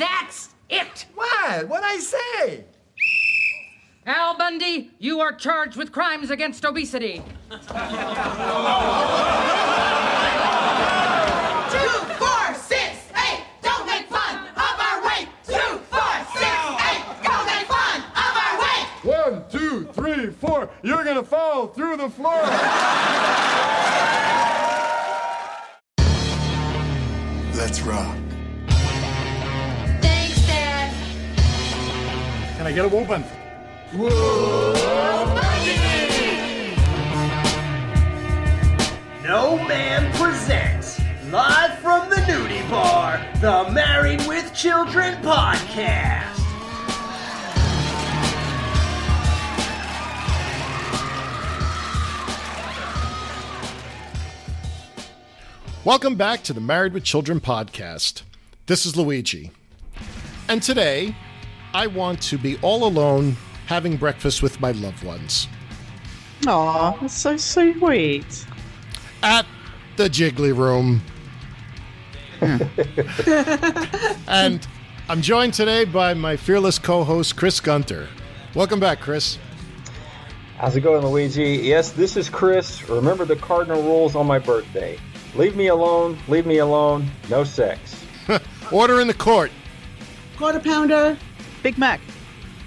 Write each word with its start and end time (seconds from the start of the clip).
That's 0.00 0.48
it! 0.70 1.04
What? 1.14 1.68
What'd 1.68 1.84
I 1.84 1.98
say? 1.98 2.64
Al 4.06 4.34
Bundy, 4.34 4.90
you 4.98 5.20
are 5.20 5.30
charged 5.34 5.76
with 5.76 5.92
crimes 5.92 6.30
against 6.30 6.64
obesity. 6.64 7.22
Two, 7.50 7.58
four, 12.16 12.54
six, 12.54 13.12
eight. 13.14 13.44
Don't 13.60 13.84
make 13.84 14.06
fun 14.08 14.46
of 14.56 14.80
our 14.80 15.04
weight. 15.04 15.28
Two, 15.46 15.78
four, 15.92 16.12
six, 16.32 16.48
eight. 16.88 17.04
Don't 17.22 17.44
make 17.44 17.66
fun 17.66 18.00
of 18.00 18.32
our 18.40 18.58
weight. 18.58 18.86
One, 19.04 19.44
two, 19.50 19.84
three, 19.92 20.30
four. 20.30 20.70
You're 20.82 21.04
gonna 21.04 21.22
fall 21.22 21.66
through 21.66 21.98
the 21.98 22.08
floor. 22.08 22.40
Let's 27.54 27.82
rock. 27.82 28.19
Can 32.60 32.66
I 32.66 32.72
get 32.72 32.84
a 32.84 32.88
whooping? 32.88 33.24
No 39.24 39.56
Man 39.66 40.12
presents, 40.12 41.00
live 41.30 41.78
from 41.78 42.10
the 42.10 42.16
nudie 42.16 42.68
bar, 42.68 43.26
the 43.40 43.70
Married 43.72 44.20
with 44.28 44.52
Children 44.52 45.14
podcast. 45.22 46.36
Welcome 55.86 56.16
back 56.16 56.42
to 56.42 56.52
the 56.52 56.60
Married 56.60 56.92
with 56.92 57.04
Children 57.04 57.40
podcast. 57.40 58.20
This 58.66 58.84
is 58.84 58.98
Luigi. 58.98 59.50
And 60.46 60.62
today, 60.62 61.14
I 61.72 61.86
want 61.86 62.20
to 62.22 62.38
be 62.38 62.58
all 62.62 62.84
alone 62.84 63.36
having 63.66 63.96
breakfast 63.96 64.42
with 64.42 64.60
my 64.60 64.72
loved 64.72 65.04
ones 65.04 65.46
Aw, 66.46 66.96
that's 67.00 67.14
so 67.14 67.36
sweet. 67.36 68.46
at 69.22 69.46
the 69.96 70.08
Jiggly 70.08 70.56
Room. 70.56 71.02
Hmm. 72.38 72.56
and 74.26 74.66
I'm 75.10 75.20
joined 75.20 75.52
today 75.52 75.84
by 75.84 76.14
my 76.14 76.36
fearless 76.36 76.78
co 76.78 77.04
host, 77.04 77.36
Chris 77.36 77.60
Gunter. 77.60 78.08
Welcome 78.54 78.80
back, 78.80 79.00
Chris. 79.00 79.38
How's 80.56 80.76
it 80.76 80.80
going, 80.80 81.04
Luigi? 81.04 81.60
Yes, 81.62 81.92
this 81.92 82.16
is 82.16 82.30
Chris. 82.30 82.88
Remember 82.88 83.26
the 83.26 83.36
cardinal 83.36 83.82
rules 83.82 84.16
on 84.16 84.26
my 84.26 84.38
birthday. 84.38 84.98
Leave 85.34 85.54
me 85.56 85.66
alone, 85.66 86.18
leave 86.28 86.46
me 86.46 86.58
alone, 86.58 87.08
no 87.28 87.44
sex. 87.44 88.02
Order 88.72 89.00
in 89.00 89.06
the 89.06 89.14
court. 89.14 89.50
Quarter 90.38 90.60
pounder, 90.60 91.18
Big 91.62 91.78
Mac. 91.78 92.00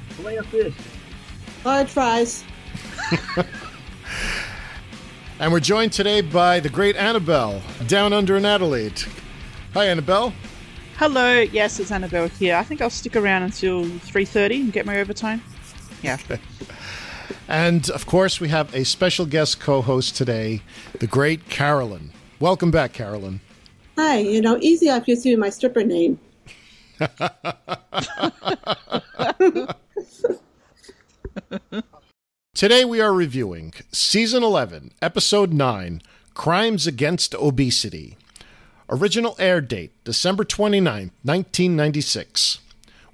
Fillet 0.09 0.37
of 0.37 0.45
fish. 0.47 0.73
large 1.65 1.89
fries. 1.89 2.43
And 5.39 5.51
we're 5.51 5.59
joined 5.59 5.91
today 5.91 6.21
by 6.21 6.61
the 6.61 6.69
great 6.69 6.95
Annabelle, 6.95 7.61
down 7.87 8.13
under 8.13 8.37
in 8.37 8.45
Adelaide. 8.45 9.03
Hi, 9.73 9.87
Annabelle. 9.87 10.31
Hello, 10.95 11.39
yes, 11.39 11.81
it's 11.81 11.91
Annabelle 11.91 12.29
here. 12.29 12.55
I 12.55 12.63
think 12.63 12.81
I'll 12.81 12.89
stick 12.89 13.15
around 13.15 13.43
until 13.43 13.83
3.30 13.83 14.61
and 14.61 14.71
get 14.71 14.85
my 14.85 14.99
overtime. 15.01 15.41
Yeah. 16.01 16.17
And 17.47 17.89
of 17.89 18.05
course, 18.05 18.39
we 18.39 18.47
have 18.49 18.73
a 18.73 18.85
special 18.85 19.25
guest 19.25 19.59
co 19.59 19.81
host 19.81 20.15
today, 20.15 20.61
the 20.99 21.07
great 21.07 21.49
Carolyn. 21.49 22.11
Welcome 22.39 22.71
back, 22.71 22.93
Carolyn. 22.93 23.41
Hi, 23.97 24.19
you 24.19 24.39
know, 24.41 24.57
easy 24.61 24.87
if 24.87 25.07
you 25.09 25.15
see 25.17 25.35
my 25.35 25.49
stripper 25.49 25.83
name. 25.83 26.17
Today 32.53 32.85
we 32.85 33.01
are 33.01 33.13
reviewing 33.13 33.73
Season 33.91 34.43
11, 34.43 34.91
Episode 35.01 35.51
9 35.51 36.01
Crimes 36.33 36.87
Against 36.87 37.35
Obesity. 37.35 38.15
Original 38.89 39.35
air 39.37 39.59
date 39.59 39.91
December 40.05 40.45
29, 40.45 41.11
1996. 41.23 42.59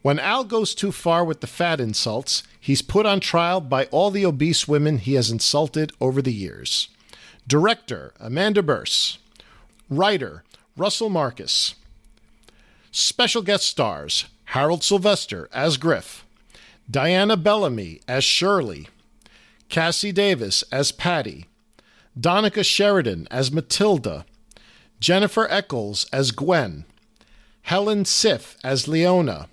When 0.02 0.20
Al 0.20 0.44
goes 0.44 0.76
too 0.76 0.92
far 0.92 1.26
with 1.26 1.42
the 1.42 1.48
fat 1.48 1.80
insults, 1.80 2.44
he's 2.60 2.84
put 2.84 3.08
on 3.08 3.20
trial 3.20 3.60
by 3.60 3.86
all 3.86 4.12
the 4.12 4.26
obese 4.26 4.68
women 4.68 5.00
he 5.00 5.16
has 5.16 5.32
insulted 5.32 5.92
over 6.00 6.22
the 6.22 6.34
years. 6.34 6.90
Director 7.48 8.14
Amanda 8.20 8.62
Bearse. 8.62 9.18
Writer 9.90 10.44
Russell 10.78 11.10
Marcus. 11.10 11.74
Special 12.92 13.44
guest 13.44 13.66
stars 13.68 14.26
Harold 14.46 14.84
Sylvester 14.84 15.48
as 15.54 15.78
Griff, 15.78 16.26
Diana 16.90 17.38
Bellamy 17.38 18.02
as 18.08 18.24
Shirley, 18.24 18.88
Cassie 19.70 20.12
Davis 20.12 20.64
as 20.72 20.92
Patty, 20.92 21.46
Donica 22.20 22.64
Sheridan 22.64 23.28
as 23.30 23.52
Matilda, 23.52 24.26
Jennifer 25.00 25.48
Eccles 25.52 26.08
as 26.12 26.32
Gwen, 26.32 26.86
Helen 27.62 28.06
Siff 28.06 28.56
as 28.64 28.88
Leona, 28.88 29.48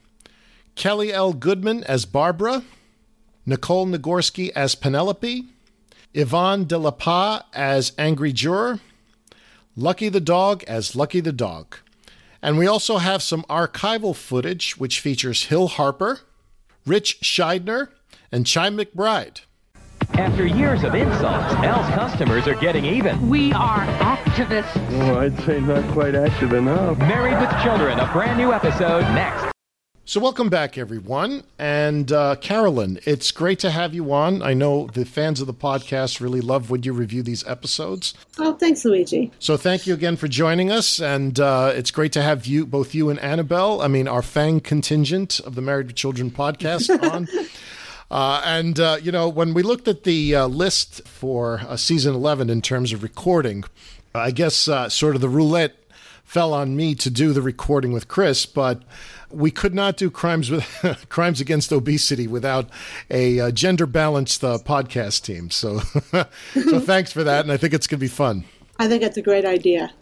Kelly 0.74 1.12
L. 1.12 1.34
Goodman 1.34 1.84
as 1.84 2.06
Barbara, 2.06 2.64
Nicole 3.44 3.86
Nagorski 3.86 4.50
as 4.56 4.74
Penelope, 4.74 5.44
Yvonne 6.14 6.64
De 6.64 6.78
La 6.78 6.90
Paz 6.90 7.42
as 7.52 7.92
Angry 7.98 8.32
Juror, 8.32 8.80
Lucky 9.76 10.08
the 10.08 10.20
Dog 10.20 10.64
as 10.64 10.96
Lucky 10.96 11.20
the 11.20 11.32
Dog. 11.32 11.76
And 12.42 12.58
we 12.58 12.66
also 12.66 12.98
have 12.98 13.22
some 13.22 13.42
archival 13.44 14.14
footage 14.14 14.76
which 14.78 15.00
features 15.00 15.44
Hill 15.44 15.68
Harper, 15.68 16.20
Ritch 16.84 17.20
Shydner, 17.20 17.88
and 18.30 18.44
Chi 18.44 18.70
McBride. 18.70 19.40
After 20.14 20.46
years 20.46 20.84
of 20.84 20.94
insults, 20.94 21.54
Al's 21.54 21.88
customers 21.94 22.46
are 22.46 22.54
getting 22.54 22.84
even. 22.84 23.28
We 23.28 23.52
are 23.52 23.84
activists. 23.98 24.76
Oh, 25.02 25.18
I'd 25.18 25.38
say 25.40 25.60
not 25.60 25.90
quite 25.92 26.14
active 26.14 26.52
enough. 26.52 26.98
Married 26.98 27.38
with 27.40 27.50
Children, 27.62 27.98
a 27.98 28.10
brand 28.12 28.38
new 28.38 28.52
episode 28.52 29.02
next. 29.14 29.55
So, 30.08 30.20
welcome 30.20 30.48
back, 30.48 30.78
everyone. 30.78 31.42
And 31.58 32.12
uh, 32.12 32.36
Carolyn, 32.36 33.00
it's 33.06 33.32
great 33.32 33.58
to 33.58 33.72
have 33.72 33.92
you 33.92 34.12
on. 34.12 34.40
I 34.40 34.54
know 34.54 34.86
the 34.86 35.04
fans 35.04 35.40
of 35.40 35.48
the 35.48 35.52
podcast 35.52 36.20
really 36.20 36.40
love 36.40 36.70
when 36.70 36.84
you 36.84 36.92
review 36.92 37.24
these 37.24 37.44
episodes. 37.44 38.14
Oh, 38.38 38.52
thanks, 38.54 38.84
Luigi. 38.84 39.32
So, 39.40 39.56
thank 39.56 39.84
you 39.84 39.94
again 39.94 40.14
for 40.14 40.28
joining 40.28 40.70
us. 40.70 41.00
And 41.00 41.40
uh, 41.40 41.72
it's 41.74 41.90
great 41.90 42.12
to 42.12 42.22
have 42.22 42.46
you, 42.46 42.66
both 42.66 42.94
you 42.94 43.10
and 43.10 43.18
Annabelle, 43.18 43.82
I 43.82 43.88
mean, 43.88 44.06
our 44.06 44.22
FANG 44.22 44.60
contingent 44.60 45.40
of 45.40 45.56
the 45.56 45.60
Married 45.60 45.88
with 45.88 45.96
Children 45.96 46.30
podcast 46.30 47.02
on. 47.12 47.26
Uh, 48.08 48.40
and, 48.44 48.78
uh, 48.78 48.98
you 49.02 49.10
know, 49.10 49.28
when 49.28 49.54
we 49.54 49.64
looked 49.64 49.88
at 49.88 50.04
the 50.04 50.36
uh, 50.36 50.46
list 50.46 51.04
for 51.08 51.62
uh, 51.66 51.76
season 51.76 52.14
11 52.14 52.48
in 52.48 52.62
terms 52.62 52.92
of 52.92 53.02
recording, 53.02 53.64
I 54.14 54.30
guess 54.30 54.68
uh, 54.68 54.88
sort 54.88 55.16
of 55.16 55.20
the 55.20 55.28
roulette 55.28 55.74
fell 56.26 56.52
on 56.52 56.76
me 56.76 56.94
to 56.96 57.08
do 57.08 57.32
the 57.32 57.40
recording 57.40 57.92
with 57.92 58.08
Chris, 58.08 58.44
but 58.44 58.82
we 59.30 59.50
could 59.50 59.74
not 59.74 59.96
do 59.96 60.10
crimes 60.10 60.50
with 60.50 60.66
crimes 61.08 61.40
against 61.40 61.72
obesity 61.72 62.26
without 62.26 62.68
a 63.08 63.40
uh, 63.40 63.50
gender 63.52 63.86
balanced 63.86 64.42
uh, 64.42 64.58
podcast 64.58 65.22
team. 65.22 65.50
So, 65.50 65.78
so 66.52 66.80
thanks 66.80 67.12
for 67.12 67.22
that, 67.24 67.44
and 67.44 67.52
I 67.52 67.56
think 67.56 67.72
it's 67.72 67.86
going 67.86 68.00
to 68.00 68.04
be 68.04 68.08
fun. 68.08 68.44
I 68.78 68.88
think 68.88 69.02
it's 69.02 69.16
a 69.16 69.22
great 69.22 69.44
idea. 69.44 69.92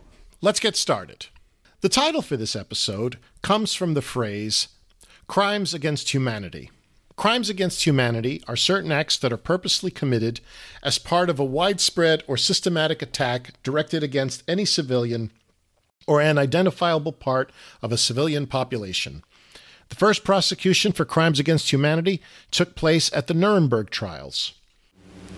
Let's 0.40 0.60
get 0.60 0.76
started. 0.76 1.26
The 1.82 1.88
title 1.90 2.22
for 2.22 2.38
this 2.38 2.56
episode 2.56 3.18
comes 3.42 3.74
from 3.74 3.94
the 3.94 4.02
phrase 4.02 4.68
crimes 5.26 5.74
against 5.74 6.12
humanity. 6.12 6.70
Crimes 7.16 7.48
against 7.48 7.86
humanity 7.86 8.42
are 8.48 8.56
certain 8.56 8.90
acts 8.90 9.16
that 9.18 9.32
are 9.32 9.36
purposely 9.38 9.90
committed 9.90 10.40
as 10.82 10.98
part 10.98 11.30
of 11.30 11.38
a 11.38 11.44
widespread 11.44 12.24
or 12.26 12.36
systematic 12.36 13.02
attack 13.02 13.52
directed 13.62 14.02
against 14.02 14.42
any 14.48 14.64
civilian 14.64 15.30
or 16.06 16.20
an 16.20 16.38
identifiable 16.38 17.12
part 17.12 17.50
of 17.82 17.92
a 17.92 17.98
civilian 17.98 18.46
population. 18.46 19.22
The 19.88 19.96
first 19.96 20.24
prosecution 20.24 20.92
for 20.92 21.04
crimes 21.04 21.38
against 21.38 21.72
humanity 21.72 22.20
took 22.50 22.74
place 22.74 23.12
at 23.12 23.26
the 23.26 23.34
Nuremberg 23.34 23.90
trials. 23.90 24.54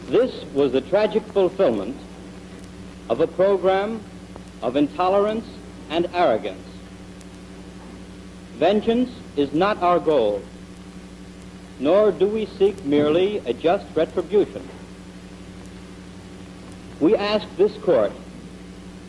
This 0.09 0.45
was 0.55 0.73
the 0.73 0.81
tragic 0.81 1.25
fulfillment 1.25 1.97
of 3.11 3.21
a 3.21 3.27
program 3.27 4.01
of 4.63 4.77
intolerance 4.77 5.47
and 5.91 6.09
arrogance. 6.15 6.67
Vengeance 8.55 9.11
is 9.37 9.53
not 9.53 9.83
our 9.83 9.99
goal, 9.99 10.43
nor 11.79 12.11
do 12.11 12.27
we 12.27 12.47
seek 12.47 12.85
merely 12.85 13.39
a 13.39 13.53
just 13.53 13.85
retribution. 13.95 14.67
We 17.01 17.15
ask 17.15 17.47
this 17.57 17.77
court 17.79 18.13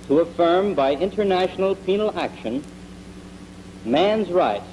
to 0.07 0.19
affirm 0.19 0.73
by 0.73 0.93
international 0.93 1.75
penal 1.75 2.17
action 2.17 2.63
man's 3.85 4.29
right 4.29 4.63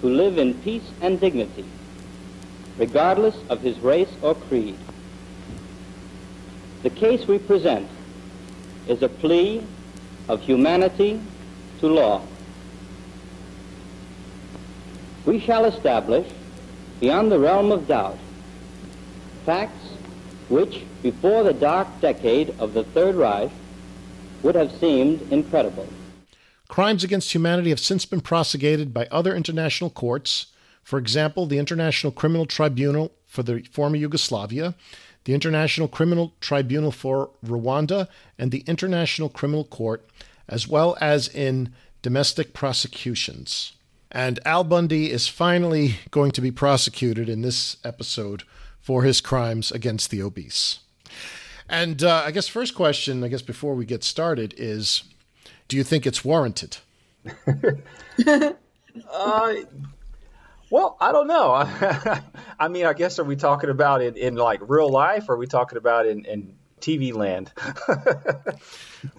to 0.00 0.06
live 0.06 0.38
in 0.38 0.54
peace 0.54 0.90
and 1.00 1.20
dignity, 1.20 1.64
regardless 2.78 3.36
of 3.48 3.60
his 3.60 3.78
race 3.80 4.12
or 4.22 4.34
creed. 4.34 4.76
The 6.82 6.90
case 6.90 7.26
we 7.26 7.38
present 7.38 7.88
is 8.88 9.02
a 9.02 9.08
plea 9.08 9.62
of 10.28 10.40
humanity 10.40 11.20
to 11.80 11.86
law. 11.86 12.22
we 15.24 15.38
shall 15.38 15.64
establish, 15.64 16.26
beyond 17.00 17.30
the 17.30 17.38
realm 17.38 17.70
of 17.70 17.86
doubt, 17.86 18.18
facts 19.46 19.86
which, 20.48 20.82
before 21.02 21.44
the 21.44 21.52
dark 21.52 21.88
decade 22.00 22.54
of 22.58 22.74
the 22.74 22.84
Third 22.84 23.14
Reich, 23.14 23.50
would 24.42 24.54
have 24.54 24.72
seemed 24.72 25.20
incredible. 25.32 25.86
Crimes 26.68 27.04
against 27.04 27.34
humanity 27.34 27.70
have 27.70 27.80
since 27.80 28.06
been 28.06 28.20
prosecuted 28.20 28.94
by 28.94 29.06
other 29.10 29.34
international 29.36 29.90
courts. 29.90 30.46
For 30.82 30.98
example, 30.98 31.46
the 31.46 31.58
International 31.58 32.12
Criminal 32.12 32.46
Tribunal 32.46 33.12
for 33.26 33.42
the 33.42 33.62
former 33.70 33.96
Yugoslavia, 33.96 34.74
the 35.24 35.34
International 35.34 35.88
Criminal 35.88 36.32
Tribunal 36.40 36.90
for 36.90 37.30
Rwanda, 37.44 38.08
and 38.38 38.50
the 38.50 38.64
International 38.66 39.28
Criminal 39.28 39.64
Court, 39.64 40.04
as 40.48 40.66
well 40.66 40.96
as 41.00 41.28
in 41.28 41.72
domestic 42.02 42.52
prosecutions. 42.52 43.72
And 44.10 44.40
Al 44.44 44.64
Bundy 44.64 45.10
is 45.10 45.28
finally 45.28 45.96
going 46.10 46.32
to 46.32 46.40
be 46.40 46.50
prosecuted 46.50 47.28
in 47.28 47.42
this 47.42 47.76
episode 47.84 48.42
for 48.80 49.04
his 49.04 49.20
crimes 49.20 49.70
against 49.70 50.10
the 50.10 50.20
obese. 50.20 50.80
And 51.72 52.04
uh, 52.04 52.22
I 52.26 52.30
guess 52.32 52.48
first 52.48 52.74
question, 52.74 53.24
I 53.24 53.28
guess 53.28 53.40
before 53.40 53.74
we 53.74 53.86
get 53.86 54.04
started, 54.04 54.54
is 54.58 55.04
do 55.68 55.78
you 55.78 55.82
think 55.82 56.06
it's 56.06 56.22
warranted? 56.22 56.76
uh, 57.46 57.54
well, 60.68 60.98
I 61.00 61.12
don't 61.12 61.26
know. 61.26 61.54
I 62.60 62.68
mean, 62.68 62.84
I 62.84 62.92
guess 62.92 63.18
are 63.18 63.24
we 63.24 63.36
talking 63.36 63.70
about 63.70 64.02
it 64.02 64.18
in 64.18 64.34
like 64.34 64.60
real 64.68 64.90
life, 64.90 65.30
or 65.30 65.34
are 65.34 65.38
we 65.38 65.46
talking 65.46 65.78
about 65.78 66.06
in, 66.06 66.26
in 66.26 66.56
TV 66.82 67.14
land? 67.14 67.50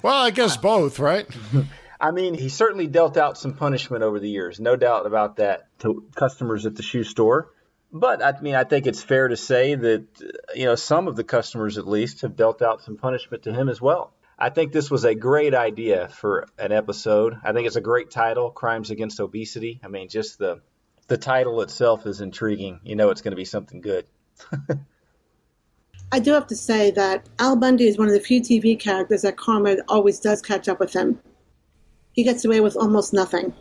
well, 0.03 0.23
I 0.23 0.29
guess 0.29 0.56
both, 0.56 0.99
right? 0.99 1.25
I 1.99 2.11
mean, 2.11 2.35
he 2.35 2.49
certainly 2.49 2.85
dealt 2.85 3.17
out 3.17 3.39
some 3.39 3.56
punishment 3.56 4.03
over 4.03 4.19
the 4.19 4.29
years, 4.29 4.59
no 4.59 4.75
doubt 4.75 5.07
about 5.07 5.38
that, 5.38 5.69
to 5.79 6.06
customers 6.15 6.67
at 6.67 6.75
the 6.75 6.83
shoe 6.83 7.03
store. 7.03 7.49
But 7.94 8.24
I 8.24 8.42
mean, 8.42 8.56
I 8.56 8.63
think 8.63 8.88
it's 8.88 9.04
fair 9.04 9.28
to 9.28 9.38
say 9.38 9.75
that 9.75 10.06
you 10.56 10.66
know 10.66 10.74
some 10.74 11.07
of 11.07 11.16
the 11.16 11.24
customers, 11.24 11.78
at 11.78 11.88
least, 11.88 12.22
have 12.22 12.36
dealt 12.36 12.63
out 12.63 12.81
some 12.81 12.98
punishment 12.98 13.44
to 13.44 13.54
him 13.54 13.69
as 13.69 13.80
well. 13.80 14.13
I 14.38 14.50
think 14.50 14.74
this 14.74 14.90
was 14.90 15.06
a 15.06 15.13
great 15.13 15.54
idea 15.54 16.07
for 16.07 16.48
an 16.57 16.72
episode. 16.72 17.38
I 17.44 17.54
think 17.54 17.68
it's 17.68 17.75
a 17.75 17.81
great 17.81 18.10
title, 18.10 18.50
"Crimes 18.50 18.90
Against 18.90 19.19
Obesity." 19.19 19.80
I 19.84 19.90
mean, 19.90 20.10
just 20.10 20.40
the 20.40 20.62
the 21.07 21.18
title 21.18 21.62
itself 21.62 22.07
is 22.07 22.19
intriguing. 22.19 22.80
You 22.84 22.95
know, 22.95 23.12
it's 23.12 23.22
going 23.22 23.34
to 23.34 23.38
be 23.38 23.45
something 23.45 23.80
good. 23.80 24.06
I 26.12 26.19
do 26.19 26.31
have 26.31 26.48
to 26.48 26.56
say 26.56 26.90
that 26.92 27.30
Al 27.38 27.56
Bundy 27.56 27.88
is 27.88 28.00
one 28.00 28.07
of 28.07 28.13
the 28.13 28.19
few 28.19 28.42
TV 28.42 28.80
characters 28.80 29.22
that 29.22 29.38
Karma 29.38 29.78
always 29.88 30.19
does 30.19 30.42
catch 30.42 30.68
up 30.68 30.80
with 30.80 30.94
him. 30.94 31.19
He 32.12 32.24
gets 32.24 32.44
away 32.44 32.60
with 32.60 32.75
almost 32.75 33.13
nothing. 33.13 33.54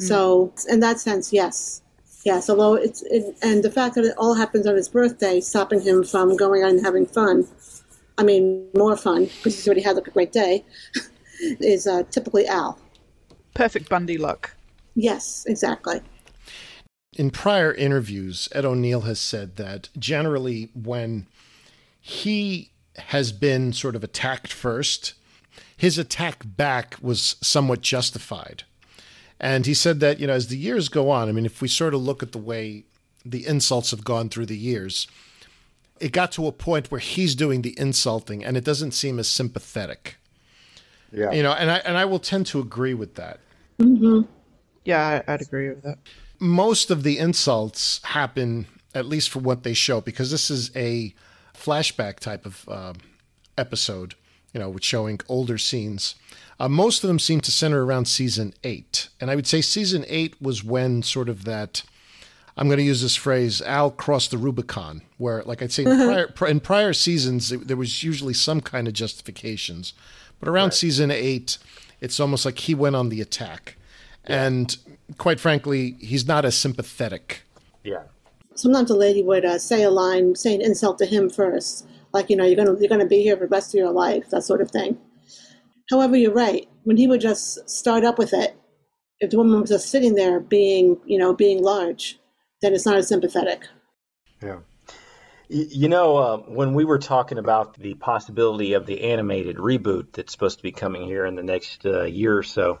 Mm. 0.00 0.06
So, 0.06 0.52
in 0.68 0.80
that 0.80 1.00
sense, 1.00 1.32
yes. 1.32 1.82
Yes, 2.24 2.50
although 2.50 2.74
it's, 2.74 3.02
it, 3.02 3.36
and 3.42 3.62
the 3.62 3.70
fact 3.70 3.94
that 3.94 4.04
it 4.04 4.14
all 4.18 4.34
happens 4.34 4.66
on 4.66 4.74
his 4.74 4.88
birthday, 4.88 5.40
stopping 5.40 5.80
him 5.80 6.02
from 6.04 6.36
going 6.36 6.62
out 6.62 6.70
and 6.70 6.84
having 6.84 7.06
fun, 7.06 7.46
I 8.18 8.24
mean, 8.24 8.68
more 8.76 8.96
fun, 8.96 9.26
because 9.26 9.54
he's 9.54 9.66
already 9.66 9.82
had 9.82 9.96
like, 9.96 10.08
a 10.08 10.10
great 10.10 10.32
day, 10.32 10.64
is 11.40 11.86
uh, 11.86 12.02
typically 12.10 12.46
Al. 12.46 12.78
Perfect 13.54 13.88
Bundy 13.88 14.18
luck. 14.18 14.56
Yes, 14.94 15.44
exactly. 15.46 16.00
In 17.16 17.30
prior 17.30 17.72
interviews, 17.72 18.48
Ed 18.52 18.64
O'Neill 18.64 19.02
has 19.02 19.18
said 19.20 19.56
that 19.56 19.88
generally 19.98 20.70
when 20.74 21.26
he 22.00 22.72
has 22.96 23.32
been 23.32 23.72
sort 23.72 23.94
of 23.94 24.02
attacked 24.04 24.52
first, 24.52 25.14
his 25.76 25.98
attack 25.98 26.42
back 26.44 26.96
was 27.00 27.36
somewhat 27.40 27.80
justified. 27.80 28.64
And 29.40 29.66
he 29.66 29.74
said 29.74 30.00
that, 30.00 30.18
you 30.18 30.26
know, 30.26 30.32
as 30.32 30.48
the 30.48 30.56
years 30.56 30.88
go 30.88 31.10
on, 31.10 31.28
I 31.28 31.32
mean, 31.32 31.46
if 31.46 31.62
we 31.62 31.68
sort 31.68 31.94
of 31.94 32.02
look 32.02 32.22
at 32.22 32.32
the 32.32 32.38
way 32.38 32.84
the 33.24 33.46
insults 33.46 33.90
have 33.92 34.04
gone 34.04 34.28
through 34.28 34.46
the 34.46 34.56
years, 34.56 35.06
it 36.00 36.12
got 36.12 36.32
to 36.32 36.46
a 36.46 36.52
point 36.52 36.90
where 36.90 37.00
he's 37.00 37.34
doing 37.34 37.62
the 37.62 37.78
insulting 37.78 38.44
and 38.44 38.56
it 38.56 38.64
doesn't 38.64 38.92
seem 38.92 39.18
as 39.18 39.28
sympathetic. 39.28 40.16
Yeah. 41.12 41.30
You 41.30 41.42
know, 41.42 41.52
and 41.52 41.70
I 41.70 41.76
and 41.78 41.96
I 41.96 42.04
will 42.04 42.18
tend 42.18 42.46
to 42.48 42.60
agree 42.60 42.94
with 42.94 43.14
that. 43.14 43.40
Mm-hmm. 43.78 44.22
Yeah, 44.84 45.22
I'd 45.26 45.42
agree 45.42 45.70
with 45.70 45.82
that. 45.82 45.98
Most 46.38 46.90
of 46.90 47.02
the 47.02 47.18
insults 47.18 48.00
happen, 48.04 48.66
at 48.94 49.06
least 49.06 49.30
for 49.30 49.38
what 49.38 49.62
they 49.62 49.74
show, 49.74 50.00
because 50.00 50.30
this 50.30 50.50
is 50.50 50.70
a 50.76 51.14
flashback 51.54 52.20
type 52.20 52.46
of 52.46 52.68
uh, 52.68 52.92
episode, 53.56 54.14
you 54.52 54.60
know, 54.60 54.68
with 54.68 54.84
showing 54.84 55.20
older 55.28 55.58
scenes. 55.58 56.14
Uh, 56.60 56.68
most 56.68 57.04
of 57.04 57.08
them 57.08 57.18
seem 57.18 57.40
to 57.40 57.52
center 57.52 57.84
around 57.84 58.06
season 58.06 58.52
eight. 58.64 59.08
And 59.20 59.30
I 59.30 59.36
would 59.36 59.46
say 59.46 59.60
season 59.60 60.04
eight 60.08 60.40
was 60.40 60.64
when 60.64 61.02
sort 61.02 61.28
of 61.28 61.44
that, 61.44 61.82
I'm 62.56 62.66
going 62.66 62.78
to 62.78 62.84
use 62.84 63.02
this 63.02 63.14
phrase, 63.14 63.62
Al 63.62 63.90
crossed 63.92 64.32
the 64.32 64.38
Rubicon, 64.38 65.02
where, 65.18 65.42
like 65.44 65.62
I'd 65.62 65.70
say, 65.70 65.84
in 65.84 65.96
prior, 65.96 66.48
in 66.48 66.60
prior 66.60 66.92
seasons, 66.92 67.50
there 67.50 67.76
was 67.76 68.02
usually 68.02 68.34
some 68.34 68.60
kind 68.60 68.88
of 68.88 68.94
justifications. 68.94 69.92
But 70.40 70.48
around 70.48 70.68
right. 70.68 70.74
season 70.74 71.10
eight, 71.12 71.58
it's 72.00 72.18
almost 72.18 72.44
like 72.44 72.58
he 72.58 72.74
went 72.74 72.96
on 72.96 73.08
the 73.08 73.20
attack. 73.20 73.76
Yeah. 74.28 74.46
And 74.46 74.76
quite 75.16 75.38
frankly, 75.38 75.96
he's 76.00 76.26
not 76.26 76.44
as 76.44 76.56
sympathetic. 76.56 77.42
Yeah. 77.84 78.02
Sometimes 78.56 78.90
a 78.90 78.96
lady 78.96 79.22
would 79.22 79.44
uh, 79.44 79.58
say 79.58 79.84
a 79.84 79.90
line, 79.90 80.34
say 80.34 80.56
an 80.56 80.60
insult 80.60 80.98
to 80.98 81.06
him 81.06 81.30
first, 81.30 81.86
like 82.12 82.30
you 82.30 82.36
know, 82.36 82.44
you're 82.44 82.56
gonna 82.56 82.78
you're 82.78 82.88
gonna 82.88 83.06
be 83.06 83.22
here 83.22 83.36
for 83.36 83.44
the 83.44 83.48
rest 83.48 83.74
of 83.74 83.78
your 83.78 83.92
life, 83.92 84.30
that 84.30 84.44
sort 84.44 84.60
of 84.60 84.70
thing. 84.70 84.98
However, 85.90 86.16
you're 86.16 86.32
right. 86.32 86.68
When 86.84 86.96
he 86.96 87.06
would 87.06 87.20
just 87.20 87.68
start 87.68 88.04
up 88.04 88.18
with 88.18 88.32
it, 88.32 88.56
if 89.20 89.30
the 89.30 89.36
woman 89.36 89.60
was 89.60 89.70
just 89.70 89.90
sitting 89.90 90.14
there 90.14 90.40
being, 90.40 90.98
you 91.06 91.18
know, 91.18 91.34
being 91.34 91.62
large, 91.62 92.18
then 92.62 92.74
it's 92.74 92.86
not 92.86 92.96
as 92.96 93.08
sympathetic. 93.08 93.66
Yeah. 94.42 94.58
You 95.50 95.88
know, 95.88 96.16
uh, 96.16 96.36
when 96.38 96.74
we 96.74 96.84
were 96.84 96.98
talking 96.98 97.38
about 97.38 97.78
the 97.78 97.94
possibility 97.94 98.74
of 98.74 98.84
the 98.84 99.02
animated 99.10 99.56
reboot 99.56 100.12
that's 100.12 100.30
supposed 100.30 100.58
to 100.58 100.62
be 100.62 100.72
coming 100.72 101.06
here 101.06 101.24
in 101.24 101.36
the 101.36 101.42
next 101.42 101.86
uh, 101.86 102.04
year 102.04 102.36
or 102.36 102.42
so, 102.42 102.80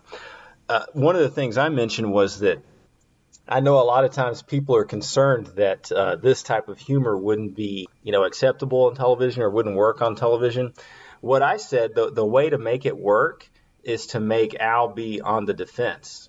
uh, 0.68 0.84
one 0.92 1.16
of 1.16 1.22
the 1.22 1.30
things 1.30 1.56
I 1.56 1.70
mentioned 1.70 2.12
was 2.12 2.40
that 2.40 2.62
I 3.48 3.60
know 3.60 3.80
a 3.80 3.84
lot 3.84 4.04
of 4.04 4.12
times 4.12 4.42
people 4.42 4.76
are 4.76 4.84
concerned 4.84 5.46
that 5.56 5.90
uh, 5.90 6.16
this 6.16 6.42
type 6.42 6.68
of 6.68 6.78
humor 6.78 7.16
wouldn't 7.16 7.56
be, 7.56 7.88
you 8.02 8.12
know, 8.12 8.24
acceptable 8.24 8.86
on 8.86 8.94
television 8.94 9.42
or 9.42 9.50
wouldn't 9.50 9.74
work 9.74 10.02
on 10.02 10.16
television. 10.16 10.74
What 11.20 11.42
I 11.42 11.56
said, 11.56 11.94
the, 11.94 12.12
the 12.12 12.24
way 12.24 12.50
to 12.50 12.58
make 12.58 12.84
it 12.84 12.96
work 12.96 13.48
is 13.82 14.08
to 14.08 14.20
make 14.20 14.54
Al 14.60 14.88
be 14.88 15.20
on 15.20 15.46
the 15.46 15.54
defense. 15.54 16.28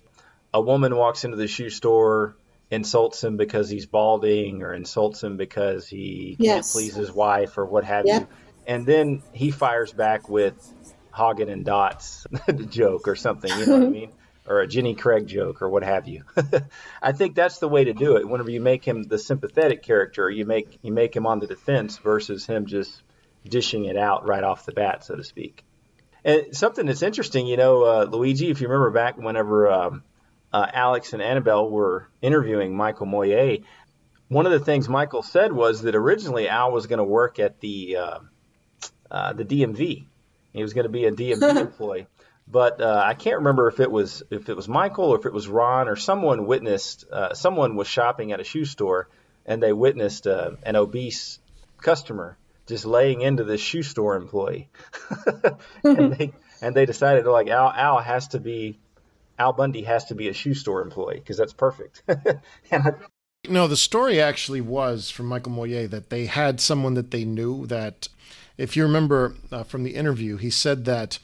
A 0.54 0.60
woman 0.60 0.96
walks 0.96 1.24
into 1.24 1.36
the 1.36 1.46
shoe 1.46 1.70
store, 1.70 2.36
insults 2.70 3.22
him 3.22 3.36
because 3.36 3.68
he's 3.68 3.86
balding 3.86 4.62
or 4.62 4.72
insults 4.72 5.22
him 5.22 5.36
because 5.36 5.86
he 5.86 6.36
yes. 6.38 6.54
can't 6.54 6.66
please 6.72 6.94
his 6.94 7.12
wife 7.12 7.58
or 7.58 7.66
what 7.66 7.84
have 7.84 8.06
yep. 8.06 8.22
you. 8.22 8.28
And 8.66 8.86
then 8.86 9.22
he 9.32 9.50
fires 9.50 9.92
back 9.92 10.28
with 10.28 10.54
Häagen-Dazs 11.12 12.70
joke 12.70 13.08
or 13.08 13.16
something, 13.16 13.50
you 13.58 13.66
know 13.66 13.78
what 13.78 13.86
I 13.86 13.90
mean? 13.90 14.12
Or 14.46 14.60
a 14.60 14.66
Jenny 14.66 14.94
Craig 14.94 15.26
joke 15.26 15.62
or 15.62 15.68
what 15.68 15.84
have 15.84 16.08
you. 16.08 16.24
I 17.02 17.12
think 17.12 17.34
that's 17.34 17.58
the 17.58 17.68
way 17.68 17.84
to 17.84 17.92
do 17.92 18.16
it. 18.16 18.28
Whenever 18.28 18.50
you 18.50 18.60
make 18.60 18.84
him 18.84 19.02
the 19.02 19.18
sympathetic 19.18 19.82
character, 19.82 20.28
you 20.30 20.44
make 20.44 20.78
you 20.82 20.92
make 20.92 21.14
him 21.14 21.26
on 21.26 21.40
the 21.40 21.46
defense 21.46 21.98
versus 21.98 22.46
him 22.46 22.66
just 22.66 23.02
dishing 23.44 23.84
it 23.84 23.96
out 23.96 24.26
right 24.26 24.42
off 24.42 24.66
the 24.66 24.72
bat, 24.72 25.04
so 25.04 25.14
to 25.14 25.24
speak. 25.24 25.64
And 26.24 26.54
something 26.56 26.86
that's 26.86 27.02
interesting, 27.02 27.46
you 27.46 27.56
know, 27.56 27.82
uh, 27.82 28.04
Luigi, 28.04 28.50
if 28.50 28.60
you 28.60 28.68
remember 28.68 28.90
back 28.90 29.16
whenever 29.16 29.70
um, 29.70 30.04
uh, 30.52 30.66
Alex 30.72 31.12
and 31.12 31.22
Annabelle 31.22 31.70
were 31.70 32.08
interviewing 32.20 32.76
Michael 32.76 33.06
Moyer, 33.06 33.58
one 34.28 34.46
of 34.46 34.52
the 34.52 34.60
things 34.60 34.88
Michael 34.88 35.22
said 35.22 35.52
was 35.52 35.82
that 35.82 35.94
originally 35.94 36.48
Al 36.48 36.72
was 36.72 36.86
going 36.86 36.98
to 36.98 37.04
work 37.04 37.38
at 37.38 37.60
the 37.60 37.96
uh, 37.96 38.18
uh 39.10 39.32
the 39.32 39.44
DMV. 39.44 40.06
He 40.52 40.62
was 40.62 40.74
going 40.74 40.84
to 40.84 40.90
be 40.90 41.04
a 41.04 41.12
DMV 41.12 41.56
employee, 41.60 42.06
but 42.50 42.80
uh, 42.80 43.02
I 43.04 43.14
can't 43.14 43.36
remember 43.36 43.68
if 43.68 43.80
it 43.80 43.90
was 43.90 44.22
if 44.30 44.48
it 44.48 44.56
was 44.56 44.68
Michael 44.68 45.06
or 45.06 45.18
if 45.18 45.26
it 45.26 45.32
was 45.32 45.48
Ron 45.48 45.88
or 45.88 45.96
someone 45.96 46.46
witnessed 46.46 47.04
uh, 47.10 47.34
someone 47.34 47.76
was 47.76 47.86
shopping 47.86 48.32
at 48.32 48.40
a 48.40 48.44
shoe 48.44 48.64
store 48.64 49.08
and 49.46 49.62
they 49.62 49.72
witnessed 49.72 50.26
an 50.26 50.76
obese 50.76 51.38
customer 51.78 52.36
just 52.66 52.84
laying 52.84 53.20
into 53.20 53.42
this 53.44 53.60
shoe 53.60 53.82
store 53.82 54.16
employee, 54.16 54.68
and 55.84 56.14
they 56.14 56.32
and 56.62 56.74
they 56.74 56.86
decided 56.86 57.26
like 57.26 57.48
Al 57.48 57.70
Al 57.70 57.98
has 57.98 58.28
to 58.28 58.38
be 58.40 58.78
Al 59.38 59.52
Bundy 59.52 59.82
has 59.82 60.06
to 60.06 60.14
be 60.14 60.28
a 60.28 60.32
shoe 60.32 60.54
store 60.54 60.80
employee 60.80 61.16
because 61.16 61.36
that's 61.36 61.52
perfect. 61.52 62.02
I, 62.72 62.92
no, 63.48 63.66
the 63.66 63.76
story 63.76 64.20
actually 64.20 64.60
was 64.60 65.10
from 65.10 65.26
Michael 65.26 65.52
Moyer 65.52 65.88
that 65.88 66.10
they 66.10 66.26
had 66.26 66.60
someone 66.60 66.94
that 66.94 67.10
they 67.10 67.24
knew 67.24 67.66
that, 67.66 68.08
if 68.58 68.76
you 68.76 68.82
remember 68.82 69.34
uh, 69.50 69.62
from 69.62 69.82
the 69.82 69.96
interview, 69.96 70.36
he 70.36 70.50
said 70.50 70.84
that 70.84 71.18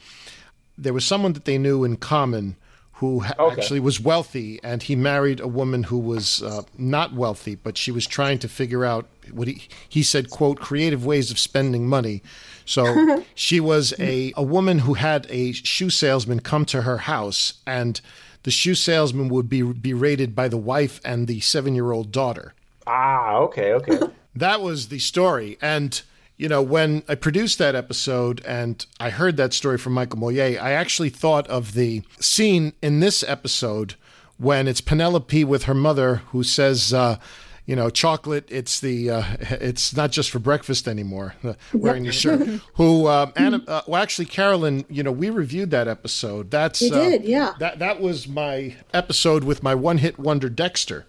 there 0.77 0.93
was 0.93 1.05
someone 1.05 1.33
that 1.33 1.45
they 1.45 1.57
knew 1.57 1.83
in 1.83 1.97
common 1.97 2.55
who 2.93 3.23
okay. 3.37 3.61
actually 3.61 3.79
was 3.79 3.99
wealthy, 3.99 4.59
and 4.63 4.81
he 4.81 4.95
married 4.95 5.39
a 5.39 5.47
woman 5.47 5.83
who 5.83 5.99
was 5.99 6.41
uh, 6.41 6.63
not 6.77 7.13
wealthy, 7.13 7.53
but 7.53 7.77
she 7.77 7.91
was 7.91 8.07
trying 8.07 8.39
to 8.39 8.47
figure 8.47 8.83
out 8.83 9.07
what 9.31 9.47
he 9.47 9.67
he 9.87 10.01
said, 10.01 10.29
"quote 10.29 10.59
creative 10.59 11.05
ways 11.05 11.29
of 11.29 11.37
spending 11.37 11.87
money." 11.87 12.23
So 12.65 13.23
she 13.35 13.59
was 13.59 13.93
a 13.99 14.33
a 14.35 14.43
woman 14.43 14.79
who 14.79 14.95
had 14.95 15.27
a 15.29 15.51
shoe 15.51 15.91
salesman 15.91 16.39
come 16.39 16.65
to 16.65 16.81
her 16.81 16.99
house, 16.99 17.53
and 17.67 18.01
the 18.43 18.51
shoe 18.51 18.75
salesman 18.75 19.29
would 19.29 19.49
be 19.49 19.61
berated 19.61 20.33
by 20.33 20.47
the 20.47 20.57
wife 20.57 20.99
and 21.03 21.27
the 21.27 21.39
seven 21.41 21.75
year 21.75 21.91
old 21.91 22.11
daughter. 22.11 22.53
Ah, 22.87 23.35
okay, 23.35 23.73
okay. 23.73 23.99
That 24.37 24.61
was 24.61 24.87
the 24.87 24.99
story. 24.99 25.57
And, 25.61 26.01
you 26.37 26.47
know, 26.47 26.61
when 26.61 27.03
I 27.07 27.15
produced 27.15 27.57
that 27.57 27.75
episode 27.75 28.43
and 28.45 28.85
I 28.99 29.09
heard 29.09 29.37
that 29.37 29.53
story 29.53 29.77
from 29.77 29.93
Michael 29.93 30.19
Moyer, 30.19 30.59
I 30.61 30.71
actually 30.71 31.09
thought 31.09 31.47
of 31.47 31.73
the 31.73 32.03
scene 32.19 32.73
in 32.81 32.99
this 32.99 33.23
episode 33.27 33.95
when 34.37 34.67
it's 34.67 34.81
Penelope 34.81 35.43
with 35.43 35.63
her 35.63 35.73
mother 35.73 36.17
who 36.31 36.43
says, 36.43 36.93
uh, 36.93 37.17
you 37.65 37.75
know, 37.75 37.89
chocolate. 37.89 38.45
It's 38.49 38.79
the. 38.79 39.11
Uh, 39.11 39.23
it's 39.39 39.95
not 39.95 40.11
just 40.11 40.31
for 40.31 40.39
breakfast 40.39 40.87
anymore. 40.87 41.35
Uh, 41.43 41.53
wearing 41.73 42.05
the 42.05 42.11
shirt. 42.11 42.47
Who? 42.75 43.05
Uh, 43.05 43.31
Anna, 43.35 43.61
uh, 43.67 43.81
well, 43.87 44.01
actually, 44.01 44.25
Carolyn. 44.25 44.85
You 44.89 45.03
know, 45.03 45.11
we 45.11 45.29
reviewed 45.29 45.69
that 45.71 45.87
episode. 45.87 46.49
That's. 46.49 46.81
You 46.81 46.95
uh, 46.95 47.09
did, 47.09 47.25
yeah. 47.25 47.53
That 47.59 47.79
that 47.79 47.99
was 47.99 48.27
my 48.27 48.75
episode 48.93 49.43
with 49.43 49.61
my 49.61 49.75
one-hit 49.75 50.17
wonder 50.17 50.49
Dexter. 50.49 51.05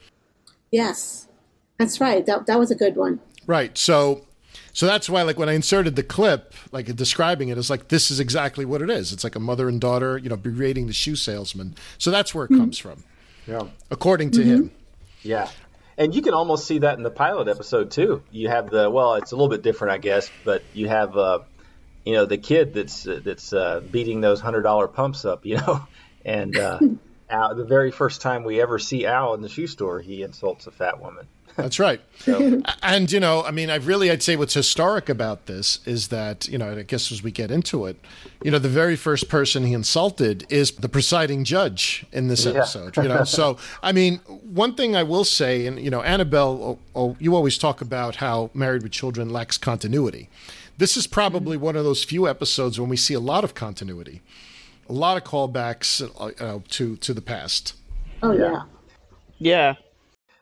Yes, 0.73 1.29
that's 1.79 2.01
right. 2.01 2.27
That 2.27 2.47
that 2.47 2.59
was 2.59 2.71
a 2.71 2.77
good 2.77 2.97
one. 2.97 3.21
Right. 3.47 3.79
So. 3.79 4.25
So 4.73 4.87
that's 4.87 5.09
why, 5.09 5.23
like, 5.23 5.39
when 5.39 5.49
I 5.49 5.55
inserted 5.55 5.97
the 5.97 6.03
clip, 6.03 6.55
like 6.73 6.95
describing 6.95 7.49
it, 7.49 7.59
it's 7.59 7.71
like 7.71 7.89
this 7.89 8.11
is 8.11 8.21
exactly 8.21 8.65
what 8.65 8.83
it 8.83 8.91
is. 8.91 9.13
It's 9.13 9.25
like 9.25 9.35
a 9.35 9.41
mother 9.41 9.69
and 9.69 9.81
daughter, 9.81 10.19
you 10.19 10.29
know, 10.29 10.37
berating 10.37 10.87
the 10.87 10.93
shoe 10.93 11.17
salesman. 11.17 11.75
So 11.99 12.11
that's 12.11 12.35
where 12.35 12.45
it 12.45 12.49
comes 12.49 12.79
from, 12.79 13.03
Yeah. 13.47 13.63
according 13.91 14.31
to 14.33 14.43
him. 14.45 14.71
Yeah. 15.23 15.49
And 15.97 16.15
you 16.15 16.23
can 16.23 16.33
almost 16.33 16.67
see 16.67 16.79
that 16.79 16.97
in 16.97 17.03
the 17.03 17.11
pilot 17.11 17.49
episode 17.49 17.91
too. 17.91 18.23
You 18.31 18.49
have 18.51 18.71
the 18.71 18.89
well, 18.89 19.15
it's 19.15 19.33
a 19.33 19.37
little 19.37 19.49
bit 19.49 19.63
different, 19.63 19.95
I 19.95 19.99
guess, 19.99 20.31
but 20.45 20.63
you 20.73 20.87
have 20.87 21.17
uh, 21.17 21.41
you 22.05 22.13
know 22.13 22.25
the 22.25 22.39
kid 22.39 22.73
that's 22.73 23.05
uh, 23.05 23.21
that's 23.25 23.53
uh, 23.53 23.81
beating 23.91 24.21
those 24.21 24.41
hundred 24.41 24.63
dollar 24.63 24.87
pumps 24.87 25.25
up, 25.25 25.45
you 25.45 25.57
know, 25.57 25.85
and 26.25 26.57
uh, 26.57 26.79
Al, 27.31 27.57
the 27.57 27.65
very 27.65 27.91
first 27.91 28.21
time 28.21 28.45
we 28.45 28.61
ever 28.63 28.79
see 28.79 29.07
Al 29.07 29.35
in 29.35 29.41
the 29.43 29.49
shoe 29.49 29.67
store, 29.67 29.99
he 30.01 30.23
insults 30.23 30.69
a 30.69 30.71
fat 30.71 31.01
woman. 31.03 31.27
That's 31.59 31.81
right. 31.81 32.01
and 32.83 33.11
you 33.11 33.19
know, 33.19 33.43
I 33.43 33.51
mean, 33.51 33.69
I 33.69 33.75
really, 33.77 34.11
I'd 34.13 34.23
say 34.23 34.37
what's 34.37 34.55
historic 34.55 35.09
about 35.09 35.47
this 35.47 35.81
is 35.87 36.09
that 36.09 36.47
you 36.49 36.57
know, 36.57 36.71
I 36.79 36.83
guess 36.83 37.11
as 37.11 37.21
we 37.23 37.33
get 37.33 37.51
into 37.51 37.85
it, 37.87 37.97
you 38.45 38.51
know, 38.53 38.61
the 38.61 38.69
very 38.69 38.95
first 38.95 39.29
person 39.29 39.65
he 39.65 39.73
insulted 39.73 40.47
is 40.49 40.71
the 40.71 40.89
presiding 40.89 41.43
judge 41.43 42.07
in 42.13 42.29
this 42.29 42.45
Yeah. 42.47 42.53
episode. 42.53 42.97
You 42.97 43.03
know, 43.09 43.25
so 43.25 43.57
I 43.83 43.91
mean, 43.91 44.19
one 44.45 44.75
thing 44.77 44.95
I 44.95 45.03
will 45.03 45.25
say, 45.25 45.67
and 45.67 45.81
you 45.81 45.91
know, 45.91 46.01
Annabelle, 46.03 46.63
oh, 46.63 46.79
oh, 46.95 47.17
you 47.19 47.35
always 47.35 47.59
talk 47.59 47.81
about 47.81 48.17
how 48.17 48.51
Married 48.55 48.85
with 48.85 48.93
Children 48.93 49.31
lacks 49.31 49.59
continuity. 49.59 50.29
This 50.79 50.97
is 50.97 51.09
probably 51.09 51.57
one 51.57 51.75
of 51.75 51.83
those 51.85 52.05
few 52.05 52.29
episodes 52.29 52.79
when 52.79 52.89
we 52.89 52.97
see 52.97 53.15
a 53.15 53.21
lot 53.21 53.43
of 53.43 53.53
continuity, 53.55 54.23
a 54.89 54.93
lot 54.93 55.17
of 55.17 55.25
callbacks 55.25 56.01
uh, 56.01 56.45
uh, 56.45 56.61
to 56.69 56.97
to 56.99 57.13
the 57.13 57.21
past. 57.23 57.75
Oh 58.23 58.31
yeah. 58.33 58.63
Yeah. 59.41 59.75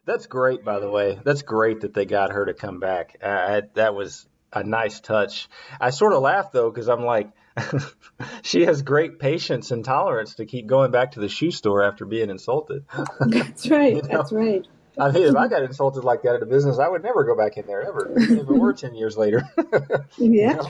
That's 0.06 0.26
great, 0.26 0.64
by 0.64 0.78
the 0.78 0.88
way. 0.88 1.18
That's 1.22 1.42
great 1.42 1.82
that 1.82 1.92
they 1.92 2.06
got 2.06 2.32
her 2.32 2.46
to 2.46 2.54
come 2.54 2.80
back. 2.80 3.18
Uh, 3.22 3.26
I, 3.26 3.62
that 3.74 3.94
was 3.94 4.26
a 4.52 4.62
nice 4.64 5.00
touch. 5.00 5.48
I 5.80 5.90
sort 5.90 6.12
of 6.12 6.22
laughed 6.22 6.52
though 6.52 6.70
because 6.70 6.88
I'm 6.88 7.04
like, 7.04 7.30
she 8.42 8.62
has 8.62 8.82
great 8.82 9.18
patience 9.18 9.70
and 9.70 9.84
tolerance 9.84 10.36
to 10.36 10.46
keep 10.46 10.66
going 10.66 10.90
back 10.90 11.12
to 11.12 11.20
the 11.20 11.28
shoe 11.28 11.50
store 11.50 11.82
after 11.82 12.06
being 12.06 12.30
insulted. 12.30 12.84
That's 13.20 13.68
right. 13.68 13.96
You 13.96 14.02
know? 14.02 14.08
That's 14.08 14.32
right. 14.32 14.66
I 14.98 15.10
mean, 15.10 15.24
if 15.24 15.36
I 15.36 15.48
got 15.48 15.62
insulted 15.62 16.04
like 16.04 16.22
that 16.22 16.36
at 16.36 16.42
a 16.42 16.46
business, 16.46 16.78
I 16.78 16.88
would 16.88 17.02
never 17.02 17.24
go 17.24 17.36
back 17.36 17.58
in 17.58 17.66
there 17.66 17.82
ever, 17.82 18.14
even 18.18 18.38
if 18.38 18.48
it 18.48 18.52
were 18.52 18.72
ten 18.72 18.94
years 18.94 19.16
later. 19.16 19.42
Yeah. 20.16 20.62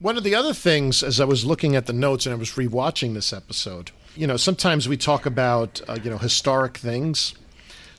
One 0.00 0.16
of 0.16 0.24
the 0.24 0.34
other 0.34 0.52
things, 0.52 1.02
as 1.04 1.20
I 1.20 1.24
was 1.24 1.44
looking 1.44 1.76
at 1.76 1.86
the 1.86 1.92
notes 1.92 2.26
and 2.26 2.34
I 2.34 2.38
was 2.38 2.50
rewatching 2.52 3.14
this 3.14 3.32
episode, 3.32 3.92
you 4.16 4.26
know, 4.26 4.36
sometimes 4.36 4.88
we 4.88 4.96
talk 4.96 5.24
about, 5.24 5.80
uh, 5.88 5.96
you 6.02 6.10
know, 6.10 6.18
historic 6.18 6.76
things. 6.76 7.34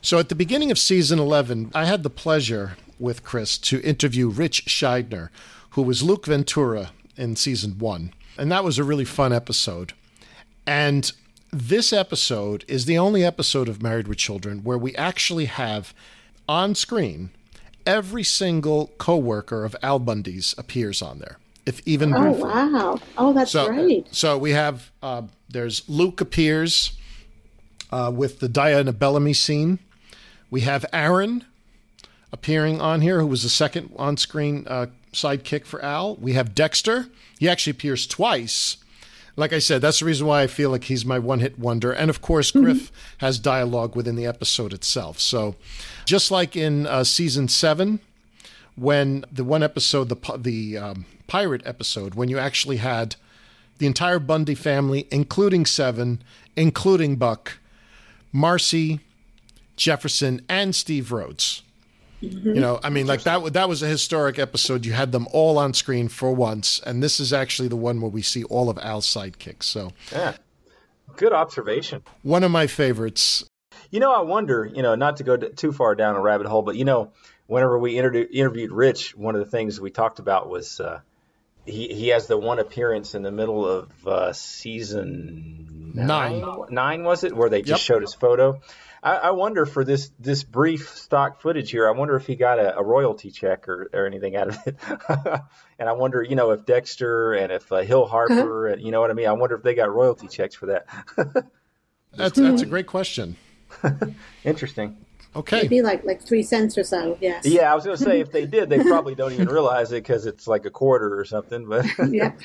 So 0.06 0.20
at 0.20 0.28
the 0.28 0.36
beginning 0.36 0.70
of 0.70 0.78
season 0.78 1.18
11, 1.18 1.72
I 1.74 1.84
had 1.84 2.04
the 2.04 2.10
pleasure 2.10 2.76
with 2.96 3.24
Chris 3.24 3.58
to 3.58 3.80
interview 3.82 4.28
Ritch 4.28 4.64
Shydner, 4.66 5.30
who 5.70 5.82
was 5.82 6.04
Luke 6.04 6.26
Ventura 6.26 6.92
in 7.16 7.34
season 7.34 7.80
one. 7.80 8.14
And 8.38 8.52
that 8.52 8.62
was 8.62 8.78
a 8.78 8.84
really 8.84 9.04
fun 9.04 9.32
episode. 9.32 9.94
And 10.64 11.10
this 11.52 11.92
episode 11.92 12.64
is 12.68 12.84
the 12.84 12.96
only 12.96 13.24
episode 13.24 13.68
of 13.68 13.82
Married 13.82 14.06
with 14.06 14.18
Children 14.18 14.62
where 14.62 14.78
we 14.78 14.94
actually 14.94 15.46
have 15.46 15.92
on 16.48 16.76
screen 16.76 17.30
every 17.84 18.22
single 18.22 18.92
coworker 18.98 19.64
of 19.64 19.74
Al 19.82 19.98
Bundy's 19.98 20.54
appears 20.56 21.02
on 21.02 21.18
there, 21.18 21.38
if 21.66 21.80
even 21.84 22.14
Oh 22.14 22.20
briefly. 22.20 22.42
wow. 22.44 23.00
Oh, 23.18 23.32
that's 23.32 23.50
so, 23.50 23.66
great. 23.66 24.14
So 24.14 24.38
we 24.38 24.52
have 24.52 24.92
uh, 25.02 25.22
there's 25.48 25.82
Luke 25.88 26.20
appears 26.20 26.96
uh, 27.90 28.12
with 28.14 28.38
the 28.38 28.48
Diana 28.48 28.92
Bellamy 28.92 29.32
scene. 29.32 29.80
We 30.50 30.62
have 30.62 30.84
Aaron 30.92 31.44
appearing 32.32 32.80
on 32.80 33.00
here, 33.00 33.20
who 33.20 33.26
was 33.26 33.42
the 33.42 33.48
second 33.48 33.92
on-screen 33.96 34.64
uh, 34.66 34.86
sidekick 35.12 35.64
for 35.64 35.82
Al. 35.82 36.16
We 36.16 36.34
have 36.34 36.54
Dexter. 36.54 37.06
He 37.38 37.48
actually 37.48 37.72
appears 37.72 38.06
twice. 38.06 38.76
Like 39.36 39.52
I 39.52 39.58
said, 39.58 39.82
that's 39.82 40.00
the 40.00 40.06
reason 40.06 40.26
why 40.26 40.42
I 40.42 40.46
feel 40.46 40.70
like 40.70 40.84
he's 40.84 41.04
my 41.04 41.18
one-hit 41.18 41.58
wonder. 41.58 41.92
And 41.92 42.08
of 42.08 42.22
course, 42.22 42.50
Griff 42.50 42.90
has 43.18 43.38
dialogue 43.38 43.94
within 43.94 44.16
the 44.16 44.26
episode 44.26 44.72
itself. 44.72 45.20
So, 45.20 45.56
just 46.06 46.30
like 46.30 46.56
in 46.56 46.86
uh, 46.86 47.04
season 47.04 47.48
seven, 47.48 48.00
when 48.76 49.24
the 49.30 49.44
one 49.44 49.62
episode, 49.62 50.08
the 50.08 50.38
the 50.38 50.78
um, 50.78 51.06
pirate 51.26 51.62
episode, 51.66 52.14
when 52.14 52.30
you 52.30 52.38
actually 52.38 52.78
had 52.78 53.16
the 53.78 53.86
entire 53.86 54.18
Bundy 54.18 54.54
family, 54.54 55.06
including 55.10 55.66
Seven, 55.66 56.22
including 56.56 57.16
Buck, 57.16 57.58
Marcy, 58.32 59.00
Jefferson, 59.76 60.40
and 60.48 60.74
Steve 60.74 61.12
Rhodes. 61.12 61.62
You 62.20 62.54
know, 62.54 62.80
I 62.82 62.88
mean, 62.88 63.06
like 63.06 63.24
that. 63.24 63.52
That 63.52 63.68
was 63.68 63.82
a 63.82 63.86
historic 63.86 64.38
episode. 64.38 64.86
You 64.86 64.92
had 64.94 65.12
them 65.12 65.28
all 65.32 65.58
on 65.58 65.74
screen 65.74 66.08
for 66.08 66.32
once, 66.32 66.80
and 66.80 67.02
this 67.02 67.20
is 67.20 67.32
actually 67.32 67.68
the 67.68 67.76
one 67.76 68.00
where 68.00 68.10
we 68.10 68.22
see 68.22 68.42
all 68.44 68.70
of 68.70 68.78
Al's 68.78 69.06
sidekicks. 69.06 69.64
So, 69.64 69.92
yeah, 70.10 70.34
good 71.16 71.34
observation. 71.34 72.02
one 72.22 72.42
of 72.42 72.50
my 72.50 72.66
favorites. 72.66 73.44
You 73.90 74.00
know, 74.00 74.12
I 74.14 74.22
wonder, 74.22 74.64
you 74.64 74.82
know, 74.82 74.94
not 74.94 75.18
to 75.18 75.24
go 75.24 75.36
too 75.36 75.72
far 75.72 75.94
down 75.94 76.16
a 76.16 76.20
rabbit 76.20 76.46
hole, 76.46 76.62
but 76.62 76.76
you 76.76 76.86
know, 76.86 77.12
whenever 77.48 77.78
we 77.78 77.98
interviewed 77.98 78.28
interviewed 78.32 78.72
Rich, 78.72 79.14
one 79.14 79.34
of 79.36 79.44
the 79.44 79.50
things 79.50 79.78
we 79.78 79.90
talked 79.90 80.18
about 80.18 80.48
was 80.48 80.80
uh, 80.80 81.00
he 81.66 81.88
he 81.94 82.08
has 82.08 82.26
the 82.26 82.38
one 82.38 82.58
appearance 82.58 83.14
in 83.14 83.22
the 83.22 83.30
middle 83.30 83.68
of 83.68 83.90
uh, 84.06 84.32
season 84.32 85.92
Nine. 85.94 86.44
nine 86.70 87.04
was 87.04 87.24
it, 87.24 87.36
where 87.36 87.48
they 87.50 87.60
just 87.62 87.82
Yep. 87.82 87.94
showed 87.96 88.02
his 88.02 88.14
photo. 88.14 88.60
I, 89.06 89.16
I 89.16 89.30
wonder 89.30 89.66
for 89.66 89.84
this 89.84 90.10
this 90.18 90.42
brief 90.42 90.88
stock 90.90 91.40
footage 91.40 91.70
here, 91.70 91.86
I 91.86 91.92
wonder 91.92 92.16
if 92.16 92.26
he 92.26 92.34
got 92.34 92.58
a, 92.58 92.76
a 92.76 92.82
royalty 92.82 93.30
check 93.30 93.68
or, 93.68 93.88
or 93.92 94.04
anything 94.04 94.34
out 94.34 94.48
of 94.48 94.58
it. 94.66 94.76
and 95.78 95.88
I 95.88 95.92
wonder, 95.92 96.22
you 96.24 96.34
know, 96.34 96.50
if 96.50 96.66
Dexter 96.66 97.34
and 97.34 97.52
if 97.52 97.70
uh, 97.70 97.82
Hill 97.82 98.06
Harper, 98.06 98.66
and 98.66 98.82
you 98.82 98.90
know 98.90 99.00
what 99.00 99.10
I 99.10 99.14
mean. 99.14 99.28
I 99.28 99.32
wonder 99.32 99.54
if 99.54 99.62
they 99.62 99.74
got 99.74 99.94
royalty 99.94 100.26
checks 100.26 100.56
for 100.56 100.66
that. 100.66 100.86
That's 102.16 102.38
that's 102.38 102.62
a 102.62 102.66
great 102.66 102.86
question. 102.86 103.36
Interesting. 104.44 104.96
Okay. 105.34 105.58
It'd 105.58 105.68
be 105.70 105.82
like 105.82 106.02
like 106.04 106.22
three 106.22 106.42
cents 106.42 106.78
or 106.78 106.82
so. 106.82 107.18
Yes. 107.20 107.44
Yeah, 107.44 107.70
I 107.70 107.74
was 107.74 107.84
going 107.84 107.96
to 107.98 108.02
say 108.02 108.20
if 108.20 108.32
they 108.32 108.46
did, 108.46 108.70
they 108.70 108.78
probably 108.78 109.14
don't 109.14 109.32
even 109.32 109.48
realize 109.48 109.92
it 109.92 110.02
because 110.02 110.24
it's 110.24 110.46
like 110.46 110.64
a 110.64 110.70
quarter 110.70 111.18
or 111.18 111.26
something. 111.26 111.68
But 111.68 111.84
Yep. 112.10 112.40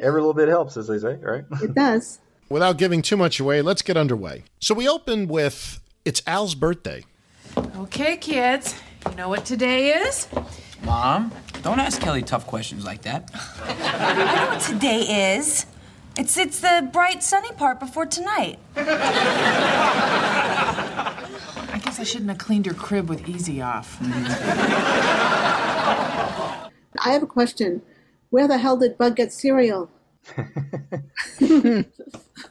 every 0.00 0.20
little 0.20 0.34
bit 0.34 0.48
helps, 0.48 0.76
as 0.76 0.88
they 0.88 0.98
say, 0.98 1.14
right? 1.22 1.44
it 1.62 1.72
does. 1.72 2.18
Without 2.50 2.76
giving 2.78 3.00
too 3.00 3.16
much 3.16 3.38
away, 3.38 3.62
let's 3.62 3.80
get 3.80 3.96
underway. 3.96 4.42
So 4.58 4.74
we 4.74 4.88
open 4.88 5.28
with 5.28 5.78
it's 6.04 6.20
Al's 6.26 6.56
birthday. 6.56 7.04
Okay, 7.56 8.16
kids. 8.16 8.74
You 9.08 9.14
know 9.14 9.28
what 9.28 9.44
today 9.44 9.90
is? 9.90 10.26
Mom, 10.82 11.30
don't 11.62 11.78
ask 11.78 12.02
Kelly 12.02 12.22
tough 12.22 12.48
questions 12.48 12.84
like 12.84 13.02
that. 13.02 13.30
I 13.62 14.34
know 14.34 14.46
what 14.50 14.60
today 14.62 15.36
is. 15.36 15.64
It's 16.18 16.36
it's 16.36 16.58
the 16.58 16.90
bright 16.92 17.22
sunny 17.22 17.52
part 17.52 17.78
before 17.78 18.06
tonight. 18.06 18.58
I 18.74 18.82
guess 21.84 22.00
I 22.00 22.02
shouldn't 22.02 22.30
have 22.30 22.38
cleaned 22.38 22.66
your 22.66 22.74
crib 22.74 23.08
with 23.08 23.28
easy 23.28 23.62
off. 23.62 23.96
I 24.02 24.08
have 27.04 27.22
a 27.22 27.28
question. 27.28 27.82
Where 28.30 28.48
the 28.48 28.58
hell 28.58 28.76
did 28.76 28.98
Bug 28.98 29.14
get 29.14 29.32
cereal? 29.32 29.88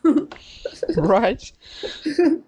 right. 0.98 1.52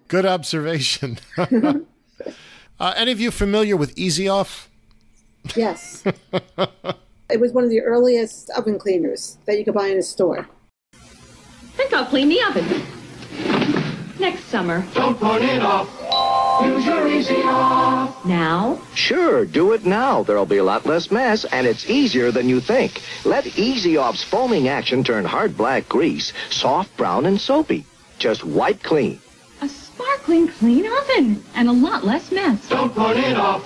Good 0.08 0.26
observation. 0.26 1.20
uh, 1.38 2.94
any 2.96 3.12
of 3.12 3.20
you 3.20 3.32
familiar 3.32 3.76
with 3.76 3.98
Easy 3.98 4.28
Off? 4.28 4.70
Yes. 5.56 6.04
it 7.30 7.40
was 7.40 7.52
one 7.52 7.64
of 7.64 7.70
the 7.70 7.82
earliest 7.82 8.50
oven 8.52 8.78
cleaners 8.78 9.38
that 9.46 9.58
you 9.58 9.66
could 9.66 9.74
buy 9.74 9.88
in 9.88 9.98
a 9.98 10.04
store. 10.04 10.48
think 11.76 11.94
I'll 11.94 12.06
clean 12.06 12.30
the 12.30 12.42
oven. 12.44 12.84
Next 14.20 14.44
summer. 14.46 14.86
Don't 14.94 15.20
put 15.20 15.42
it 15.42 15.64
off. 15.64 15.90
Now? 18.26 18.80
Sure, 18.94 19.46
do 19.46 19.74
it 19.74 19.86
now. 19.86 20.24
There'll 20.24 20.46
be 20.46 20.58
a 20.58 20.64
lot 20.64 20.86
less 20.86 21.12
mess, 21.12 21.44
and 21.46 21.66
it's 21.66 21.90
easier 21.90 22.32
than 22.32 22.48
you 22.48 22.60
think. 22.60 23.02
Let 23.26 23.58
Easy 23.58 23.98
Off's 23.98 24.24
foaming 24.24 24.68
action 24.68 25.04
turn 25.04 25.26
hard 25.26 25.58
black 25.58 25.90
grease 25.90 26.34
soft, 26.50 26.96
brown, 26.98 27.26
and 27.26 27.40
soapy. 27.40 27.86
just 28.20 28.44
wipe 28.44 28.84
clean. 28.84 29.20
A 29.62 29.68
sparkling 29.70 30.48
clean 30.48 30.86
oven 30.86 31.44
and 31.56 31.68
a 31.68 31.72
lot 31.72 32.04
less 32.06 32.32
mess. 32.32 32.70
Don't 32.70 32.94
put 32.94 33.18
it 33.18 33.36
off. 33.38 33.66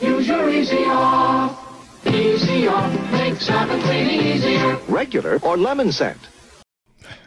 Use 0.00 0.28
your 0.28 0.48
Easy 0.50 0.84
Off. 0.84 2.06
Easy 2.06 2.68
Off 2.68 3.12
makes 3.12 3.48
oven 3.50 3.80
cleaning 3.82 4.20
easier. 4.20 4.76
Regular 4.88 5.38
or 5.42 5.56
lemon 5.56 5.92
scent. 5.92 6.20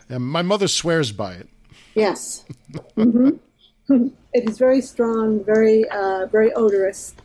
And 0.10 0.24
my 0.24 0.42
mother 0.42 0.68
swears 0.68 1.12
by 1.12 1.34
it. 1.34 1.50
Yes. 1.96 2.46
hmm 2.96 3.30
it 4.34 4.50
is 4.50 4.58
very 4.58 4.82
strong, 4.82 5.44
very 5.44 5.88
uh, 5.90 6.28
very 6.28 6.54
odorous. 6.54 7.16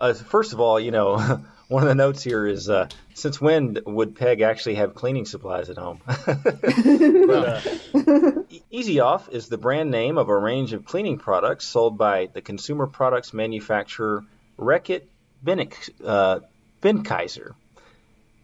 Uh, 0.00 0.14
first 0.14 0.52
of 0.52 0.60
all, 0.60 0.78
you 0.78 0.92
know, 0.92 1.16
one 1.68 1.82
of 1.82 1.88
the 1.88 1.94
notes 1.94 2.22
here 2.22 2.46
is 2.46 2.70
uh, 2.70 2.88
since 3.14 3.40
when 3.40 3.78
would 3.84 4.14
Peg 4.14 4.42
actually 4.42 4.76
have 4.76 4.94
cleaning 4.94 5.26
supplies 5.26 5.70
at 5.70 5.76
home? 5.76 6.00
but, 6.06 7.64
uh, 7.96 8.42
Easy 8.70 9.00
Off 9.00 9.28
is 9.30 9.48
the 9.48 9.58
brand 9.58 9.90
name 9.90 10.16
of 10.16 10.28
a 10.28 10.36
range 10.36 10.72
of 10.72 10.84
cleaning 10.84 11.18
products 11.18 11.66
sold 11.66 11.98
by 11.98 12.28
the 12.32 12.40
consumer 12.40 12.86
products 12.86 13.34
manufacturer 13.34 14.24
Reckitt 14.56 15.02
Benek, 15.44 15.74
uh, 16.04 16.40
Benckiser. 16.80 17.54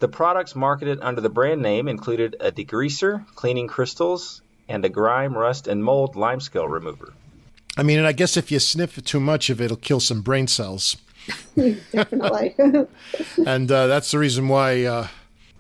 The 0.00 0.09
products 0.09 0.56
marketed 0.56 0.99
under 1.00 1.21
the 1.21 1.30
brand 1.30 1.62
name 1.62 1.87
included 1.87 2.37
a 2.40 2.50
degreaser, 2.50 3.25
cleaning 3.37 3.68
crystals, 3.68 4.42
and 4.68 4.85
a 4.85 4.88
grime, 4.88 5.37
rust, 5.37 5.66
and 5.68 5.85
mold 5.85 6.14
limescale 6.14 6.71
remover. 6.71 7.12
I 7.76 7.83
mean, 7.83 7.99
and 7.99 8.06
I 8.06 8.12
guess 8.12 8.37
if 8.37 8.52
you 8.52 8.59
sniff 8.61 9.02
too 9.04 9.21
much 9.21 9.50
of 9.50 9.61
it, 9.61 9.64
it'll 9.66 9.76
kill 9.76 10.00
some 10.00 10.23
brain 10.23 10.47
cells. 10.47 10.97
Definitely. 11.56 12.54
And 13.47 13.71
uh, 13.71 13.87
that's 13.87 14.11
the 14.11 14.18
reason 14.18 14.49
why 14.49 14.85
uh, 14.85 15.09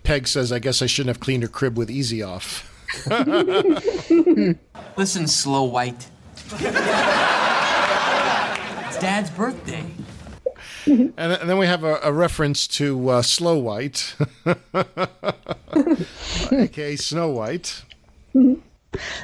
Peg 0.04 0.26
says, 0.28 0.52
I 0.52 0.58
guess 0.58 0.80
I 0.82 0.86
shouldn't 0.86 1.14
have 1.16 1.20
cleaned 1.20 1.42
her 1.42 1.48
crib 1.48 1.76
with 1.76 1.90
Easy 1.90 2.22
Off. 2.22 2.70
Listen, 4.96 5.26
Slow 5.26 5.64
White. 5.64 6.06
it's 6.52 6.60
Dad's 8.98 9.30
birthday. 9.30 9.84
And, 10.86 11.12
and 11.16 11.48
then 11.50 11.58
we 11.58 11.66
have 11.66 11.82
a, 11.84 11.98
a 12.02 12.12
reference 12.12 12.66
to 12.68 13.08
uh, 13.08 13.22
Slow 13.22 13.58
White, 13.58 14.14
aka 16.52 16.96
Snow 16.96 17.28
White. 17.30 17.82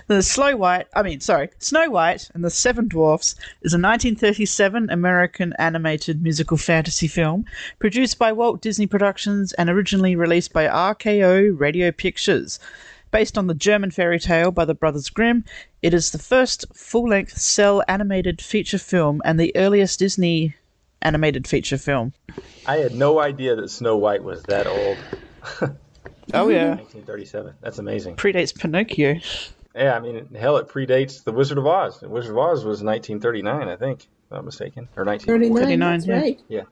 The 0.06 0.22
Slow 0.22 0.56
White, 0.56 0.86
I 0.94 1.02
mean, 1.02 1.20
sorry, 1.20 1.50
Snow 1.58 1.90
White 1.90 2.30
and 2.34 2.44
the 2.44 2.50
Seven 2.50 2.88
Dwarfs 2.88 3.34
is 3.62 3.72
a 3.72 3.76
1937 3.76 4.90
American 4.90 5.54
animated 5.58 6.22
musical 6.22 6.56
fantasy 6.56 7.06
film 7.06 7.44
produced 7.78 8.18
by 8.18 8.32
Walt 8.32 8.60
Disney 8.60 8.86
Productions 8.86 9.52
and 9.54 9.70
originally 9.70 10.16
released 10.16 10.52
by 10.52 10.66
RKO 10.66 11.58
Radio 11.58 11.90
Pictures. 11.92 12.58
Based 13.10 13.36
on 13.36 13.48
the 13.48 13.54
German 13.54 13.90
fairy 13.90 14.20
tale 14.20 14.52
by 14.52 14.64
the 14.64 14.74
Brothers 14.74 15.10
Grimm, 15.10 15.44
it 15.82 15.92
is 15.92 16.10
the 16.10 16.18
first 16.18 16.64
full 16.72 17.08
length 17.08 17.38
cell 17.38 17.82
animated 17.88 18.40
feature 18.40 18.78
film 18.78 19.20
and 19.24 19.38
the 19.38 19.54
earliest 19.56 19.98
Disney 19.98 20.54
animated 21.02 21.46
feature 21.48 21.78
film. 21.78 22.12
I 22.66 22.76
had 22.76 22.94
no 22.94 23.20
idea 23.20 23.56
that 23.56 23.68
Snow 23.70 23.96
White 23.96 24.22
was 24.22 24.42
that 24.44 24.66
old. 24.66 24.96
Oh, 26.32 26.48
yeah. 26.48 26.68
1937. 26.76 27.54
That's 27.60 27.78
amazing. 27.78 28.16
Predates 28.16 28.56
Pinocchio. 28.56 29.18
Yeah, 29.74 29.94
I 29.94 30.00
mean, 30.00 30.28
hell, 30.34 30.56
it 30.56 30.68
predates 30.68 31.22
The 31.22 31.32
Wizard 31.32 31.58
of 31.58 31.66
Oz. 31.66 32.00
The 32.00 32.08
Wizard 32.08 32.32
of 32.32 32.38
Oz 32.38 32.64
was 32.64 32.82
1939, 32.82 33.68
I 33.68 33.76
think, 33.76 34.02
if 34.02 34.08
I'm 34.32 34.38
not 34.38 34.44
mistaken. 34.46 34.88
Or 34.96 35.04
1940. 35.04 35.64
39, 35.64 35.98
that's 35.98 36.08
right. 36.08 36.40
Yeah. 36.48 36.62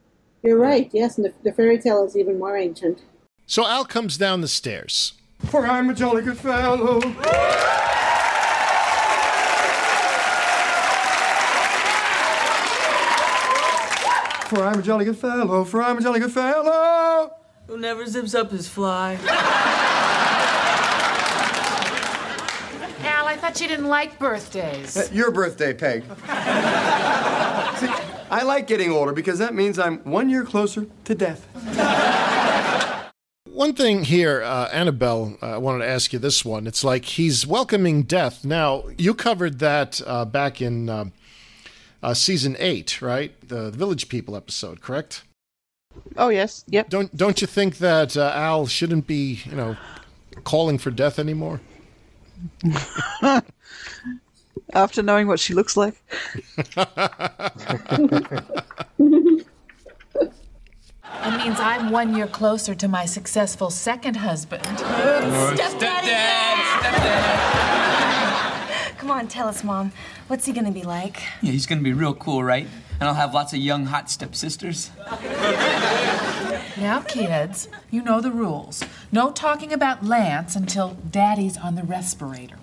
You're 0.43 0.59
right, 0.59 0.91
yes, 0.93 1.17
and 1.17 1.25
the, 1.25 1.33
the 1.45 1.53
fairy 1.53 1.79
tale 1.79 2.05
is 2.05 2.17
even 2.17 2.39
more 2.39 2.57
ancient. 2.57 3.03
So 3.47 3.67
Al 3.67 3.85
comes 3.85 4.19
down 4.19 4.41
the 4.41 4.49
stairs. 4.49 5.15
For 5.47 5.67
I'm 5.67 5.89
a 5.91 5.95
jolly 5.95 6.23
good 6.23 6.39
fellow. 6.39 7.01
For 14.49 14.65
I'm 14.65 14.79
a 14.79 14.83
jolly 14.83 15.05
good 15.05 15.17
fellow. 15.17 15.65
For 15.65 15.83
I'm 15.83 15.99
a 15.99 16.01
jolly 16.01 16.21
good 16.21 16.33
fellow. 16.33 17.33
Who 17.69 17.79
never 17.79 18.07
zips 18.07 18.35
up 18.35 18.51
his 18.51 18.67
fly? 18.67 19.85
Al, 23.49 23.55
thought 23.55 23.63
you 23.63 23.69
didn't 23.69 23.89
like 23.89 24.19
birthdays. 24.19 24.95
Uh, 24.95 25.09
Your 25.11 25.31
birthday, 25.31 25.73
Peg. 25.73 26.03
See, 26.03 26.09
I 28.31 28.43
like 28.45 28.67
getting 28.67 28.93
older 28.93 29.13
because 29.13 29.39
that 29.39 29.55
means 29.55 29.79
I'm 29.79 29.99
one 30.01 30.29
year 30.29 30.45
closer 30.45 30.87
to 31.05 31.15
death. 31.15 31.47
One 33.47 33.73
thing 33.73 34.05
here, 34.05 34.41
uh, 34.43 34.69
Annabelle, 34.73 35.37
uh, 35.43 35.55
I 35.55 35.57
wanted 35.57 35.85
to 35.85 35.91
ask 35.91 36.13
you 36.13 36.21
this 36.21 36.45
one. 36.45 36.69
It's 36.69 36.85
like 36.85 37.05
he's 37.05 37.45
welcoming 37.45 38.05
death. 38.05 38.45
Now, 38.45 38.85
you 38.97 39.15
covered 39.15 39.59
that 39.59 40.01
uh, 40.07 40.25
back 40.27 40.63
in 40.63 40.89
uh, 40.89 41.07
uh, 42.01 42.15
season 42.15 42.55
eight, 42.61 43.03
right? 43.03 43.33
The 43.49 43.73
Village 43.73 44.09
People 44.09 44.37
episode, 44.37 44.81
correct? 44.81 45.25
Oh 46.17 46.29
yes, 46.29 46.65
yep. 46.69 46.89
Don't 46.89 47.17
don't 47.17 47.41
you 47.41 47.49
think 47.49 47.79
that 47.79 48.17
uh, 48.17 48.31
Al 48.33 48.69
shouldn't 48.69 49.09
be, 49.09 49.41
you 49.45 49.57
know, 49.57 49.77
calling 50.45 50.79
for 50.79 50.93
death 50.93 51.19
anymore? 51.19 51.61
After 54.75 55.03
knowing 55.03 55.27
what 55.29 55.41
she 55.41 55.55
looks 55.55 55.77
like. 55.77 55.95
It 61.21 61.37
means 61.37 61.59
I'm 61.59 61.91
one 61.91 62.15
year 62.15 62.27
closer 62.27 62.75
to 62.75 62.89
my 62.89 63.05
successful 63.05 63.71
second 63.71 64.17
husband. 64.17 64.63
Oh, 64.67 65.55
Come 68.99 69.11
on, 69.11 69.27
tell 69.29 69.49
us, 69.49 69.65
Mom. 69.65 69.93
What's 70.27 70.45
he 70.47 70.53
gonna 70.53 70.71
be 70.73 70.83
like? 70.83 71.23
Yeah, 71.43 71.53
he's 71.53 71.67
gonna 71.67 71.83
be 71.83 71.93
real 71.93 72.15
cool, 72.15 72.45
right? 72.45 72.67
And 73.01 73.09
I'll 73.09 73.15
have 73.15 73.33
lots 73.33 73.53
of 73.53 73.61
young, 73.61 73.87
hot 73.87 74.11
stepsisters. 74.11 74.91
Now, 76.77 77.01
kids, 77.07 77.69
you 77.91 78.03
know 78.03 78.21
the 78.21 78.31
rules. 78.31 78.85
No 79.11 79.33
talking 79.33 79.73
about 79.73 80.05
Lance 80.05 80.55
until 80.57 80.97
Daddy's 81.11 81.57
on 81.57 81.75
the 81.75 81.83
respirator. 81.83 82.57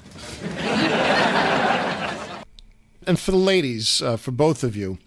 And 3.08 3.19
for 3.19 3.32
the 3.32 3.38
ladies, 3.38 4.02
uh, 4.02 4.17
for 4.17 4.32
both 4.32 4.63
of 4.63 4.76
you, 4.76 4.98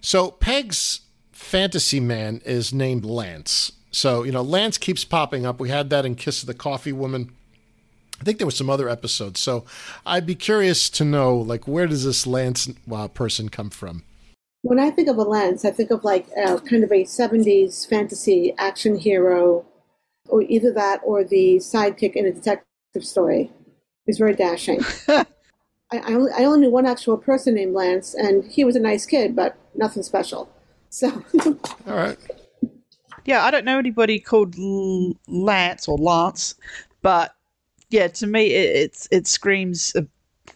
so 0.00 0.30
Peg's 0.32 1.02
fantasy 1.32 2.00
man 2.00 2.40
is 2.44 2.72
named 2.72 3.04
Lance. 3.04 3.72
So 3.90 4.22
you 4.22 4.32
know, 4.32 4.42
Lance 4.42 4.76
keeps 4.76 5.04
popping 5.04 5.46
up. 5.46 5.60
We 5.60 5.68
had 5.68 5.88
that 5.90 6.04
in 6.04 6.14
Kiss 6.14 6.42
of 6.42 6.46
the 6.46 6.54
Coffee 6.54 6.92
Woman. 6.92 7.32
I 8.20 8.24
think 8.24 8.38
there 8.38 8.46
were 8.46 8.50
some 8.50 8.68
other 8.68 8.88
episodes. 8.88 9.38
So 9.40 9.64
I'd 10.04 10.26
be 10.26 10.34
curious 10.34 10.90
to 10.90 11.04
know, 11.04 11.36
like, 11.36 11.68
where 11.68 11.86
does 11.86 12.04
this 12.04 12.26
Lance 12.26 12.68
uh, 12.90 13.08
person 13.08 13.48
come 13.48 13.70
from? 13.70 14.02
When 14.68 14.78
I 14.78 14.90
think 14.90 15.08
of 15.08 15.16
a 15.16 15.22
lens, 15.22 15.64
I 15.64 15.70
think 15.70 15.90
of 15.90 16.04
like 16.04 16.26
uh, 16.36 16.58
kind 16.58 16.84
of 16.84 16.92
a 16.92 17.04
70s 17.04 17.88
fantasy 17.88 18.52
action 18.58 18.98
hero, 18.98 19.64
or 20.28 20.42
either 20.42 20.70
that 20.72 21.00
or 21.04 21.24
the 21.24 21.56
sidekick 21.56 22.12
in 22.12 22.26
a 22.26 22.32
detective 22.32 23.02
story. 23.02 23.50
He's 24.04 24.18
very 24.18 24.34
dashing. 24.34 24.82
I, 25.08 25.24
I, 25.90 26.12
only, 26.12 26.32
I 26.32 26.44
only 26.44 26.60
knew 26.60 26.70
one 26.70 26.84
actual 26.84 27.16
person 27.16 27.54
named 27.54 27.72
Lance, 27.72 28.14
and 28.14 28.44
he 28.44 28.62
was 28.62 28.76
a 28.76 28.80
nice 28.80 29.06
kid, 29.06 29.34
but 29.34 29.56
nothing 29.74 30.02
special. 30.02 30.50
So, 30.90 31.24
all 31.86 31.96
right. 31.96 32.18
Yeah, 33.24 33.44
I 33.44 33.50
don't 33.50 33.64
know 33.64 33.78
anybody 33.78 34.20
called 34.20 34.54
L- 34.58 35.14
Lance 35.26 35.88
or 35.88 35.96
Lance, 35.96 36.56
but 37.00 37.34
yeah, 37.88 38.08
to 38.08 38.26
me 38.26 38.48
it 38.48 38.76
it's, 38.76 39.08
it 39.10 39.26
screams 39.26 39.94
a 39.96 40.06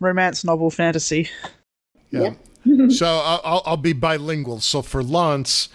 romance 0.01 0.45
novel 0.45 0.71
fantasy. 0.71 1.31
Yeah. 2.11 2.35
so 2.91 3.07
I'll, 3.07 3.41
I'll- 3.45 3.63
I'll 3.67 3.77
be 3.77 3.93
bilingual. 3.93 4.61
So 4.61 4.83
for 4.83 5.03
Lance, 5.03 5.69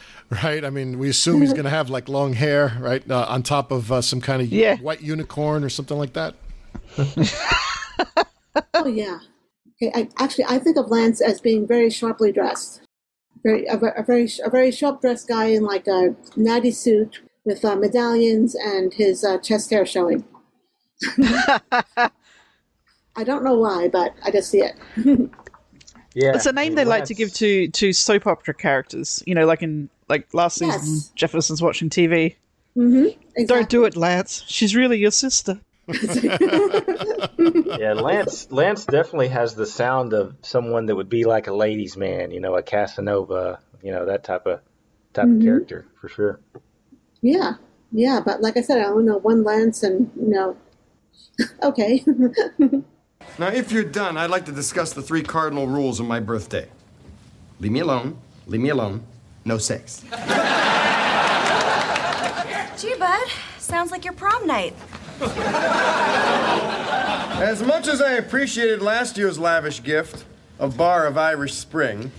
right? 0.43 0.63
I 0.63 0.69
mean, 0.69 0.99
we 0.99 1.09
assume 1.09 1.41
he's 1.41 1.53
going 1.53 1.63
to 1.65 1.69
have 1.69 1.89
like 1.89 2.07
long 2.09 2.33
hair, 2.33 2.77
right, 2.79 3.03
uh, 3.09 3.25
on 3.29 3.43
top 3.43 3.71
of 3.71 3.91
uh, 3.91 4.01
some 4.01 4.21
kind 4.21 4.41
of 4.41 4.49
Yeah. 4.49 4.77
white 4.77 5.01
unicorn 5.01 5.63
or 5.63 5.69
something 5.69 5.97
like 5.97 6.13
that. 6.13 6.35
oh 8.73 8.87
yeah. 8.87 9.19
Okay, 9.81 9.91
I, 9.93 10.09
actually, 10.23 10.45
I 10.45 10.57
think 10.59 10.77
of 10.77 10.89
Lance 10.89 11.21
as 11.21 11.39
being 11.39 11.67
very 11.67 11.89
sharply 11.91 12.31
dressed, 12.31 12.81
very 13.43 13.65
a, 13.67 13.77
a 13.77 14.03
very 14.03 14.27
a 14.43 14.49
very 14.49 14.71
sharp 14.71 15.01
dressed 15.01 15.27
guy 15.27 15.45
in 15.45 15.63
like 15.63 15.87
a 15.87 16.15
natty 16.35 16.71
suit 16.71 17.21
with 17.45 17.63
uh, 17.63 17.75
medallions 17.75 18.55
and 18.55 18.93
his 18.95 19.23
uh, 19.23 19.37
chest 19.37 19.69
hair 19.69 19.85
showing. 19.85 20.23
I 23.15 23.23
don't 23.23 23.43
know 23.43 23.55
why, 23.55 23.87
but 23.87 24.13
I 24.23 24.31
just 24.31 24.49
see 24.49 24.61
it. 24.63 24.75
Yeah, 26.19 26.31
it's 26.33 26.47
a 26.47 26.51
name 26.51 26.73
they 26.73 26.83
like 26.83 27.03
to 27.05 27.13
give 27.13 27.31
to 27.35 27.67
to 27.67 27.93
soap 27.93 28.25
opera 28.25 28.55
characters. 28.55 29.21
You 29.27 29.35
know, 29.35 29.45
like 29.45 29.61
in 29.61 29.87
like 30.09 30.33
last 30.33 30.59
Yes. 30.59 30.81
season, 30.81 31.11
Jefferson's 31.15 31.61
watching 31.61 31.91
TV. 31.91 32.35
mm-hmm. 32.75 33.45
Don't 33.45 33.69
do 33.69 33.85
it, 33.85 33.95
Lance. 33.95 34.43
She's 34.47 34.75
really 34.75 34.97
your 34.97 35.11
sister. 35.11 35.59
yeah, 35.87 36.37
Lance 37.93 38.51
Lance 38.51 38.85
definitely 38.85 39.27
has 39.27 39.53
the 39.53 39.67
sound 39.67 40.13
of 40.13 40.35
someone 40.41 40.87
that 40.87 40.95
would 40.95 41.07
be 41.09 41.23
like 41.23 41.45
a 41.47 41.53
ladies' 41.53 41.95
man, 41.95 42.31
you 42.31 42.39
know, 42.39 42.55
a 42.55 42.63
Casanova, 42.63 43.59
you 43.83 43.91
know, 43.91 44.05
that 44.05 44.23
type 44.23 44.47
of 44.47 44.61
type 45.13 45.27
Mhm. 45.27 45.37
of 45.37 45.43
character 45.43 45.85
for 46.01 46.09
sure. 46.09 46.39
Yeah, 47.21 47.53
yeah, 47.91 48.21
but 48.25 48.41
like 48.41 48.57
I 48.57 48.61
said, 48.61 48.79
I 48.79 48.85
only 48.89 49.03
know 49.05 49.17
one 49.19 49.43
Lance, 49.43 49.83
and 49.83 50.09
you 50.15 50.29
know, 50.29 50.57
okay. 51.63 52.03
Now, 53.39 53.47
if 53.47 53.71
you're 53.71 53.83
done, 53.83 54.17
I'd 54.17 54.29
like 54.29 54.45
to 54.45 54.51
discuss 54.51 54.93
the 54.93 55.01
three 55.01 55.23
cardinal 55.23 55.67
rules 55.67 55.99
of 55.99 56.05
my 56.07 56.19
birthday. 56.19 56.67
Leave 57.59 57.71
me 57.71 57.79
alone, 57.81 58.17
leave 58.47 58.61
me 58.61 58.69
alone, 58.69 59.03
no 59.45 59.57
sex. 59.57 60.01
Gee, 62.77 62.95
bud, 62.95 63.27
sounds 63.57 63.91
like 63.91 64.05
your 64.05 64.13
prom 64.13 64.45
night. 64.45 64.75
As 67.41 67.63
much 67.63 67.87
as 67.87 68.01
I 68.01 68.13
appreciated 68.13 68.81
last 68.81 69.17
year's 69.17 69.39
lavish 69.39 69.83
gift, 69.83 70.25
a 70.59 70.67
bar 70.67 71.05
of 71.05 71.17
Irish 71.17 71.53
Spring, 71.53 72.11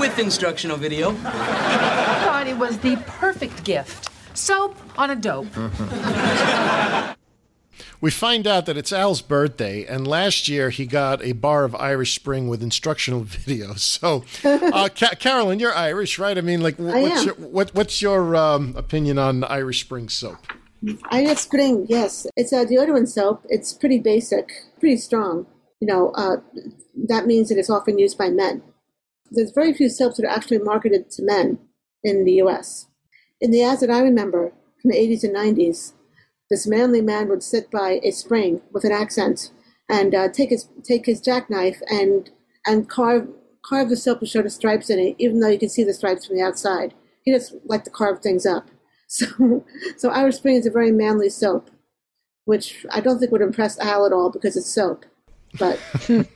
With 0.00 0.18
instructional 0.18 0.76
video. 0.76 1.10
I 1.10 2.22
thought 2.24 2.46
it 2.46 2.56
was 2.56 2.78
the 2.78 2.96
perfect 3.06 3.64
gift. 3.64 4.10
Soap 4.34 4.76
on 4.98 5.10
a 5.10 5.16
dope. 5.16 5.46
We 8.00 8.10
find 8.10 8.46
out 8.46 8.66
that 8.66 8.76
it's 8.76 8.92
Al's 8.92 9.22
birthday, 9.22 9.84
and 9.84 10.06
last 10.06 10.48
year 10.48 10.70
he 10.70 10.86
got 10.86 11.22
a 11.22 11.32
bar 11.32 11.64
of 11.64 11.74
Irish 11.76 12.14
Spring 12.14 12.48
with 12.48 12.62
instructional 12.62 13.22
videos. 13.24 13.80
So, 13.80 14.24
uh, 14.44 14.88
Ca- 14.94 15.16
Carolyn, 15.18 15.58
you're 15.58 15.74
Irish, 15.74 16.18
right? 16.18 16.36
I 16.36 16.40
mean, 16.40 16.60
like, 16.60 16.76
wh- 16.76 16.94
I 16.94 17.02
what's 17.02 17.24
your 17.24 17.34
what, 17.34 17.74
what's 17.74 18.02
your 18.02 18.36
um, 18.36 18.74
opinion 18.76 19.18
on 19.18 19.44
Irish 19.44 19.80
Spring 19.80 20.08
soap? 20.08 20.38
Irish 21.10 21.38
Spring, 21.38 21.86
yes. 21.88 22.26
It's 22.36 22.52
a 22.52 22.66
deodorant 22.66 23.08
soap. 23.08 23.44
It's 23.48 23.72
pretty 23.72 23.98
basic, 23.98 24.50
pretty 24.80 24.96
strong. 24.98 25.46
You 25.80 25.88
know, 25.88 26.10
uh, 26.10 26.36
that 27.08 27.26
means 27.26 27.48
that 27.48 27.58
it's 27.58 27.70
often 27.70 27.98
used 27.98 28.18
by 28.18 28.30
men. 28.30 28.62
There's 29.30 29.50
very 29.50 29.72
few 29.72 29.88
soaps 29.88 30.16
that 30.16 30.26
are 30.26 30.30
actually 30.36 30.58
marketed 30.58 31.10
to 31.12 31.22
men 31.22 31.58
in 32.02 32.24
the 32.24 32.32
U.S. 32.34 32.86
In 33.40 33.50
the 33.50 33.62
ads 33.62 33.80
that 33.80 33.90
I 33.90 34.00
remember 34.00 34.52
from 34.80 34.90
the 34.90 34.98
80s 34.98 35.24
and 35.24 35.34
90s, 35.34 35.92
this 36.50 36.66
manly 36.66 37.00
man 37.00 37.28
would 37.28 37.42
sit 37.42 37.70
by 37.70 38.00
a 38.02 38.10
spring 38.10 38.60
with 38.72 38.84
an 38.84 38.92
accent 38.92 39.50
and 39.88 40.14
uh, 40.14 40.28
take 40.28 40.50
his 40.50 40.68
take 40.82 41.06
his 41.06 41.20
jackknife 41.20 41.80
and 41.88 42.30
and 42.66 42.88
carve 42.88 43.28
carve 43.64 43.88
the 43.88 43.96
soap 43.96 44.20
to 44.20 44.26
show 44.26 44.42
the 44.42 44.50
stripes 44.50 44.90
in 44.90 44.98
it, 44.98 45.16
even 45.18 45.40
though 45.40 45.48
you 45.48 45.58
can 45.58 45.68
see 45.68 45.84
the 45.84 45.94
stripes 45.94 46.26
from 46.26 46.36
the 46.36 46.42
outside. 46.42 46.94
He 47.22 47.32
just 47.32 47.54
liked 47.64 47.86
to 47.86 47.90
carve 47.90 48.20
things 48.20 48.46
up. 48.46 48.68
So, 49.06 49.64
so 49.96 50.08
Irish 50.08 50.36
Spring 50.36 50.56
is 50.56 50.66
a 50.66 50.70
very 50.72 50.90
manly 50.90 51.28
soap, 51.28 51.70
which 52.46 52.84
I 52.90 53.00
don't 53.00 53.20
think 53.20 53.30
would 53.30 53.42
impress 53.42 53.78
Al 53.78 54.06
at 54.06 54.12
all 54.12 54.28
because 54.28 54.56
it's 54.56 54.74
soap. 54.74 55.04
But 55.56 55.78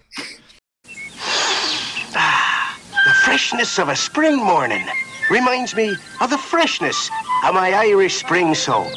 The 3.08 3.14
freshness 3.14 3.78
of 3.78 3.88
a 3.88 3.96
spring 3.96 4.36
morning 4.36 4.84
reminds 5.30 5.74
me 5.74 5.96
of 6.20 6.28
the 6.28 6.36
freshness 6.36 7.08
of 7.42 7.54
my 7.54 7.72
Irish 7.72 8.16
spring 8.16 8.54
soap. 8.54 8.92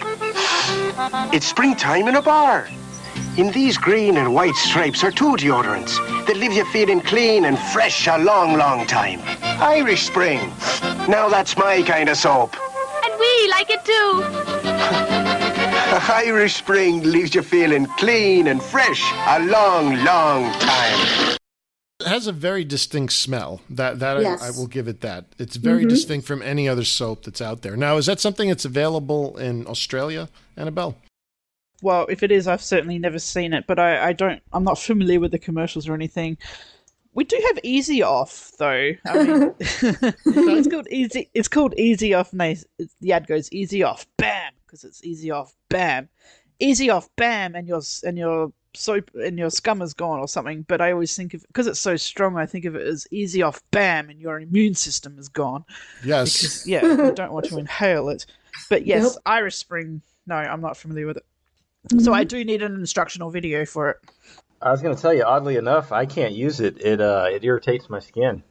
It's 1.33 1.47
springtime 1.47 2.07
in 2.07 2.15
a 2.15 2.21
bar. 2.21 2.67
In 3.35 3.51
these 3.51 3.77
green 3.77 4.17
and 4.17 4.35
white 4.35 4.53
stripes 4.53 5.03
are 5.03 5.09
two 5.11 5.35
deodorants 5.35 5.95
that 6.27 6.37
leave 6.37 6.53
you 6.53 6.65
feeling 6.65 7.01
clean 7.01 7.45
and 7.45 7.57
fresh 7.57 8.07
a 8.07 8.19
long, 8.19 8.55
long 8.57 8.85
time. 8.85 9.19
Irish 9.59 10.03
Spring. 10.05 10.39
Now 11.09 11.27
that's 11.27 11.57
my 11.57 11.81
kind 11.81 12.07
of 12.07 12.17
soap. 12.17 12.55
And 13.03 13.19
we 13.19 13.49
like 13.49 13.71
it 13.71 13.83
too. 13.83 14.23
Irish 16.13 16.55
Spring 16.55 17.01
leaves 17.01 17.33
you 17.33 17.41
feeling 17.41 17.87
clean 17.97 18.47
and 18.47 18.61
fresh 18.61 19.01
a 19.27 19.39
long, 19.39 20.03
long 20.03 20.51
time. 20.59 21.37
It 22.01 22.07
has 22.07 22.27
a 22.27 22.31
very 22.31 22.63
distinct 22.63 23.13
smell. 23.13 23.61
That 23.69 23.99
that 23.99 24.17
I- 24.17 24.21
Yes. 24.21 24.41
I, 24.43 24.51
will 24.59 24.67
give 24.67 24.87
it 24.87 25.01
that. 25.01 25.25
It's 25.39 25.55
very 25.55 25.85
Mhm. 25.85 25.89
distinct 25.89 26.27
from 26.27 26.41
any 26.41 26.67
other 26.67 26.83
soap 26.83 27.23
that's 27.23 27.41
out 27.41 27.61
there. 27.61 27.75
Now, 27.77 27.97
is 27.97 28.05
that 28.07 28.19
something 28.19 28.49
that's 28.49 28.65
available 28.65 29.37
in 29.37 29.65
Australia, 29.67 30.29
Annabelle? 30.57 30.95
Well, 31.81 32.05
if 32.09 32.21
it 32.23 32.31
is, 32.31 32.47
I've 32.47 32.61
certainly 32.61 32.99
never 32.99 33.17
seen 33.17 33.53
it, 33.53 33.65
but 33.67 33.79
I, 33.79 34.09
I 34.09 34.13
don't. 34.13 34.41
I'm 34.53 34.63
not 34.63 34.77
familiar 34.79 35.19
with 35.19 35.31
the 35.31 35.39
commercials 35.39 35.87
or 35.89 35.93
anything. 35.95 36.37
We 37.13 37.23
do 37.25 37.41
have 37.47 37.59
Easy 37.63 38.01
Off 38.03 38.51
though. 38.57 38.91
I 39.05 39.23
mean, 39.23 39.53
it's 39.59 40.67
called 40.67 40.87
Easy. 40.91 41.29
It's 41.33 41.47
called 41.47 41.73
Easy 41.77 42.13
Off. 42.13 42.31
And 42.31 42.39
they, 42.41 42.57
the 43.01 43.11
ad 43.13 43.27
goes 43.27 43.51
Easy 43.51 43.83
Off, 43.83 44.05
bam, 44.17 44.53
because 44.65 44.83
it's 44.83 45.03
Easy 45.03 45.31
Off, 45.31 45.53
bam, 45.69 46.07
Easy 46.59 46.89
Off, 46.89 47.09
bam, 47.17 47.55
and 47.55 47.67
your 47.67 47.79
s- 47.79 48.03
and 48.03 48.17
your 48.17 48.53
soap 48.73 49.11
and 49.15 49.37
your 49.37 49.49
scum 49.49 49.81
is 49.81 49.93
gone 49.93 50.19
or 50.19 50.27
something. 50.27 50.63
But 50.67 50.81
I 50.81 50.91
always 50.91 51.15
think 51.15 51.33
of 51.33 51.45
because 51.47 51.67
it's 51.67 51.79
so 51.79 51.95
strong, 51.97 52.37
I 52.37 52.45
think 52.45 52.65
of 52.65 52.75
it 52.75 52.85
as 52.85 53.07
Easy 53.11 53.41
Off, 53.41 53.61
bam, 53.71 54.09
and 54.09 54.19
your 54.19 54.39
immune 54.39 54.75
system 54.75 55.17
is 55.17 55.29
gone. 55.29 55.65
Yes. 56.03 56.41
Because, 56.41 56.67
yeah, 56.67 56.81
you 56.83 57.11
don't 57.15 57.31
want 57.31 57.45
to 57.45 57.57
inhale 57.57 58.09
it. 58.09 58.25
But 58.69 58.85
yes, 58.85 59.03
Nope. 59.03 59.13
Irish 59.25 59.55
Spring. 59.55 60.01
No, 60.27 60.35
I'm 60.35 60.61
not 60.61 60.77
familiar 60.77 61.07
with 61.07 61.17
it. 61.17 61.25
So 62.03 62.13
I 62.13 62.23
do 62.23 62.43
need 62.45 62.61
an 62.61 62.75
instructional 62.75 63.31
video 63.31 63.65
for 63.65 63.89
it. 63.89 63.97
I 64.61 64.69
was 64.71 64.81
going 64.81 64.95
to 64.95 65.01
tell 65.01 65.13
you, 65.13 65.23
oddly 65.23 65.55
enough, 65.55 65.91
I 65.91 66.05
can't 66.05 66.33
use 66.33 66.59
it. 66.59 66.79
It 66.79 67.01
uh, 67.01 67.25
it 67.31 67.43
irritates 67.43 67.89
my 67.89 67.99
skin. 67.99 68.43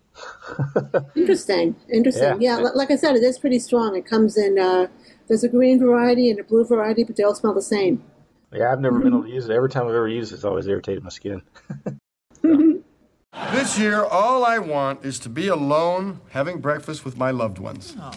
interesting, 1.16 1.76
interesting. 1.92 2.40
Yeah. 2.40 2.58
Yeah, 2.58 2.64
li- 2.64 2.72
like 2.74 2.90
I 2.90 2.96
said, 2.96 3.14
it 3.14 3.22
is 3.22 3.38
pretty 3.38 3.60
strong. 3.60 3.96
It 3.96 4.06
comes 4.06 4.36
in. 4.36 4.58
Uh, 4.58 4.88
there's 5.28 5.44
a 5.44 5.48
green 5.48 5.78
variety 5.78 6.28
and 6.28 6.40
a 6.40 6.44
blue 6.44 6.64
variety, 6.64 7.04
but 7.04 7.16
they 7.16 7.22
all 7.22 7.34
smell 7.36 7.54
the 7.54 7.62
same. 7.62 8.02
Yeah, 8.52 8.72
I've 8.72 8.80
never 8.80 8.98
been 8.98 9.08
able 9.08 9.22
to 9.22 9.26
mm-hmm. 9.26 9.34
use 9.34 9.48
it. 9.48 9.52
Every 9.52 9.68
time 9.68 9.84
I've 9.84 9.94
ever 9.94 10.08
used 10.08 10.32
it, 10.32 10.36
it's 10.36 10.44
always 10.44 10.66
irritated 10.66 11.04
my 11.04 11.10
skin. 11.10 11.42
This 13.52 13.78
year, 13.78 14.04
all 14.04 14.44
I 14.44 14.58
want 14.58 15.04
is 15.04 15.18
to 15.20 15.28
be 15.28 15.48
alone 15.48 16.20
having 16.30 16.60
breakfast 16.60 17.04
with 17.04 17.16
my 17.16 17.30
loved 17.30 17.58
ones. 17.58 17.96
Oh, 17.98 18.10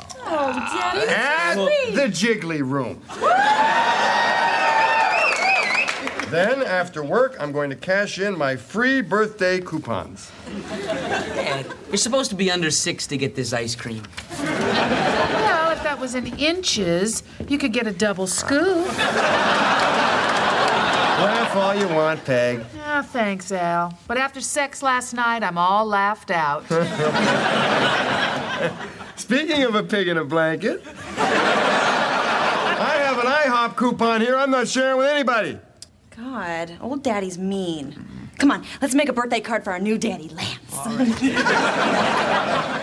Daddy, 1.05 1.09
At 1.09 1.55
the 1.95 2.07
Jiggly 2.07 2.61
Room. 2.61 3.01
then, 6.31 6.63
after 6.63 7.03
work, 7.03 7.35
I'm 7.39 7.51
going 7.51 7.69
to 7.69 7.75
cash 7.75 8.19
in 8.19 8.37
my 8.37 8.55
free 8.55 9.01
birthday 9.01 9.59
coupons. 9.59 10.31
Dad, 10.69 11.67
you're 11.87 11.97
supposed 11.97 12.31
to 12.31 12.35
be 12.35 12.49
under 12.49 12.71
six 12.71 13.05
to 13.07 13.17
get 13.17 13.35
this 13.35 13.53
ice 13.53 13.75
cream. 13.75 14.03
Well, 14.39 15.71
if 15.71 15.83
that 15.83 15.97
was 15.99 16.15
in 16.15 16.27
inches, 16.39 17.21
you 17.47 17.59
could 17.59 17.71
get 17.71 17.85
a 17.85 17.93
double 17.93 18.27
scoop. 18.27 18.87
Laugh 21.19 21.55
all 21.55 21.75
you 21.75 21.87
want, 21.87 22.23
Peg. 22.25 22.65
Oh, 22.85 23.01
thanks, 23.01 23.51
Al. 23.51 23.97
But 24.07 24.17
after 24.17 24.41
sex 24.41 24.81
last 24.81 25.13
night, 25.13 25.43
I'm 25.43 25.57
all 25.57 25.85
laughed 25.85 26.31
out. 26.31 26.65
Speaking 29.15 29.63
of 29.63 29.75
a 29.75 29.83
pig 29.83 30.07
in 30.07 30.17
a 30.17 30.25
blanket, 30.25 30.81
I 31.17 32.95
have 33.05 33.19
an 33.19 33.25
IHOP 33.25 33.75
coupon 33.75 34.21
here 34.21 34.35
I'm 34.35 34.51
not 34.51 34.67
sharing 34.67 34.97
with 34.97 35.07
anybody. 35.07 35.59
God, 36.15 36.77
old 36.81 37.03
Daddy's 37.03 37.37
mean. 37.37 38.29
Come 38.37 38.51
on, 38.51 38.65
let's 38.81 38.95
make 38.95 39.09
a 39.09 39.13
birthday 39.13 39.39
card 39.39 39.63
for 39.63 39.71
our 39.71 39.79
new 39.79 39.97
daddy, 39.97 40.29
Lance. 40.29 40.73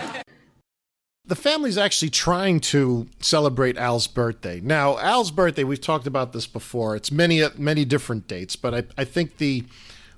The 1.31 1.37
family's 1.37 1.77
actually 1.77 2.09
trying 2.09 2.59
to 2.59 3.07
celebrate 3.21 3.77
Al's 3.77 4.05
birthday. 4.05 4.59
Now, 4.59 4.97
Al's 4.97 5.31
birthday, 5.31 5.63
we've 5.63 5.79
talked 5.79 6.05
about 6.05 6.33
this 6.33 6.45
before. 6.45 6.93
It's 6.97 7.09
many 7.09 7.41
many 7.57 7.85
different 7.85 8.27
dates, 8.27 8.57
but 8.57 8.73
I, 8.73 8.83
I 8.97 9.05
think 9.05 9.37
the 9.37 9.63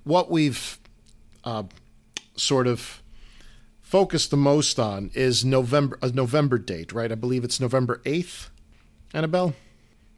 what 0.05 0.31
we've 0.31 0.79
uh, 1.43 1.65
sort 2.35 2.65
of 2.65 3.03
focused 3.79 4.31
the 4.31 4.37
most 4.37 4.79
on 4.79 5.11
is 5.13 5.45
November 5.45 5.99
a 6.01 6.11
November 6.11 6.57
date, 6.57 6.91
right? 6.91 7.11
I 7.11 7.15
believe 7.15 7.43
it's 7.43 7.59
November 7.59 8.01
eighth. 8.05 8.49
Annabelle, 9.13 9.53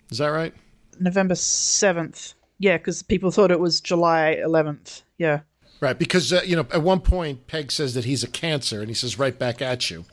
is 0.09 0.19
that 0.19 0.27
right? 0.27 0.53
November 0.97 1.33
7th. 1.33 2.35
Yeah, 2.57 2.77
because 2.77 3.03
people 3.03 3.31
thought 3.31 3.51
it 3.51 3.59
was 3.59 3.81
July 3.81 4.37
11th. 4.41 5.01
Yeah. 5.17 5.41
Right, 5.81 5.99
because 5.99 6.31
uh, 6.31 6.41
you 6.45 6.55
know 6.55 6.65
at 6.71 6.81
one 6.81 7.01
point 7.01 7.47
Peg 7.47 7.69
says 7.69 7.95
that 7.95 8.05
he's 8.05 8.23
a 8.23 8.29
Cancer, 8.29 8.79
and 8.79 8.87
he 8.87 8.93
says 8.93 9.19
right 9.19 9.37
back 9.37 9.61
at 9.61 9.89
you, 9.91 10.05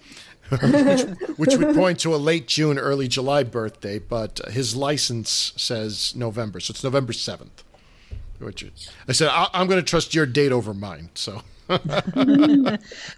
which, 0.61 1.01
which 1.37 1.57
would 1.57 1.75
point 1.75 2.01
to 2.01 2.15
a 2.15 2.17
late 2.17 2.47
June, 2.49 2.79
early 2.79 3.09
July 3.09 3.43
birthday. 3.43 3.99
But 3.99 4.41
his 4.51 4.77
license 4.77 5.53
says 5.57 6.15
November, 6.15 6.61
so 6.61 6.73
it's 6.73 6.85
November 6.85 7.13
seventh. 7.13 7.65
Which 8.39 8.63
is, 8.65 8.91
I 9.07 9.13
said 9.13 9.29
I, 9.31 9.49
I'm 9.55 9.69
going 9.69 9.79
to 9.81 9.89
trust 9.89 10.15
your 10.15 10.27
date 10.27 10.51
over 10.53 10.75
mine. 10.75 11.11
So 11.15 11.43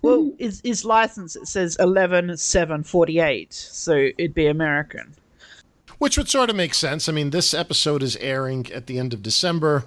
well, 0.03 0.31
his, 0.39 0.61
his 0.63 0.85
license 0.85 1.35
it 1.35 1.49
says 1.49 1.77
11 1.81 2.37
7 2.37 2.83
48, 2.85 3.53
so 3.53 4.11
it'd 4.19 4.35
be 4.35 4.47
American. 4.47 5.15
which 5.99 6.19
would 6.19 6.29
sort 6.29 6.51
of 6.51 6.57
make 6.57 6.75
sense. 6.75 7.09
I 7.09 7.13
mean, 7.13 7.31
this 7.31 7.55
episode 7.55 8.03
is 8.03 8.17
airing 8.17 8.71
at 8.73 8.87
the 8.87 8.99
end 8.99 9.15
of 9.15 9.23
December. 9.23 9.87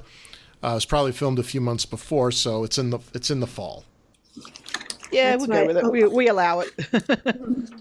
Uh, 0.63 0.69
it 0.69 0.73
was 0.73 0.85
probably 0.85 1.11
filmed 1.11 1.37
a 1.39 1.43
few 1.43 1.61
months 1.61 1.85
before, 1.85 2.31
so 2.31 2.63
it's 2.63 2.77
in 2.77 2.89
the 2.89 2.99
it's 3.13 3.29
in 3.29 3.39
the 3.39 3.47
fall. 3.47 3.85
Yeah, 5.11 5.31
That's 5.37 5.47
we'll 5.47 5.57
right. 5.57 5.67
go 5.67 5.73
with 5.73 5.77
it. 5.85 5.91
We, 5.91 6.03
we 6.05 6.27
allow 6.27 6.59
it. 6.61 6.71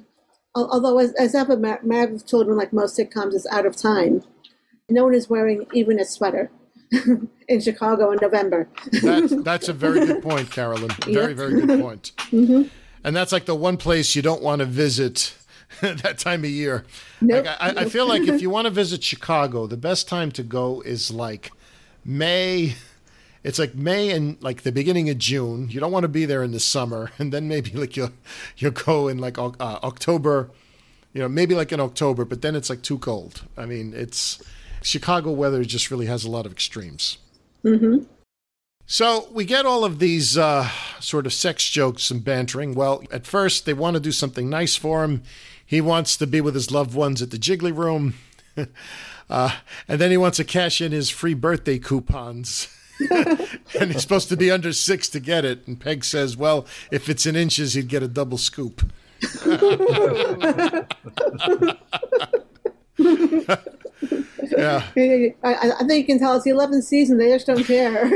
Although, 0.54 0.98
as, 0.98 1.12
as 1.14 1.34
ever, 1.34 1.56
Mad, 1.56 1.84
Married 1.84 2.12
with 2.12 2.26
Children, 2.26 2.56
like 2.56 2.72
most 2.72 2.98
sitcoms, 2.98 3.34
is 3.34 3.46
out 3.50 3.66
of 3.66 3.76
time. 3.76 4.22
No 4.88 5.04
one 5.04 5.14
is 5.14 5.28
wearing 5.28 5.66
even 5.74 5.98
a 6.00 6.04
sweater 6.04 6.50
in 7.48 7.60
Chicago 7.60 8.12
in 8.12 8.18
November. 8.22 8.68
That's 9.02 9.34
that's 9.42 9.68
a 9.68 9.72
very 9.72 10.06
good 10.06 10.22
point, 10.22 10.50
Carolyn. 10.50 10.90
Very 11.04 11.28
Yep. 11.28 11.36
very 11.36 11.60
good 11.60 11.80
point. 11.80 12.12
hmm 12.30 12.62
And 13.04 13.14
that's 13.14 13.32
like 13.32 13.44
the 13.46 13.54
one 13.56 13.76
place 13.76 14.14
you 14.16 14.22
don't 14.22 14.42
want 14.42 14.60
to 14.60 14.64
visit 14.64 15.34
that 15.82 16.18
time 16.18 16.44
of 16.44 16.50
year. 16.50 16.84
Nope. 17.20 17.44
Like, 17.44 17.56
I, 17.60 17.82
I 17.82 17.84
feel 17.88 18.06
like 18.06 18.22
if 18.22 18.40
you 18.40 18.48
want 18.48 18.66
to 18.66 18.70
visit 18.70 19.02
Chicago, 19.02 19.66
the 19.66 19.76
best 19.76 20.08
time 20.08 20.30
to 20.32 20.42
go 20.44 20.80
is 20.82 21.10
like 21.10 21.50
May. 22.04 22.76
It's 23.46 23.60
like 23.60 23.76
May 23.76 24.10
and 24.10 24.42
like 24.42 24.62
the 24.62 24.72
beginning 24.72 25.08
of 25.08 25.18
June. 25.18 25.68
You 25.70 25.78
don't 25.78 25.92
want 25.92 26.02
to 26.02 26.08
be 26.08 26.24
there 26.24 26.42
in 26.42 26.50
the 26.50 26.58
summer, 26.58 27.12
and 27.18 27.32
then 27.32 27.46
maybe 27.46 27.70
like 27.70 27.96
you'll 27.96 28.10
you'll 28.56 28.72
go 28.72 29.06
in 29.06 29.18
like 29.18 29.38
uh, 29.38 29.52
October, 29.60 30.50
you 31.12 31.22
know, 31.22 31.28
maybe 31.28 31.54
like 31.54 31.70
in 31.70 31.78
October, 31.78 32.24
but 32.24 32.42
then 32.42 32.56
it's 32.56 32.68
like 32.68 32.82
too 32.82 32.98
cold. 32.98 33.44
I 33.56 33.64
mean, 33.64 33.94
it's 33.94 34.42
Chicago 34.82 35.30
weather 35.30 35.62
just 35.64 35.92
really 35.92 36.06
has 36.06 36.24
a 36.24 36.30
lot 36.30 36.44
of 36.44 36.50
extremes. 36.50 37.18
Mm-hmm. 37.64 38.04
So 38.88 39.28
we 39.32 39.44
get 39.44 39.64
all 39.64 39.84
of 39.84 40.00
these 40.00 40.36
uh, 40.36 40.68
sort 40.98 41.24
of 41.24 41.32
sex 41.32 41.68
jokes 41.68 42.10
and 42.10 42.24
bantering. 42.24 42.74
Well, 42.74 43.02
at 43.12 43.26
first 43.26 43.64
they 43.64 43.74
want 43.74 43.94
to 43.94 44.00
do 44.00 44.12
something 44.12 44.50
nice 44.50 44.74
for 44.74 45.04
him. 45.04 45.22
He 45.64 45.80
wants 45.80 46.16
to 46.16 46.26
be 46.26 46.40
with 46.40 46.54
his 46.54 46.72
loved 46.72 46.94
ones 46.94 47.22
at 47.22 47.30
the 47.30 47.36
Jiggly 47.36 47.76
Room. 47.76 48.14
uh, 49.30 49.56
and 49.88 50.00
then 50.00 50.10
he 50.10 50.16
wants 50.16 50.36
to 50.36 50.44
cash 50.44 50.80
in 50.80 50.90
his 50.90 51.10
free 51.10 51.34
birthday 51.34 51.78
coupons. 51.78 52.68
and 53.10 53.92
he's 53.92 54.02
supposed 54.02 54.28
to 54.28 54.36
be 54.36 54.50
under 54.50 54.72
six 54.72 55.08
to 55.10 55.20
get 55.20 55.44
it. 55.44 55.66
And 55.66 55.80
Peg 55.80 56.04
says, 56.04 56.36
well, 56.36 56.66
if 56.90 57.08
it's 57.08 57.26
in 57.26 57.36
inches, 57.36 57.74
he'd 57.74 57.88
get 57.88 58.02
a 58.02 58.08
double 58.08 58.38
scoop. 58.38 58.82
yeah. 64.56 64.82
I, 65.42 65.72
I 65.80 65.84
think 65.86 65.98
you 65.98 66.04
can 66.04 66.18
tell 66.18 66.36
it's 66.36 66.44
the 66.44 66.50
11th 66.50 66.82
season. 66.84 67.18
They 67.18 67.30
just 67.30 67.46
don't 67.46 67.64
care. 67.64 68.10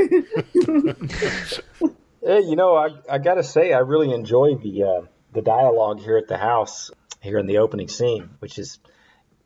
Hey, 2.23 2.41
you 2.41 2.55
know, 2.55 2.75
I, 2.75 2.89
I 3.09 3.17
got 3.17 3.35
to 3.35 3.43
say, 3.43 3.73
I 3.73 3.79
really 3.79 4.13
enjoy 4.13 4.53
the 4.55 4.83
uh, 4.83 5.01
the 5.33 5.41
dialogue 5.41 5.99
here 5.99 6.17
at 6.17 6.27
the 6.27 6.37
house 6.37 6.91
here 7.19 7.39
in 7.39 7.47
the 7.47 7.57
opening 7.57 7.87
scene, 7.87 8.29
which 8.39 8.59
is 8.59 8.77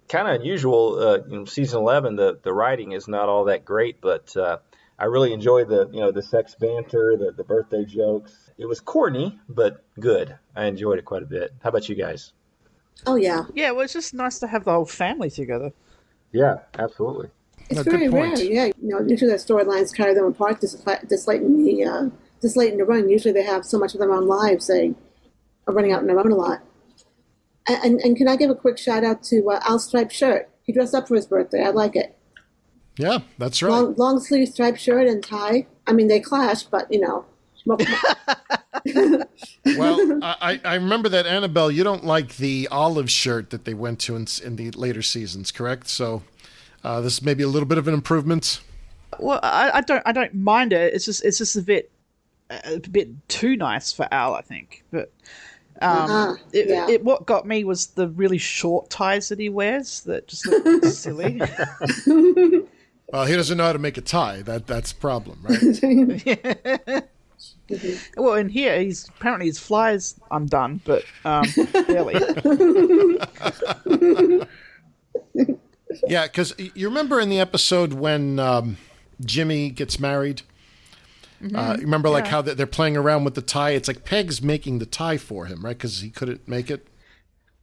kind 0.10 0.28
of 0.28 0.42
unusual. 0.42 1.00
Uh, 1.00 1.18
you 1.26 1.40
know, 1.40 1.46
season 1.46 1.80
11, 1.80 2.18
the, 2.18 2.38
the 2.44 2.54
writing 2.54 2.92
is 2.92 3.08
not 3.08 3.30
all 3.30 3.46
that 3.46 3.64
great, 3.64 4.02
but 4.02 4.36
uh, 4.36 4.58
I 4.98 5.06
really 5.06 5.34
enjoyed 5.34 5.68
the 5.68 5.90
you 5.92 6.00
know 6.00 6.12
the 6.12 6.24
sex 6.24 6.56
banter, 6.60 7.18
the, 7.18 7.32
the 7.32 7.44
birthday 7.44 7.86
jokes. 7.86 8.52
It 8.58 8.66
was 8.66 8.80
corny, 8.80 9.38
but 9.50 9.84
good. 10.00 10.38
I 10.56 10.66
enjoyed 10.66 11.00
it 11.00 11.06
quite 11.06 11.24
a 11.24 11.26
bit. 11.26 11.54
How 11.62 11.70
about 11.70 11.90
you 11.90 11.96
guys? 11.96 12.32
oh, 13.08 13.16
yeah. 13.16 13.44
Yeah, 13.54 13.72
well, 13.72 13.82
it's 13.82 13.94
just 13.94 14.14
nice 14.14 14.40
to 14.40 14.48
have 14.48 14.64
the 14.64 14.72
whole 14.72 14.86
family 14.86 15.30
together. 15.30 15.72
Yeah, 16.32 16.60
absolutely. 16.78 17.30
It's 17.70 17.82
very 17.82 18.10
rare. 18.10 18.38
Yeah. 18.42 18.66
You 18.66 18.74
know, 18.82 19.02
usually 19.02 19.32
the 19.32 19.38
storylines 19.38 19.94
carry 19.94 20.14
them 20.14 20.26
apart 20.26 20.62
this, 20.62 20.74
this 21.10 21.28
late 21.28 21.42
in 21.42 21.64
the 21.64 21.84
uh, 21.84 22.10
this 22.42 22.56
late 22.56 22.72
in 22.72 22.78
the 22.78 22.86
run. 22.86 23.10
Usually 23.10 23.34
they 23.34 23.44
have 23.44 23.66
so 23.66 23.80
much 23.80 23.94
of 23.94 24.00
their 24.00 24.12
own 24.12 24.28
lives 24.28 24.68
they 24.68 24.94
are 25.68 25.74
running 25.74 25.92
out 25.92 26.02
on 26.02 26.08
their 26.08 26.20
own 26.20 26.32
a 26.32 26.36
lot. 26.36 26.62
And, 27.68 27.84
and, 27.84 28.02
and 28.02 28.18
can 28.18 28.28
I 28.28 28.36
give 28.36 28.52
a 28.52 28.56
quick 28.56 28.78
shout 28.78 29.04
out 29.04 29.24
to 29.24 29.50
uh, 29.50 29.60
Al's 29.68 29.86
striped 29.86 30.14
shirt? 30.14 30.50
He 30.62 30.74
dressed 30.74 30.94
up 30.94 31.08
for 31.08 31.16
his 31.16 31.26
birthday. 31.26 31.64
I 31.64 31.70
like 31.70 31.96
it. 31.96 32.15
Yeah, 32.98 33.20
that's 33.38 33.62
right. 33.62 33.70
Long, 33.72 33.96
long 33.96 34.20
sleeve 34.20 34.48
striped 34.50 34.80
shirt 34.80 35.08
and 35.08 35.24
tie. 35.24 35.68
I 35.88 35.94
mean, 35.94 36.08
they 36.08 36.20
clash, 36.20 36.64
but 36.64 36.92
you 36.92 37.02
know. 37.02 37.26
well, 37.66 37.80
I, 40.22 40.62
I 40.64 40.76
remember 40.76 41.10
that 41.10 41.26
Annabelle, 41.26 41.72
you 41.72 41.84
don't 41.84 42.06
like 42.06 42.38
the 42.38 42.68
olive 42.70 43.10
shirt 43.10 43.50
that 43.50 43.66
they 43.66 43.74
went 43.74 44.00
to 44.02 44.16
in, 44.16 44.28
in 44.44 44.56
the 44.56 44.70
later 44.72 45.02
seasons, 45.02 45.52
correct? 45.52 45.88
So 45.88 46.22
uh, 46.84 47.02
this 47.02 47.24
may 47.24 47.34
be 47.34 47.42
a 47.42 47.48
little 47.48 47.68
bit 47.68 47.80
of 47.80 47.88
an 47.88 47.96
improvement. 47.96 48.62
Well, 49.20 49.40
I, 49.42 49.72
I 49.76 49.82
don't 49.82 50.04
I 50.06 50.12
don't 50.12 50.36
mind 50.36 50.74
it. 50.74 50.94
It's 50.94 51.06
just 51.06 51.26
it's 51.26 51.40
just 51.40 51.56
a 51.56 51.62
bit 51.62 51.90
a 52.50 52.80
bit 52.80 53.10
too 53.28 53.56
nice 53.56 53.92
for 53.92 54.08
Al, 54.12 54.36
I 54.36 54.42
think. 54.42 54.84
But 54.92 55.12
um, 55.82 55.92
Uh-huh, 55.92 56.36
it, 56.54 56.70
yeah. 56.70 56.88
it, 56.88 57.04
what 57.04 57.26
got 57.26 57.48
me 57.48 57.64
was 57.64 57.88
the 57.88 58.10
really 58.10 58.38
short 58.38 58.90
ties 58.90 59.30
that 59.30 59.40
he 59.40 59.50
wears 59.50 60.02
that 60.02 60.28
just 60.28 60.46
look 60.46 60.84
silly. 60.86 61.42
Well, 63.16 63.26
he 63.26 63.36
doesn't 63.36 63.58
know 63.58 63.64
how 63.64 63.74
to 63.74 63.80
make 63.80 63.98
a 63.98 64.02
tie. 64.02 64.42
That 64.42 64.68
that's 64.68 64.92
the 64.92 65.00
problem, 65.00 65.40
right? 65.44 67.04
well, 68.18 68.34
in 68.34 68.50
here, 68.50 68.78
he's 68.82 69.08
apparently 69.08 69.46
his 69.48 69.58
fly's 69.58 70.20
undone, 70.32 70.82
but 70.84 71.06
um, 71.24 71.46
barely. 71.88 72.16
yeah, 76.08 76.24
because 76.24 76.54
you 76.58 76.88
remember 76.90 77.20
in 77.22 77.30
the 77.30 77.40
episode 77.40 77.94
when 77.94 78.40
um, 78.40 78.78
Jimmy 79.24 79.70
gets 79.70 80.00
married. 80.00 80.42
Uh, 81.54 81.76
you 81.78 81.84
remember 81.84 82.10
like 82.10 82.26
Yeah. 82.26 82.32
how 82.32 82.42
they- 82.42 82.54
they're 82.54 82.66
playing 82.66 82.98
around 82.98 83.24
with 83.24 83.36
the 83.36 83.42
tie? 83.42 83.72
It's 83.72 83.88
like 83.88 84.04
Peg's 84.04 84.42
making 84.42 84.80
the 84.80 84.86
tie 84.86 85.18
for 85.18 85.46
him, 85.46 85.64
right? 85.64 85.78
Because 85.78 86.02
he 86.02 86.10
couldn't 86.10 86.48
make 86.48 86.72
it. 86.72 86.88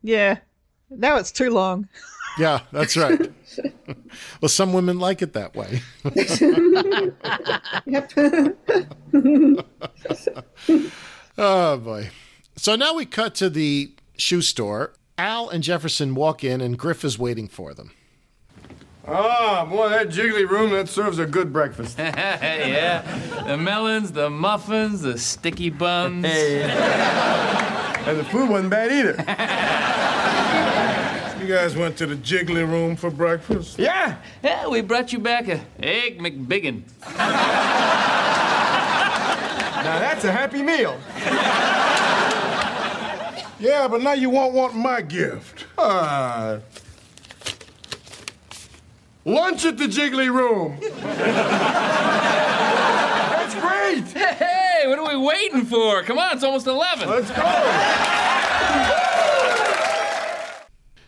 yeah. 0.03 0.39
Now 0.95 1.17
it's 1.17 1.33
too 1.33 1.49
long. 1.51 1.89
Yeah, 2.39 2.61
that's 2.73 2.97
right. 2.97 3.31
well, 4.41 4.49
some 4.49 4.73
women 4.73 4.99
like 4.99 5.23
it 5.23 5.35
that 5.35 5.55
way. 5.55 5.83
oh 11.39 11.77
boy. 11.79 12.11
So 12.57 12.77
now 12.77 12.95
we 12.95 13.07
cut 13.07 13.35
to 13.37 13.51
the 13.51 13.93
shoe 14.17 14.43
store. 14.43 14.95
Al 15.19 15.49
and 15.51 15.63
Jefferson 15.63 16.15
walk 16.15 16.43
in, 16.43 16.61
and 16.61 16.79
Griff 16.79 17.05
is 17.05 17.19
waiting 17.19 17.49
for 17.49 17.75
them. 17.75 17.93
Ah, 19.07 19.67
boy, 19.69 19.89
that 19.91 20.09
jiggly 20.09 20.49
room 20.49 20.71
that 20.71 20.89
serves 20.89 21.19
a 21.19 21.27
good 21.27 21.53
breakfast. 21.53 21.99
yeah. 21.99 23.03
The 23.47 23.57
melons, 23.57 24.13
the 24.13 24.31
muffins, 24.31 25.03
the 25.03 25.19
sticky 25.19 25.71
buns. 25.71 26.25
and 26.25 28.19
the 28.19 28.25
food 28.25 28.49
wasn't 28.49 28.71
bad 28.71 28.93
either. 28.93 29.15
You 31.53 31.59
guys 31.59 31.77
went 31.77 31.99
to 31.99 32.07
the 32.07 32.17
jiggly 32.17 32.67
room 32.67 32.97
for 32.97 33.11
breakfast? 33.11 33.79
Yeah. 33.79 34.17
Yeah, 34.43 34.69
we 34.69 34.81
brought 34.81 35.13
you 35.13 35.19
back 35.19 35.49
a 35.49 35.61
egg 35.81 36.19
McBiggin. 36.19 36.81
Now 37.05 37.19
that's 39.99 40.25
a 40.25 40.33
happy 40.33 40.63
meal. 40.63 40.99
Yeah, 43.61 43.87
but 43.87 44.01
now 44.01 44.15
you 44.15 44.31
won't 44.31 44.55
want 44.55 44.75
my 44.75 45.03
gift. 45.03 45.67
Uh, 45.77 46.61
lunch 49.27 49.67
at 49.67 49.77
the 49.77 49.89
jiggly 49.89 50.33
room. 50.35 50.79
that's 53.45 53.55
great. 53.57 54.05
Hey, 54.15 54.85
what 54.87 54.99
are 54.99 55.07
we 55.07 55.19
waiting 55.23 55.67
for? 55.67 56.03
Come 56.03 56.19
on, 56.19 56.33
it's 56.33 56.45
almost 56.45 56.67
11. 56.67 57.11
Let's 57.11 57.31
go. 57.31 59.09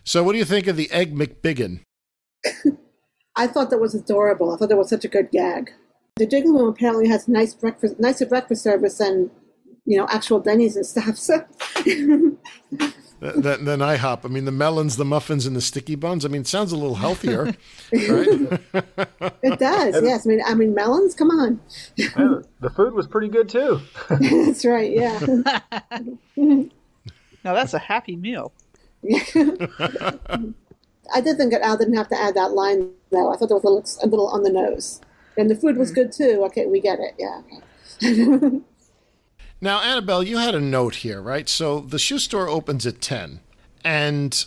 So, 0.04 0.22
what 0.22 0.32
do 0.32 0.38
you 0.38 0.44
think 0.44 0.66
of 0.66 0.76
the 0.76 0.90
egg 0.90 1.14
McBiggin? 1.14 1.80
I 3.36 3.46
thought 3.46 3.70
that 3.70 3.78
was 3.80 3.94
adorable. 3.94 4.52
I 4.52 4.56
thought 4.56 4.68
that 4.68 4.76
was 4.76 4.90
such 4.90 5.04
a 5.04 5.08
good 5.08 5.30
gag. 5.32 5.72
The 6.16 6.26
Jiggly 6.26 6.56
Room 6.56 6.68
apparently 6.68 7.08
has 7.08 7.26
nice 7.26 7.54
breakfast, 7.54 7.98
nicer 7.98 8.26
breakfast 8.26 8.62
service 8.62 8.98
than, 8.98 9.30
you 9.84 9.98
know, 9.98 10.06
actual 10.10 10.38
Denny's 10.38 10.76
and 10.76 10.86
stuff. 10.86 11.16
So 11.16 11.44
Th- 13.20 13.34
Than, 13.36 13.64
than 13.64 13.80
IHOP. 13.80 14.24
I 14.24 14.28
mean, 14.28 14.44
the 14.44 14.52
melons, 14.52 14.96
the 14.96 15.04
muffins, 15.04 15.46
and 15.46 15.56
the 15.56 15.62
sticky 15.62 15.94
buns. 15.94 16.24
I 16.26 16.28
mean, 16.28 16.42
it 16.42 16.46
sounds 16.46 16.72
a 16.72 16.76
little 16.76 16.96
healthier, 16.96 17.44
right? 17.92 18.60
it 19.42 19.58
does. 19.58 20.02
Yes. 20.02 20.26
I 20.26 20.28
mean, 20.28 20.42
I 20.44 20.54
mean 20.54 20.74
melons. 20.74 21.14
Come 21.14 21.30
on. 21.30 21.58
Yeah, 21.96 22.40
the 22.60 22.70
food 22.70 22.92
was 22.92 23.06
pretty 23.06 23.28
good 23.28 23.48
too. 23.48 23.80
That's 24.10 24.64
right. 24.66 24.92
Yeah. 24.92 25.18
Now 26.36 27.52
that's 27.52 27.74
a 27.74 27.78
happy 27.78 28.16
meal. 28.16 28.52
I 31.14 31.20
did 31.20 31.36
think 31.36 31.52
that 31.52 31.60
Al 31.62 31.76
didn't 31.76 31.94
have 31.94 32.08
to 32.08 32.18
add 32.20 32.34
that 32.34 32.52
line 32.52 32.90
though. 33.10 33.32
I 33.32 33.36
thought 33.36 33.48
that 33.48 33.56
was 33.56 33.64
a 33.64 33.68
little, 33.68 33.84
a 34.02 34.06
little 34.06 34.28
on 34.28 34.42
the 34.42 34.50
nose. 34.50 35.00
And 35.36 35.50
the 35.50 35.56
food 35.56 35.76
was 35.76 35.90
good 35.90 36.12
too. 36.12 36.42
Okay, 36.46 36.66
we 36.66 36.80
get 36.80 36.98
it. 37.00 37.14
Yeah. 37.18 38.50
Now, 39.64 39.80
Annabelle, 39.80 40.22
you 40.22 40.36
had 40.36 40.54
a 40.54 40.60
note 40.60 40.96
here, 40.96 41.22
right? 41.22 41.48
So 41.48 41.80
the 41.80 41.98
shoe 41.98 42.18
store 42.18 42.50
opens 42.50 42.86
at 42.86 43.00
10. 43.00 43.40
And 43.82 44.44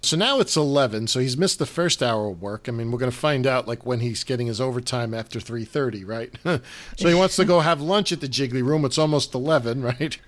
so 0.00 0.16
now 0.16 0.38
it's 0.38 0.56
11. 0.56 1.08
So 1.08 1.18
he's 1.18 1.36
missed 1.36 1.58
the 1.58 1.66
first 1.66 2.04
hour 2.04 2.28
of 2.28 2.40
work. 2.40 2.68
I 2.68 2.70
mean, 2.70 2.92
we're 2.92 3.00
going 3.00 3.10
to 3.10 3.16
find 3.16 3.48
out 3.48 3.66
like 3.66 3.84
when 3.84 3.98
he's 3.98 4.22
getting 4.22 4.46
his 4.46 4.60
overtime 4.60 5.12
after 5.12 5.40
3:30, 5.40 6.06
right? 6.06 6.32
so 6.96 7.08
he 7.08 7.14
wants 7.14 7.34
to 7.34 7.44
go 7.44 7.58
have 7.58 7.80
lunch 7.80 8.12
at 8.12 8.20
the 8.20 8.28
Jiggly 8.28 8.62
Room. 8.62 8.84
It's 8.84 8.96
almost 8.96 9.34
11, 9.34 9.82
right? 9.82 10.18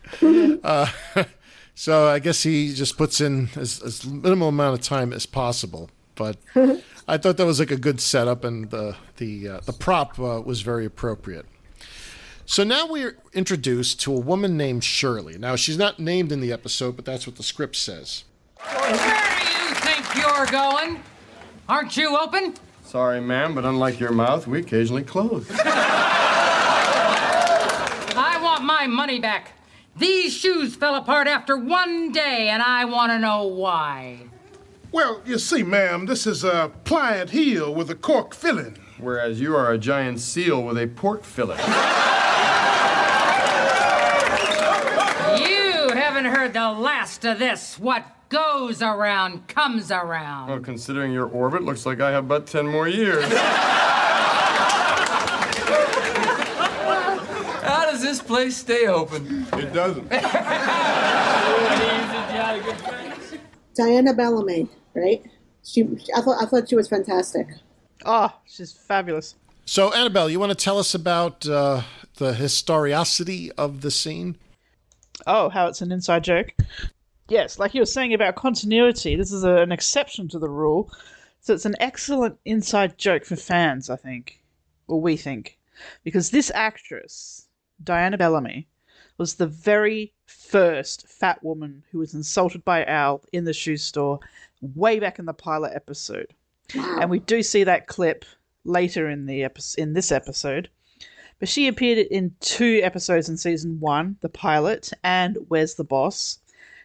uh, 0.64 0.87
so 1.74 2.08
I 2.08 2.18
guess 2.18 2.42
he 2.42 2.72
just 2.74 2.96
puts 2.96 3.20
in 3.20 3.48
as, 3.56 3.82
as 3.82 4.04
minimal 4.06 4.48
amount 4.48 4.78
of 4.78 4.85
time 4.85 5.12
as 5.12 5.26
possible. 5.26 5.90
But 6.14 6.37
I 7.08 7.16
thought 7.18 7.37
that 7.37 7.46
was 7.46 7.58
like 7.58 7.70
a 7.70 7.76
good 7.76 8.00
setup, 8.00 8.44
and 8.44 8.70
the 8.70 8.96
the 9.16 9.48
uh, 9.48 9.61
the 9.61 9.72
prop 9.72 10.18
uh, 10.18 10.42
was 10.44 10.62
very 10.62 10.85
appropriate. 10.85 11.46
So 12.44 12.64
now 12.64 12.87
we're 12.87 13.16
introduced 13.32 14.00
to 14.02 14.12
a 14.14 14.18
woman 14.18 14.56
named 14.56 14.85
Shirley. 14.85 15.38
Now 15.38 15.56
she's 15.56 15.78
not 15.78 15.98
named 15.98 16.32
in 16.32 16.40
the 16.40 16.52
episode, 16.52 16.96
but 16.96 17.04
that's 17.04 17.26
what 17.26 17.37
the 17.37 17.42
script 17.42 17.76
says. 17.76 18.24
Where 18.61 18.88
do 18.88 18.94
you 18.94 19.74
think 19.76 20.14
you're 20.16 20.46
going? 20.46 21.02
Aren't 21.68 21.96
you 21.96 22.16
open? 22.18 22.54
Sorry, 22.85 23.20
ma'am, 23.20 23.54
but 23.54 23.64
unlike 23.64 23.98
your 23.98 24.12
mouth, 24.12 24.46
we 24.46 24.61
occasionally 24.61 25.02
close. 25.02 25.46
I 28.14 28.38
want 28.42 28.64
my 28.64 28.87
money 28.87 29.18
back. 29.18 29.52
These 29.96 30.35
shoes 30.35 30.74
fell 30.74 30.94
apart 30.94 31.26
after 31.28 31.57
one 31.57 32.12
day, 32.12 32.48
and 32.48 32.62
I 32.62 32.85
want 32.87 33.12
to 33.12 33.18
know 33.18 33.44
why. 33.46 34.20
Well, 34.90 35.20
you 35.24 35.38
see, 35.38 35.62
ma'am, 35.62 36.07
this 36.07 36.26
is 36.26 36.44
a 36.44 36.70
pliant 36.85 37.31
heel 37.31 37.74
with 37.74 37.90
a 37.90 37.94
cork 37.94 38.35
filling. 38.35 38.78
whereas 38.98 39.40
you 39.40 39.55
are 39.57 39.72
a 39.72 39.78
giant 39.78 40.20
seal 40.20 40.62
with 40.62 40.78
a 40.78 40.87
pork 40.87 41.24
fillet. 41.24 41.57
You 45.38 45.88
haven't 45.94 46.26
heard 46.26 46.52
the 46.52 46.70
last 46.70 47.24
of 47.24 47.38
this. 47.38 47.78
What 47.78 48.05
goes 48.28 48.81
around 48.81 49.46
comes 49.48 49.90
around. 49.90 50.48
Well, 50.48 50.61
considering 50.61 51.12
your 51.12 51.26
orbit, 51.26 51.62
looks 51.62 51.85
like 51.85 52.00
I 52.00 52.11
have 52.12 52.28
but 52.28 52.46
10 52.46 52.66
more 52.66 52.88
years. 52.88 53.24
How 57.62 57.85
does 57.90 58.02
this 58.12 58.20
place 58.20 58.59
stay 58.59 58.87
open? 58.87 59.46
It 59.55 59.72
doesn't. 59.72 60.11
Diana 63.75 64.12
Bellamy, 64.12 64.68
right? 64.92 65.25
She, 65.64 65.88
I 66.14 66.20
thought, 66.20 66.42
I 66.42 66.44
thought 66.44 66.68
she 66.68 66.77
was 66.77 66.88
fantastic. 66.88 67.48
Oh, 68.05 68.29
she's 68.46 68.70
fabulous. 68.70 69.35
So, 69.64 69.94
Annabelle, 69.94 70.29
you 70.29 70.38
want 70.38 70.51
to 70.51 70.57
tell 70.57 70.79
us 70.79 70.94
about 70.94 71.48
uh, 71.48 71.81
the 72.16 72.35
historicity 72.35 73.51
of 73.53 73.81
the 73.81 73.90
scene? 73.90 74.37
Oh, 75.27 75.48
how 75.48 75.68
it's 75.68 75.81
an 75.81 75.90
inside 75.90 76.25
joke. 76.25 76.53
Yes, 77.31 77.59
like 77.59 77.72
you 77.72 77.81
were 77.81 77.87
saying 77.87 78.12
about 78.12 78.35
continuity, 78.35 79.16
this 79.16 79.33
is 79.33 79.42
a, 79.42 79.57
an 79.57 79.72
exception 79.72 80.29
to 80.29 80.38
the 80.38 80.51
rule. 80.51 80.92
So 81.40 81.55
it's 81.55 81.64
an 81.64 81.77
excellent 81.81 82.37
inside 82.44 82.98
joke 82.98 83.25
for 83.25 83.37
fans, 83.37 83.88
I 83.88 83.96
think. 83.96 84.42
Or 84.87 85.01
we 85.01 85.16
think. 85.16 85.57
Because 86.05 86.31
this 86.31 86.53
actress, 86.55 87.41
Diana 87.85 88.18
Bellamy, 88.18 88.68
was 89.18 89.35
the 89.35 89.47
very 89.47 90.12
first 90.27 91.07
fat 91.07 91.42
woman 91.42 91.85
who 91.90 91.99
was 91.99 92.14
insulted 92.14 92.64
by 92.64 92.85
Al 92.85 93.23
in 93.33 93.45
the 93.45 93.53
shoe 93.53 93.77
store 93.77 94.21
way 94.61 94.99
back 94.99 95.18
in 95.18 95.27
the 95.27 95.33
pilot 95.33 95.73
episode. 95.75 96.35
And 96.75 97.11
we 97.11 97.18
do 97.18 97.42
see 97.42 97.64
that 97.64 97.87
clip 97.87 98.25
later 98.64 99.09
in 99.09 99.27
the 99.27 99.45
epi- 99.45 99.62
in 99.79 99.92
this 99.92 100.12
episode. 100.12 100.68
But 101.38 101.49
she 101.49 101.66
appeared 101.66 101.99
in 101.99 102.35
two 102.40 102.81
episodes 102.83 103.29
in 103.29 103.37
season 103.37 103.81
one, 103.81 104.16
the 104.21 104.29
pilot, 104.29 104.92
and 105.03 105.37
Where's 105.49 105.75
the 105.75 105.85
Boss. 105.85 106.38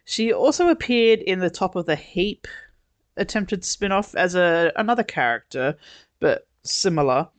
She 0.03 0.33
also 0.33 0.69
appeared 0.69 1.19
in 1.19 1.39
the 1.39 1.49
Top 1.49 1.75
of 1.75 1.85
the 1.85 1.95
Heap 1.95 2.47
attempted 3.17 3.65
spin 3.65 3.91
off 3.91 4.15
as 4.15 4.35
a 4.35 4.71
another 4.75 5.03
character, 5.03 5.77
but 6.19 6.47
similar. 6.63 7.29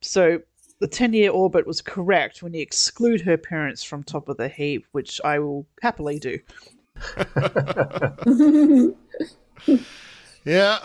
So 0.00 0.40
the 0.80 0.88
10 0.88 1.12
year 1.12 1.30
orbit 1.30 1.66
was 1.66 1.80
correct 1.80 2.42
when 2.42 2.54
you 2.54 2.60
exclude 2.60 3.20
her 3.22 3.36
parents 3.36 3.82
from 3.82 4.02
Top 4.02 4.28
of 4.28 4.36
the 4.36 4.48
Heap, 4.48 4.86
which 4.92 5.20
I 5.24 5.38
will 5.38 5.66
happily 5.82 6.18
do. 6.18 6.38
Yeah. 10.48 10.78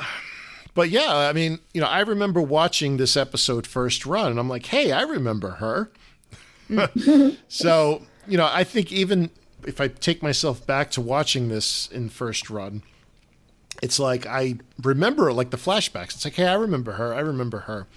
But 0.74 0.90
yeah, 0.90 1.16
I 1.16 1.34
mean, 1.34 1.60
you 1.74 1.80
know, 1.80 1.88
I 1.88 2.02
remember 2.02 2.42
watching 2.42 2.98
this 2.98 3.16
episode 3.16 3.66
first 3.66 4.06
run 4.06 4.32
and 4.32 4.40
I'm 4.40 4.50
like, 4.50 4.66
hey, 4.66 4.92
I 4.92 5.04
remember 5.04 5.52
her. 5.52 5.92
so, 7.48 8.02
you 8.28 8.38
know, 8.38 8.50
I 8.52 8.64
think 8.66 8.92
even 8.92 9.30
if 9.66 9.80
I 9.80 9.88
take 9.88 10.22
myself 10.22 10.66
back 10.66 10.92
to 10.92 11.02
watching 11.02 11.48
this 11.48 11.88
in 11.88 12.10
first 12.10 12.50
run, 12.50 12.82
it's 13.82 14.00
like 14.00 14.26
I 14.26 14.56
remember 14.82 15.32
like 15.32 15.52
the 15.52 15.58
flashbacks. 15.58 16.16
It's 16.16 16.26
like, 16.26 16.36
hey, 16.36 16.48
I 16.48 16.56
remember 16.56 16.94
her. 16.94 17.14
I 17.14 17.20
remember 17.20 17.60
her. 17.60 17.88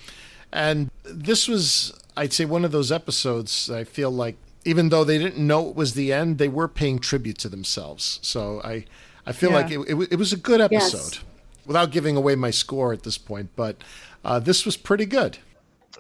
And 0.57 0.91
this 1.05 1.49
was, 1.49 1.93
I'd 2.17 2.33
say, 2.33 2.47
one 2.47 2.65
of 2.65 2.73
those 2.73 2.91
episodes 2.91 3.71
I 3.71 3.85
feel 3.85 4.11
like 4.11 4.37
even 4.65 4.89
though 4.89 5.05
they 5.05 5.19
didn't 5.19 5.39
know 5.47 5.69
it 5.69 5.77
was 5.77 5.93
the 5.93 6.15
end, 6.15 6.39
they 6.39 6.49
were 6.49 6.67
paying 6.67 6.99
tribute 6.99 7.37
to 7.39 7.49
themselves. 7.51 8.19
So 8.23 8.63
I, 8.65 8.87
I 9.27 9.33
feel 9.33 9.51
Yeah. 9.51 9.57
like 9.57 9.71
it, 9.71 9.79
it, 9.81 10.13
it 10.13 10.17
was 10.17 10.33
a 10.33 10.37
good 10.37 10.61
Yes. 10.61 10.95
episode 10.95 11.19
without 11.67 11.91
giving 11.91 12.17
away 12.17 12.37
my 12.37 12.51
score 12.51 12.95
at 12.95 13.03
this 13.03 13.19
point, 13.19 13.51
but 13.55 13.77
uh, 14.25 14.39
this 14.39 14.65
was 14.65 14.79
pretty 14.79 15.05
good. 15.05 15.37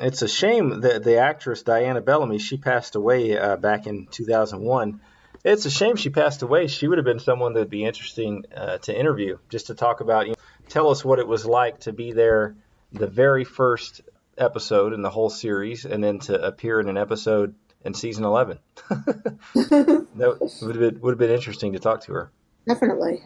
It's 0.01 0.23
a 0.23 0.29
shame 0.29 0.81
that 0.81 1.05
the 1.05 1.19
actress 1.19 1.63
Diana 1.63 2.01
Bellamy 2.01 2.39
she 2.39 2.57
passed 2.57 2.97
away 2.97 3.37
uh, 3.39 3.57
back 3.57 3.87
in 3.87 4.07
2001. 4.11 5.01
It's 5.45 5.67
a 5.67 5.71
shame 5.71 5.97
she 5.97 6.09
passed 6.11 6.43
away. 6.43 6.67
She 6.67 6.89
would 6.89 6.99
have 6.99 7.05
been 7.05 7.21
someone 7.21 7.53
that'd 7.53 7.71
be 7.71 7.85
interesting 7.85 8.45
uh, 8.57 8.79
to 8.79 8.99
interview, 8.99 9.39
just 9.51 9.67
to 9.69 9.75
talk 9.75 10.01
about, 10.01 10.27
you 10.27 10.33
know, 10.33 10.39
tell 10.71 10.89
us 10.91 11.05
what 11.05 11.19
it 11.19 11.29
was 11.29 11.45
like 11.45 11.81
to 11.81 11.93
be 11.93 12.13
there 12.13 12.57
the 12.93 13.07
very 13.07 13.45
first 13.45 14.01
episode 14.39 14.93
in 14.93 15.03
the 15.03 15.11
whole 15.11 15.31
series, 15.31 15.85
and 15.85 16.03
then 16.03 16.19
to 16.21 16.41
appear 16.43 16.81
in 16.81 16.89
an 16.89 16.97
episode 16.97 17.55
in 17.85 17.95
season 17.95 18.25
11. 18.25 18.59
that 18.89 20.55
would 20.63 20.77
have 20.77 20.81
been, 20.81 21.01
would 21.01 21.13
have 21.13 21.19
been 21.19 21.31
interesting 21.31 21.73
to 21.73 21.79
talk 21.79 22.03
to 22.03 22.13
her. 22.13 22.31
Definitely. 22.67 23.23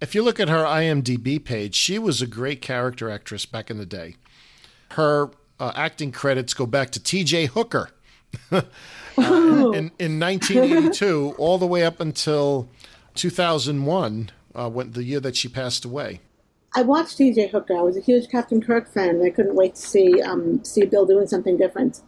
If 0.00 0.14
you 0.14 0.22
look 0.22 0.40
at 0.40 0.48
her 0.48 0.64
IMDb 0.64 1.42
page, 1.44 1.74
she 1.74 1.98
was 1.98 2.22
a 2.22 2.26
great 2.26 2.62
character 2.62 3.10
actress 3.10 3.44
back 3.44 3.70
in 3.70 3.76
the 3.76 3.86
day. 3.86 4.16
Her 4.92 5.30
uh, 5.58 5.72
acting 5.76 6.10
credits 6.10 6.54
go 6.54 6.66
back 6.66 6.90
to 6.90 7.02
T.J. 7.02 7.46
Hooker 7.46 7.90
uh, 8.50 8.62
in, 9.18 9.90
in 9.98 10.18
1982, 10.18 11.34
all 11.36 11.58
the 11.58 11.66
way 11.66 11.84
up 11.84 12.00
until 12.00 12.68
2001, 13.14 14.30
uh, 14.54 14.70
when 14.70 14.92
the 14.92 15.04
year 15.04 15.20
that 15.20 15.36
she 15.36 15.48
passed 15.48 15.84
away. 15.84 16.20
I 16.74 16.82
watched 16.82 17.18
T.J. 17.18 17.48
Hooker. 17.48 17.76
I 17.76 17.82
was 17.82 17.96
a 17.96 18.00
huge 18.00 18.28
Captain 18.28 18.60
Kirk 18.60 18.88
fan. 18.92 19.10
and 19.10 19.24
I 19.24 19.30
couldn't 19.30 19.56
wait 19.56 19.74
to 19.74 19.82
see 19.82 20.22
um, 20.22 20.64
see 20.64 20.84
Bill 20.84 21.06
doing 21.06 21.26
something 21.26 21.56
different. 21.56 22.02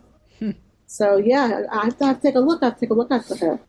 so 0.86 1.16
yeah, 1.16 1.62
I 1.70 1.84
have 1.84 1.98
to, 1.98 2.04
I 2.04 2.08
have 2.08 2.20
to 2.20 2.28
take 2.28 2.34
a 2.36 2.40
look. 2.40 2.62
I 2.62 2.66
have 2.66 2.74
to 2.74 2.80
take 2.80 2.90
a 2.90 2.94
look 2.94 3.10
out 3.10 3.24
for 3.24 3.36
her. 3.36 3.60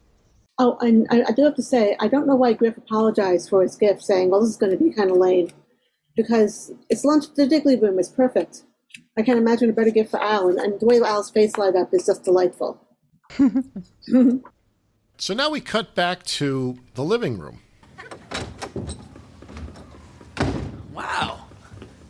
Oh, 0.60 0.78
and 0.82 1.08
I, 1.10 1.24
I 1.30 1.32
do 1.32 1.44
have 1.46 1.56
to 1.56 1.64
say, 1.64 1.96
I 2.00 2.08
don't 2.08 2.28
know 2.28 2.36
why 2.36 2.54
Griff 2.54 2.78
apologized 2.78 3.50
for 3.50 3.64
his 3.64 3.76
gift, 3.76 4.04
saying, 4.04 4.30
"Well, 4.30 4.42
this 4.42 4.52
is 4.52 4.58
going 4.58 4.78
to 4.78 4.84
be 4.84 4.94
kind 4.94 5.10
of 5.10 5.18
lame," 5.18 5.50
because 6.16 6.72
it's 6.90 7.04
lunch. 7.04 7.34
The 7.34 7.48
Jiggly 7.48 7.82
Room 7.82 7.98
is 7.98 8.10
perfect. 8.10 8.64
I 9.18 9.24
can't 9.24 9.40
imagine 9.40 9.70
a 9.70 9.74
better 9.74 9.90
gift 9.90 10.12
for 10.12 10.22
Al, 10.22 10.50
and, 10.50 10.60
and 10.60 10.80
the 10.80 10.86
way 10.86 11.00
Al's 11.00 11.32
face 11.32 11.58
light 11.58 11.76
up 11.76 11.94
is 11.94 12.06
just 12.06 12.24
delightful. 12.24 12.80
So 15.18 15.34
now 15.34 15.50
we 15.50 15.62
cut 15.62 15.96
back 15.96 16.24
to 16.24 16.80
the 16.96 17.04
living 17.04 17.38
room. 17.40 17.62
Wow. 20.92 21.46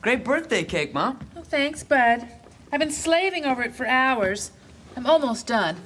Great 0.03 0.23
birthday 0.25 0.63
cake, 0.65 0.93
Mom. 0.93 1.17
Oh, 1.37 1.43
thanks, 1.43 1.81
Bud. 1.81 2.27
I've 2.73 2.79
been 2.81 2.91
slaving 2.91 3.45
over 3.45 3.63
it 3.63 3.73
for 3.73 3.87
hours. 3.87 4.51
I'm 4.97 5.07
almost 5.07 5.47
done. 5.47 5.77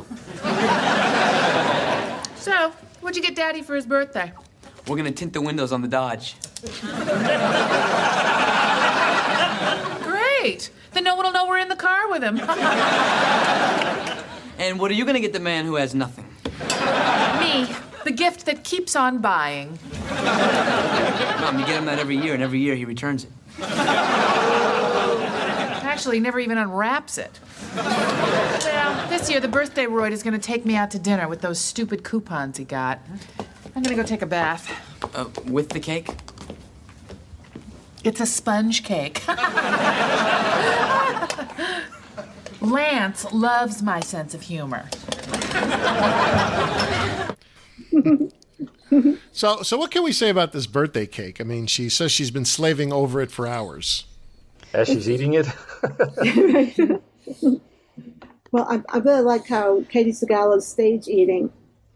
so, 2.35 2.71
what'd 2.99 3.15
you 3.15 3.21
get 3.21 3.35
Daddy 3.35 3.61
for 3.61 3.75
his 3.75 3.85
birthday? 3.85 4.31
We're 4.87 4.97
gonna 4.97 5.11
tint 5.11 5.33
the 5.33 5.41
windows 5.41 5.71
on 5.71 5.83
the 5.83 5.87
Dodge. 5.87 6.33
Great. 10.01 10.71
Then 10.93 11.03
no 11.03 11.15
one 11.15 11.27
will 11.27 11.31
know 11.31 11.45
we're 11.45 11.59
in 11.59 11.69
the 11.69 11.75
car 11.75 12.09
with 12.09 12.23
him. 12.23 12.39
And 14.59 14.79
what 14.79 14.89
are 14.89 14.95
you 14.95 15.05
gonna 15.05 15.19
get 15.19 15.33
the 15.33 15.39
man 15.39 15.65
who 15.65 15.75
has 15.75 15.93
nothing? 15.93 16.25
Me, 17.39 17.67
the 18.03 18.11
gift 18.11 18.47
that 18.47 18.63
keeps 18.63 18.95
on 18.95 19.19
buying. 19.19 19.77
Mom, 20.09 21.59
you 21.59 21.65
get 21.67 21.77
him 21.77 21.85
that 21.85 21.99
every 21.99 22.17
year, 22.17 22.33
and 22.33 22.41
every 22.41 22.57
year 22.57 22.73
he 22.73 22.83
returns 22.83 23.25
it. 23.25 23.29
Actually, 25.83 26.17
he 26.17 26.21
never 26.21 26.39
even 26.39 26.57
unwraps 26.57 27.17
it. 27.17 27.39
Well, 27.75 29.09
this 29.09 29.29
year 29.29 29.39
the 29.39 29.47
birthday 29.47 29.85
roid 29.85 30.11
is 30.11 30.21
going 30.23 30.33
to 30.33 30.39
take 30.39 30.65
me 30.65 30.75
out 30.75 30.91
to 30.91 30.99
dinner 30.99 31.27
with 31.27 31.41
those 31.41 31.59
stupid 31.59 32.03
coupons 32.03 32.57
he 32.57 32.65
got. 32.65 32.99
I'm 33.75 33.83
going 33.83 33.95
to 33.95 34.01
go 34.01 34.03
take 34.03 34.21
a 34.21 34.27
bath. 34.27 34.71
Uh, 35.15 35.25
with 35.45 35.69
the 35.69 35.79
cake? 35.79 36.09
It's 38.03 38.19
a 38.21 38.25
sponge 38.25 38.83
cake. 38.83 39.27
Lance 42.61 43.31
loves 43.31 43.81
my 43.81 43.99
sense 43.99 44.33
of 44.33 44.41
humor. 44.41 44.89
So, 49.31 49.61
so 49.61 49.77
what 49.77 49.91
can 49.91 50.03
we 50.03 50.11
say 50.11 50.29
about 50.29 50.51
this 50.51 50.65
birthday 50.65 51.05
cake? 51.05 51.39
I 51.39 51.43
mean, 51.43 51.67
she 51.67 51.89
says 51.89 52.11
she's 52.11 52.31
been 52.31 52.45
slaving 52.45 52.91
over 52.91 53.21
it 53.21 53.29
for 53.29 53.45
hours. 53.45 54.05
As 54.73 54.87
she's 54.87 55.07
eating 55.09 55.35
it, 55.35 55.47
Well, 58.51 58.65
I, 58.69 58.81
I 58.89 58.99
really 58.99 59.21
like 59.21 59.47
how 59.47 59.81
Katey 59.81 60.09
Sagal's 60.17 60.67
stage 60.67 61.07
eating. 61.07 61.51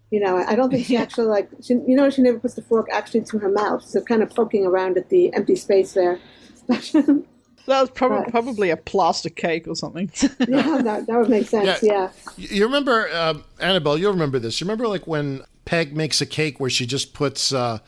You 0.10 0.20
know, 0.20 0.38
I 0.38 0.56
don't 0.56 0.70
think 0.70 0.86
she 0.86 0.98
actually 1.06 1.28
like. 1.28 1.50
She, 1.62 1.74
you 1.74 1.96
know, 1.96 2.10
she 2.10 2.22
never 2.22 2.40
puts 2.40 2.56
the 2.56 2.62
fork 2.62 2.88
actually 2.92 3.22
to 3.22 3.40
her 3.40 3.50
mouth, 3.50 3.84
so 3.84 4.02
kind 4.02 4.22
of 4.22 4.30
poking 4.30 4.66
around 4.66 4.98
at 4.98 5.10
the 5.10 5.34
empty 5.34 5.56
space 5.56 5.94
there. 5.94 6.20
That 6.68 7.82
was 7.82 7.90
probably 7.92 8.30
probably 8.32 8.70
a 8.72 8.78
plaster 8.78 9.30
cake 9.30 9.68
or 9.68 9.76
something. 9.76 10.12
yeah, 10.22 10.82
that, 10.82 11.06
that 11.08 11.20
would 11.20 11.30
make 11.30 11.48
sense. 11.48 11.82
Yeah. 11.84 12.12
You 12.36 12.48
you 12.50 12.66
remember, 12.66 13.08
um, 13.14 13.44
Annabelle, 13.60 13.98
you'll 13.98 14.14
remember 14.14 14.40
this. 14.40 14.60
You 14.60 14.66
remember 14.66 14.88
like 14.88 15.08
when 15.08 15.44
Peg 15.66 15.96
makes 15.96 16.22
a 16.22 16.26
cake 16.26 16.60
where 16.60 16.70
she 16.70 16.86
just 16.86 17.14
puts 17.14 17.54
uh, 17.54 17.80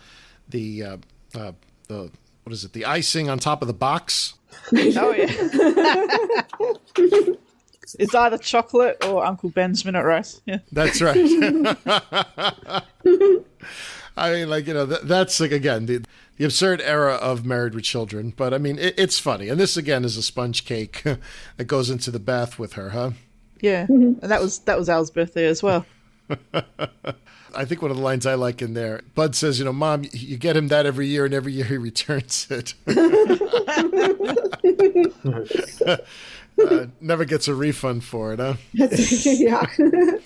the, 0.47 0.84
uh, 0.84 0.97
uh, 1.36 1.51
the, 1.88 2.11
what 2.43 2.53
is 2.53 2.63
it, 2.63 2.74
the 2.74 2.86
icing 2.86 3.30
on 3.30 3.39
top 3.39 3.61
of 3.61 3.67
the 3.67 3.74
box? 3.74 4.36
oh 4.74 5.11
yeah. 5.11 5.26
it's 7.99 8.15
either 8.15 8.38
chocolate 8.38 9.03
or 9.05 9.26
Uncle 9.26 9.49
Ben's 9.49 9.86
minute 9.86 10.03
rice. 10.03 10.41
Yeah. 10.45 10.59
That's 10.71 11.01
right. 11.01 11.17
I 14.15 14.32
mean, 14.32 14.49
like 14.49 14.67
you 14.67 14.74
know, 14.74 14.86
that, 14.86 15.07
that's 15.07 15.39
like 15.39 15.51
again 15.51 15.88
the 15.88 16.03
the 16.38 16.45
absurd 16.45 16.82
era 16.82 17.13
of 17.13 17.45
Married 17.45 17.74
with 17.74 17.84
Children. 17.84 18.34
But 18.36 18.53
I 18.53 18.57
mean, 18.57 18.78
it, 18.78 18.95
it's 18.97 19.19
funny, 19.19 19.49
and 19.49 19.59
this 19.59 19.78
again 19.78 20.05
is 20.05 20.17
a 20.17 20.24
sponge 20.24 20.65
cake 20.65 21.03
that 21.57 21.65
goes 21.65 21.89
into 21.89 22.11
the 22.11 22.19
bath 22.19 22.59
with 22.59 22.74
her, 22.74 22.89
huh? 22.89 23.11
Yeah, 23.61 23.86
and 23.89 24.19
that 24.21 24.41
was 24.41 24.59
that 24.59 24.78
was 24.78 24.89
Al's 24.89 25.11
birthday 25.11 25.45
as 25.45 25.63
well. 25.63 25.86
I 27.56 27.66
think 27.66 27.82
one 27.82 27.91
of 27.91 27.97
the 27.97 28.04
lines 28.04 28.26
I 28.26 28.36
like 28.36 28.62
in 28.62 28.74
there, 28.74 29.01
Bud 29.16 29.36
says, 29.36 29.60
"You 29.60 29.66
know, 29.66 29.74
Mom, 29.74 30.04
you 30.12 30.38
get 30.38 30.58
him 30.58 30.68
that 30.70 30.86
every 30.86 31.08
year, 31.08 31.26
and 31.26 31.34
every 31.34 31.54
year 31.54 31.66
he 31.66 31.78
returns 31.78 32.47
it." 32.49 32.74
uh, 36.60 36.86
never 37.01 37.26
gets 37.26 37.47
a 37.47 37.54
refund 37.54 38.04
for 38.04 38.34
it, 38.34 38.39
huh? 38.39 38.56
yeah. 38.74 39.66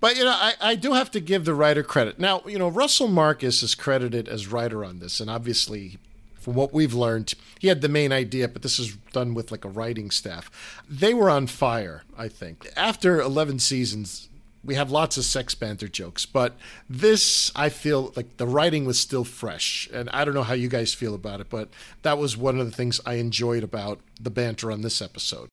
But 0.00 0.16
you 0.16 0.24
know, 0.24 0.30
I, 0.30 0.54
I 0.60 0.74
do 0.76 0.92
have 0.92 1.10
to 1.12 1.20
give 1.20 1.44
the 1.44 1.54
writer 1.54 1.82
credit. 1.82 2.18
Now, 2.18 2.42
you 2.46 2.58
know, 2.58 2.68
Russell 2.68 3.08
Marcus 3.08 3.62
is 3.62 3.74
credited 3.74 4.28
as 4.28 4.46
writer 4.46 4.84
on 4.84 5.00
this, 5.00 5.18
and 5.18 5.28
obviously, 5.28 5.98
from 6.38 6.54
what 6.54 6.72
we've 6.72 6.94
learned, 6.94 7.34
he 7.58 7.66
had 7.66 7.80
the 7.80 7.88
main 7.88 8.12
idea, 8.12 8.46
but 8.46 8.62
this 8.62 8.78
is 8.78 8.94
done 9.12 9.34
with 9.34 9.50
like 9.50 9.64
a 9.64 9.68
writing 9.68 10.10
staff. 10.10 10.82
They 10.88 11.14
were 11.14 11.28
on 11.28 11.48
fire, 11.48 12.04
I 12.16 12.28
think. 12.28 12.68
After 12.76 13.20
eleven 13.20 13.58
seasons, 13.58 14.27
we 14.64 14.74
have 14.74 14.90
lots 14.90 15.16
of 15.16 15.24
sex 15.24 15.54
banter 15.54 15.88
jokes, 15.88 16.26
but 16.26 16.56
this 16.88 17.52
I 17.54 17.68
feel 17.68 18.12
like 18.16 18.36
the 18.36 18.46
writing 18.46 18.84
was 18.84 18.98
still 18.98 19.24
fresh, 19.24 19.88
and 19.92 20.08
I 20.10 20.24
don't 20.24 20.34
know 20.34 20.42
how 20.42 20.54
you 20.54 20.68
guys 20.68 20.94
feel 20.94 21.14
about 21.14 21.40
it, 21.40 21.48
but 21.48 21.68
that 22.02 22.18
was 22.18 22.36
one 22.36 22.58
of 22.58 22.66
the 22.66 22.76
things 22.76 23.00
I 23.06 23.14
enjoyed 23.14 23.62
about 23.62 24.00
the 24.20 24.30
banter 24.30 24.70
on 24.72 24.82
this 24.82 25.00
episode. 25.00 25.48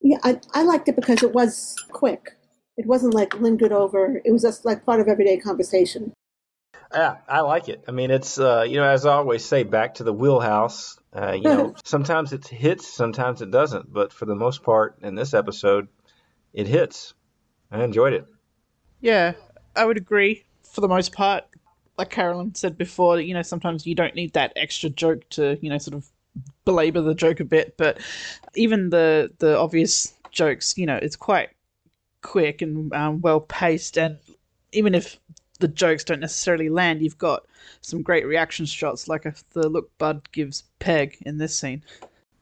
Yeah, 0.00 0.18
I, 0.22 0.40
I 0.52 0.62
liked 0.62 0.88
it 0.88 0.96
because 0.96 1.22
it 1.22 1.32
was 1.32 1.76
quick. 1.90 2.36
It 2.76 2.86
wasn't 2.86 3.14
like 3.14 3.40
lingered 3.40 3.72
over. 3.72 4.20
It 4.24 4.32
was 4.32 4.42
just 4.42 4.64
like 4.64 4.84
part 4.84 5.00
of 5.00 5.08
everyday 5.08 5.38
conversation. 5.38 6.12
Yeah, 6.92 7.16
I 7.28 7.40
like 7.40 7.68
it. 7.68 7.84
I 7.88 7.92
mean, 7.92 8.10
it's 8.10 8.38
uh, 8.38 8.64
you 8.68 8.76
know, 8.76 8.88
as 8.88 9.06
I 9.06 9.14
always 9.14 9.44
say, 9.44 9.62
back 9.62 9.94
to 9.94 10.04
the 10.04 10.12
wheelhouse. 10.12 10.98
Uh, 11.12 11.32
you 11.32 11.42
know, 11.42 11.74
sometimes 11.84 12.32
it 12.32 12.46
hits, 12.46 12.86
sometimes 12.92 13.40
it 13.40 13.50
doesn't, 13.50 13.92
but 13.92 14.12
for 14.12 14.26
the 14.26 14.34
most 14.34 14.62
part, 14.62 14.98
in 15.02 15.14
this 15.14 15.34
episode, 15.34 15.88
it 16.52 16.66
hits. 16.66 17.14
I 17.70 17.82
enjoyed 17.82 18.12
it. 18.12 18.26
Yeah, 19.04 19.34
I 19.76 19.84
would 19.84 19.98
agree 19.98 20.44
for 20.62 20.80
the 20.80 20.88
most 20.88 21.12
part. 21.12 21.44
Like 21.98 22.08
Carolyn 22.08 22.54
said 22.54 22.78
before, 22.78 23.20
you 23.20 23.34
know, 23.34 23.42
sometimes 23.42 23.86
you 23.86 23.94
don't 23.94 24.14
need 24.14 24.32
that 24.32 24.54
extra 24.56 24.88
joke 24.88 25.28
to, 25.30 25.58
you 25.60 25.68
know, 25.68 25.76
sort 25.76 25.94
of 25.94 26.06
belabor 26.64 27.02
the 27.02 27.14
joke 27.14 27.38
a 27.40 27.44
bit. 27.44 27.76
But 27.76 27.98
even 28.54 28.88
the 28.88 29.30
the 29.40 29.58
obvious 29.58 30.14
jokes, 30.30 30.78
you 30.78 30.86
know, 30.86 30.96
it's 30.96 31.16
quite 31.16 31.50
quick 32.22 32.62
and 32.62 32.90
um, 32.94 33.20
well 33.20 33.40
paced. 33.40 33.98
And 33.98 34.16
even 34.72 34.94
if 34.94 35.20
the 35.60 35.68
jokes 35.68 36.02
don't 36.02 36.20
necessarily 36.20 36.70
land, 36.70 37.02
you've 37.02 37.18
got 37.18 37.44
some 37.82 38.00
great 38.00 38.26
reaction 38.26 38.64
shots, 38.64 39.06
like 39.06 39.26
the 39.50 39.68
look 39.68 39.90
Bud 39.98 40.32
gives 40.32 40.64
Peg 40.78 41.18
in 41.26 41.36
this 41.36 41.54
scene. 41.54 41.82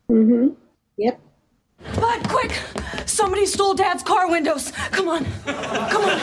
Mm-hmm. 0.08 0.54
Yep. 0.96 1.20
Bud, 2.00 2.28
quick! 2.28 2.58
Somebody 3.06 3.46
stole 3.46 3.74
Dad's 3.74 4.02
car 4.02 4.30
windows. 4.30 4.72
Come 4.90 5.08
on. 5.08 5.24
Come 5.44 6.04
on. 6.04 6.18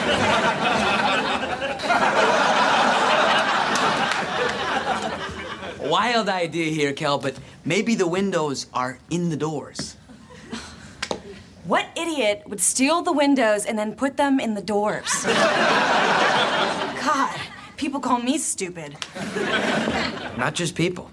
Wild 5.90 6.28
idea 6.28 6.70
here, 6.70 6.92
Kel, 6.92 7.18
but 7.18 7.34
maybe 7.64 7.94
the 7.94 8.06
windows 8.06 8.66
are 8.72 8.98
in 9.10 9.30
the 9.30 9.36
doors. 9.36 9.96
What 11.64 11.86
idiot 11.96 12.42
would 12.46 12.60
steal 12.60 13.02
the 13.02 13.12
windows 13.12 13.66
and 13.66 13.78
then 13.78 13.94
put 13.94 14.16
them 14.16 14.40
in 14.40 14.54
the 14.54 14.62
doors? 14.62 15.24
God, 15.24 17.38
people 17.76 18.00
call 18.00 18.20
me 18.20 18.38
stupid. 18.38 18.96
Not 20.36 20.54
just 20.54 20.74
people. 20.74 21.10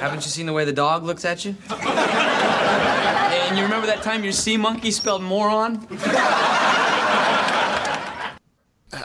Haven't 0.00 0.24
you 0.24 0.30
seen 0.30 0.46
the 0.46 0.52
way 0.52 0.64
the 0.64 0.72
dog 0.72 1.04
looks 1.04 1.24
at 1.24 1.44
you? 1.44 1.54
Remember 3.66 3.88
that 3.88 4.02
time 4.02 4.22
your 4.22 4.32
sea 4.32 4.56
monkey 4.56 4.92
spelled 4.92 5.22
moron? 5.22 5.86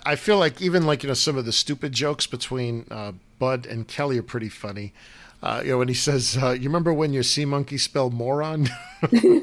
I 0.05 0.15
feel 0.15 0.37
like 0.37 0.61
even 0.61 0.85
like 0.85 1.01
you 1.03 1.07
know 1.07 1.13
some 1.15 1.35
of 1.35 1.45
the 1.45 1.51
stupid 1.51 1.91
jokes 1.93 2.27
between 2.27 2.85
uh, 2.91 3.13
Bud 3.39 3.65
and 3.65 3.87
Kelly 3.87 4.19
are 4.19 4.23
pretty 4.23 4.49
funny. 4.49 4.93
Uh, 5.41 5.61
you 5.65 5.71
know 5.71 5.79
when 5.79 5.87
he 5.87 5.93
says, 5.95 6.37
uh, 6.41 6.51
"You 6.51 6.69
remember 6.69 6.93
when 6.93 7.11
your 7.11 7.23
sea 7.23 7.45
monkey 7.45 7.79
spelled 7.79 8.13
moron?" 8.13 8.69
you 9.11 9.41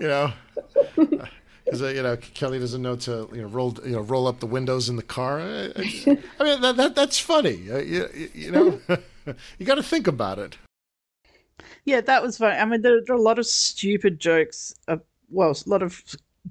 know, 0.00 0.32
because 1.64 1.80
you 1.80 2.02
know 2.02 2.16
Kelly 2.34 2.60
doesn't 2.60 2.80
know 2.82 2.94
to 2.96 3.28
you 3.32 3.42
know 3.42 3.48
roll 3.48 3.76
you 3.84 3.92
know 3.92 4.00
roll 4.02 4.28
up 4.28 4.38
the 4.40 4.46
windows 4.46 4.88
in 4.88 4.94
the 4.96 5.02
car. 5.02 5.40
I, 5.40 5.72
I- 6.38 6.44
mean 6.44 6.60
that, 6.60 6.76
that 6.76 6.94
that's 6.94 7.18
funny. 7.18 7.68
Uh, 7.70 7.78
you- 7.78 8.30
you 8.34 8.50
know, 8.52 8.80
you 9.58 9.66
got 9.66 9.74
to 9.74 9.82
think 9.82 10.06
about 10.06 10.38
it. 10.38 10.56
Yeah, 11.84 12.00
that 12.00 12.22
was 12.22 12.38
fun. 12.38 12.58
I 12.58 12.64
mean, 12.64 12.82
there, 12.82 13.00
there 13.04 13.14
are 13.14 13.18
a 13.18 13.22
lot 13.22 13.38
of 13.38 13.46
stupid 13.46 14.20
jokes. 14.20 14.74
Uh, 14.86 14.98
well, 15.30 15.50
a 15.50 15.68
lot 15.68 15.82
of 15.82 16.02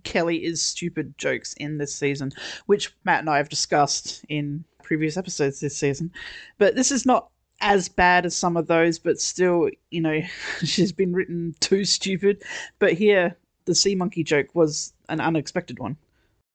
Kelly 0.04 0.44
is 0.44 0.62
stupid 0.62 1.18
jokes 1.18 1.54
in 1.54 1.78
this 1.78 1.94
season, 1.94 2.32
which 2.66 2.94
Matt 3.06 3.20
and 3.20 3.30
I 3.30 3.38
have 3.38 3.50
discussed 3.50 4.26
in 4.30 4.64
previous 4.84 5.18
episodes 5.18 5.60
this 5.60 5.78
season. 5.78 6.12
But 6.58 6.76
this 6.76 6.92
is 6.92 7.06
not 7.06 7.30
as 7.62 7.88
bad 7.88 8.26
as 8.26 8.36
some 8.36 8.58
of 8.58 8.68
those, 8.68 9.00
but 9.00 9.20
still, 9.20 9.70
you 9.90 10.02
know, 10.02 10.22
she's 10.64 10.92
been 10.92 11.14
written 11.14 11.56
too 11.60 11.86
stupid. 11.86 12.44
But 12.80 12.94
here, 12.94 13.38
the 13.66 13.76
sea 13.76 13.96
monkey 13.96 14.24
joke 14.24 14.54
was 14.54 14.94
an 15.10 15.22
unexpected 15.22 15.80
one. 15.80 15.98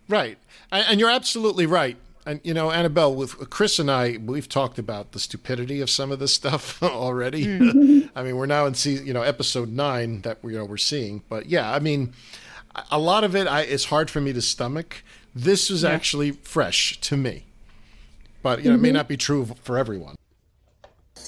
Right, 0.08 0.38
and 0.70 1.00
you're 1.00 1.10
absolutely 1.10 1.66
right. 1.66 1.96
And 2.26 2.40
you 2.42 2.52
know, 2.54 2.72
Annabelle, 2.72 3.14
with 3.14 3.50
Chris 3.50 3.78
and 3.78 3.88
I, 3.90 4.18
we've 4.20 4.48
talked 4.48 4.78
about 4.80 5.12
the 5.12 5.20
stupidity 5.20 5.80
of 5.80 5.88
some 5.88 6.10
of 6.10 6.18
this 6.18 6.34
stuff 6.34 6.82
already. 6.82 7.46
Mhm. 7.46 8.10
I 8.16 8.22
mean, 8.24 8.36
we're 8.36 8.46
now 8.46 8.66
in 8.66 8.74
see, 8.74 8.94
you 8.94 9.12
know, 9.12 9.22
episode 9.22 9.68
nine 9.72 10.22
that 10.22 10.42
we 10.42 10.52
you 10.52 10.58
know 10.58 10.64
we're 10.64 10.76
seeing. 10.76 11.22
But 11.28 11.46
yeah, 11.46 11.72
I 11.72 11.78
mean, 11.78 12.12
a 12.90 12.98
lot 12.98 13.22
of 13.22 13.36
it 13.36 13.46
I, 13.46 13.62
is 13.62 13.86
hard 13.86 14.10
for 14.10 14.20
me 14.20 14.32
to 14.32 14.42
stomach. 14.42 15.04
This 15.34 15.70
was 15.70 15.84
Yeah. 15.84 15.90
actually 15.90 16.32
fresh 16.32 17.00
to 17.02 17.16
me, 17.16 17.44
but 18.42 18.64
you 18.64 18.70
know, 18.70 18.74
it 18.74 18.80
may 18.80 18.90
Mhm. 18.90 18.94
not 18.94 19.08
be 19.08 19.16
true 19.16 19.46
for 19.62 19.78
everyone. 19.78 20.16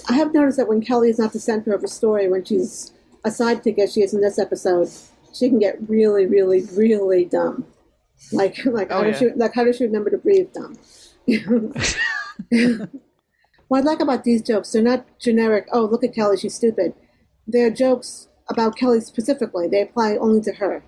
I 0.08 0.14
have 0.14 0.34
noticed 0.34 0.56
that 0.56 0.68
when 0.68 0.80
Kelly 0.80 1.10
is 1.10 1.18
not 1.18 1.32
the 1.32 1.38
center 1.38 1.72
of 1.74 1.84
a 1.84 1.88
story, 1.88 2.28
when 2.28 2.44
she's 2.44 2.92
a 3.24 3.28
sidekick 3.30 3.78
as 3.78 3.92
she 3.92 4.00
is 4.02 4.14
in 4.14 4.20
this 4.20 4.38
episode, 4.38 4.88
she 5.32 5.48
can 5.48 5.58
get 5.60 5.76
really, 5.88 6.26
really, 6.26 6.62
really 6.74 7.24
dumb. 7.24 7.66
Like, 8.32 8.56
like 8.64 8.90
how 8.90 9.00
Oh, 9.00 9.04
does 9.04 9.20
yeah. 9.20 9.28
she, 9.30 9.34
like 9.34 9.54
how 9.54 9.64
does 9.64 9.76
she 9.76 9.84
remember 9.84 10.10
to 10.10 10.18
breathe? 10.18 10.48
Dumb. 10.52 10.76
what 13.68 13.78
I 13.78 13.80
like 13.80 14.00
about 14.00 14.24
these 14.24 14.42
jokes, 14.42 14.72
they're 14.72 14.82
not 14.82 15.06
generic. 15.18 15.66
Oh, 15.72 15.84
look 15.84 16.04
at 16.04 16.14
Kelly, 16.14 16.36
she's 16.36 16.54
stupid. 16.54 16.94
They're 17.46 17.70
jokes 17.70 18.28
about 18.48 18.76
Kelly 18.76 19.00
specifically. 19.00 19.68
They 19.68 19.82
apply 19.82 20.16
only 20.16 20.40
to 20.42 20.52
her. 20.54 20.82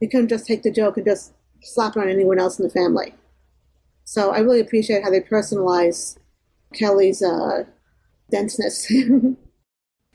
You 0.00 0.08
couldn't 0.08 0.28
just 0.28 0.46
take 0.46 0.62
the 0.62 0.70
joke 0.70 0.96
and 0.96 1.06
just 1.06 1.32
slap 1.62 1.96
it 1.96 2.00
on 2.00 2.08
anyone 2.08 2.38
else 2.38 2.58
in 2.58 2.64
the 2.64 2.70
family. 2.72 3.14
So 4.04 4.30
I 4.30 4.38
really 4.38 4.60
appreciate 4.60 5.02
how 5.02 5.10
they 5.10 5.20
personalize 5.20 6.16
Kelly's 6.72 7.22
uh, 7.22 7.64
denseness. 8.30 8.90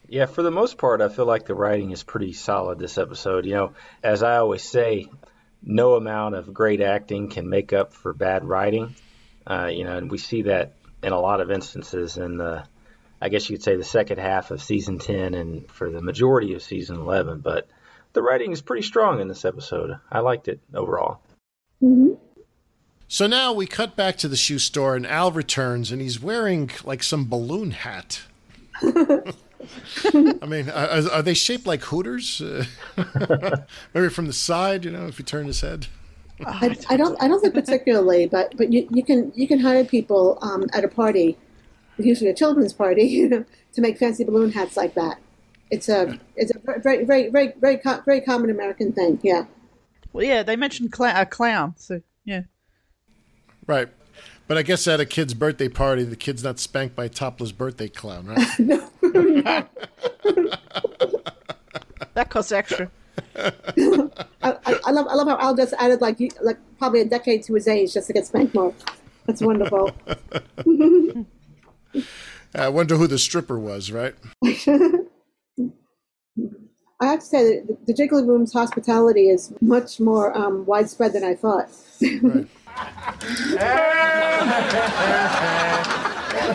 Yeah, 0.07 0.25
for 0.25 0.41
the 0.41 0.51
most 0.51 0.77
part, 0.77 1.01
I 1.01 1.09
feel 1.09 1.25
like 1.25 1.45
the 1.45 1.55
writing 1.55 1.91
is 1.91 2.03
pretty 2.03 2.33
solid 2.33 2.79
this 2.79 2.97
episode. 2.97 3.45
You 3.45 3.53
know, 3.53 3.73
as 4.03 4.23
I 4.23 4.37
always 4.37 4.63
say, 4.63 5.07
no 5.63 5.95
amount 5.95 6.35
of 6.35 6.53
great 6.53 6.81
acting 6.81 7.29
can 7.29 7.49
make 7.49 7.73
up 7.73 7.93
for 7.93 8.13
bad 8.13 8.43
writing. 8.43 8.95
Uh, 9.45 9.69
you 9.71 9.83
know, 9.83 9.97
and 9.97 10.11
we 10.11 10.17
see 10.17 10.43
that 10.43 10.75
in 11.01 11.11
a 11.11 11.19
lot 11.19 11.41
of 11.41 11.51
instances 11.51 12.17
in 12.17 12.37
the, 12.37 12.63
I 13.21 13.29
guess 13.29 13.49
you 13.49 13.57
could 13.57 13.63
say, 13.63 13.75
the 13.75 13.83
second 13.83 14.19
half 14.19 14.51
of 14.51 14.61
season 14.61 14.99
10 14.99 15.33
and 15.33 15.69
for 15.69 15.89
the 15.89 16.01
majority 16.01 16.53
of 16.53 16.61
season 16.61 16.97
11. 16.97 17.39
But 17.39 17.67
the 18.13 18.21
writing 18.21 18.51
is 18.51 18.61
pretty 18.61 18.83
strong 18.83 19.19
in 19.19 19.27
this 19.27 19.45
episode. 19.45 19.99
I 20.11 20.19
liked 20.19 20.47
it 20.47 20.59
overall. 20.73 21.19
Mm-hmm. 21.81 22.13
So 23.07 23.27
now 23.27 23.53
we 23.53 23.67
cut 23.67 23.95
back 23.95 24.17
to 24.19 24.27
the 24.27 24.35
shoe 24.35 24.57
store, 24.57 24.95
and 24.95 25.05
Al 25.05 25.31
returns, 25.31 25.91
and 25.91 26.01
he's 26.01 26.19
wearing 26.19 26.71
like 26.83 27.03
some 27.03 27.29
balloon 27.29 27.71
hat. 27.71 28.21
I 30.41 30.45
mean, 30.45 30.69
are, 30.69 31.11
are 31.11 31.21
they 31.21 31.33
shaped 31.33 31.65
like 31.65 31.81
Hooters? 31.81 32.41
Uh, 32.41 32.65
maybe 33.93 34.09
from 34.09 34.27
the 34.27 34.33
side, 34.33 34.85
you 34.85 34.91
know, 34.91 35.07
if 35.07 35.19
you 35.19 35.25
turn 35.25 35.47
his 35.47 35.61
head. 35.61 35.87
I, 36.45 36.75
I 36.89 36.97
don't 36.97 37.21
I 37.21 37.27
don't 37.27 37.41
think 37.41 37.53
particularly, 37.53 38.25
but 38.25 38.55
but 38.57 38.71
you, 38.73 38.87
you 38.91 39.03
can 39.03 39.31
you 39.35 39.47
can 39.47 39.59
hire 39.59 39.85
people 39.85 40.39
um, 40.41 40.65
at 40.73 40.83
a 40.83 40.87
party, 40.87 41.37
usually 41.97 42.29
a 42.29 42.33
children's 42.33 42.73
party, 42.73 43.03
you 43.03 43.29
know, 43.29 43.45
to 43.73 43.81
make 43.81 43.97
fancy 43.97 44.23
balloon 44.23 44.51
hats 44.51 44.75
like 44.75 44.95
that. 44.95 45.19
It's 45.71 45.89
a 45.89 46.19
it's 46.35 46.51
a 46.51 46.79
very 46.79 47.05
very 47.05 47.29
very 47.29 47.53
very 47.59 47.77
co- 47.77 48.01
very 48.05 48.21
common 48.21 48.49
American 48.49 48.91
thing. 48.91 49.19
Yeah. 49.23 49.45
Well, 50.11 50.25
yeah, 50.25 50.43
they 50.43 50.55
mentioned 50.55 50.93
cl- 50.95 51.15
a 51.15 51.25
clown, 51.25 51.75
so 51.77 52.01
yeah. 52.25 52.41
Right. 53.65 53.89
But 54.47 54.57
I 54.57 54.61
guess 54.61 54.87
at 54.87 54.99
a 54.99 55.05
kid's 55.05 55.33
birthday 55.33 55.69
party, 55.69 56.03
the 56.03 56.15
kid's 56.15 56.43
not 56.43 56.59
spanked 56.59 56.95
by 56.95 57.05
a 57.05 57.09
topless 57.09 57.51
birthday 57.51 57.87
clown, 57.87 58.27
right? 58.27 58.47
No. 58.59 58.89
that 62.13 62.29
costs 62.29 62.51
extra. 62.51 62.89
I, 63.35 63.53
I, 64.41 64.79
I 64.85 64.91
love 64.91 65.07
I 65.07 65.15
love 65.15 65.27
how 65.27 65.37
Al 65.39 65.55
just 65.55 65.73
added 65.77 66.01
like 66.01 66.19
like 66.41 66.57
probably 66.79 67.01
a 67.01 67.05
decade 67.05 67.43
to 67.43 67.53
his 67.53 67.67
age 67.67 67.93
just 67.93 68.07
to 68.07 68.13
get 68.13 68.25
spanked 68.25 68.55
more. 68.55 68.73
That's 69.25 69.41
wonderful. 69.41 69.91
I 72.55 72.69
wonder 72.69 72.97
who 72.97 73.07
the 73.07 73.19
stripper 73.19 73.57
was, 73.59 73.91
right? 73.91 74.15
I 76.99 77.07
have 77.07 77.19
to 77.19 77.25
say 77.25 77.59
that 77.59 77.67
the, 77.67 77.93
the 77.93 77.93
Jiggly 77.93 78.25
Room's 78.27 78.53
hospitality 78.53 79.29
is 79.29 79.53
much 79.61 79.99
more 79.99 80.35
um, 80.37 80.65
widespread 80.65 81.13
than 81.13 81.23
I 81.23 81.35
thought. 81.35 81.69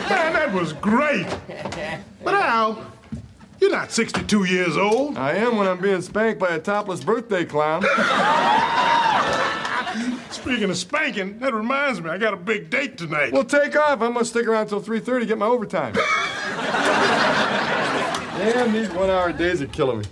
Man, 0.08 0.32
that 0.32 0.52
was 0.52 0.72
great. 0.74 1.26
But 2.24 2.34
Al, 2.34 2.86
you're 3.60 3.70
not 3.70 3.92
62 3.92 4.44
years 4.44 4.76
old. 4.76 5.16
I 5.16 5.34
am 5.34 5.56
when 5.56 5.66
I'm 5.66 5.80
being 5.80 6.02
spanked 6.02 6.40
by 6.40 6.48
a 6.48 6.58
topless 6.58 7.02
birthday 7.02 7.44
clown. 7.44 7.82
Speaking 10.30 10.70
of 10.70 10.76
spanking, 10.76 11.38
that 11.40 11.52
reminds 11.54 12.00
me, 12.00 12.10
I 12.10 12.18
got 12.18 12.34
a 12.34 12.36
big 12.36 12.70
date 12.70 12.98
tonight. 12.98 13.32
Well, 13.32 13.44
take 13.44 13.76
off. 13.76 14.00
I'm 14.00 14.12
gonna 14.12 14.24
stick 14.24 14.46
around 14.46 14.68
till 14.68 14.80
3:30 14.80 15.20
to 15.20 15.26
get 15.26 15.38
my 15.38 15.46
overtime. 15.46 15.94
Damn, 18.38 18.72
these 18.72 18.88
one-hour 18.90 19.32
days 19.32 19.60
are 19.60 19.66
killing 19.66 19.98
me. 19.98 20.04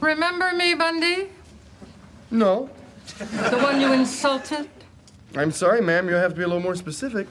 Remember 0.00 0.52
me, 0.52 0.74
Bundy? 0.74 1.28
No. 2.30 2.68
The 3.18 3.58
one 3.62 3.80
you 3.80 3.92
insulted? 3.92 4.68
I'm 5.36 5.52
sorry, 5.52 5.80
ma'am. 5.80 6.08
You'll 6.08 6.18
have 6.18 6.32
to 6.32 6.36
be 6.36 6.42
a 6.42 6.46
little 6.46 6.62
more 6.62 6.74
specific. 6.74 7.28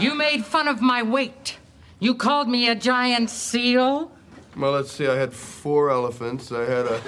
You 0.00 0.14
made 0.14 0.44
fun 0.44 0.68
of 0.68 0.80
my 0.80 1.02
weight. 1.02 1.58
You 1.98 2.14
called 2.14 2.48
me 2.48 2.68
a 2.68 2.74
giant 2.74 3.28
seal? 3.30 4.10
Well, 4.56 4.72
let's 4.72 4.90
see. 4.90 5.06
I 5.06 5.16
had 5.16 5.32
four 5.32 5.90
elephants. 5.90 6.50
I 6.50 6.62
had 6.62 6.86
a 6.86 7.00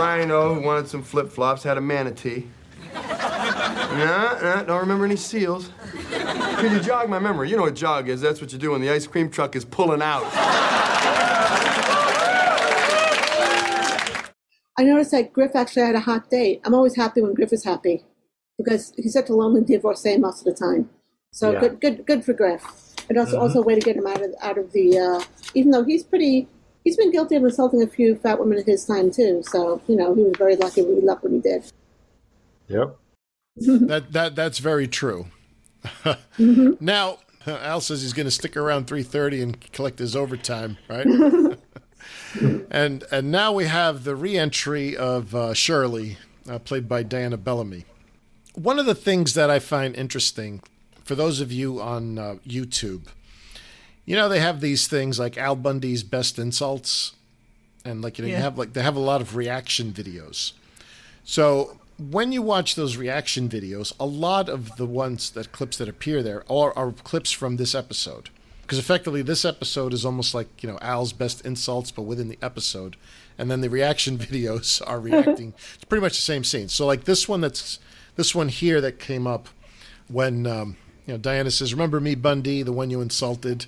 rhino 0.00 0.54
who 0.54 0.62
wanted 0.62 0.88
some 0.88 1.02
flip 1.02 1.28
flops. 1.28 1.62
Had 1.62 1.78
a 1.78 1.82
manatee. 1.82 2.46
Nah, 2.94 4.38
nah, 4.42 4.62
don't 4.62 4.80
remember 4.80 5.04
any 5.04 5.16
seals. 5.16 5.70
Can 6.10 6.72
you 6.72 6.80
jog 6.80 7.08
my 7.08 7.18
memory? 7.18 7.50
You 7.50 7.56
know 7.56 7.62
what 7.62 7.74
jog 7.74 8.08
is. 8.08 8.20
That's 8.20 8.40
what 8.40 8.52
you 8.52 8.58
do 8.58 8.72
when 8.72 8.80
the 8.80 8.90
ice 8.90 9.06
cream 9.06 9.30
truck 9.30 9.54
is 9.54 9.64
pulling 9.64 10.02
out. 10.02 10.24
I 14.78 14.84
noticed 14.84 15.10
that 15.12 15.32
Griff 15.32 15.56
actually 15.56 15.82
had 15.82 15.94
a 15.94 16.00
hot 16.00 16.30
date. 16.30 16.60
I'm 16.64 16.74
always 16.74 16.96
happy 16.96 17.22
when 17.22 17.34
Griff 17.34 17.52
is 17.52 17.64
happy 17.64 18.04
because 18.58 18.92
he's 18.96 19.12
such 19.14 19.28
a 19.30 19.34
lonely 19.34 19.62
divorcee 19.62 20.18
most 20.18 20.40
of 20.40 20.44
the 20.44 20.52
time. 20.58 20.90
So 21.32 21.52
Yeah. 21.52 21.60
good, 21.60 21.80
good, 21.80 22.06
good 22.06 22.24
for 22.24 22.32
Griff. 22.32 22.62
And 23.08 23.18
also, 23.18 23.36
Mhm. 23.38 23.40
also 23.42 23.60
a 23.60 23.62
way 23.62 23.74
to 23.74 23.80
get 23.80 23.96
him 23.96 24.06
out 24.06 24.20
of 24.22 24.34
out 24.40 24.58
of 24.58 24.72
the. 24.72 24.98
Uh, 24.98 25.22
even 25.54 25.70
though 25.70 25.84
he's 25.84 26.02
pretty, 26.02 26.48
he's 26.84 26.96
been 26.96 27.10
guilty 27.12 27.36
of 27.36 27.44
insulting 27.44 27.82
a 27.82 27.86
few 27.86 28.16
fat 28.16 28.38
women 28.40 28.58
in 28.58 28.64
his 28.64 28.84
time 28.84 29.10
too. 29.10 29.42
So 29.44 29.80
you 29.86 29.96
know 29.96 30.14
he 30.14 30.22
was 30.24 30.34
very 30.36 30.56
lucky 30.56 30.82
when 30.82 30.96
he 30.96 31.02
left 31.02 31.22
when 31.22 31.34
he 31.34 31.40
did. 31.40 31.64
Yep. 32.68 32.96
that 33.56 34.12
that 34.12 34.34
that's 34.34 34.58
very 34.58 34.88
true. 34.88 35.26
now 36.80 37.18
Al 37.46 37.80
says 37.80 38.02
he's 38.02 38.12
going 38.12 38.26
to 38.26 38.30
stick 38.30 38.56
around 38.56 38.86
three 38.88 39.04
thirty 39.04 39.40
and 39.40 39.60
collect 39.72 39.98
his 40.00 40.16
overtime, 40.16 40.78
right? 40.88 41.06
and 42.70 43.04
and 43.10 43.30
now 43.30 43.52
we 43.52 43.66
have 43.66 44.04
the 44.04 44.16
re-entry 44.16 44.96
of 44.96 45.34
uh, 45.34 45.54
Shirley, 45.54 46.18
uh, 46.48 46.58
played 46.58 46.88
by 46.88 47.02
Diana 47.02 47.36
Bellamy. 47.36 47.84
One 48.54 48.78
of 48.78 48.86
the 48.86 48.94
things 48.94 49.34
that 49.34 49.50
I 49.50 49.58
find 49.58 49.94
interesting 49.94 50.62
for 51.04 51.14
those 51.14 51.40
of 51.40 51.52
you 51.52 51.80
on 51.80 52.18
uh, 52.18 52.36
YouTube, 52.46 53.06
you 54.04 54.16
know 54.16 54.28
they 54.28 54.40
have 54.40 54.60
these 54.60 54.86
things 54.86 55.18
like 55.18 55.36
Al 55.36 55.56
Bundy's 55.56 56.02
best 56.02 56.38
insults, 56.38 57.14
and 57.84 58.02
like 58.02 58.18
you 58.18 58.24
know 58.24 58.30
you 58.30 58.36
have 58.36 58.58
like 58.58 58.72
they 58.72 58.82
have 58.82 58.96
a 58.96 59.00
lot 59.00 59.20
of 59.20 59.36
reaction 59.36 59.92
videos. 59.92 60.52
So 61.24 61.78
when 61.98 62.32
you 62.32 62.42
watch 62.42 62.74
those 62.74 62.96
reaction 62.96 63.48
videos, 63.48 63.92
a 63.98 64.06
lot 64.06 64.48
of 64.48 64.76
the 64.76 64.86
ones 64.86 65.30
that 65.30 65.52
clips 65.52 65.76
that 65.78 65.88
appear 65.88 66.22
there 66.22 66.44
are, 66.50 66.76
are 66.76 66.92
clips 66.92 67.32
from 67.32 67.56
this 67.56 67.74
episode. 67.74 68.30
Because 68.66 68.80
effectively, 68.80 69.22
this 69.22 69.44
episode 69.44 69.92
is 69.94 70.04
almost 70.04 70.34
like 70.34 70.60
you 70.60 70.68
know 70.68 70.76
Al's 70.82 71.12
best 71.12 71.46
insults, 71.46 71.92
but 71.92 72.02
within 72.02 72.28
the 72.28 72.38
episode, 72.42 72.96
and 73.38 73.48
then 73.48 73.60
the 73.60 73.70
reaction 73.70 74.18
videos 74.18 74.82
are 74.84 74.98
reacting. 74.98 75.54
it's 75.74 75.84
pretty 75.84 76.02
much 76.02 76.16
the 76.16 76.22
same 76.22 76.42
scene. 76.42 76.68
So 76.68 76.84
like 76.84 77.04
this 77.04 77.28
one, 77.28 77.40
that's 77.40 77.78
this 78.16 78.34
one 78.34 78.48
here 78.48 78.80
that 78.80 78.98
came 78.98 79.24
up 79.24 79.48
when 80.08 80.48
um, 80.48 80.76
you 81.06 81.14
know 81.14 81.18
Diana 81.18 81.52
says, 81.52 81.72
"Remember 81.72 82.00
me, 82.00 82.16
Bundy, 82.16 82.64
the 82.64 82.72
one 82.72 82.90
you 82.90 83.00
insulted." 83.00 83.66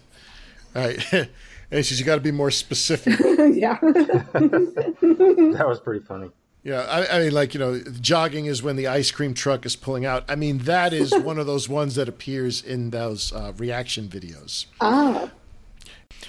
Right. 0.74 1.00
and 1.12 1.28
she 1.70 1.82
says, 1.82 2.00
"You 2.00 2.04
got 2.04 2.16
to 2.16 2.20
be 2.20 2.32
more 2.32 2.50
specific." 2.50 3.18
yeah. 3.54 3.78
that 3.80 5.64
was 5.64 5.78
pretty 5.78 6.04
funny. 6.04 6.30
Yeah, 6.64 6.80
I, 6.80 7.16
I 7.16 7.18
mean, 7.20 7.32
like 7.32 7.54
you 7.54 7.60
know, 7.60 7.80
jogging 8.00 8.46
is 8.46 8.62
when 8.62 8.76
the 8.76 8.86
ice 8.86 9.10
cream 9.10 9.32
truck 9.32 9.64
is 9.64 9.76
pulling 9.76 10.04
out. 10.04 10.24
I 10.28 10.34
mean, 10.34 10.58
that 10.58 10.92
is 10.92 11.14
one 11.22 11.38
of 11.38 11.46
those 11.46 11.68
ones 11.68 11.94
that 11.94 12.08
appears 12.08 12.62
in 12.62 12.90
those 12.90 13.32
uh, 13.32 13.52
reaction 13.56 14.08
videos. 14.08 14.66
Ah. 14.80 15.30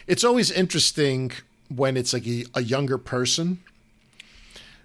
It's 0.08 0.24
always 0.24 0.52
interesting 0.52 1.32
when 1.76 1.98
it's 1.98 2.14
like 2.14 2.28
a, 2.28 2.46
a 2.56 2.62
younger 2.62 2.98
person. 2.98 3.60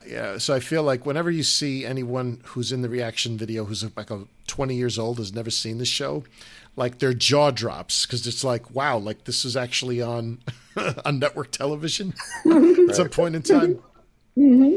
Yeah, 0.07 0.37
so 0.39 0.55
I 0.55 0.61
feel 0.61 0.83
like 0.83 1.07
whenever 1.07 1.31
you 1.31 1.43
see 1.43 1.87
anyone 1.87 2.41
who's 2.45 2.73
in 2.73 2.83
the 2.83 2.91
reaction 2.91 3.39
video 3.39 3.65
who's 3.65 3.83
like 3.97 4.11
a 4.11 4.25
20 4.47 4.75
years 4.75 4.99
old 4.99 5.17
has 5.19 5.33
never 5.33 5.51
seen 5.51 5.79
the 5.79 5.87
show, 5.87 6.25
like 6.77 6.99
their 6.99 7.15
jaw 7.15 7.51
drops 7.51 8.05
because 8.05 8.27
it's 8.27 8.45
like, 8.45 8.75
wow, 8.75 8.99
like 8.99 9.25
this 9.25 9.45
is 9.45 9.57
actually 9.57 10.03
on 10.03 10.41
on 11.05 11.19
network 11.19 11.53
television 11.53 12.13
at 12.47 12.97
some 12.97 13.09
point 13.09 13.35
in 13.35 13.43
time. 13.43 13.79
hmm 14.35 14.77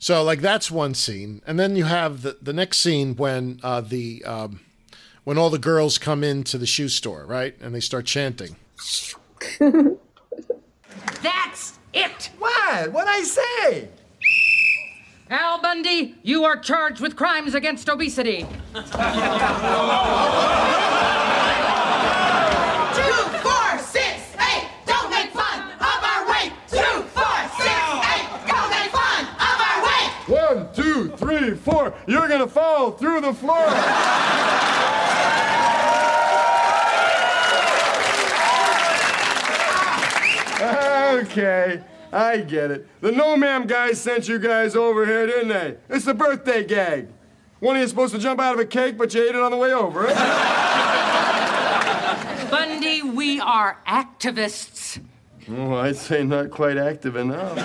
So 0.00 0.22
like 0.22 0.40
that's 0.40 0.70
one 0.70 0.94
scene, 0.94 1.42
and 1.46 1.60
then 1.60 1.76
you 1.76 1.84
have 1.84 2.22
the 2.22 2.38
the 2.40 2.54
next 2.54 2.78
scene 2.78 3.16
when 3.16 3.60
uh, 3.62 3.82
the 3.82 4.24
um, 4.24 4.60
when 5.24 5.36
all 5.36 5.50
the 5.50 5.58
girls 5.58 5.98
come 5.98 6.24
into 6.24 6.56
the 6.56 6.64
shoe 6.64 6.88
store, 6.88 7.26
right, 7.26 7.54
and 7.60 7.74
they 7.74 7.80
start 7.80 8.06
chanting. 8.06 8.56
That's 11.22 11.78
it! 11.92 12.30
What? 12.38 12.92
What'd 12.92 13.10
I 13.10 13.22
say? 13.22 13.88
Al 15.28 15.60
Bundy, 15.60 16.14
you 16.22 16.44
are 16.44 16.56
charged 16.56 17.02
with 17.02 17.14
crimes 17.14 17.54
against 17.54 17.90
obesity. 17.90 18.46
three, 31.38 31.54
four. 31.54 31.94
You're 32.06 32.28
gonna 32.28 32.48
fall 32.48 32.92
through 32.92 33.20
the 33.20 33.34
floor. 33.34 33.66
Okay, 41.20 41.82
I 42.12 42.38
get 42.38 42.70
it. 42.70 42.86
The 43.00 43.12
no 43.12 43.36
ma'am 43.36 43.66
guys 43.66 44.00
sent 44.00 44.28
you 44.28 44.38
guys 44.38 44.76
over 44.76 45.04
here, 45.06 45.26
didn't 45.26 45.48
they? 45.48 45.76
It's 45.88 46.04
the 46.04 46.14
birthday 46.14 46.64
gag. 46.64 47.08
One 47.60 47.76
of 47.76 47.82
you 47.82 47.88
supposed 47.88 48.14
to 48.14 48.20
jump 48.20 48.40
out 48.40 48.54
of 48.54 48.60
a 48.60 48.64
cake, 48.64 48.96
but 48.96 49.12
you 49.14 49.22
ate 49.22 49.34
it 49.34 49.40
on 49.40 49.50
the 49.50 49.56
way 49.56 49.72
over. 49.72 50.06
Bundy, 52.50 53.02
we 53.02 53.40
are 53.40 53.78
activists. 53.86 55.00
oh, 55.50 55.74
I'd 55.74 55.96
say 55.96 56.24
not 56.24 56.50
quite 56.50 56.78
active 56.78 57.16
enough. 57.16 57.56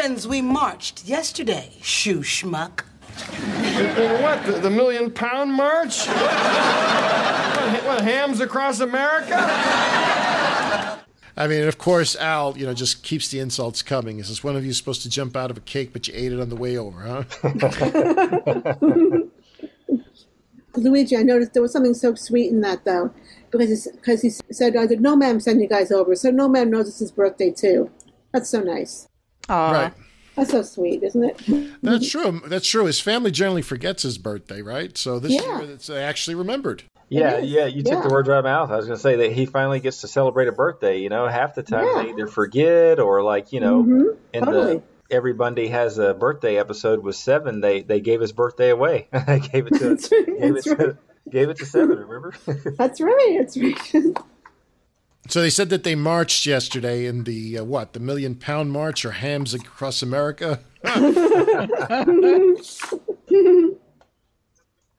It 0.00 0.04
so 0.04 0.08
happens 0.08 0.26
we 0.26 0.40
marched 0.40 1.04
yesterday, 1.04 1.74
shoe 1.82 2.20
schmuck. 2.20 2.84
In- 3.36 4.02
in 4.02 4.22
what? 4.22 4.42
The, 4.46 4.52
the 4.52 4.70
million 4.70 5.10
pound 5.10 5.52
march? 5.52 6.06
what, 6.06 7.84
what, 7.84 8.00
hams 8.00 8.40
across 8.40 8.80
America? 8.80 9.36
I 11.36 11.46
mean, 11.46 11.68
of 11.68 11.76
course, 11.76 12.16
Al, 12.16 12.56
you 12.56 12.64
know, 12.64 12.72
just 12.72 13.02
keeps 13.02 13.28
the 13.28 13.40
insults 13.40 13.82
coming. 13.82 14.20
Is 14.20 14.30
this 14.30 14.42
"One 14.42 14.56
of 14.56 14.64
you 14.64 14.72
supposed 14.72 15.02
to 15.02 15.10
jump 15.10 15.36
out 15.36 15.50
of 15.50 15.58
a 15.58 15.60
cake, 15.60 15.92
but 15.92 16.08
you 16.08 16.14
ate 16.16 16.32
it 16.32 16.40
on 16.40 16.48
the 16.48 16.56
way 16.56 16.78
over, 16.78 17.02
huh?" 17.02 17.24
Luigi, 20.76 21.14
I 21.14 21.22
noticed 21.22 21.52
there 21.52 21.60
was 21.60 21.72
something 21.72 21.92
so 21.92 22.14
sweet 22.14 22.50
in 22.50 22.62
that 22.62 22.86
though, 22.86 23.12
because 23.50 23.68
he, 23.68 23.76
because 23.90 24.22
he 24.22 24.30
said, 24.50 24.76
"I 24.76 24.86
did 24.86 25.02
no 25.02 25.14
ma'am 25.14 25.40
send 25.40 25.60
you 25.60 25.68
guys 25.68 25.92
over, 25.92 26.14
so 26.14 26.30
no 26.30 26.48
ma'am 26.48 26.70
knows 26.70 26.88
it's 26.88 27.00
his 27.00 27.12
birthday 27.12 27.50
too." 27.50 27.90
That's 28.32 28.48
so 28.48 28.60
nice. 28.60 29.09
Right. 29.48 29.92
That's 30.36 30.50
so 30.52 30.62
sweet, 30.62 31.02
isn't 31.02 31.22
it? 31.24 31.70
That's 31.82 32.08
true. 32.10 32.40
That's 32.46 32.66
true. 32.68 32.86
His 32.86 33.00
family 33.00 33.30
generally 33.30 33.62
forgets 33.62 34.04
his 34.04 34.16
birthday, 34.16 34.62
right? 34.62 34.96
So 34.96 35.18
this 35.18 35.32
Yeah. 35.32 35.60
year, 35.62 35.70
it's, 35.72 35.90
actually 35.90 36.36
remembered. 36.36 36.84
Yeah, 37.08 37.38
yeah, 37.38 37.66
you 37.66 37.82
took 37.82 37.94
yeah. 37.94 38.02
the 38.02 38.08
words 38.08 38.28
right 38.28 38.36
out 38.36 38.38
of 38.38 38.44
my 38.44 38.52
mouth. 38.52 38.70
I 38.70 38.76
was 38.76 38.86
going 38.86 38.96
to 38.96 39.02
say 39.02 39.16
that 39.16 39.32
he 39.32 39.44
finally 39.44 39.80
gets 39.80 40.02
to 40.02 40.08
celebrate 40.08 40.46
a 40.46 40.52
birthday. 40.52 41.00
You 41.00 41.08
know, 41.08 41.26
half 41.26 41.56
the 41.56 41.64
time 41.64 41.84
Yeah. 41.84 42.02
they 42.04 42.10
either 42.10 42.26
forget 42.28 43.00
or 43.00 43.22
like 43.24 43.52
you 43.52 43.58
know, 43.60 43.82
Mhm, 43.82 44.16
in 44.32 44.44
totally. 44.44 44.74
the 44.76 44.82
Every 45.12 45.32
Bundy 45.32 45.66
has 45.66 45.98
a 45.98 46.14
birthday 46.14 46.56
episode 46.56 47.02
with 47.02 47.16
seven. 47.16 47.60
They 47.60 47.82
they 47.82 47.98
gave 48.00 48.20
his 48.20 48.30
birthday 48.30 48.70
away. 48.70 49.08
they 49.26 49.40
gave 49.40 49.66
it 49.66 49.74
to 49.80 49.96
gave 50.38 50.56
it 50.56 50.62
to, 50.64 50.96
Gave 51.28 51.48
it 51.50 51.56
to 51.58 51.66
seven. 51.66 51.98
Remember? 51.98 52.32
That's 52.78 53.00
right. 53.00 53.36
That's 53.40 53.56
right. 53.58 54.16
So 55.28 55.40
they 55.40 55.50
said 55.50 55.70
that 55.70 55.84
they 55.84 55.94
marched 55.94 56.46
yesterday 56.46 57.06
in 57.06 57.24
the 57.24 57.58
uh, 57.58 57.64
what, 57.64 57.92
the 57.92 58.00
Million 58.00 58.34
Pound 58.34 58.72
March 58.72 59.04
or 59.04 59.12
Hams 59.12 59.54
Across 59.54 60.02
America? 60.02 60.60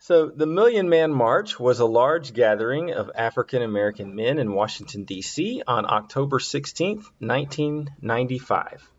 So, 0.03 0.29
the 0.29 0.47
Million 0.47 0.89
Man 0.89 1.13
March 1.13 1.59
was 1.59 1.79
a 1.79 1.85
large 1.85 2.33
gathering 2.33 2.91
of 2.91 3.11
African 3.15 3.61
American 3.61 4.15
men 4.15 4.39
in 4.39 4.51
Washington, 4.51 5.03
D.C. 5.03 5.61
on 5.67 5.85
October 5.85 6.39
16, 6.39 7.03
1995. 7.19 8.89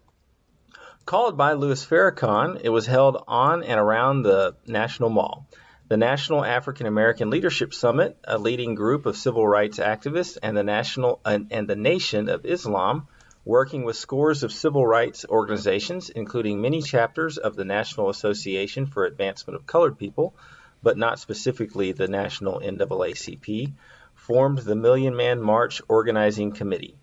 Called 1.04 1.36
by 1.36 1.54
Louis 1.54 1.84
Farrakhan, 1.84 2.60
it 2.62 2.68
was 2.68 2.86
held 2.86 3.24
on 3.26 3.64
and 3.64 3.80
around 3.80 4.22
the 4.22 4.54
National 4.66 5.10
Mall. 5.10 5.48
The 5.88 5.96
National 5.96 6.44
African 6.44 6.86
American 6.86 7.28
Leadership 7.28 7.74
Summit, 7.74 8.16
a 8.24 8.38
leading 8.38 8.76
group 8.76 9.04
of 9.04 9.16
civil 9.16 9.46
rights 9.46 9.78
activists, 9.78 10.38
and 10.40 10.56
the 10.56 10.62
National 10.62 11.20
and, 11.24 11.48
and 11.50 11.68
the 11.68 11.76
Nation 11.76 12.28
of 12.28 12.46
Islam, 12.46 13.08
working 13.44 13.82
with 13.82 13.96
scores 13.96 14.44
of 14.44 14.52
civil 14.52 14.86
rights 14.86 15.26
organizations, 15.28 16.08
including 16.08 16.60
many 16.60 16.80
chapters 16.80 17.36
of 17.36 17.56
the 17.56 17.64
National 17.64 18.08
Association 18.08 18.86
for 18.86 19.04
Advancement 19.04 19.56
of 19.56 19.66
Colored 19.66 19.98
People, 19.98 20.36
but 20.84 20.96
not 20.96 21.18
specifically 21.18 21.90
the 21.90 22.08
National 22.08 22.60
NAACP, 22.60 23.72
formed 24.14 24.58
the 24.58 24.76
Million 24.76 25.16
Man 25.16 25.42
March 25.42 25.82
Organizing 25.88 26.52
Committee. 26.52 26.96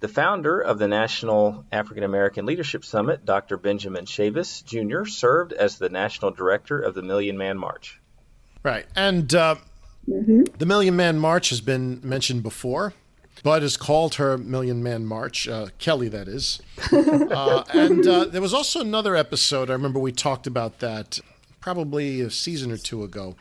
The 0.00 0.08
founder 0.08 0.60
of 0.60 0.78
the 0.80 0.88
National 0.88 1.64
African 1.70 2.02
American 2.02 2.46
Leadership 2.46 2.84
Summit, 2.84 3.24
Dr. 3.24 3.56
Benjamin 3.56 4.06
Chavis 4.06 4.62
Jr., 4.64 5.08
served 5.08 5.52
as 5.52 5.78
the 5.78 5.88
national 5.88 6.32
director 6.32 6.80
of 6.80 6.94
the 6.94 7.02
Million 7.02 7.38
Man 7.38 7.56
March. 7.56 8.00
Right. 8.64 8.86
And 8.96 9.32
uh, 9.34 9.56
the 10.06 10.66
Million 10.66 10.96
Man 10.96 11.18
March 11.18 11.50
has 11.50 11.60
been 11.60 12.00
mentioned 12.02 12.42
before. 12.42 12.94
Bud 13.42 13.60
has 13.60 13.76
called 13.76 14.14
her 14.14 14.38
Million 14.38 14.82
Man 14.82 15.04
March, 15.04 15.46
uh, 15.46 15.66
Kelly, 15.78 16.08
that 16.08 16.28
is. 16.28 16.62
uh, 16.92 17.62
and 17.74 18.06
uh, 18.06 18.24
there 18.24 18.40
was 18.40 18.54
also 18.54 18.80
another 18.80 19.14
episode, 19.14 19.68
I 19.68 19.74
remember 19.74 19.98
we 19.98 20.12
talked 20.12 20.46
about 20.46 20.78
that 20.78 21.20
probably 21.60 22.22
a 22.22 22.30
season 22.30 22.72
or 22.72 22.78
two 22.78 23.04
ago. 23.04 23.36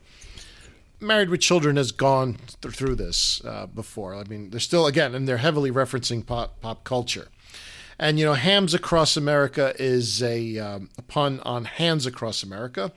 Married 1.00 1.30
with 1.30 1.40
Children 1.40 1.78
has 1.78 1.94
gone 1.94 2.38
th- 2.62 2.76
through 2.76 2.96
this 2.96 3.42
uh, 3.46 3.66
before. 3.68 4.14
I 4.14 4.26
mean, 4.26 4.50
they're 4.50 4.60
still, 4.60 4.88
again, 4.88 5.16
and 5.16 5.26
they're 5.26 5.38
heavily 5.38 5.72
referencing 5.72 6.26
pop, 6.26 6.60
pop 6.60 6.84
culture. 6.84 7.30
And, 7.98 8.20
you 8.20 8.26
know, 8.26 8.34
Hams 8.34 8.74
Across 8.74 9.16
America 9.16 9.74
is 9.80 10.22
a, 10.22 10.58
um, 10.58 10.90
a 10.98 11.02
pun 11.02 11.40
on 11.42 11.64
Hands 11.64 12.06
Across 12.06 12.44
America. 12.44 12.92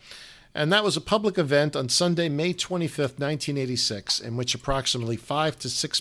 And 0.56 0.72
that 0.72 0.82
was 0.82 0.96
a 0.96 1.02
public 1.02 1.36
event 1.36 1.76
on 1.76 1.90
Sunday, 1.90 2.30
May 2.30 2.54
25th, 2.54 3.20
1986, 3.20 4.20
in 4.20 4.38
which 4.38 4.54
approximately 4.54 5.16
five 5.16 5.58
to 5.58 5.68
six 5.68 6.00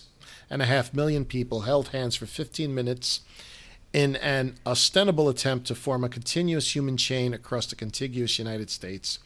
and 0.50 0.62
a 0.62 0.66
half 0.66 0.94
million 0.94 1.26
people 1.26 1.62
held 1.62 1.90
hands 1.90 2.16
for 2.16 2.26
15 2.26 2.74
minutes 2.74 3.20
in 3.92 4.16
an 4.16 4.56
ostensible 4.66 5.28
attempt 5.28 5.68
to 5.68 5.76
form 5.76 6.06
a 6.06 6.10
continuous 6.10 6.74
human 6.74 6.96
chain 6.96 7.34
across 7.34 7.66
the 7.66 7.76
contiguous 7.76 8.40
United 8.40 8.70
States. 8.70 9.20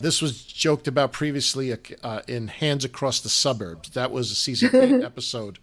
This 0.00 0.22
was 0.22 0.44
joked 0.44 0.86
about 0.86 1.10
previously 1.12 1.76
uh, 2.04 2.20
in 2.28 2.46
Hands 2.46 2.84
Across 2.84 3.20
the 3.20 3.28
Suburbs. 3.28 3.90
That 3.90 4.12
was 4.12 4.30
a 4.30 4.36
season 4.36 4.70
eight 4.76 5.04
episode. 5.04 5.58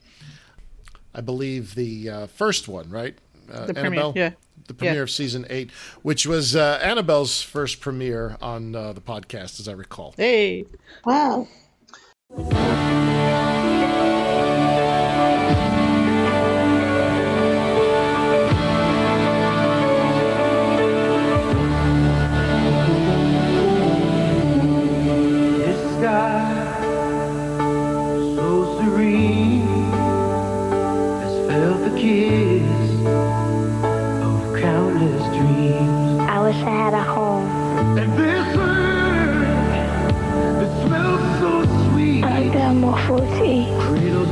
I 1.16 1.22
believe 1.22 1.76
the 1.76 2.10
uh, 2.10 2.28
first 2.28 2.68
one, 2.68 2.89
right? 2.89 3.18
Uh, 3.51 3.68
The 3.68 3.74
premiere, 3.74 4.12
yeah. 4.16 4.32
The 4.68 4.74
premiere 4.74 4.95
Yeah. 4.97 5.01
of 5.03 5.09
season 5.09 5.45
eight, 5.49 5.72
which 6.01 6.26
was 6.28 6.55
uh, 6.55 6.80
Annabelle's 6.84 7.41
first 7.41 7.80
premiere 7.80 8.38
on 8.41 8.76
uh, 8.76 8.93
the 8.93 9.01
podcast, 9.01 9.59
as 9.59 9.68
I 9.68 9.74
recall. 9.74 10.13
Hey. 10.18 10.65
Wow. 11.05 11.47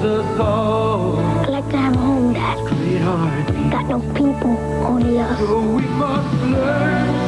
I 0.07 1.47
like 1.49 1.67
to 1.71 1.77
have 1.77 1.95
a 1.95 1.97
home, 1.97 2.33
Dad. 2.33 2.59
Great 2.67 3.01
heartbeat. 3.01 3.71
Got 3.71 3.85
no 3.87 3.99
people, 4.13 4.55
only 4.85 5.17
us. 5.17 5.39
So 5.39 7.24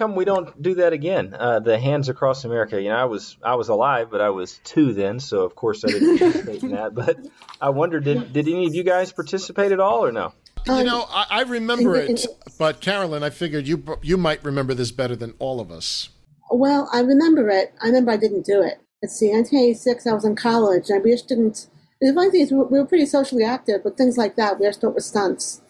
come 0.00 0.14
we 0.14 0.24
don't 0.24 0.60
do 0.60 0.74
that 0.76 0.94
again. 0.94 1.36
Uh, 1.38 1.60
the 1.60 1.78
Hands 1.78 2.08
Across 2.08 2.44
America. 2.44 2.80
You 2.80 2.88
know, 2.88 2.96
I 2.96 3.04
was 3.04 3.36
I 3.42 3.54
was 3.54 3.68
alive, 3.68 4.08
but 4.10 4.20
I 4.20 4.30
was 4.30 4.58
two 4.64 4.94
then, 4.94 5.20
so 5.20 5.42
of 5.42 5.54
course 5.54 5.84
I 5.84 5.88
didn't 5.88 6.18
participate 6.18 6.62
in 6.62 6.70
that. 6.70 6.94
But 6.94 7.18
I 7.60 7.68
wonder, 7.70 8.00
did 8.00 8.32
did 8.32 8.48
any 8.48 8.66
of 8.66 8.74
you 8.74 8.82
guys 8.82 9.12
participate 9.12 9.72
at 9.72 9.80
all 9.80 10.04
or 10.04 10.10
no? 10.10 10.32
You 10.66 10.84
know, 10.84 11.06
I, 11.08 11.26
I 11.30 11.42
remember 11.42 11.96
it, 11.96 12.26
but 12.58 12.80
Carolyn, 12.80 13.22
I 13.22 13.30
figured 13.30 13.68
you 13.68 13.84
you 14.02 14.16
might 14.16 14.42
remember 14.42 14.74
this 14.74 14.90
better 14.90 15.16
than 15.16 15.34
all 15.38 15.60
of 15.60 15.70
us. 15.70 16.08
Well, 16.50 16.88
I 16.92 17.00
remember 17.00 17.48
it. 17.50 17.74
I 17.82 17.86
remember 17.86 18.10
I 18.10 18.16
didn't 18.16 18.46
do 18.46 18.62
it. 18.62 18.80
Let's 19.02 19.16
see, 19.16 19.30
1986, 19.30 20.06
I 20.06 20.12
was 20.12 20.24
in 20.24 20.36
college, 20.36 20.90
and 20.90 21.02
we 21.04 21.12
just 21.12 21.28
didn't. 21.28 21.68
And 22.00 22.10
the 22.10 22.14
funny 22.14 22.30
thing 22.30 22.40
is, 22.40 22.52
we 22.52 22.58
were, 22.58 22.86
pretty 22.86 23.06
socially 23.06 23.44
active, 23.44 23.82
but 23.84 23.96
things 23.96 24.16
like 24.16 24.36
that, 24.36 24.58
we 24.58 24.66
just 24.66 24.80
thought 24.80 24.94
were 24.94 25.00
stunts. 25.00 25.60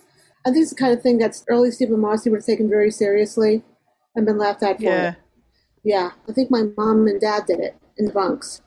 I 0.44 0.50
think 0.50 0.62
it's 0.62 0.70
the 0.70 0.76
kind 0.76 0.92
of 0.92 1.02
thing 1.02 1.18
that's 1.18 1.44
early 1.48 1.70
Stephen 1.70 2.00
Marcy 2.00 2.30
would 2.30 2.38
have 2.38 2.46
taken 2.46 2.68
very 2.68 2.90
seriously 2.90 3.62
and 4.14 4.26
been 4.26 4.38
laughed 4.38 4.62
at 4.62 4.78
for 4.78 4.82
Yeah. 4.84 5.10
it. 5.10 5.14
Yeah, 5.82 6.10
I 6.28 6.32
think 6.32 6.50
my 6.50 6.64
mom 6.76 7.06
and 7.06 7.20
dad 7.20 7.46
did 7.46 7.60
it 7.60 7.74
in 7.96 8.04
the 8.06 8.12
Bronx. 8.12 8.60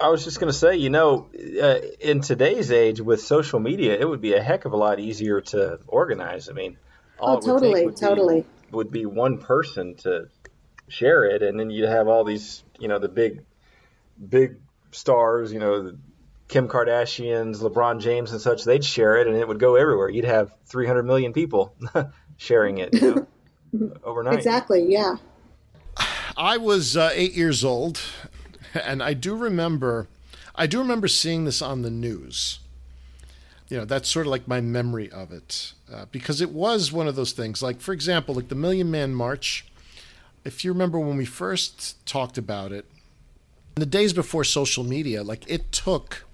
I 0.00 0.08
was 0.08 0.22
just 0.22 0.38
going 0.38 0.52
to 0.52 0.56
say, 0.56 0.76
you 0.76 0.90
know, 0.90 1.26
uh, 1.60 1.78
in 2.00 2.20
today's 2.20 2.70
age 2.70 3.00
with 3.00 3.20
social 3.20 3.58
media, 3.58 3.98
it 3.98 4.08
would 4.08 4.20
be 4.20 4.34
a 4.34 4.40
heck 4.42 4.64
of 4.64 4.72
a 4.72 4.76
lot 4.76 5.00
easier 5.00 5.40
to 5.40 5.80
organize. 5.88 6.48
I 6.48 6.52
mean, 6.52 6.76
all 7.18 7.30
Oh, 7.30 7.32
it 7.32 7.34
would 7.34 7.42
take 7.42 7.50
totally, 7.50 7.86
be- 7.86 7.92
totally. 7.94 8.46
would 8.70 8.90
be 8.92 9.06
one 9.06 9.38
person 9.38 9.96
to 9.96 10.28
share 10.86 11.24
it, 11.24 11.42
and 11.42 11.58
then 11.58 11.70
you'd 11.70 11.88
have 11.88 12.06
all 12.06 12.22
these, 12.22 12.62
you 12.78 12.86
know, 12.86 13.00
the 13.00 13.08
big, 13.08 13.42
big 14.28 14.58
stars, 14.92 15.52
you 15.52 15.58
know, 15.58 15.82
the 15.82 15.98
Kim 16.46 16.68
Kardashians, 16.68 17.56
LeBron 17.56 18.00
James, 18.00 18.30
and 18.30 18.40
such. 18.40 18.64
They'd 18.64 18.84
share 18.84 19.16
it, 19.16 19.26
and 19.26 19.36
it 19.36 19.48
would 19.48 19.58
go 19.58 19.74
everywhere. 19.74 20.08
You'd 20.08 20.24
have 20.26 20.52
300 20.66 21.02
million 21.02 21.32
people 21.32 21.74
sharing 22.36 22.78
it 22.78 22.94
you 22.94 23.14
know, 23.16 23.26
overnight. 24.04 24.34
Exactly, 24.34 24.84
yeah. 24.88 25.16
I 26.36 26.56
was 26.56 26.96
uh, 26.96 27.10
eight 27.12 27.34
years 27.34 27.64
old, 27.64 28.00
and 28.74 29.02
I 29.02 29.14
do 29.14 29.34
remember, 29.34 30.08
I 30.54 30.66
do 30.66 30.78
remember 30.78 31.08
seeing 31.08 31.44
this 31.44 31.60
on 31.60 31.82
the 31.82 31.90
news. 31.90 32.60
You 33.68 33.78
know, 33.78 33.84
that's 33.84 34.08
sort 34.08 34.26
of 34.26 34.30
like 34.30 34.48
my 34.48 34.60
memory 34.60 35.10
of 35.10 35.32
it, 35.32 35.72
uh, 35.92 36.06
because 36.10 36.40
it 36.40 36.50
was 36.50 36.92
one 36.92 37.08
of 37.08 37.16
those 37.16 37.32
things. 37.32 37.62
Like, 37.62 37.80
for 37.80 37.92
example, 37.92 38.34
like 38.34 38.48
the 38.48 38.54
Million 38.54 38.90
Man 38.90 39.14
March. 39.14 39.64
If 40.44 40.64
you 40.64 40.72
remember 40.72 40.98
when 40.98 41.16
we 41.16 41.26
first 41.26 42.06
talked 42.06 42.38
about 42.38 42.72
it, 42.72 42.86
in 43.76 43.80
the 43.80 43.86
days 43.86 44.12
before 44.12 44.44
social 44.44 44.84
media, 44.84 45.22
like 45.22 45.48
it 45.50 45.70
took 45.72 46.24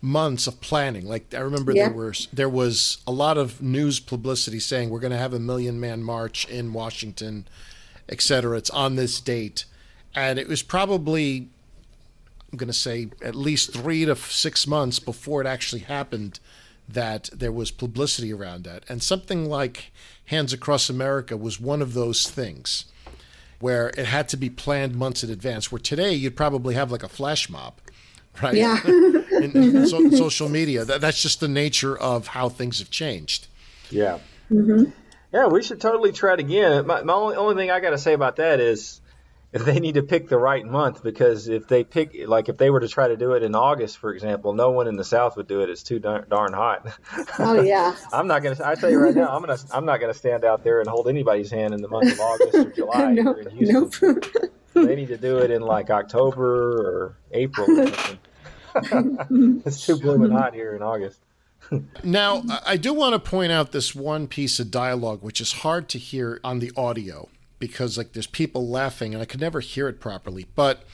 months 0.00 0.46
of 0.46 0.60
planning. 0.60 1.06
Like 1.06 1.34
I 1.34 1.40
remember 1.40 1.72
Yeah. 1.72 1.88
there 1.88 1.96
were 1.96 2.14
there 2.32 2.48
was 2.48 2.98
a 3.06 3.12
lot 3.12 3.36
of 3.36 3.60
news 3.60 4.00
publicity 4.00 4.60
saying 4.60 4.90
we're 4.90 5.00
going 5.00 5.12
to 5.12 5.18
have 5.18 5.34
a 5.34 5.40
Million 5.40 5.80
Man 5.80 6.02
March 6.02 6.46
in 6.48 6.72
Washington, 6.72 7.46
et 8.08 8.20
cetera. 8.22 8.56
It's 8.56 8.70
on 8.70 8.96
this 8.96 9.20
date. 9.20 9.64
And 10.14 10.38
it 10.38 10.48
was 10.48 10.62
probably, 10.62 11.48
I'm 12.50 12.56
going 12.58 12.68
to 12.68 12.72
say, 12.72 13.08
at 13.22 13.34
least 13.34 13.72
three 13.72 14.04
to 14.04 14.16
six 14.16 14.66
months 14.66 14.98
before 14.98 15.40
it 15.40 15.46
actually 15.46 15.82
happened 15.82 16.40
that 16.88 17.28
there 17.32 17.52
was 17.52 17.70
publicity 17.70 18.32
around 18.32 18.64
that. 18.64 18.84
And 18.88 19.02
something 19.02 19.46
like 19.46 19.92
Hands 20.26 20.50
Across 20.52 20.88
America 20.88 21.36
was 21.36 21.60
one 21.60 21.82
of 21.82 21.92
those 21.92 22.28
things 22.30 22.86
where 23.60 23.88
it 23.88 24.06
had 24.06 24.28
to 24.30 24.36
be 24.36 24.48
planned 24.48 24.94
months 24.94 25.22
in 25.22 25.30
advance. 25.30 25.70
Where 25.70 25.78
today 25.80 26.14
you'd 26.14 26.36
probably 26.36 26.74
have 26.74 26.90
like 26.90 27.02
a 27.02 27.08
flash 27.08 27.50
mob, 27.50 27.74
right? 28.42 28.54
Yeah. 28.54 28.80
in, 28.86 29.52
in 29.56 29.86
so, 29.86 30.10
social 30.10 30.48
media. 30.48 30.84
That, 30.84 31.00
that's 31.00 31.20
just 31.20 31.40
the 31.40 31.48
nature 31.48 31.96
of 31.96 32.28
how 32.28 32.48
things 32.48 32.78
have 32.78 32.90
changed. 32.90 33.46
Yeah. 33.90 34.18
Mm-hmm. 34.50 34.90
Yeah, 35.32 35.46
we 35.46 35.62
should 35.62 35.80
totally 35.80 36.12
try 36.12 36.34
it 36.34 36.40
again. 36.40 36.86
My, 36.86 37.02
my 37.02 37.12
only, 37.12 37.36
only 37.36 37.54
thing 37.54 37.70
I 37.70 37.80
got 37.80 37.90
to 37.90 37.98
say 37.98 38.14
about 38.14 38.36
that 38.36 38.60
is 38.60 39.00
if 39.52 39.64
they 39.64 39.80
need 39.80 39.94
to 39.94 40.02
pick 40.02 40.28
the 40.28 40.38
right 40.38 40.64
month 40.64 41.02
because 41.02 41.48
if 41.48 41.68
they 41.68 41.82
pick 41.84 42.14
like 42.26 42.48
if 42.48 42.58
they 42.58 42.70
were 42.70 42.80
to 42.80 42.88
try 42.88 43.08
to 43.08 43.16
do 43.16 43.32
it 43.32 43.42
in 43.42 43.54
August, 43.54 43.98
for 43.98 44.12
example, 44.12 44.52
no 44.52 44.70
one 44.70 44.88
in 44.88 44.96
the 44.96 45.04
South 45.04 45.36
would 45.36 45.46
do 45.46 45.62
it. 45.62 45.70
It's 45.70 45.82
too 45.82 45.98
darn, 45.98 46.26
darn 46.28 46.52
hot. 46.52 46.86
Oh 47.38 47.60
yeah. 47.60 47.94
I'm 48.12 48.26
not 48.26 48.42
gonna. 48.42 48.56
I 48.64 48.74
tell 48.74 48.90
you 48.90 48.98
right 48.98 49.14
now, 49.14 49.28
I'm 49.28 49.40
gonna. 49.40 49.58
I'm 49.72 49.86
not 49.86 50.00
gonna 50.00 50.14
stand 50.14 50.44
out 50.44 50.64
there 50.64 50.80
and 50.80 50.88
hold 50.88 51.08
anybody's 51.08 51.50
hand 51.50 51.72
in 51.72 51.80
the 51.80 51.88
month 51.88 52.12
of 52.12 52.20
August 52.20 52.54
or 52.54 52.70
July 52.72 53.12
no, 53.12 53.34
here 53.34 53.42
in 53.42 53.56
Houston. 53.56 54.10
nope. 54.12 54.52
They 54.86 54.96
need 54.96 55.08
to 55.08 55.18
do 55.18 55.38
it 55.38 55.50
in 55.50 55.62
like 55.62 55.90
October 55.90 56.46
or 56.46 57.16
April. 57.32 57.70
Or 57.70 57.86
something. 57.86 58.18
it's 59.64 59.84
too 59.86 59.98
blooming 59.98 60.28
mm-hmm. 60.28 60.36
hot 60.36 60.54
here 60.54 60.76
in 60.76 60.82
August. 60.82 61.20
Now, 62.02 62.42
I- 62.48 62.62
I 62.66 62.76
do 62.76 62.94
want 62.94 63.14
to 63.14 63.30
point 63.30 63.52
out 63.52 63.72
this 63.72 63.94
one 63.94 64.26
piece 64.28 64.60
of 64.60 64.70
dialogue, 64.70 65.22
which 65.22 65.40
is 65.40 65.52
hard 65.52 65.88
to 65.90 65.98
hear 65.98 66.40
on 66.44 66.60
the 66.60 66.72
audio 66.76 67.28
because, 67.58 67.98
like, 67.98 68.12
there's 68.12 68.26
people 68.26 68.68
laughing 68.68 69.14
and 69.14 69.22
I 69.22 69.26
could 69.26 69.40
never 69.40 69.60
hear 69.60 69.88
it 69.88 70.00
properly. 70.00 70.46
But 70.54 70.84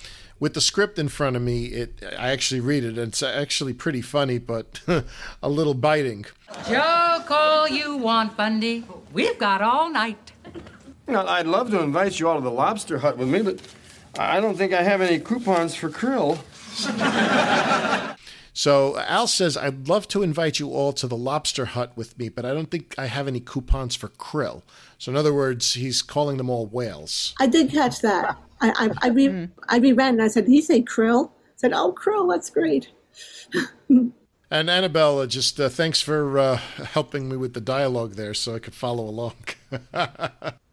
with 0.40 0.54
the 0.54 0.60
script 0.60 0.98
in 0.98 1.08
front 1.08 1.36
of 1.36 1.42
me, 1.42 1.66
it 1.66 2.02
I 2.18 2.30
actually 2.30 2.60
read 2.60 2.84
it 2.84 2.98
and 2.98 3.08
it's 3.08 3.22
actually 3.22 3.72
pretty 3.72 4.02
funny, 4.02 4.38
but 4.38 4.80
a 5.42 5.48
little 5.48 5.74
biting. 5.74 6.26
Joke 6.68 7.30
all 7.30 7.68
you 7.68 7.96
want, 7.96 8.36
Bundy. 8.36 8.84
We've 9.12 9.38
got 9.38 9.62
all 9.62 9.90
night. 9.90 10.32
You 11.06 11.14
know, 11.14 11.26
I'd 11.26 11.46
love 11.46 11.70
to 11.70 11.80
invite 11.80 12.18
you 12.18 12.28
all 12.28 12.36
to 12.36 12.40
the 12.40 12.50
lobster 12.50 12.98
hut 12.98 13.18
with 13.18 13.28
me, 13.28 13.42
but 13.42 13.60
I 14.18 14.40
don't 14.40 14.56
think 14.56 14.72
I 14.72 14.82
have 14.82 15.00
any 15.00 15.18
coupons 15.18 15.74
for 15.74 15.90
krill. 15.90 16.38
So 18.56 18.96
Al 19.00 19.26
says, 19.26 19.56
I'd 19.56 19.88
love 19.88 20.06
to 20.08 20.22
invite 20.22 20.60
you 20.60 20.70
all 20.70 20.92
to 20.94 21.08
the 21.08 21.16
lobster 21.16 21.64
hut 21.64 21.90
with 21.96 22.16
me, 22.16 22.28
but 22.28 22.44
I 22.44 22.54
don't 22.54 22.70
think 22.70 22.94
I 22.96 23.06
have 23.06 23.26
any 23.26 23.40
coupons 23.40 23.96
for 23.96 24.08
krill. 24.10 24.62
So, 24.96 25.10
in 25.10 25.16
other 25.16 25.34
words, 25.34 25.74
he's 25.74 26.02
calling 26.02 26.36
them 26.36 26.48
all 26.48 26.66
whales. 26.66 27.34
I 27.40 27.48
did 27.48 27.72
catch 27.72 28.00
that. 28.02 28.38
I 28.60 28.70
I, 29.02 29.08
I, 29.08 29.08
re, 29.08 29.48
I 29.68 29.78
reread 29.78 30.14
and 30.14 30.22
I 30.22 30.28
said, 30.28 30.44
"Did 30.44 30.52
he 30.52 30.62
say 30.62 30.82
krill?" 30.82 31.30
I 31.30 31.56
said, 31.56 31.72
"Oh, 31.74 31.92
krill, 31.92 32.30
that's 32.30 32.48
great." 32.48 32.88
And 34.50 34.70
Annabelle, 34.70 35.26
just 35.26 35.58
uh, 35.58 35.68
thanks 35.68 36.00
for 36.00 36.38
uh, 36.38 36.56
helping 36.92 37.28
me 37.28 37.36
with 37.36 37.54
the 37.54 37.60
dialogue 37.60 38.14
there 38.14 38.34
so 38.34 38.54
I 38.54 38.60
could 38.60 38.74
follow 38.74 39.02
along. 39.02 39.34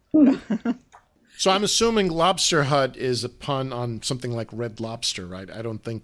so 1.38 1.52
I'm 1.52 1.64
assuming 1.64 2.10
Lobster 2.10 2.64
Hut 2.64 2.98
is 2.98 3.24
a 3.24 3.30
pun 3.30 3.72
on 3.72 4.02
something 4.04 4.32
like 4.32 4.50
Red 4.52 4.80
Lobster, 4.80 5.26
right? 5.26 5.50
I 5.50 5.62
don't 5.62 5.84
think, 5.84 6.04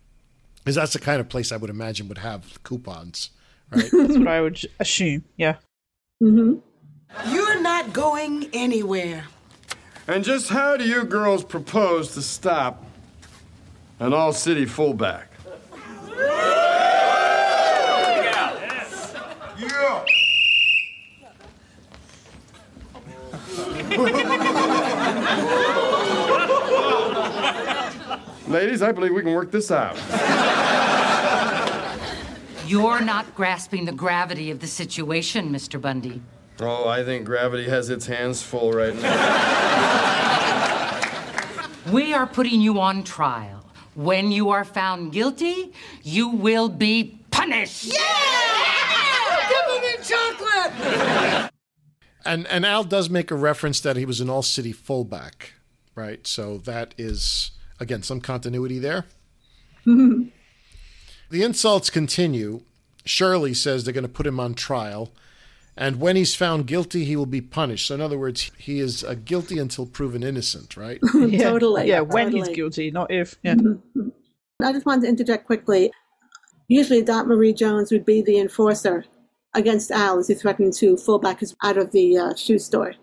because 0.60 0.76
that's 0.76 0.94
the 0.94 1.00
kind 1.00 1.20
of 1.20 1.30
place 1.30 1.52
I 1.52 1.58
would 1.58 1.70
imagine 1.70 2.08
would 2.08 2.20
have 2.20 2.62
coupons, 2.64 3.32
right? 3.72 3.90
That's 3.92 4.18
what 4.18 4.28
I 4.28 4.42
would 4.42 4.60
assume. 4.80 5.26
Yeah. 5.38 5.56
Mm-hmm. 6.22 7.34
You're 7.34 7.62
not 7.62 7.94
going 7.94 8.50
anywhere. 8.54 9.26
And 10.08 10.24
just 10.24 10.50
how 10.50 10.78
do 10.78 10.86
you 10.88 11.04
girls 11.04 11.44
propose 11.44 12.14
to 12.14 12.22
stop 12.22 12.86
an 14.00 14.14
all 14.14 14.34
city 14.34 14.66
fullback? 14.66 15.32
Yeah. 19.60 20.06
Ladies, 28.48 28.82
I 28.82 28.92
believe 28.92 29.14
we 29.14 29.22
can 29.22 29.34
work 29.34 29.52
this 29.52 29.72
out. 29.72 29.96
You're 32.66 33.00
not 33.02 33.34
grasping 33.36 33.86
the 33.86 33.92
gravity 33.94 34.52
of 34.52 34.60
the 34.60 34.68
situation, 34.68 35.54
Mr. 35.54 35.80
Bundy. 35.80 36.22
Oh, 36.60 36.88
I 36.88 37.04
think 37.04 37.26
gravity 37.26 37.70
has 37.70 37.90
its 37.90 38.06
hands 38.08 38.42
full 38.42 38.72
right 38.74 38.96
now. 38.96 39.14
We 41.92 42.14
are 42.14 42.28
putting 42.28 42.60
you 42.60 42.80
on 42.82 43.04
trial. 43.04 43.64
When 43.96 44.32
you 44.32 44.50
are 44.50 44.66
found 44.66 45.14
guilty, 45.14 45.72
you 46.04 46.28
will 46.28 46.68
be 46.68 47.20
punished. 47.32 47.86
Yeah! 47.86 47.94
Give 49.50 49.66
him 49.76 49.82
the 49.82 49.98
chocolate. 50.04 51.52
And 52.28 52.46
and 52.48 52.66
Al 52.66 52.84
does 52.84 53.10
make 53.10 53.32
a 53.32 53.36
reference 53.36 53.80
that 53.80 53.96
he 53.96 54.06
was 54.06 54.20
an 54.20 54.30
all 54.30 54.44
city 54.44 54.74
fullback, 54.74 55.54
right? 55.96 56.28
So 56.28 56.58
that 56.60 56.94
is 56.98 57.52
again 57.80 58.04
some 58.04 58.22
continuity 58.22 58.80
there. 58.80 59.06
The 61.30 61.44
insults 61.44 61.90
continue. 61.90 62.62
Shirley 63.04 63.54
says 63.54 63.84
they're 63.84 63.94
going 63.94 64.04
to 64.04 64.10
put 64.10 64.26
him 64.26 64.40
on 64.40 64.54
trial, 64.54 65.12
and 65.76 66.00
when 66.00 66.16
he's 66.16 66.36
found 66.36 66.68
guilty, 66.68 67.04
he 67.04 67.18
will 67.18 67.26
be 67.26 67.42
punished. 67.42 67.88
So 67.88 67.96
in 67.96 68.02
other 68.02 68.18
words, 68.18 68.50
he 68.58 68.80
is 68.80 69.04
uh, 69.04 69.16
guilty 69.26 69.60
until 69.60 69.86
proven 69.86 70.24
innocent, 70.24 70.78
right? 70.78 71.00
yeah. 71.14 71.44
Totally, 71.44 71.90
Yeah, 71.90 72.00
when 72.00 72.32
he's 72.32 72.48
guilty, 72.50 72.92
not 72.92 73.12
if. 73.12 73.36
Yeah. 73.44 73.56
I 74.64 74.72
just 74.72 74.86
wanted 74.86 75.02
to 75.02 75.10
interject 75.10 75.46
quickly. 75.46 75.92
Usually, 76.70 77.02
Dot 77.02 77.28
Marie 77.28 77.54
Jones 77.54 77.92
would 77.92 78.06
be 78.06 78.22
the 78.22 78.40
enforcer 78.40 79.04
against 79.54 79.92
Al 79.92 80.20
as 80.20 80.28
he 80.28 80.34
threatened 80.34 80.74
to 80.74 80.98
fullback 80.98 81.40
his 81.40 81.56
out 81.64 81.78
of 81.78 81.92
the 81.92 82.18
uh, 82.18 82.36
shoe 82.36 82.60
store. 82.60 82.94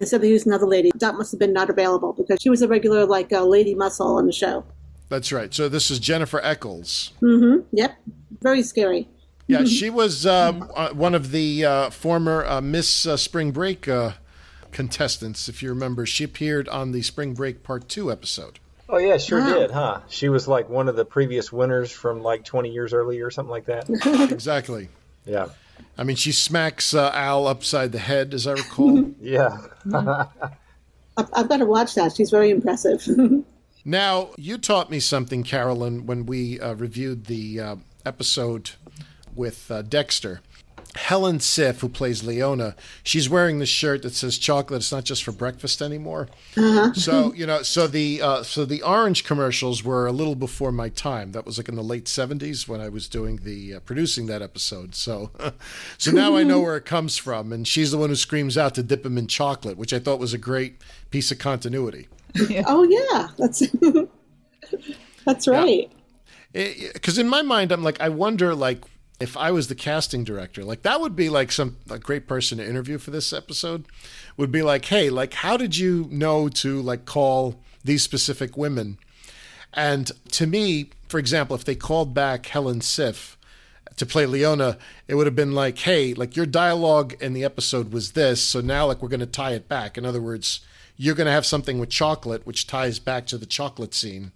Instead, 0.00 0.22
they 0.22 0.28
used 0.28 0.46
another 0.46 0.66
lady. 0.66 0.90
Dot 0.98 1.16
must 1.16 1.30
have 1.32 1.38
been 1.38 1.52
not 1.52 1.70
available 1.70 2.12
because 2.12 2.38
she 2.42 2.50
was 2.50 2.62
a 2.62 2.68
regular, 2.68 3.04
like, 3.06 3.32
uh, 3.32 3.44
lady 3.44 3.74
muscle 3.74 4.16
on 4.16 4.26
the 4.26 4.32
show. 4.32 4.64
That's 5.08 5.30
right. 5.32 5.52
So 5.54 5.68
this 5.68 5.90
is 5.90 5.98
Jennifer 6.00 6.40
Eccles. 6.42 7.12
Mm-hmm. 7.22 7.66
Yep. 7.72 7.96
Very 8.42 8.62
scary. 8.62 9.08
Yeah, 9.46 9.64
she 9.66 9.90
was 9.90 10.26
uh, 10.26 10.52
uh, 10.74 10.90
one 10.94 11.14
of 11.14 11.30
the 11.30 11.64
uh, 11.64 11.90
former 11.90 12.44
uh, 12.44 12.60
Miss 12.60 13.06
uh, 13.06 13.16
Spring 13.16 13.52
Break 13.52 13.86
uh, 13.86 14.12
contestants. 14.72 15.48
If 15.48 15.62
you 15.62 15.68
remember, 15.68 16.06
she 16.06 16.24
appeared 16.24 16.68
on 16.68 16.92
the 16.92 17.02
Spring 17.02 17.34
Break 17.34 17.62
Part 17.62 17.88
Two 17.88 18.10
episode. 18.10 18.58
Oh 18.88 18.98
yeah, 18.98 19.16
sure 19.16 19.40
Wow. 19.40 19.54
did, 19.54 19.70
huh? 19.70 20.00
She 20.08 20.28
was 20.28 20.48
like 20.48 20.68
one 20.68 20.88
of 20.88 20.96
the 20.96 21.04
previous 21.04 21.52
winners 21.52 21.90
from 21.90 22.22
like 22.22 22.44
20 22.44 22.70
years 22.70 22.92
earlier 22.92 23.26
or 23.26 23.30
something 23.30 23.50
like 23.50 23.66
that. 23.66 23.88
exactly. 24.30 24.88
Yeah. 25.24 25.46
I 25.96 26.04
mean, 26.04 26.16
she 26.16 26.32
smacks 26.32 26.92
uh, 26.94 27.10
Al 27.14 27.46
upside 27.46 27.92
the 27.92 27.98
head, 27.98 28.34
as 28.34 28.46
I 28.46 28.52
recall. 28.52 29.12
Yeah. 29.20 29.58
I've, 31.16 31.28
I've 31.32 31.48
got 31.48 31.58
to 31.58 31.66
watch 31.66 31.94
that. 31.94 32.16
She's 32.16 32.30
very 32.30 32.50
impressive. 32.50 33.06
Now, 33.86 34.30
you 34.38 34.56
taught 34.56 34.90
me 34.90 34.98
something, 34.98 35.42
Carolyn, 35.42 36.06
when 36.06 36.24
we 36.24 36.58
uh, 36.58 36.72
reviewed 36.72 37.26
the 37.26 37.60
uh, 37.60 37.76
episode 38.06 38.70
with 39.34 39.70
uh, 39.70 39.82
Dexter. 39.82 40.40
Helen 40.96 41.38
Siff, 41.38 41.80
who 41.80 41.88
plays 41.88 42.24
Leona, 42.24 42.76
she's 43.02 43.28
wearing 43.28 43.58
the 43.58 43.66
shirt 43.66 44.02
that 44.02 44.14
says 44.14 44.38
"chocolate." 44.38 44.78
It's 44.78 44.92
not 44.92 45.04
just 45.04 45.24
for 45.24 45.32
breakfast 45.32 45.82
anymore. 45.82 46.28
Uh-huh. 46.56 46.92
So 46.94 47.32
you 47.36 47.46
know, 47.46 47.62
so 47.62 47.86
the 47.86 48.22
uh, 48.22 48.42
so 48.42 48.64
the 48.64 48.82
orange 48.82 49.24
commercials 49.24 49.82
were 49.82 50.06
a 50.06 50.12
little 50.12 50.34
before 50.34 50.72
my 50.72 50.88
time. 50.88 51.32
That 51.32 51.46
was 51.46 51.58
like 51.58 51.68
in 51.68 51.76
the 51.76 51.82
late 51.82 52.04
'70s 52.04 52.68
when 52.68 52.80
I 52.80 52.88
was 52.88 53.08
doing 53.08 53.40
the 53.42 53.74
uh, 53.74 53.80
producing 53.80 54.26
that 54.26 54.42
episode. 54.42 54.94
So, 54.94 55.30
so 55.98 56.10
now 56.10 56.36
I 56.36 56.42
know 56.42 56.60
where 56.60 56.76
it 56.76 56.84
comes 56.84 57.16
from, 57.16 57.52
and 57.52 57.66
she's 57.66 57.90
the 57.90 57.98
one 57.98 58.10
who 58.10 58.16
screams 58.16 58.56
out 58.56 58.74
to 58.76 58.82
dip 58.82 59.04
him 59.04 59.18
in 59.18 59.26
chocolate, 59.26 59.76
which 59.76 59.92
I 59.92 59.98
thought 59.98 60.18
was 60.18 60.32
a 60.32 60.38
great 60.38 60.80
piece 61.10 61.30
of 61.30 61.38
continuity. 61.38 62.08
oh 62.66 62.82
yeah, 62.82 63.28
that's 63.38 63.62
that's 65.24 65.48
right. 65.48 65.90
because 66.52 67.18
in 67.18 67.28
my 67.28 67.42
mind 67.42 67.72
i'm 67.72 67.82
like 67.82 68.00
i 68.00 68.08
wonder 68.08 68.54
like 68.54 68.84
if 69.24 69.36
i 69.36 69.50
was 69.50 69.68
the 69.68 69.74
casting 69.74 70.22
director 70.22 70.62
like 70.62 70.82
that 70.82 71.00
would 71.00 71.16
be 71.16 71.28
like 71.28 71.50
some 71.50 71.76
a 71.90 71.98
great 71.98 72.28
person 72.28 72.58
to 72.58 72.68
interview 72.68 72.98
for 72.98 73.10
this 73.10 73.32
episode 73.32 73.86
would 74.36 74.52
be 74.52 74.62
like 74.62 74.84
hey 74.84 75.10
like 75.10 75.34
how 75.34 75.56
did 75.56 75.76
you 75.76 76.06
know 76.10 76.48
to 76.48 76.80
like 76.82 77.04
call 77.04 77.60
these 77.84 78.02
specific 78.02 78.56
women? 78.56 78.98
And 79.72 80.10
to 80.32 80.46
me 80.46 80.90
for 81.08 81.18
example 81.18 81.54
if 81.54 81.64
they 81.64 81.74
called 81.74 82.14
back 82.14 82.46
helen 82.46 82.80
siff 82.80 83.36
to 83.96 84.06
play 84.06 84.26
leona 84.26 84.78
it 85.06 85.14
would 85.14 85.26
have 85.26 85.36
been 85.36 85.52
like 85.52 85.78
hey 85.78 86.14
like 86.14 86.36
your 86.36 86.46
dialogue 86.46 87.14
in 87.20 87.32
the 87.32 87.44
episode 87.44 87.92
was 87.92 88.12
this 88.12 88.42
so 88.42 88.60
now 88.60 88.86
like 88.86 89.02
we're 89.02 89.08
going 89.08 89.20
to 89.20 89.26
tie 89.26 89.52
it 89.52 89.68
back. 89.68 89.96
In 89.98 90.04
other 90.04 90.20
words 90.20 90.60
you're 90.96 91.14
going 91.14 91.26
to 91.26 91.32
have 91.32 91.46
something 91.46 91.78
with 91.78 91.90
chocolate 91.90 92.46
which 92.46 92.66
ties 92.66 92.98
back 92.98 93.26
to 93.26 93.38
the 93.38 93.46
chocolate 93.46 93.94
scene 93.94 94.32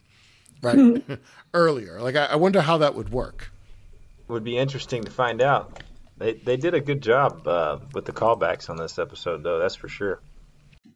right? 0.62 0.76
Hmm. 0.76 1.14
Earlier. 1.54 2.00
Like 2.00 2.14
I, 2.14 2.26
I 2.26 2.36
wonder 2.36 2.60
how 2.60 2.78
that 2.78 2.94
would 2.94 3.10
work 3.10 3.50
Would 4.28 4.44
be 4.44 4.58
interesting 4.58 5.02
to 5.04 5.10
find 5.10 5.40
out. 5.40 5.82
They 6.18 6.34
they 6.34 6.56
did 6.56 6.74
a 6.74 6.80
good 6.80 7.02
job 7.02 7.46
uh, 7.46 7.78
with 7.94 8.04
the 8.04 8.12
callbacks 8.12 8.68
on 8.68 8.76
this 8.76 8.98
episode, 8.98 9.42
though. 9.42 9.58
That's 9.58 9.74
for 9.74 9.88
sure. 9.88 10.20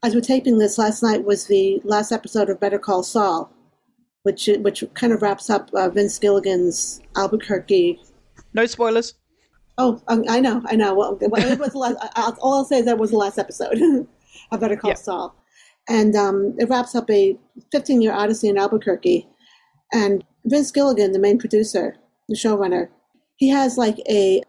as 0.02 0.14
we're 0.14 0.20
taping 0.20 0.58
this, 0.58 0.78
last 0.78 1.02
night 1.02 1.24
was 1.24 1.46
the 1.46 1.80
last 1.84 2.12
episode 2.12 2.50
of 2.50 2.60
Better 2.60 2.78
Call 2.78 3.02
Saul, 3.02 3.50
which 4.24 4.50
which 4.60 4.84
kind 4.94 5.12
of 5.12 5.22
wraps 5.22 5.48
up 5.48 5.70
uh, 5.74 5.88
Vince 5.88 6.18
Gilligan's 6.18 7.00
Albuquerque. 7.16 8.00
No 8.52 8.66
spoilers. 8.66 9.14
Oh, 9.78 10.02
I 10.08 10.18
I 10.28 10.40
know, 10.40 10.60
I 10.66 10.76
know. 10.76 10.94
Well, 10.94 11.16
well, 11.20 11.50
it 11.50 11.58
was 11.58 11.70
the 11.72 11.78
last, 11.78 11.96
all 12.40 12.54
I'll 12.58 12.64
say 12.66 12.80
is 12.80 12.84
that 12.84 12.98
was 12.98 13.10
the 13.12 13.16
last 13.16 13.38
episode 13.38 13.80
of 14.50 14.60
Better 14.60 14.76
Call 14.76 14.90
Yeah. 14.90 14.96
Saul, 14.96 15.34
and 15.88 16.14
um, 16.16 16.54
it 16.58 16.68
wraps 16.68 16.94
up 16.94 17.08
a 17.10 17.38
15-year 17.74 18.12
odyssey 18.12 18.48
in 18.48 18.58
Albuquerque. 18.58 19.26
And 19.94 20.24
Vince 20.46 20.70
Gilligan, 20.70 21.12
the 21.12 21.18
main 21.18 21.38
producer, 21.38 21.96
the 22.28 22.34
showrunner, 22.34 22.88
he 23.36 23.48
has 23.48 23.76
like 23.78 23.98
a 24.08 24.42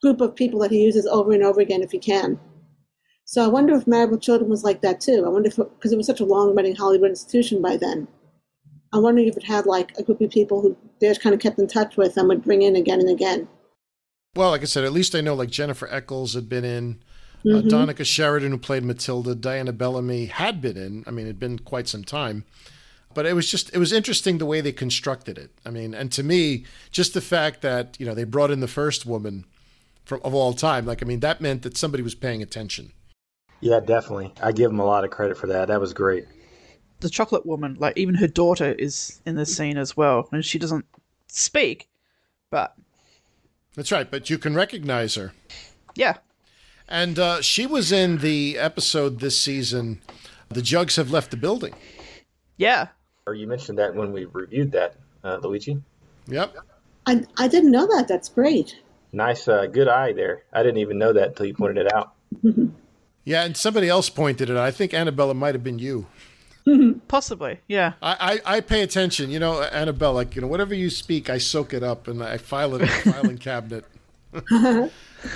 group 0.00 0.20
of 0.20 0.34
people 0.34 0.60
that 0.60 0.70
he 0.70 0.82
uses 0.82 1.06
over 1.06 1.32
and 1.32 1.42
over 1.42 1.60
again 1.60 1.82
if 1.82 1.92
he 1.92 1.98
can. 1.98 2.38
So 3.24 3.44
I 3.44 3.48
wonder 3.48 3.74
if 3.74 3.86
Married 3.86 4.10
with 4.10 4.20
Children 4.20 4.50
was 4.50 4.64
like 4.64 4.82
that 4.82 5.00
too. 5.00 5.24
I 5.24 5.28
wonder 5.28 5.48
if 5.48 5.56
because 5.56 5.92
it 5.92 5.96
was 5.96 6.06
such 6.06 6.20
a 6.20 6.24
long-running 6.24 6.74
Hollywood 6.76 7.10
institution 7.10 7.62
by 7.62 7.76
then. 7.76 8.08
I'm 8.92 9.02
wondering 9.02 9.28
if 9.28 9.36
it 9.36 9.44
had 9.44 9.64
like 9.64 9.92
a 9.96 10.02
group 10.02 10.20
of 10.20 10.30
people 10.30 10.60
who 10.60 10.76
they 11.00 11.08
just 11.08 11.22
kind 11.22 11.34
of 11.34 11.40
kept 11.40 11.58
in 11.58 11.66
touch 11.66 11.96
with 11.96 12.16
and 12.16 12.28
would 12.28 12.42
bring 12.44 12.62
in 12.62 12.76
again 12.76 13.00
and 13.00 13.08
again. 13.08 13.48
Well, 14.34 14.50
like 14.50 14.62
I 14.62 14.64
said, 14.66 14.84
at 14.84 14.92
least 14.92 15.14
I 15.14 15.20
know 15.20 15.34
like 15.34 15.50
Jennifer 15.50 15.88
Eccles 15.90 16.34
had 16.34 16.48
been 16.48 16.64
in. 16.64 17.02
Uh, 17.44 17.58
Mhm. 17.60 17.70
Donica 17.70 18.04
Sheridan, 18.04 18.52
who 18.52 18.58
played 18.58 18.84
Matilda, 18.84 19.34
Diana 19.34 19.72
Bellamy 19.72 20.26
had 20.26 20.60
been 20.60 20.76
in. 20.76 21.04
I 21.06 21.10
mean, 21.10 21.26
it'd 21.26 21.40
been 21.40 21.58
quite 21.58 21.88
some 21.88 22.04
time, 22.04 22.44
but 23.14 23.26
it 23.26 23.34
was 23.34 23.50
just 23.50 23.74
it 23.74 23.78
was 23.78 23.92
interesting 23.92 24.38
the 24.38 24.46
way 24.46 24.60
they 24.60 24.72
constructed 24.72 25.38
it. 25.38 25.50
I 25.64 25.70
mean, 25.70 25.94
and 25.94 26.10
to 26.12 26.22
me, 26.22 26.64
just 26.90 27.14
the 27.14 27.20
fact 27.20 27.62
that 27.62 27.96
you 27.98 28.06
know 28.06 28.14
they 28.14 28.24
brought 28.24 28.50
in 28.50 28.60
the 28.60 28.68
first 28.68 29.06
woman 29.06 29.44
from 30.04 30.20
of 30.24 30.34
all 30.34 30.52
time, 30.52 30.86
like 30.86 31.02
I 31.02 31.06
mean, 31.06 31.20
that 31.20 31.40
meant 31.40 31.62
that 31.62 31.76
somebody 31.76 32.02
was 32.02 32.14
paying 32.14 32.42
attention. 32.42 32.92
Yeah, 33.60 33.80
definitely. 33.80 34.32
I 34.42 34.50
give 34.52 34.70
them 34.70 34.80
a 34.80 34.84
lot 34.84 35.04
of 35.04 35.10
credit 35.10 35.36
for 35.36 35.46
that. 35.46 35.68
That 35.68 35.80
was 35.80 35.92
great. 35.92 36.26
The 37.00 37.08
chocolate 37.10 37.46
woman, 37.46 37.76
like 37.78 37.96
even 37.96 38.14
her 38.16 38.26
daughter 38.28 38.72
is 38.72 39.20
in 39.26 39.34
this 39.36 39.56
scene 39.56 39.76
as 39.78 39.96
well, 39.96 40.28
and 40.32 40.44
she 40.44 40.58
doesn't 40.58 40.84
speak, 41.28 41.88
but 42.50 42.74
That's 43.74 43.90
right, 43.92 44.08
but 44.10 44.30
you 44.30 44.38
can 44.38 44.54
recognize 44.54 45.14
her. 45.16 45.32
yeah, 45.94 46.18
And 46.88 47.18
uh, 47.18 47.40
she 47.42 47.66
was 47.66 47.90
in 47.92 48.18
the 48.18 48.58
episode 48.58 49.18
this 49.20 49.38
season. 49.38 50.00
The 50.48 50.62
Jugs 50.62 50.96
have 50.96 51.10
left 51.10 51.30
the 51.30 51.36
building. 51.36 51.74
yeah. 52.56 52.88
Or 53.32 53.34
you 53.34 53.46
mentioned 53.46 53.78
that 53.78 53.94
when 53.94 54.12
we 54.12 54.26
reviewed 54.26 54.72
that, 54.72 54.94
uh, 55.24 55.38
Luigi. 55.42 55.80
Yep. 56.26 56.54
I 57.06 57.24
I 57.38 57.48
didn't 57.48 57.70
know 57.70 57.86
that. 57.86 58.06
That's 58.06 58.28
great. 58.28 58.76
Nice, 59.10 59.48
uh, 59.48 59.64
good 59.64 59.88
eye 59.88 60.12
there. 60.12 60.42
I 60.52 60.62
didn't 60.62 60.76
even 60.78 60.98
know 60.98 61.14
that 61.14 61.28
until 61.28 61.46
you 61.46 61.54
pointed 61.54 61.86
it 61.86 61.92
out. 61.94 62.12
Yeah, 63.24 63.44
and 63.44 63.56
somebody 63.56 63.88
else 63.88 64.10
pointed 64.10 64.50
it. 64.50 64.56
out. 64.56 64.64
I 64.64 64.72
think 64.72 64.92
Annabella 64.92 65.32
might 65.32 65.54
have 65.54 65.62
been 65.62 65.78
you. 65.78 66.06
Possibly, 67.06 67.60
yeah. 67.68 67.92
I, 68.02 68.40
I, 68.44 68.56
I 68.56 68.60
pay 68.60 68.82
attention. 68.82 69.30
You 69.30 69.38
know, 69.38 69.62
Annabelle, 69.62 70.12
like, 70.12 70.34
you 70.34 70.42
know, 70.42 70.48
whatever 70.48 70.74
you 70.74 70.90
speak, 70.90 71.30
I 71.30 71.38
soak 71.38 71.72
it 71.72 71.84
up 71.84 72.08
and 72.08 72.20
I 72.20 72.36
file 72.36 72.74
it 72.74 72.80
in 72.82 72.88
the 72.88 73.12
filing 73.12 73.38
cabinet. 73.50 73.84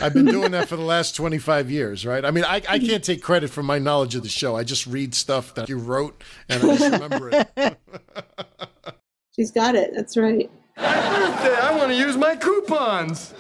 I've 0.01 0.13
been 0.13 0.25
doing 0.27 0.51
that 0.53 0.69
for 0.69 0.77
the 0.77 0.83
last 0.83 1.15
25 1.17 1.71
years, 1.71 2.05
right? 2.05 2.25
I 2.25 2.31
mean, 2.31 2.45
I, 2.45 2.57
I 2.69 2.79
can't 2.79 3.05
take 3.05 3.23
credit 3.23 3.51
for 3.51 3.63
my 3.63 3.79
knowledge 3.79 4.15
of 4.17 4.23
the 4.23 4.29
show. 4.29 4.57
I 4.57 4.65
just 4.65 4.87
read 4.87 5.15
stuff 5.15 5.55
that 5.55 5.69
you 5.69 5.79
wrote 5.79 6.23
and 6.49 6.63
I 6.63 6.77
just 6.77 6.93
remember 7.01 7.31
it. 7.33 7.49
She's 9.37 9.51
got 9.53 9.75
it. 9.75 9.93
That's 9.95 10.17
right. 10.17 10.51
Birthday, 10.77 11.57
I 11.57 11.75
want 11.77 11.91
to 11.93 11.97
use 11.97 12.17
my 12.17 12.35
coupons. 12.37 13.33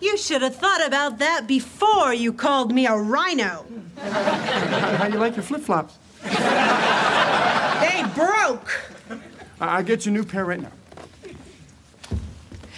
You 0.00 0.16
should 0.16 0.42
have 0.42 0.56
thought 0.56 0.84
about 0.84 1.18
that 1.18 1.46
before 1.46 2.12
you 2.12 2.32
called 2.32 2.72
me 2.74 2.86
a 2.86 2.96
rhino. 2.96 3.64
How 3.98 5.06
do 5.06 5.12
you 5.12 5.18
like 5.20 5.36
your 5.36 5.44
flip 5.44 5.60
flops? 5.62 5.96
They 6.24 6.30
broke. 8.14 8.68
I- 9.60 9.76
I'll 9.76 9.82
get 9.84 10.04
you 10.06 10.10
a 10.10 10.14
new 10.14 10.24
pair 10.24 10.44
right 10.44 10.60
now. 10.60 10.72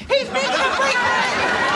He's 0.06 0.30
making 0.30 0.50
a 0.50 0.76
break. 0.76 1.73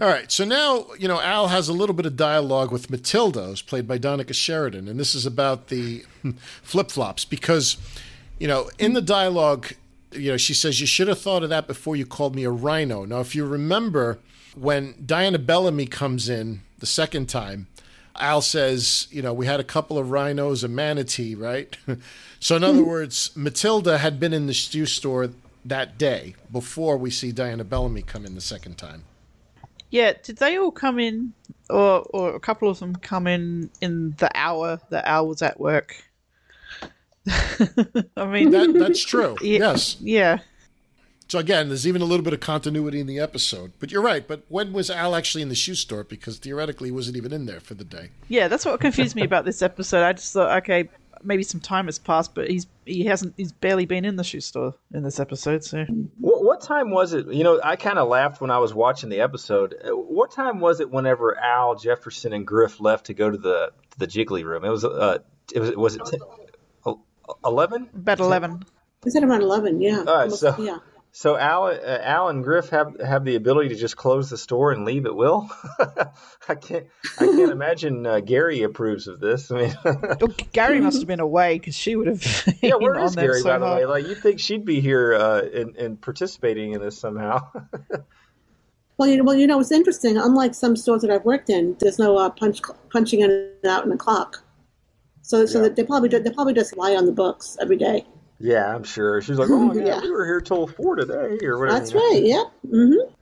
All 0.00 0.06
right, 0.06 0.30
so 0.30 0.44
now, 0.44 0.86
you 0.96 1.08
know, 1.08 1.20
Al 1.20 1.48
has 1.48 1.68
a 1.68 1.72
little 1.72 1.94
bit 1.94 2.06
of 2.06 2.14
dialogue 2.14 2.70
with 2.70 2.88
Matilda, 2.88 3.46
who's 3.46 3.62
played 3.62 3.88
by 3.88 3.98
Donica 3.98 4.32
Sheridan, 4.32 4.86
and 4.86 4.98
this 4.98 5.12
is 5.12 5.26
about 5.26 5.68
the 5.68 6.04
flip 6.62 6.92
flops 6.92 7.24
because, 7.24 7.76
you 8.38 8.46
know, 8.46 8.70
in 8.78 8.92
the 8.92 9.02
dialogue, 9.02 9.72
you 10.12 10.30
know, 10.30 10.36
she 10.36 10.54
says, 10.54 10.80
You 10.80 10.86
should 10.86 11.08
have 11.08 11.20
thought 11.20 11.42
of 11.42 11.48
that 11.48 11.66
before 11.66 11.96
you 11.96 12.06
called 12.06 12.36
me 12.36 12.44
a 12.44 12.50
rhino. 12.50 13.04
Now, 13.06 13.18
if 13.18 13.34
you 13.34 13.44
remember, 13.44 14.20
when 14.54 14.94
Diana 15.04 15.38
Bellamy 15.38 15.86
comes 15.86 16.28
in 16.28 16.60
the 16.78 16.86
second 16.86 17.28
time, 17.28 17.66
Al 18.14 18.40
says, 18.40 19.08
You 19.10 19.22
know, 19.22 19.32
we 19.32 19.46
had 19.46 19.58
a 19.58 19.64
couple 19.64 19.98
of 19.98 20.12
rhinos, 20.12 20.62
a 20.62 20.68
manatee, 20.68 21.34
right? 21.34 21.76
so, 22.38 22.54
in 22.54 22.62
other 22.62 22.78
mm-hmm. 22.78 22.88
words, 22.88 23.32
Matilda 23.34 23.98
had 23.98 24.20
been 24.20 24.32
in 24.32 24.46
the 24.46 24.54
shoe 24.54 24.86
store 24.86 25.30
that 25.64 25.98
day 25.98 26.36
before 26.52 26.96
we 26.96 27.10
see 27.10 27.32
Diana 27.32 27.64
Bellamy 27.64 28.02
come 28.02 28.24
in 28.24 28.36
the 28.36 28.40
second 28.40 28.78
time. 28.78 29.02
Yeah, 29.90 30.12
did 30.22 30.36
they 30.36 30.58
all 30.58 30.70
come 30.70 30.98
in, 30.98 31.32
or 31.70 32.02
or 32.10 32.34
a 32.34 32.40
couple 32.40 32.68
of 32.68 32.78
them 32.78 32.96
come 32.96 33.26
in 33.26 33.70
in 33.80 34.14
the 34.18 34.30
hour 34.34 34.80
that 34.90 35.06
Al 35.06 35.26
was 35.28 35.42
at 35.42 35.58
work? 35.58 36.04
I 38.16 38.26
mean, 38.26 38.50
That, 38.50 38.74
that's 38.78 39.04
true. 39.04 39.36
Yes. 39.42 39.96
Yeah. 40.00 40.38
So 41.28 41.38
again, 41.38 41.68
there's 41.68 41.86
even 41.86 42.00
a 42.00 42.06
little 42.06 42.24
bit 42.24 42.32
of 42.32 42.40
continuity 42.40 43.00
in 43.00 43.06
the 43.06 43.18
episode. 43.18 43.72
But 43.78 43.92
you're 43.92 44.00
right. 44.02 44.26
But 44.26 44.44
when 44.48 44.72
was 44.72 44.88
Al 44.88 45.14
actually 45.14 45.42
in 45.42 45.50
the 45.50 45.54
shoe 45.54 45.74
store? 45.74 46.02
Because 46.02 46.38
theoretically, 46.38 46.88
he 46.88 46.92
wasn't 46.92 47.18
even 47.18 47.34
in 47.34 47.44
there 47.44 47.60
for 47.60 47.74
the 47.74 47.84
day. 47.84 48.08
Yeah, 48.28 48.48
that's 48.48 48.64
what 48.64 48.80
confused 48.80 49.14
me 49.14 49.24
about 49.24 49.44
this 49.44 49.60
episode. 49.60 50.04
I 50.04 50.14
just 50.14 50.32
thought, 50.32 50.56
okay, 50.62 50.88
maybe 51.22 51.42
some 51.42 51.60
time 51.60 51.86
has 51.86 51.98
passed, 51.98 52.34
but 52.34 52.48
he's 52.50 52.66
he 52.84 53.04
hasn't 53.04 53.34
he's 53.36 53.52
barely 53.52 53.86
been 53.86 54.04
in 54.04 54.16
the 54.16 54.24
shoe 54.24 54.40
store 54.40 54.74
in 54.92 55.02
this 55.02 55.20
episode. 55.20 55.64
So 55.64 55.84
What, 56.18 56.44
what 56.44 56.60
time 56.60 56.90
was 56.90 57.12
it? 57.12 57.26
You 57.28 57.44
know, 57.44 57.60
I 57.62 57.76
kind 57.76 57.98
of 57.98 58.08
laughed 58.08 58.40
when 58.40 58.50
I 58.50 58.58
was 58.58 58.72
watching 58.74 59.08
the 59.10 59.20
episode. 59.20 59.74
Uh, 59.84 59.90
What 59.96 60.30
time 60.30 60.60
was 60.60 60.80
it 60.80 60.90
whenever 60.90 61.38
Al 61.38 61.74
Jefferson 61.76 62.32
and 62.32 62.46
Griff 62.46 62.80
left 62.80 63.06
to 63.06 63.14
go 63.14 63.30
to 63.30 63.36
the 63.38 63.72
to 63.90 63.98
the 63.98 64.06
Jiggly 64.06 64.44
room? 64.44 64.64
It 64.64 64.70
was 64.70 64.84
uh, 64.84 65.18
it 65.54 65.60
was 65.60 65.76
was 65.76 65.96
it 65.96 66.02
eleven? 67.44 67.88
about 67.94 68.20
eleven. 68.20 68.62
Is 69.04 69.14
it 69.14 69.22
around 69.24 69.42
eleven? 69.42 69.80
Yeah. 69.80 69.98
All 69.98 70.04
right, 70.04 70.22
Almost- 70.22 70.40
so 70.40 70.54
yeah. 70.58 70.78
So 71.12 71.36
Al 71.36 71.66
uh, 71.66 71.98
Al 72.02 72.28
and 72.28 72.44
Griff 72.44 72.68
have 72.70 73.00
have 73.00 73.24
the 73.24 73.36
ability 73.36 73.70
to 73.70 73.74
just 73.74 73.96
close 73.96 74.30
the 74.30 74.38
store 74.38 74.72
and 74.72 74.84
leave 74.84 75.06
at 75.06 75.14
will. 75.14 75.50
I 76.48 76.54
can't 76.54 76.86
I 77.18 77.26
can't 77.26 77.50
imagine 77.50 78.06
uh, 78.06 78.20
Gary 78.20 78.62
approves 78.62 79.08
of 79.08 79.18
this. 79.20 79.50
I 79.50 79.54
mean, 79.56 79.78
Oh, 79.84 80.28
Gary 80.52 80.80
must 80.80 80.98
have 80.98 81.06
been 81.06 81.20
away 81.20 81.58
because 81.58 81.74
she 81.74 81.96
would 81.96 82.06
have. 82.06 82.54
yeah, 82.62 82.74
where 82.74 82.94
been 82.94 83.04
is 83.04 83.16
on 83.16 83.24
Gary 83.24 83.40
so 83.40 83.48
by 83.48 83.58
the 83.58 83.64
way? 83.64 83.86
Like 83.86 84.06
you 84.06 84.14
think 84.14 84.40
she'd 84.40 84.64
be 84.64 84.80
here 84.80 85.14
uh, 85.14 85.42
and, 85.42 85.76
and 85.76 86.00
participating 86.00 86.72
in 86.72 86.80
this 86.80 86.98
somehow? 86.98 87.50
Well, 88.98 89.08
you 89.08 89.16
know, 89.16 89.24
well, 89.24 89.36
you 89.36 89.46
know, 89.46 89.60
it's 89.60 89.70
interesting. 89.70 90.16
Unlike 90.18 90.54
some 90.54 90.74
stores 90.74 91.02
that 91.02 91.10
I've 91.10 91.24
worked 91.24 91.48
in, 91.50 91.76
there's 91.78 92.00
no 92.00 92.18
uh, 92.18 92.30
punch 92.30 92.60
punching 92.90 93.20
in 93.20 93.30
and 93.30 93.70
out 93.70 93.84
in 93.84 93.90
the 93.90 93.96
clock. 93.96 94.42
So, 95.22 95.46
so 95.46 95.60
that 95.62 95.76
they 95.76 95.84
probably 95.84 96.08
do, 96.08 96.18
they 96.18 96.30
probably 96.30 96.54
just 96.54 96.76
lie 96.76 96.96
on 96.96 97.06
the 97.06 97.12
books 97.12 97.56
every 97.60 97.76
day. 97.76 98.06
Yeah, 98.40 98.74
I'm 98.74 98.84
sure. 98.84 99.20
She's 99.22 99.38
like, 99.38 99.48
oh 99.50 99.72
yeah, 99.74 99.84
Yeah. 99.84 100.00
we 100.00 100.10
were 100.10 100.24
here 100.26 100.40
till 100.40 100.66
four 100.66 100.96
today 100.96 101.38
or 101.44 101.58
whatever. 101.58 101.78
That's 101.78 101.94
right. 101.94 102.20
Yep. 102.22 102.46
Mm-hmm. 102.68 103.12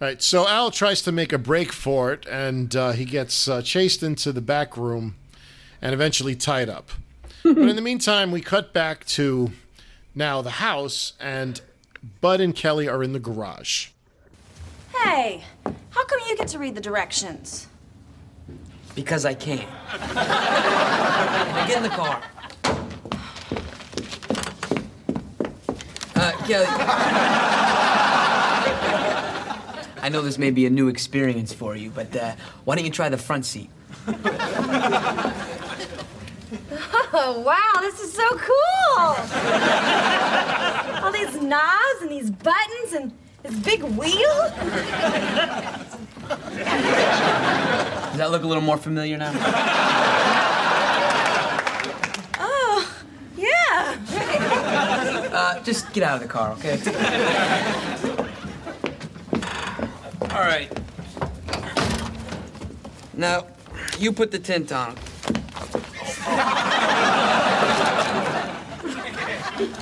Right. 0.00 0.22
So 0.22 0.46
Al 0.48 0.70
tries 0.70 1.02
to 1.02 1.12
make 1.12 1.32
a 1.32 1.38
break 1.38 1.72
for 1.72 2.12
it, 2.12 2.26
and 2.26 2.74
uh, 2.74 2.92
he 2.92 3.04
gets 3.04 3.48
uh, 3.48 3.62
chased 3.62 4.02
into 4.02 4.32
the 4.32 4.40
back 4.40 4.76
room, 4.76 5.14
and 5.80 5.94
eventually 5.94 6.34
tied 6.34 6.68
up. 6.68 6.90
but 7.42 7.56
in 7.58 7.76
the 7.76 7.82
meantime, 7.82 8.30
we 8.32 8.40
cut 8.40 8.72
back 8.72 9.04
to 9.06 9.52
now 10.14 10.42
the 10.42 10.50
house, 10.50 11.12
and 11.20 11.60
Bud 12.20 12.40
and 12.40 12.54
Kelly 12.54 12.88
are 12.88 13.02
in 13.02 13.12
the 13.12 13.18
garage. 13.18 13.88
Hey, 14.96 15.44
how 15.90 16.04
come 16.04 16.20
you 16.28 16.36
get 16.36 16.48
to 16.48 16.58
read 16.58 16.74
the 16.74 16.80
directions? 16.80 17.66
Because 18.94 19.24
I 19.24 19.34
can. 19.34 19.64
Now 20.14 21.66
get 21.68 21.76
in 21.78 21.82
the 21.82 21.88
car. 21.88 22.22
Uh, 26.24 26.32
Kelly. 26.46 26.64
I 30.00 30.08
know 30.10 30.22
this 30.22 30.38
may 30.38 30.50
be 30.50 30.64
a 30.64 30.70
new 30.70 30.88
experience 30.88 31.52
for 31.52 31.76
you, 31.76 31.90
but 31.90 32.16
uh, 32.16 32.34
why 32.64 32.76
don't 32.76 32.86
you 32.86 32.90
try 32.90 33.10
the 33.10 33.18
front 33.18 33.44
seat? 33.44 33.68
Oh, 37.12 37.42
wow, 37.46 37.72
this 37.82 38.00
is 38.00 38.10
so 38.14 38.26
cool! 38.38 39.16
All 41.04 41.12
these 41.12 41.42
knobs 41.42 42.00
and 42.00 42.10
these 42.10 42.30
buttons 42.30 42.94
and 42.94 43.12
this 43.42 43.56
big 43.56 43.82
wheel. 43.82 44.50
Does 48.08 48.16
that 48.16 48.30
look 48.30 48.44
a 48.44 48.46
little 48.46 48.62
more 48.62 48.78
familiar 48.78 49.18
now? 49.18 49.30
Oh, 52.38 52.90
yeah. 53.36 53.98
Uh, 55.34 55.60
just 55.64 55.92
get 55.92 56.04
out 56.04 56.14
of 56.14 56.22
the 56.22 56.28
car, 56.28 56.52
okay? 56.52 56.78
All 60.30 60.40
right. 60.40 60.70
No, 63.14 63.44
you 63.98 64.12
put 64.12 64.30
the 64.30 64.38
tint 64.38 64.70
on. 64.70 64.96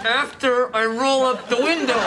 After 0.07 0.75
I 0.75 0.87
roll 0.87 1.25
up 1.25 1.47
the 1.51 1.57
window. 1.57 1.99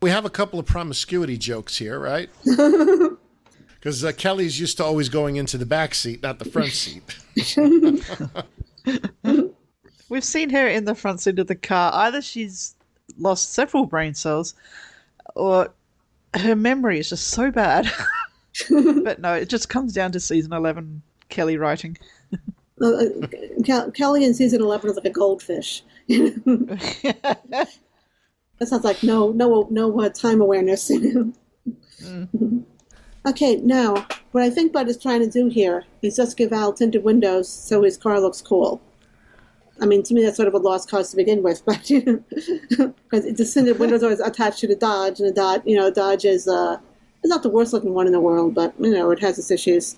We 0.00 0.10
have 0.10 0.24
a 0.24 0.30
couple 0.30 0.60
of 0.60 0.66
promiscuity 0.66 1.36
jokes 1.36 1.76
here, 1.78 1.98
right? 1.98 2.30
Because 3.80 4.04
uh, 4.04 4.12
Kelly's 4.12 4.60
used 4.60 4.76
to 4.76 4.84
always 4.84 5.08
going 5.08 5.36
into 5.36 5.56
the 5.56 5.64
back 5.64 5.94
seat, 5.94 6.22
not 6.22 6.38
the 6.38 6.44
front 6.44 6.72
seat. 6.72 7.16
We've 10.10 10.24
seen 10.24 10.50
her 10.50 10.66
in 10.66 10.84
the 10.84 10.94
front 10.94 11.20
seat 11.20 11.38
of 11.38 11.46
the 11.46 11.54
car. 11.54 11.92
Either 11.94 12.20
she's 12.20 12.74
lost 13.16 13.54
several 13.54 13.86
brain 13.86 14.12
cells, 14.12 14.54
or 15.36 15.72
her 16.34 16.56
memory 16.56 16.98
is 16.98 17.08
just 17.08 17.28
so 17.28 17.50
bad. 17.50 17.90
but 19.02 19.20
no, 19.20 19.34
it 19.34 19.48
just 19.48 19.68
comes 19.68 19.92
down 19.92 20.12
to 20.12 20.20
season 20.20 20.52
11 20.52 21.00
Kelly 21.28 21.56
writing. 21.56 21.96
Uh, 22.82 23.04
Kelly 23.94 24.24
in 24.24 24.34
season 24.34 24.60
11 24.60 24.90
is 24.90 24.96
like 24.96 25.04
a 25.04 25.10
goldfish. 25.10 25.84
that 26.08 27.68
sounds 28.64 28.84
like 28.84 29.02
no, 29.02 29.30
no, 29.30 29.68
no 29.70 30.00
uh, 30.00 30.08
time 30.08 30.40
awareness. 30.40 30.90
okay, 33.28 33.56
now, 33.56 34.06
what 34.32 34.42
I 34.42 34.50
think 34.50 34.72
Bud 34.72 34.88
is 34.88 34.96
trying 34.96 35.20
to 35.20 35.30
do 35.30 35.48
here 35.48 35.84
is 36.02 36.16
just 36.16 36.36
give 36.36 36.52
Al 36.52 36.72
tinted 36.72 37.04
windows 37.04 37.48
so 37.48 37.82
his 37.82 37.96
car 37.96 38.20
looks 38.20 38.42
cool. 38.42 38.80
I 39.80 39.86
mean, 39.86 40.02
to 40.04 40.14
me, 40.14 40.22
that's 40.22 40.36
sort 40.36 40.48
of 40.48 40.54
a 40.54 40.58
lost 40.58 40.90
cause 40.90 41.10
to 41.10 41.16
begin 41.16 41.42
with, 41.42 41.64
but 41.66 41.78
because 41.88 43.54
the 43.54 43.76
windows 43.78 44.02
are 44.02 44.12
attached 44.26 44.58
to 44.60 44.66
the 44.66 44.76
Dodge, 44.76 45.20
and 45.20 45.28
the 45.28 45.32
Dodge, 45.32 45.62
you 45.64 45.76
know, 45.76 45.90
Dodge 45.90 46.24
is 46.24 46.46
uh, 46.46 46.76
it's 47.22 47.30
not 47.30 47.42
the 47.42 47.50
worst 47.50 47.72
looking 47.72 47.94
one 47.94 48.06
in 48.06 48.12
the 48.12 48.20
world, 48.20 48.54
but 48.54 48.74
you 48.78 48.90
know, 48.90 49.10
it 49.10 49.20
has 49.20 49.38
its 49.38 49.50
issues. 49.50 49.96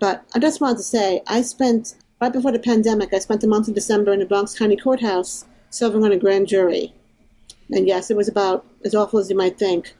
But 0.00 0.24
I 0.34 0.38
just 0.38 0.60
wanted 0.60 0.76
to 0.78 0.84
say, 0.84 1.22
I 1.26 1.42
spent 1.42 1.96
right 2.20 2.32
before 2.32 2.52
the 2.52 2.58
pandemic, 2.58 3.12
I 3.12 3.18
spent 3.18 3.40
the 3.40 3.48
month 3.48 3.68
of 3.68 3.74
December 3.74 4.12
in 4.12 4.20
the 4.20 4.26
Bronx 4.26 4.56
County 4.56 4.76
Courthouse 4.76 5.44
serving 5.70 6.04
on 6.04 6.12
a 6.12 6.16
grand 6.16 6.46
jury, 6.46 6.94
and 7.70 7.86
yes, 7.86 8.10
it 8.10 8.16
was 8.16 8.28
about 8.28 8.64
as 8.84 8.94
awful 8.94 9.18
as 9.18 9.30
you 9.30 9.36
might 9.36 9.58
think. 9.58 9.94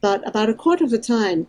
But 0.00 0.26
about 0.26 0.48
a 0.48 0.54
quarter 0.54 0.82
of 0.82 0.90
the 0.90 0.98
time, 0.98 1.46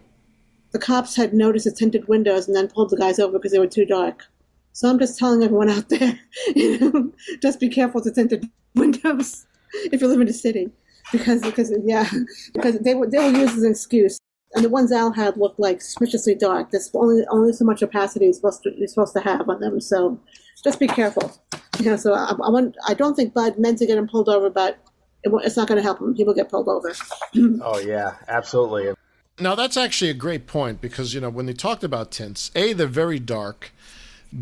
the 0.72 0.80
cops 0.80 1.16
had 1.16 1.34
noticed 1.34 1.66
the 1.66 1.72
tinted 1.72 2.08
windows 2.08 2.48
and 2.48 2.56
then 2.56 2.68
pulled 2.68 2.91
the 2.91 2.98
guys 2.98 3.20
over 3.20 3.34
because 3.38 3.52
they 3.52 3.60
were 3.60 3.68
too 3.68 3.86
dark. 3.86 4.28
So 4.74 4.89
I'm 4.89 4.99
just 4.99 5.17
telling 5.17 5.43
everyone 5.43 5.69
out 5.69 5.89
there, 5.89 6.19
you 6.55 6.80
know, 6.80 7.11
just 7.41 7.59
be 7.59 7.69
careful 7.69 8.01
with 8.01 8.13
the 8.13 8.21
tinted 8.21 8.49
windows 8.76 9.45
if 9.91 10.01
you 10.01 10.07
live 10.07 10.19
in 10.19 10.28
the 10.28 10.34
city, 10.34 10.69
because 11.11 11.41
because 11.41 11.74
yeah, 11.86 12.09
because 12.53 12.80
they 12.80 12.95
will 12.95 13.09
they 13.09 13.19
were 13.19 13.38
used 13.38 13.57
as 13.57 13.63
an 13.63 13.71
excuse. 13.71 14.19
And 14.55 14.63
the 14.63 14.69
ones 14.69 14.91
Al 14.91 15.11
had 15.11 15.36
looked 15.38 15.59
like 15.59 15.82
suspiciously 15.82 16.36
dark. 16.36 16.69
There's 16.69 16.91
only 16.93 17.24
only 17.30 17.53
so 17.53 17.65
much 17.65 17.82
opacity 17.82 18.26
you're 18.26 18.34
supposed 18.34 18.61
to 18.63 18.71
you're 18.78 18.88
supposed 18.88 19.13
to 19.13 19.21
have 19.21 19.49
on 19.49 19.59
them. 19.59 19.82
So 19.82 20.19
just 20.63 20.80
be 20.80 20.88
careful. 20.88 21.32
You 21.80 21.86
know, 21.86 21.95
so 21.95 22.13
I, 22.13 22.32
I, 22.32 22.49
want, 22.49 22.76
I 22.88 22.93
don't 22.93 23.15
think 23.15 23.34
Bud 23.34 23.57
meant 23.57 23.80
to 23.80 23.88
get 23.88 23.97
him 23.97 24.07
pulled 24.07 24.30
over, 24.30 24.49
but 24.51 24.78
it, 25.24 25.32
it's 25.43 25.57
not 25.57 25.67
going 25.67 25.78
to 25.78 25.82
help 25.82 25.99
him. 25.99 26.13
He 26.13 26.24
will 26.24 26.36
get 26.36 26.49
pulled 26.49 26.67
over. 26.67 26.93
Oh 27.63 27.80
yeah, 27.80 28.15
absolutely. 28.28 28.93
Now 29.39 29.55
that's 29.55 29.76
actually 29.76 30.11
a 30.11 30.15
great 30.15 30.45
point 30.45 30.82
because 30.82 31.15
you 31.15 31.21
know 31.21 31.30
when 31.30 31.47
they 31.47 31.53
talked 31.53 31.84
about 31.84 32.11
tints, 32.11 32.51
a 32.55 32.74
they're 32.74 32.88
very 32.88 33.17
dark. 33.19 33.71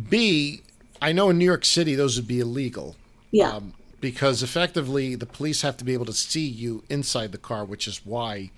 B, 0.10 0.62
I 1.02 1.12
know 1.12 1.30
in 1.30 1.38
New 1.38 1.46
York 1.46 1.66
City 1.66 1.96
those 1.96 2.16
would 2.18 2.28
be 2.28 2.40
illegal. 2.40 2.96
Yeah. 3.32 3.52
Um, 3.52 3.74
because 4.00 4.42
effectively 4.42 5.16
the 5.16 5.26
police 5.28 5.62
have 5.62 5.78
to 5.78 5.86
be 5.86 5.94
able 5.94 6.06
to 6.06 6.14
see 6.14 6.46
you 6.48 6.84
inside 6.90 7.32
the 7.32 7.38
car, 7.38 7.64
which 7.64 7.88
is 7.88 8.06
why 8.06 8.50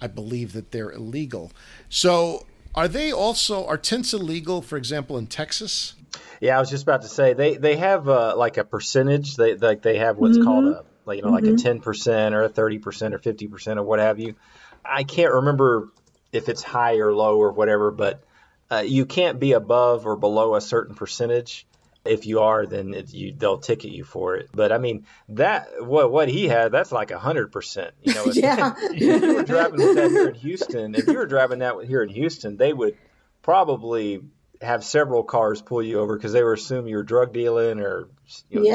I 0.00 0.06
believe 0.06 0.52
that 0.52 0.70
they're 0.70 0.92
illegal. 0.92 1.50
So 1.88 2.46
are 2.74 2.86
they 2.86 3.10
also 3.10 3.66
are 3.66 3.76
tints 3.76 4.14
illegal, 4.14 4.62
for 4.62 4.76
example, 4.76 5.18
in 5.18 5.26
Texas? 5.26 5.94
Yeah, 6.40 6.56
I 6.56 6.60
was 6.60 6.70
just 6.70 6.84
about 6.84 7.02
to 7.02 7.08
say 7.08 7.32
they 7.32 7.56
they 7.56 7.76
have 7.76 8.08
uh, 8.08 8.34
like 8.36 8.56
a 8.56 8.64
percentage. 8.64 9.36
They 9.36 9.56
like 9.56 9.82
they 9.82 9.98
have 9.98 10.16
what's 10.18 10.38
called 10.38 10.66
a 10.66 10.84
like 11.04 11.16
you 11.16 11.24
know 11.24 11.30
like 11.30 11.44
a 11.44 11.48
Mhm. 11.52 11.62
ten 11.62 11.80
percent 11.80 12.34
or 12.34 12.44
a 12.44 12.48
thirty 12.48 12.78
percent 12.78 13.14
or 13.14 13.18
fifty 13.18 13.48
percent 13.48 13.78
or 13.80 13.82
what 13.82 13.98
have 13.98 14.20
you. 14.20 14.36
I 14.84 15.02
can't 15.02 15.32
remember 15.32 15.88
if 16.32 16.48
it's 16.48 16.62
high 16.62 16.98
or 16.98 17.12
low 17.12 17.36
or 17.38 17.50
whatever, 17.50 17.90
but 17.90 18.22
uh, 18.70 18.84
you 18.86 19.06
can't 19.06 19.40
be 19.40 19.52
above 19.52 20.06
or 20.06 20.16
below 20.16 20.54
a 20.54 20.60
certain 20.60 20.94
percentage. 20.94 21.66
If 22.04 22.26
you 22.26 22.40
are, 22.40 22.64
then 22.64 22.94
it, 22.94 23.12
you 23.12 23.34
they'll 23.36 23.58
ticket 23.58 23.90
you 23.92 24.04
for 24.04 24.36
it. 24.36 24.48
But 24.54 24.72
I 24.72 24.78
mean 24.78 25.04
that 25.30 25.68
what 25.84 26.10
what 26.10 26.28
he 26.28 26.48
had 26.48 26.72
that's 26.72 26.92
like 26.92 27.10
a 27.10 27.18
hundred 27.18 27.52
percent. 27.52 27.92
You 28.02 28.14
know, 28.14 28.28
if, 28.28 28.36
Yeah. 28.42 28.74
if 28.92 29.22
you 29.22 29.34
were 29.34 29.42
driving 29.42 29.80
with 29.80 29.94
that 29.96 30.10
here 30.10 30.28
in 30.28 30.34
Houston, 30.36 30.94
if 30.94 31.06
you 31.06 31.18
were 31.18 31.26
driving 31.26 31.58
that 31.58 31.74
here 31.84 32.02
in 32.02 32.08
Houston, 32.08 32.56
they 32.56 32.72
would 32.72 32.96
probably 33.42 34.20
have 34.62 34.84
several 34.84 35.22
cars 35.22 35.60
pull 35.62 35.82
you 35.82 36.00
over 36.00 36.16
because 36.16 36.32
they 36.32 36.42
were 36.42 36.54
assuming 36.54 36.88
you're 36.90 37.02
drug 37.02 37.32
dealing 37.32 37.80
or 37.80 38.08
you 38.48 38.60
know, 38.60 38.66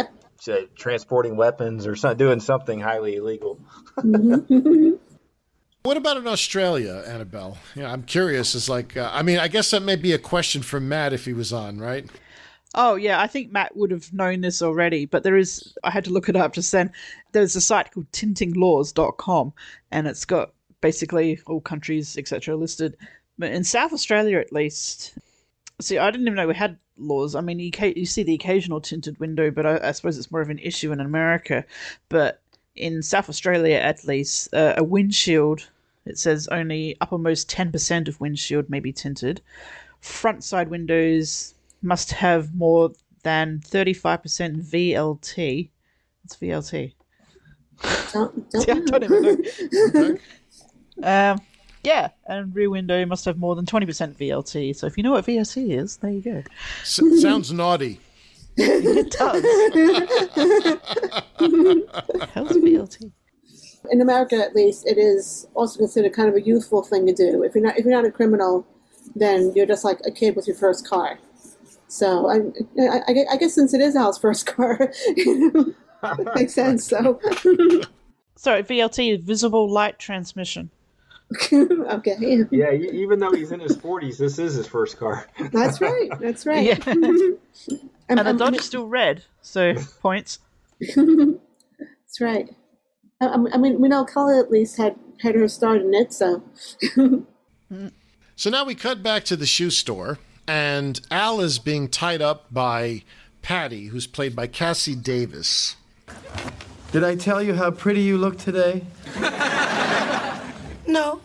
Yep. 0.45 0.75
transporting 0.75 1.35
weapons 1.35 1.87
or 1.87 1.95
some, 1.95 2.17
doing 2.17 2.39
something 2.39 2.79
highly 2.79 3.15
illegal. 3.15 3.59
What 5.84 5.97
about 5.97 6.17
in 6.17 6.27
Australia, 6.27 7.03
Annabelle? 7.05 7.57
Yeah, 7.75 7.91
I'm 7.91 8.03
curious. 8.03 8.55
It's 8.55 8.69
like, 8.69 8.95
uh, 8.95 9.09
I 9.13 9.21
mean, 9.21 9.38
I 9.38 9.49
guess 9.49 9.71
that 9.71 9.81
may 9.84 9.97
be 9.97 10.13
a 10.13 10.17
question 10.17 10.61
for 10.61 10.79
Matt 10.79 11.11
if 11.11 11.25
he 11.25 11.34
was 11.34 11.51
on, 11.51 11.77
right? 11.77 12.09
Oh 12.73 12.95
yeah, 12.95 13.21
I 13.21 13.27
think 13.27 13.51
Matt 13.51 13.75
would 13.75 13.91
have 13.91 14.11
known 14.13 14.41
this 14.41 14.61
already, 14.61 15.05
but 15.05 15.23
there 15.23 15.38
is 15.38 15.75
I 15.84 15.91
had 15.91 16.05
to 16.05 16.11
look 16.11 16.29
it 16.29 16.36
up 16.36 16.53
just 16.53 16.71
then. 16.71 16.91
There's 17.34 17.55
a 17.55 17.61
site 17.61 17.91
called 17.91 18.11
tintinglaws.com 18.11 19.53
and 19.91 20.07
it's 20.07 20.25
got 20.25 20.53
basically 20.81 21.39
all 21.45 21.61
countries 21.61 22.17
etc 22.17 22.55
listed. 22.55 22.97
But 23.38 23.51
in 23.51 23.63
South 23.63 23.93
Australia 23.93 24.39
at 24.39 24.51
least 24.51 25.17
See, 25.81 25.97
I 25.97 26.11
didn't 26.11 26.27
even 26.27 26.36
know 26.36 26.47
we 26.47 26.55
had 26.55 26.77
laws. 26.97 27.36
I 27.36 27.41
mean, 27.41 27.59
you, 27.59 27.71
you 27.95 28.05
see 28.05 28.23
the 28.23 28.36
occasional 28.36 28.79
tinted 28.79 29.19
window, 29.19 29.51
but 29.51 29.65
I, 29.65 29.89
I 29.89 29.91
suppose 29.91 30.17
it's 30.17 30.31
more 30.31 30.41
of 30.41 30.49
an 30.49 30.59
issue 30.59 30.91
in 30.91 30.99
America. 30.99 31.65
But 32.09 32.41
in 32.75 33.01
South 33.01 33.27
Australia, 33.27 33.77
at 33.77 34.05
least, 34.05 34.53
uh, 34.53 34.75
a 34.77 34.84
windshield, 34.84 35.67
it 36.06 36.18
says 36.18 36.47
only 36.49 36.97
uppermost 37.01 37.49
10% 37.49 38.08
of 38.08 38.20
windshield 38.20 38.70
may 38.70 38.80
be 38.80 38.91
tinted. 38.91 39.41
Front 40.01 40.43
side 40.43 40.70
windows 40.70 41.54
must 41.82 42.12
have 42.12 42.54
more 42.54 42.91
than 43.24 43.60
35% 43.60 44.62
VLT. 44.70 45.70
What's 46.24 46.38
VLT? 46.38 46.93
Don't, 48.12 48.51
don't 48.51 48.62
See, 48.64 48.72
I 48.72 48.80
don't 48.80 49.04
even 49.04 49.47
know. 49.93 50.18
um, 51.32 51.41
yeah, 51.84 52.10
and 52.28 52.56
rear 52.56 52.70
window 52.70 53.06
must 53.06 53.26
have 53.26 53.38
more 53.38 53.56
than 53.56 53.66
20% 53.66 54.16
VLT. 54.16 54.76
So 54.76 54.88
if 54.88 54.97
you 54.97 55.04
know 55.04 55.12
what 55.12 55.26
VLT 55.26 55.78
is, 55.78 55.97
there 55.97 56.12
you 56.12 56.22
go. 56.22 56.43
S- 56.82 57.01
sounds 57.22 57.51
naughty. 57.51 57.99
it 58.58 59.12
does. 59.12 59.43
How's 62.34 62.58
VLT? 62.58 63.12
In 63.91 64.01
America, 64.01 64.36
at 64.36 64.55
least, 64.55 64.88
it 64.88 64.97
is 64.97 65.47
also 65.55 65.77
considered 65.79 66.13
kind 66.13 66.29
of 66.29 66.36
a 66.36 66.41
youthful 66.41 66.84
thing 66.84 67.05
to 67.07 67.13
do. 67.13 67.43
If 67.43 67.53
you're 67.55 67.63
not 67.63 67.77
if 67.77 67.86
you're 67.86 67.93
not 67.93 68.05
a 68.05 68.11
criminal, 68.11 68.65
then 69.15 69.51
you're 69.55 69.65
just 69.65 69.84
like 69.84 69.99
a 70.05 70.11
kid 70.11 70.36
with 70.36 70.47
your 70.47 70.55
first 70.55 70.88
car. 70.88 71.19
So 71.88 72.27
I, 72.29 72.38
I, 72.81 73.01
I- 73.07 73.25
I 73.34 73.38
guess 73.38 73.53
since 73.53 73.73
it 73.73 73.81
is 73.81 73.95
Al's 73.95 74.17
first 74.17 74.45
car, 74.47 74.77
it 75.05 75.75
makes 76.36 76.53
sense. 76.53 76.88
So 76.88 77.19
Sorry, 78.36 78.63
VLT 78.63 79.15
is 79.19 79.23
visible 79.23 79.69
light 79.69 79.99
transmission. 79.99 80.71
okay, 81.53 82.45
Yeah, 82.51 82.71
even 82.73 83.19
though 83.19 83.31
he's 83.31 83.51
in 83.51 83.59
his 83.59 83.75
40s, 83.77 84.17
this 84.17 84.38
is 84.39 84.55
his 84.55 84.67
first 84.67 84.97
car. 84.97 85.27
that's 85.51 85.81
right. 85.81 86.09
That's 86.19 86.45
right. 86.45 86.63
Yeah. 86.65 86.77
And, 88.09 88.19
And 88.19 88.27
the 88.27 88.34
Dodge 88.34 88.57
is 88.57 88.65
still 88.65 88.88
red, 88.88 89.23
so 89.41 89.73
points. 90.01 90.39
That's 90.79 92.19
right. 92.21 92.49
I, 93.22 93.28
I 93.53 93.57
mean, 93.57 93.80
we 93.80 93.88
know 93.88 94.05
Kelly 94.05 94.38
at 94.38 94.51
least 94.51 94.78
had 94.78 94.95
had 95.22 95.36
her 95.36 95.47
start 95.47 95.82
in 95.82 95.93
it, 95.93 96.14
so 96.14 96.43
So 98.36 98.49
now 98.49 98.66
we 98.66 98.76
cut 98.76 99.01
back 99.03 99.24
to 99.26 99.36
the 99.36 99.45
shoe 99.45 99.70
store, 99.70 100.20
and 100.47 100.99
Al 101.11 101.39
is 101.39 101.59
being 101.59 101.88
tied 101.88 102.22
up 102.22 102.51
by 102.51 103.03
Patty, 103.41 103.86
who's 103.88 104.07
played 104.07 104.36
by 104.36 104.47
Cassie 104.47 104.95
Davis. 104.95 105.76
Did 106.91 107.03
I 107.03 107.16
tell 107.16 107.41
you 107.41 107.53
how 107.53 107.72
pretty 107.72 108.01
you 108.01 108.18
look 108.18 108.38
today? 108.38 108.84
No. 110.86 111.22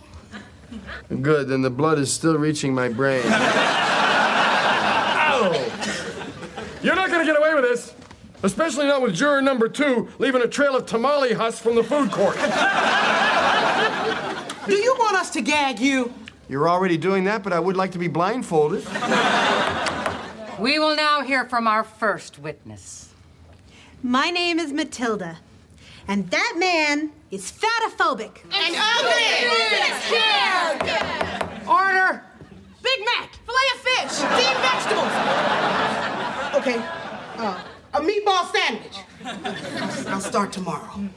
Good, 1.21 1.49
then 1.49 1.63
the 1.63 1.71
blood 1.71 1.99
is 1.99 2.13
still 2.13 2.39
reaching 2.39 2.73
my 2.73 2.89
brain. 2.89 3.23
You're 6.83 6.95
not 6.95 7.11
gonna 7.11 7.25
get 7.25 7.37
away 7.37 7.55
with 7.55 7.65
this. 7.65 7.93
Especially 8.43 8.87
not 8.87 9.03
with 9.03 9.15
juror 9.15 9.43
number 9.43 9.69
two 9.69 10.09
leaving 10.19 10.43
a 10.43 10.47
trail 10.47 10.77
of 10.77 10.87
tamale 10.87 11.35
husks 11.35 11.61
from 11.61 11.75
the 11.75 11.83
food 11.83 12.11
court. 12.13 12.37
Do 14.67 14.75
you 14.75 14.95
want 14.99 15.17
us 15.17 15.31
to 15.31 15.41
gag 15.41 15.81
you? 15.81 16.13
You're 16.49 16.69
already 16.69 16.97
doing 16.97 17.25
that, 17.25 17.43
but 17.43 17.53
I 17.53 17.59
would 17.61 17.77
like 17.77 17.93
to 17.93 17.99
be 17.99 18.09
blindfolded. 18.09 18.87
We 20.59 20.79
will 20.79 20.97
now 20.97 21.23
hear 21.23 21.45
from 21.45 21.67
our 21.67 21.85
first 21.85 22.39
witness. 22.39 23.13
My 24.03 24.31
name 24.31 24.59
is 24.59 24.73
Matilda, 24.73 25.39
and 26.07 26.31
that 26.31 26.55
man 26.57 27.11
is 27.31 27.51
fatophobic. 27.51 28.45
And 28.53 28.77
ugly! 28.79 29.49
Order! 31.67 32.23
Big 32.83 33.05
Mac, 33.05 33.35
filet 33.45 33.71
of 33.75 33.81
fish, 33.81 34.11
steamed 34.13 34.61
vegetables. 34.63 35.13
Okay, 36.55 36.79
uh, 37.39 37.61
a 37.95 38.01
meatball 38.01 38.53
sandwich. 38.53 38.99
I'll 40.09 40.21
start 40.21 40.53
tomorrow. 40.53 41.09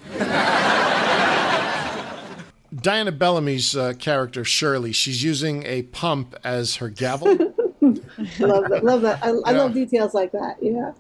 Diana 2.74 3.12
Bellamy's 3.12 3.76
uh, 3.76 3.94
character 4.00 4.46
Shirley, 4.46 4.94
she's 4.94 5.24
using 5.24 5.64
a 5.66 5.84
pump 5.84 6.36
as 6.44 6.78
her 6.78 6.88
gavel. 6.90 7.28
love 8.40 8.70
that. 8.70 8.82
Love 8.84 9.02
that. 9.02 9.20
I, 9.24 9.30
I 9.30 9.52
Yeah. 9.52 9.58
love 9.58 9.74
details 9.74 10.14
like 10.14 10.32
that. 10.32 10.56
Yeah. 10.62 10.94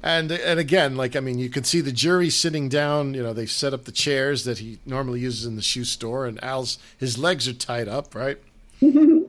And 0.00 0.30
and 0.30 0.60
again, 0.60 0.96
like 0.96 1.16
I 1.16 1.20
mean, 1.20 1.38
you 1.38 1.50
could 1.50 1.66
see 1.66 1.80
the 1.80 1.90
jury 1.90 2.30
sitting 2.30 2.68
down. 2.68 3.14
You 3.14 3.22
know, 3.24 3.32
they 3.32 3.46
set 3.46 3.74
up 3.74 3.84
the 3.84 3.90
chairs 3.90 4.44
that 4.44 4.58
he 4.58 4.78
normally 4.86 5.18
uses 5.18 5.44
in 5.44 5.56
the 5.56 5.62
shoe 5.62 5.84
store, 5.84 6.24
and 6.24 6.42
Al's 6.42 6.78
his 6.96 7.18
legs 7.18 7.48
are 7.48 7.52
tied 7.52 7.88
up, 7.88 8.14
right? 8.14 8.38
and 8.80 9.28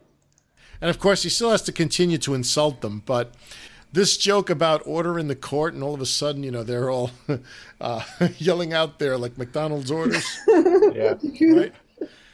of 0.81 0.99
course, 0.99 1.23
he 1.23 1.29
still 1.29 1.49
has 1.49 1.63
to 1.63 1.71
continue 1.71 2.19
to 2.19 2.35
insult 2.35 2.81
them. 2.81 3.01
But 3.03 3.33
this 3.91 4.17
joke 4.17 4.49
about 4.49 4.81
order 4.85 5.17
in 5.17 5.27
the 5.27 5.35
court, 5.35 5.73
and 5.73 5.83
all 5.83 5.93
of 5.93 6.01
a 6.01 6.05
sudden, 6.05 6.43
you 6.43 6.51
know, 6.51 6.63
they're 6.63 6.89
all 6.89 7.11
uh, 7.81 8.03
yelling 8.37 8.73
out 8.73 8.99
there 8.99 9.17
like 9.17 9.37
McDonald's 9.37 9.91
orders. 9.91 10.25
Yeah. 10.93 11.15
Right? 11.41 11.73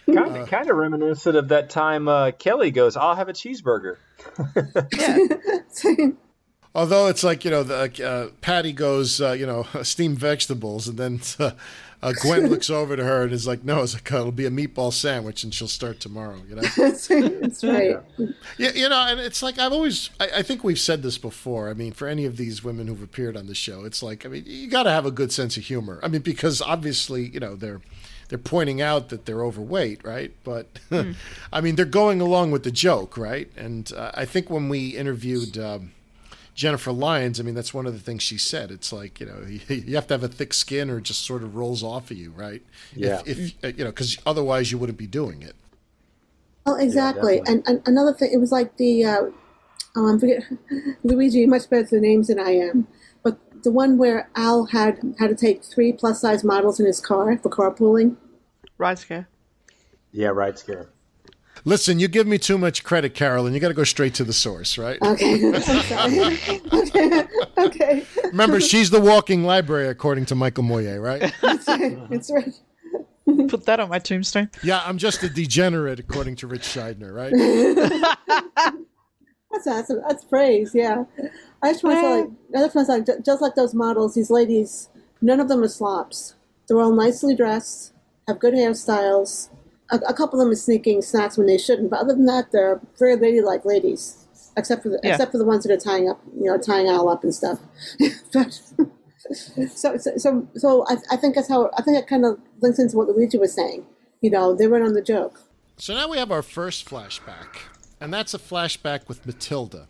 Kind 0.05 0.37
of, 0.37 0.49
kind 0.49 0.69
of 0.69 0.77
reminiscent 0.77 1.35
of 1.35 1.49
that 1.49 1.69
time 1.69 2.07
uh, 2.07 2.31
Kelly 2.31 2.71
goes, 2.71 2.95
"I'll 2.95 3.15
have 3.15 3.27
a 3.27 3.33
cheeseburger." 3.33 3.97
yeah. 4.97 6.07
Although 6.73 7.07
it's 7.07 7.23
like 7.23 7.43
you 7.43 7.51
know, 7.51 7.63
the 7.63 8.05
uh, 8.05 8.29
Patty 8.41 8.71
goes, 8.71 9.19
uh, 9.19 9.31
you 9.31 9.45
know, 9.45 9.65
steamed 9.81 10.19
vegetables, 10.19 10.87
and 10.87 10.97
then 10.97 11.21
uh, 12.05 12.13
Gwen 12.21 12.47
looks 12.47 12.69
over 12.69 12.95
to 12.95 13.03
her 13.03 13.23
and 13.23 13.31
is 13.33 13.47
like, 13.47 13.63
"No, 13.63 13.81
it's 13.81 13.93
like, 13.93 14.11
it'll 14.11 14.31
be 14.31 14.45
a 14.45 14.51
meatball 14.51 14.93
sandwich, 14.93 15.43
and 15.43 15.53
she'll 15.53 15.67
start 15.67 15.99
tomorrow." 15.99 16.39
You 16.47 16.55
know, 16.55 16.61
That's, 16.77 17.07
that's 17.07 17.63
right. 17.63 17.97
yeah, 18.57 18.71
you 18.73 18.87
know, 18.87 19.05
and 19.07 19.19
it's 19.19 19.41
like 19.41 19.57
I've 19.57 19.73
always, 19.73 20.09
I, 20.19 20.29
I 20.37 20.41
think 20.43 20.63
we've 20.63 20.79
said 20.79 21.01
this 21.01 21.17
before. 21.17 21.69
I 21.69 21.73
mean, 21.73 21.93
for 21.93 22.07
any 22.07 22.25
of 22.25 22.37
these 22.37 22.63
women 22.63 22.87
who've 22.87 23.01
appeared 23.01 23.35
on 23.35 23.47
the 23.47 23.55
show, 23.55 23.83
it's 23.83 24.03
like, 24.03 24.25
I 24.25 24.29
mean, 24.29 24.43
you 24.45 24.69
got 24.69 24.83
to 24.83 24.91
have 24.91 25.05
a 25.05 25.11
good 25.11 25.31
sense 25.31 25.57
of 25.57 25.63
humor. 25.63 25.99
I 26.03 26.07
mean, 26.07 26.21
because 26.21 26.61
obviously, 26.61 27.27
you 27.29 27.39
know, 27.39 27.55
they're 27.55 27.81
they're 28.29 28.37
pointing 28.37 28.81
out 28.81 29.09
that 29.09 29.25
they're 29.25 29.43
overweight, 29.43 30.03
right? 30.03 30.31
But 30.43 30.79
I 31.51 31.61
mean, 31.61 31.75
they're 31.75 31.85
going 31.85 32.21
along 32.21 32.51
with 32.51 32.63
the 32.63 32.71
joke, 32.71 33.17
right? 33.17 33.49
And 33.57 33.91
uh, 33.93 34.11
I 34.13 34.25
think 34.25 34.49
when 34.49 34.69
we 34.69 34.89
interviewed. 34.89 35.57
Um, 35.57 35.91
Jennifer 36.55 36.93
Lyons, 36.93 37.39
I 37.39 37.43
mean, 37.43 37.53
that's 37.53 37.73
one 37.73 37.85
of 37.85 37.93
the 37.93 37.99
things 37.99 38.23
she 38.23 38.37
said. 38.37 38.71
It's 38.71 38.93
like, 38.93 39.19
you 39.19 39.25
know, 39.25 39.45
you, 39.47 39.59
you 39.75 39.95
have 39.95 40.07
to 40.07 40.13
have 40.13 40.23
a 40.23 40.29
thick 40.29 40.53
skin 40.53 40.89
or 40.89 40.97
it 40.97 41.03
just 41.03 41.23
sort 41.25 41.43
of 41.43 41.55
rolls 41.55 41.83
off 41.83 42.09
of 42.09 42.17
you, 42.17 42.31
right? 42.31 42.63
Yeah. 42.95 43.21
If, 43.25 43.39
if 43.39 43.63
uh, 43.63 43.67
you 43.67 43.83
know, 43.83 43.91
because 43.91 44.17
otherwise 44.25 44.71
you 44.71 44.77
wouldn't 44.77 44.97
be 44.97 45.05
doing 45.05 45.41
it. 45.41 45.55
Oh, 46.65 46.75
exactly. 46.75 47.37
definitely. 47.39 47.65
and, 47.67 47.77
and 47.77 47.87
another 47.87 48.13
thing, 48.13 48.31
it 48.33 48.37
was 48.37 48.51
like 48.51 48.77
the, 48.77 49.03
uh, 49.03 49.23
oh, 49.97 50.07
I'm 50.07 50.17
forget, 50.17 50.43
Luigi, 51.03 51.39
you're 51.39 51.49
much 51.49 51.69
better 51.69 51.83
at 51.83 51.89
the 51.89 51.99
names 51.99 52.27
than 52.27 52.39
I 52.39 52.51
am. 52.51 52.87
But 53.21 53.37
the 53.63 53.71
one 53.71 53.97
where 53.97 54.29
Al 54.35 54.65
had 54.65 55.15
had 55.19 55.27
to 55.27 55.35
take 55.35 55.63
three 55.63 55.91
plus 55.91 56.21
size 56.21 56.43
models 56.43 56.79
in 56.79 56.85
his 56.85 57.01
car 57.01 57.37
for 57.37 57.49
carpooling. 57.49 58.15
Ride 58.77 58.97
scare. 58.97 59.27
Yeah, 60.11 60.29
ride 60.29 60.57
scare. 60.57 60.89
Listen, 61.67 61.99
you 61.99 62.07
give 62.07 62.27
me 62.27 62.37
too 62.37 62.59
much 62.59 62.83
credit, 62.83 63.15
Carolyn. 63.15 63.55
You 63.55 63.59
got 63.59 63.69
to 63.69 63.73
go 63.73 63.83
straight 63.83 64.13
to 64.15 64.23
the 64.23 64.33
source, 64.33 64.77
right? 64.77 64.99
Okay. 65.01 65.47
I'm 65.55 65.61
sorry. 65.61 66.39
okay. 66.73 67.27
Okay. 67.57 68.05
Remember, 68.25 68.59
she's 68.59 68.89
the 68.91 68.99
walking 68.99 69.43
library, 69.43 69.87
according 69.87 70.25
to 70.27 70.35
Michael 70.35 70.63
Moyer, 70.63 70.99
right? 71.01 71.33
That's 71.41 71.67
right. 71.67 72.09
That's 72.09 72.29
right. 72.31 72.53
Put 73.49 73.65
that 73.65 73.79
on 73.79 73.89
my 73.89 73.97
tombstone. 73.97 74.51
Yeah, 74.61 74.83
I'm 74.85 74.97
just 74.97 75.23
a 75.23 75.29
degenerate, 75.29 75.99
according 75.99 76.35
to 76.37 76.47
Ritch 76.47 76.61
Shydner, 76.63 77.13
right? 77.13 77.31
That's 79.51 79.65
that's 79.65 79.87
that's 80.07 80.25
praise. 80.25 80.71
Yeah, 80.75 81.05
I 81.63 81.71
just 81.71 81.83
want 81.83 81.95
to 81.95 82.01
say, 82.01 82.21
like, 82.21 82.29
I 82.55 82.59
just 82.65 82.75
want 82.75 82.87
to 82.87 82.93
say, 82.93 83.15
ju- 83.15 83.23
just 83.25 83.41
like 83.41 83.55
those 83.55 83.73
models, 83.73 84.13
these 84.15 84.29
ladies, 84.29 84.89
none 85.21 85.39
of 85.39 85.47
them 85.47 85.63
are 85.63 85.67
slops. 85.69 86.35
They're 86.67 86.79
all 86.79 86.93
nicely 86.93 87.35
dressed, 87.35 87.93
have 88.27 88.39
good 88.39 88.53
hairstyles. 88.53 89.49
A, 89.91 89.97
a 90.07 90.13
couple 90.13 90.39
of 90.39 90.45
them 90.45 90.51
are 90.51 90.55
sneaking 90.55 91.01
snacks 91.01 91.37
when 91.37 91.47
they 91.47 91.57
shouldn't, 91.57 91.89
but 91.89 91.99
other 91.99 92.13
than 92.13 92.25
that, 92.25 92.51
they're 92.51 92.81
very 92.97 93.15
ladylike 93.15 93.65
ladies. 93.65 94.25
Except 94.57 94.83
for 94.83 94.89
the, 94.89 94.99
Yeah. 95.03 95.11
except 95.11 95.31
for 95.33 95.37
the 95.37 95.43
ones 95.45 95.63
that 95.65 95.71
are 95.73 95.77
tying 95.77 96.09
up, 96.09 96.21
you 96.39 96.45
know, 96.45 96.57
tying 96.57 96.87
Al 96.87 97.09
up 97.09 97.23
and 97.23 97.35
stuff. 97.35 97.59
but 98.33 98.53
so 99.75 99.97
so 99.97 100.11
so, 100.17 100.47
so 100.55 100.85
I, 100.87 100.95
I 101.11 101.17
think 101.17 101.35
that's 101.35 101.49
how 101.49 101.69
I 101.77 101.81
think 101.81 101.97
it 101.97 102.07
kind 102.07 102.25
of 102.25 102.39
links 102.61 102.79
into 102.79 102.95
what 102.97 103.07
Luigi 103.09 103.37
was 103.37 103.53
saying. 103.53 103.85
You 104.21 104.29
know, 104.31 104.55
they 104.55 104.67
went 104.67 104.85
on 104.85 104.93
the 104.93 105.01
joke. 105.01 105.41
So 105.77 105.93
now 105.93 106.07
we 106.09 106.17
have 106.17 106.31
our 106.31 106.41
first 106.41 106.87
flashback, 106.89 107.57
and 107.99 108.13
that's 108.13 108.33
a 108.33 108.39
flashback 108.39 109.09
with 109.09 109.25
Matilda. 109.25 109.87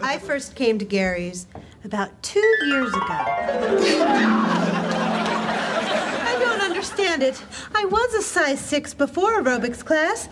I 0.00 0.18
first 0.18 0.54
came 0.54 0.78
to 0.78 0.84
Gary's 0.84 1.46
about 1.84 2.22
two 2.22 2.40
years 2.66 2.94
ago. 2.94 3.00
I 6.84 6.86
don't 6.86 7.00
understand 7.00 7.22
it. 7.22 7.42
I 7.74 7.86
was 7.86 8.14
a 8.14 8.20
size 8.20 8.60
six 8.60 8.92
before 8.92 9.40
aerobics 9.40 9.82
class. 9.82 10.28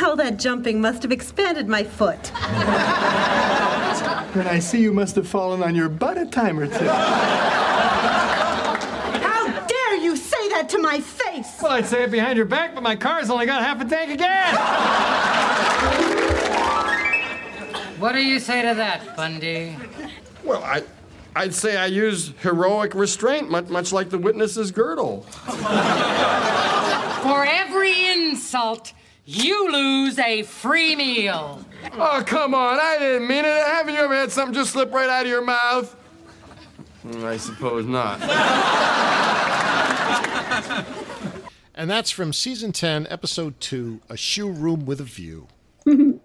All 0.00 0.14
that 0.16 0.38
jumping 0.38 0.80
must 0.80 1.02
have 1.02 1.10
expanded 1.10 1.66
my 1.68 1.82
foot. 1.82 2.32
Then 4.34 4.46
I 4.46 4.58
see 4.58 4.82
you 4.82 4.92
must 4.92 5.16
have 5.16 5.26
fallen 5.26 5.62
on 5.62 5.74
your 5.74 5.88
butt 5.88 6.18
a 6.18 6.26
time 6.26 6.58
or 6.58 6.66
two. 6.66 6.84
How 9.24 9.46
dare 9.66 9.96
you 9.96 10.14
say 10.14 10.50
that 10.50 10.68
to 10.70 10.78
my 10.78 11.00
face? 11.00 11.56
Well, 11.62 11.72
I'd 11.72 11.86
say 11.86 12.02
it 12.04 12.10
behind 12.10 12.36
your 12.36 12.44
back, 12.44 12.74
but 12.74 12.82
my 12.82 12.96
car's 12.96 13.30
only 13.30 13.46
got 13.46 13.62
half 13.62 13.80
a 13.80 13.86
tank 13.86 14.12
of 14.12 14.18
gas. 14.18 14.54
What 17.98 18.12
do 18.12 18.22
you 18.22 18.38
say 18.38 18.60
to 18.60 18.74
that, 18.74 19.16
Bundy? 19.16 19.74
Well, 20.44 20.62
I, 20.62 20.82
I'd 21.36 21.54
say 21.54 21.76
I 21.76 21.84
use 21.86 22.32
heroic 22.40 22.94
restraint, 22.94 23.50
much, 23.50 23.68
much 23.68 23.92
like 23.92 24.08
the 24.08 24.16
witness's 24.16 24.70
girdle. 24.70 25.20
For 27.22 27.44
every 27.44 28.06
insult, 28.06 28.94
you 29.26 29.70
lose 29.70 30.18
a 30.18 30.44
free 30.44 30.96
meal. 30.96 31.62
Oh, 31.92 32.22
come 32.26 32.54
on, 32.54 32.78
I 32.80 32.96
didn't 32.98 33.28
mean 33.28 33.44
it. 33.44 33.66
Haven't 33.66 33.92
you 33.94 34.00
ever 34.00 34.14
had 34.14 34.32
something 34.32 34.54
just 34.54 34.72
slip 34.72 34.92
right 34.94 35.10
out 35.10 35.26
of 35.26 35.28
your 35.30 35.44
mouth? 35.44 35.94
Mm, 37.06 37.24
I 37.24 37.36
suppose 37.36 37.84
not. 37.84 38.20
And 41.78 41.90
that's 41.90 42.10
from 42.10 42.32
season 42.32 42.72
10, 42.72 43.06
episode 43.10 43.60
2, 43.60 44.00
A 44.08 44.16
Shoe 44.16 44.50
Room 44.50 44.86
with 44.86 44.98
a 44.98 45.04
View. 45.04 45.46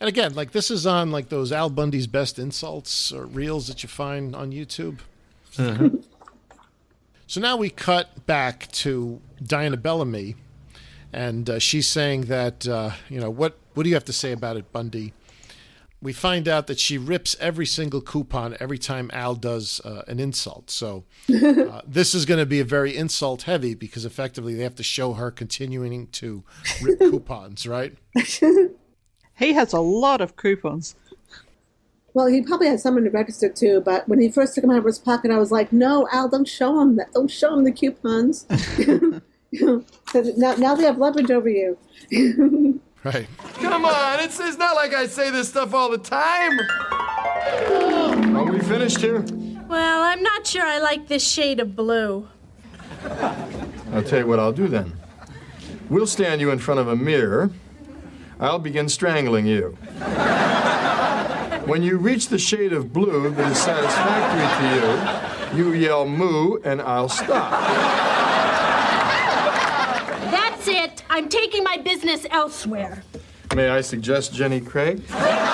and 0.00 0.08
again, 0.08 0.34
like 0.34 0.52
this 0.52 0.70
is 0.70 0.86
on 0.86 1.10
like 1.10 1.28
those 1.28 1.52
Al 1.52 1.70
Bundy's 1.70 2.06
best 2.06 2.38
insults 2.38 3.12
or 3.12 3.26
reels 3.26 3.66
that 3.68 3.82
you 3.82 3.88
find 3.88 4.34
on 4.34 4.52
YouTube. 4.52 4.98
So 7.28 7.42
now 7.42 7.58
we 7.58 7.68
cut 7.68 8.26
back 8.26 8.72
to 8.72 9.20
Diana 9.44 9.76
Bellamy, 9.76 10.36
and 11.12 11.50
uh, 11.50 11.58
she's 11.58 11.86
saying 11.86 12.22
that 12.22 12.66
uh, 12.66 12.92
you 13.10 13.20
know 13.20 13.28
what 13.28 13.58
what 13.74 13.82
do 13.82 13.90
you 13.90 13.94
have 13.96 14.06
to 14.06 14.14
say 14.14 14.32
about 14.32 14.56
it, 14.56 14.72
Bundy? 14.72 15.12
We 16.00 16.14
find 16.14 16.48
out 16.48 16.68
that 16.68 16.78
she 16.78 16.96
rips 16.96 17.36
every 17.38 17.66
single 17.66 18.00
coupon 18.00 18.56
every 18.60 18.78
time 18.78 19.10
Al 19.12 19.34
does 19.34 19.80
uh, 19.84 20.04
an 20.08 20.20
insult. 20.20 20.70
So 20.70 21.04
uh, 21.28 21.82
this 21.86 22.14
is 22.14 22.24
going 22.24 22.38
to 22.38 22.46
be 22.46 22.60
a 22.60 22.64
very 22.64 22.96
insult 22.96 23.42
heavy 23.42 23.74
because 23.74 24.06
effectively 24.06 24.54
they 24.54 24.62
have 24.62 24.76
to 24.76 24.82
show 24.82 25.14
her 25.14 25.30
continuing 25.30 26.06
to 26.06 26.44
rip 26.80 26.98
coupons, 27.00 27.66
right? 27.66 27.94
He 29.38 29.52
has 29.52 29.72
a 29.72 29.80
lot 29.80 30.20
of 30.20 30.36
coupons. 30.36 30.94
Well, 32.14 32.26
he 32.26 32.42
probably 32.42 32.66
had 32.66 32.80
some 32.80 32.98
in 32.98 33.04
the 33.04 33.10
register 33.10 33.48
too, 33.48 33.80
but 33.84 34.08
when 34.08 34.20
he 34.20 34.28
first 34.28 34.54
took 34.54 34.62
them 34.62 34.70
out 34.70 34.78
of 34.78 34.84
his 34.84 34.98
pocket, 34.98 35.30
I 35.30 35.38
was 35.38 35.52
like, 35.52 35.72
"No, 35.72 36.08
Al, 36.10 36.28
don't 36.28 36.48
show 36.48 36.80
him 36.80 36.96
that. 36.96 37.12
Don't 37.12 37.30
show 37.30 37.54
him 37.54 37.64
the 37.64 37.70
coupons. 37.72 38.46
'Cause 40.06 40.36
now, 40.36 40.54
now 40.56 40.74
they 40.74 40.84
have 40.84 40.98
leverage 40.98 41.30
over 41.30 41.48
you." 41.48 41.78
Right. 43.04 43.28
Come 43.54 43.84
on, 43.84 44.18
it's, 44.18 44.40
it's 44.40 44.58
not 44.58 44.74
like 44.74 44.92
I 44.92 45.06
say 45.06 45.30
this 45.30 45.48
stuff 45.48 45.72
all 45.72 45.88
the 45.88 45.98
time. 45.98 46.58
Are 48.36 48.44
we 48.44 48.58
finished 48.58 49.00
here? 49.00 49.20
Well, 49.68 50.02
I'm 50.02 50.20
not 50.20 50.44
sure 50.48 50.64
I 50.64 50.80
like 50.80 51.06
this 51.06 51.22
shade 51.26 51.60
of 51.60 51.76
blue. 51.76 52.26
I'll 53.92 54.02
tell 54.02 54.18
you 54.18 54.26
what 54.26 54.40
I'll 54.40 54.52
do 54.52 54.66
then. 54.66 54.94
We'll 55.88 56.08
stand 56.08 56.40
you 56.40 56.50
in 56.50 56.58
front 56.58 56.80
of 56.80 56.88
a 56.88 56.96
mirror. 56.96 57.50
I'll 58.40 58.58
begin 58.58 58.88
strangling 58.88 59.46
you. 59.46 59.76
When 61.66 61.82
you 61.82 61.98
reach 61.98 62.28
the 62.28 62.38
shade 62.38 62.72
of 62.72 62.92
blue 62.92 63.30
that 63.30 63.50
is 63.50 63.58
satisfactory 63.58 65.54
to 65.54 65.56
you, 65.56 65.64
you 65.64 65.72
yell 65.74 66.06
moo 66.06 66.58
and 66.64 66.80
I'll 66.80 67.08
stop. 67.08 67.50
That's 70.30 70.68
it. 70.68 71.02
I'm 71.10 71.28
taking 71.28 71.64
my 71.64 71.78
business 71.78 72.26
elsewhere. 72.30 73.02
May 73.54 73.70
I 73.70 73.80
suggest 73.80 74.34
Jenny 74.34 74.60
Craig? 74.60 75.02
Uh, 75.10 75.44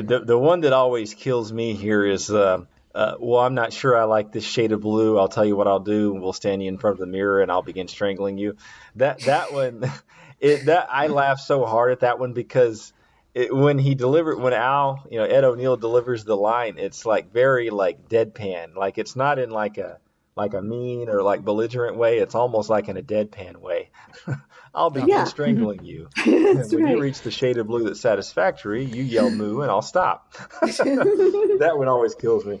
The, 0.00 0.20
the 0.24 0.38
one 0.38 0.60
that 0.62 0.72
always 0.72 1.12
kills 1.12 1.52
me 1.52 1.74
here 1.74 2.06
is, 2.06 2.30
uh, 2.30 2.64
uh, 2.94 3.14
well, 3.18 3.40
I'm 3.40 3.54
not 3.54 3.72
sure 3.72 3.96
I 3.96 4.04
like 4.04 4.32
this 4.32 4.44
shade 4.44 4.72
of 4.72 4.80
blue. 4.80 5.18
I'll 5.18 5.28
tell 5.28 5.44
you 5.44 5.56
what 5.56 5.66
I'll 5.66 5.80
do. 5.80 6.12
We'll 6.14 6.32
stand 6.32 6.62
you 6.62 6.68
in 6.68 6.78
front 6.78 6.94
of 6.94 7.00
the 7.00 7.06
mirror 7.06 7.40
and 7.40 7.50
I'll 7.50 7.62
begin 7.62 7.88
strangling 7.88 8.38
you. 8.38 8.56
That 8.96 9.20
that 9.20 9.52
one, 9.52 9.90
it 10.40 10.66
that 10.66 10.88
I 10.90 11.06
laughed 11.06 11.40
so 11.42 11.64
hard 11.64 11.92
at 11.92 12.00
that 12.00 12.18
one 12.18 12.32
because 12.32 12.92
it, 13.34 13.54
when 13.54 13.78
he 13.78 13.94
delivered 13.94 14.38
when 14.38 14.52
Al, 14.52 15.06
you 15.10 15.18
know, 15.18 15.24
Ed 15.24 15.44
O'Neill 15.44 15.76
delivers 15.76 16.24
the 16.24 16.36
line, 16.36 16.76
it's 16.78 17.06
like 17.06 17.32
very 17.32 17.70
like 17.70 18.08
deadpan. 18.08 18.76
Like 18.76 18.98
it's 18.98 19.16
not 19.16 19.38
in 19.38 19.50
like 19.50 19.78
a 19.78 19.98
like 20.36 20.54
a 20.54 20.62
mean 20.62 21.08
or 21.08 21.22
like 21.22 21.44
belligerent 21.44 21.96
way. 21.96 22.18
It's 22.18 22.34
almost 22.34 22.68
like 22.70 22.88
in 22.88 22.96
a 22.96 23.02
deadpan 23.02 23.56
way. 23.56 23.90
I'll 24.74 24.90
begin 24.90 25.08
Yeah. 25.08 25.24
strangling 25.24 25.84
you. 25.84 26.08
When 26.24 26.84
right. 26.84 26.90
you 26.96 27.00
reach 27.00 27.20
the 27.22 27.30
shade 27.30 27.56
of 27.58 27.66
blue 27.66 27.84
that's 27.84 28.00
satisfactory, 28.00 28.84
you 28.84 29.02
yell 29.02 29.30
moo 29.30 29.60
and 29.62 29.70
I'll 29.70 29.82
stop. 29.82 30.32
that 30.60 31.72
one 31.76 31.88
always 31.88 32.14
kills 32.14 32.44
me. 32.44 32.60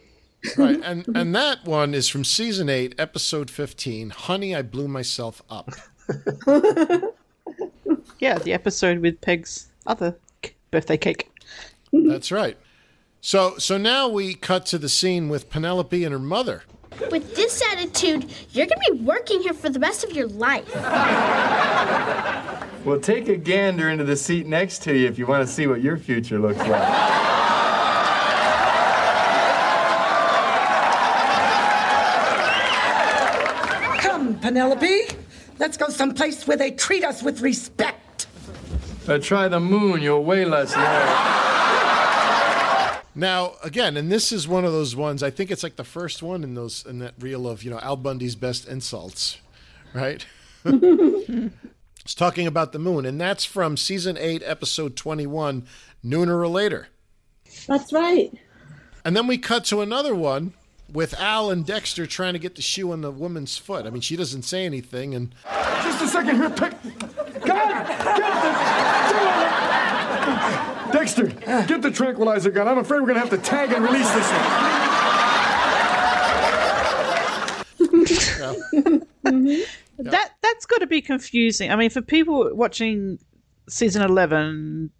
Right, 0.56 0.80
and 0.82 1.02
mm-hmm. 1.02 1.16
and 1.16 1.34
that 1.34 1.64
one 1.64 1.94
is 1.94 2.08
from 2.08 2.24
season 2.24 2.68
eight, 2.68 2.94
episode 2.98 3.50
fifteen. 3.50 4.10
Honey, 4.10 4.54
I 4.54 4.62
blew 4.62 4.88
myself 4.88 5.42
up. 5.48 5.70
Yeah, 8.22 8.38
the 8.38 8.52
episode 8.52 9.00
with 9.00 9.20
Peg's 9.20 9.66
other 9.84 10.16
birthday 10.70 10.96
cake. 10.96 11.28
That's 11.92 12.30
right. 12.30 12.56
So 13.20 13.58
so 13.58 13.76
now 13.76 14.06
we 14.08 14.34
cut 14.34 14.64
to 14.66 14.78
the 14.78 14.88
scene 14.88 15.28
with 15.28 15.50
Penelope 15.50 16.04
and 16.04 16.12
her 16.12 16.20
mother. 16.20 16.62
With 17.10 17.34
this 17.34 17.60
attitude, 17.72 18.30
you're 18.52 18.66
gonna 18.66 18.80
be 18.92 19.02
working 19.02 19.42
here 19.42 19.54
for 19.54 19.70
the 19.70 19.80
rest 19.80 20.04
of 20.04 20.12
your 20.12 20.28
life. 20.28 20.72
Well, 22.84 23.00
take 23.00 23.26
a 23.26 23.36
gander 23.36 23.90
into 23.90 24.04
the 24.04 24.16
seat 24.16 24.46
next 24.46 24.82
to 24.82 24.96
you 24.96 25.08
if 25.08 25.18
you 25.18 25.26
want 25.26 25.44
to 25.44 25.52
see 25.52 25.66
what 25.66 25.82
your 25.82 25.96
future 25.96 26.38
looks 26.38 26.58
like. 26.58 27.48
Penelope. 34.52 35.06
Let's 35.58 35.78
go 35.78 35.88
someplace 35.88 36.46
where 36.46 36.58
they 36.58 36.72
treat 36.72 37.04
us 37.04 37.22
with 37.22 37.40
respect. 37.40 38.26
Uh, 39.08 39.16
try 39.16 39.48
the 39.48 39.58
moon, 39.58 40.02
you'll 40.02 40.22
way 40.22 40.44
less 40.44 40.76
nerve. 40.76 41.18
Now, 43.14 43.54
again, 43.64 43.96
and 43.96 44.12
this 44.12 44.30
is 44.30 44.46
one 44.46 44.66
of 44.66 44.72
those 44.72 44.94
ones. 44.94 45.22
I 45.22 45.30
think 45.30 45.50
it's 45.50 45.62
like 45.62 45.76
the 45.76 45.84
first 45.84 46.22
one 46.22 46.44
in 46.44 46.54
those 46.54 46.84
in 46.84 46.98
that 46.98 47.14
reel 47.18 47.48
of 47.48 47.62
you 47.62 47.70
know 47.70 47.78
Al 47.80 47.96
Bundy's 47.96 48.36
best 48.36 48.68
insults, 48.68 49.38
right? 49.94 50.26
it's 50.64 52.14
talking 52.14 52.46
about 52.46 52.72
the 52.72 52.78
moon, 52.78 53.06
and 53.06 53.18
that's 53.18 53.46
from 53.46 53.78
season 53.78 54.18
eight, 54.18 54.42
episode 54.44 54.96
twenty-one, 54.96 55.66
Nooner 56.04 56.40
or 56.40 56.48
Later. 56.48 56.88
That's 57.66 57.90
right. 57.90 58.32
And 59.02 59.16
then 59.16 59.26
we 59.26 59.38
cut 59.38 59.64
to 59.66 59.80
another 59.80 60.14
one 60.14 60.52
with 60.92 61.18
Al 61.18 61.50
and 61.50 61.64
Dexter 61.64 62.06
trying 62.06 62.34
to 62.34 62.38
get 62.38 62.54
the 62.54 62.62
shoe 62.62 62.92
on 62.92 63.00
the 63.00 63.10
woman's 63.10 63.56
foot. 63.56 63.86
I 63.86 63.90
mean, 63.90 64.02
she 64.02 64.16
doesn't 64.16 64.42
say 64.42 64.64
anything, 64.64 65.14
and 65.14 65.34
Just 65.82 66.02
a 66.02 66.08
second 66.08 66.36
here, 66.36 66.50
pick. 66.50 66.72
God, 67.44 67.86
get 68.16 68.32
the. 70.86 70.92
Dexter, 70.92 71.26
get 71.66 71.82
the 71.82 71.90
tranquilizer 71.90 72.50
gun. 72.50 72.68
I'm 72.68 72.78
afraid 72.78 73.00
we're 73.00 73.08
gonna 73.08 73.20
have 73.20 73.30
to 73.30 73.38
tag 73.38 73.72
and 73.72 73.82
release 73.84 74.10
this 74.12 74.30
one. 74.30 74.82
That 79.98 80.30
that's 80.42 80.66
got 80.66 80.78
to 80.78 80.86
be 80.86 81.02
confusing. 81.02 81.70
I 81.70 81.76
mean, 81.76 81.90
for 81.90 82.00
people 82.00 82.50
watching 82.54 83.18
season 83.68 84.02
eleven 84.02 84.90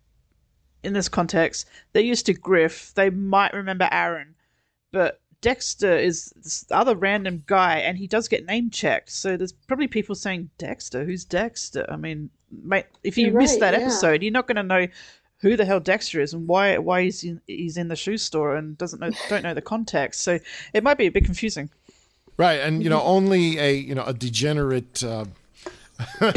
in 0.85 0.93
this 0.93 1.09
context, 1.09 1.67
they're 1.93 2.03
used 2.03 2.27
to 2.27 2.35
Griff. 2.35 2.93
They 2.95 3.11
might 3.11 3.55
remember 3.55 3.89
Aaron, 3.91 4.35
but 4.93 5.21
Dexter 5.43 5.99
is 5.99 6.33
this 6.37 6.65
other 6.71 6.95
random 6.95 7.43
guy, 7.47 7.79
and 7.79 7.99
he 7.99 8.07
does 8.07 8.29
get 8.29 8.47
name 8.47 8.71
checked. 8.71 9.11
So 9.11 9.37
there's 9.37 9.53
probably 9.53 9.89
people 9.89 10.15
saying 10.15 10.49
Dexter. 10.57 11.05
Who's 11.05 11.25
Dexter? 11.25 11.85
I 11.91 11.97
mean, 11.97 12.31
mate, 12.51 12.87
if 13.03 13.19
you 13.19 13.27
You're 13.27 13.39
missed 13.39 13.61
right, 13.61 13.73
that 13.73 13.75
yeah. 13.75 13.87
episode, 13.87 14.23
you're 14.23 14.33
not 14.33 14.47
going 14.47 14.57
to 14.57 14.63
know 14.63 14.87
who 15.39 15.57
the 15.57 15.65
hell 15.65 15.81
Dexter 15.81 16.21
is 16.21 16.33
and 16.33 16.47
why 16.47 16.79
why 16.79 17.03
he's 17.03 17.25
in, 17.25 17.41
he's 17.49 17.77
in 17.77 17.89
the 17.89 17.97
shoe 17.97 18.17
store 18.17 18.55
and 18.55 18.79
doesn't 18.79 19.01
know 19.01 19.11
don't 19.29 19.43
know 19.43 19.53
the 19.53 19.61
context. 19.61 20.23
So 20.23 20.39
it 20.73 20.83
might 20.83 20.97
be 20.97 21.07
a 21.07 21.11
bit 21.11 21.25
confusing. 21.25 21.69
right, 22.39 22.61
and 22.61 22.83
you 22.83 22.89
know, 22.89 23.03
only 23.03 23.59
a 23.59 23.75
you 23.75 23.95
know 23.95 24.05
a 24.05 24.15
degenerate. 24.15 25.03
Uh, 25.03 25.27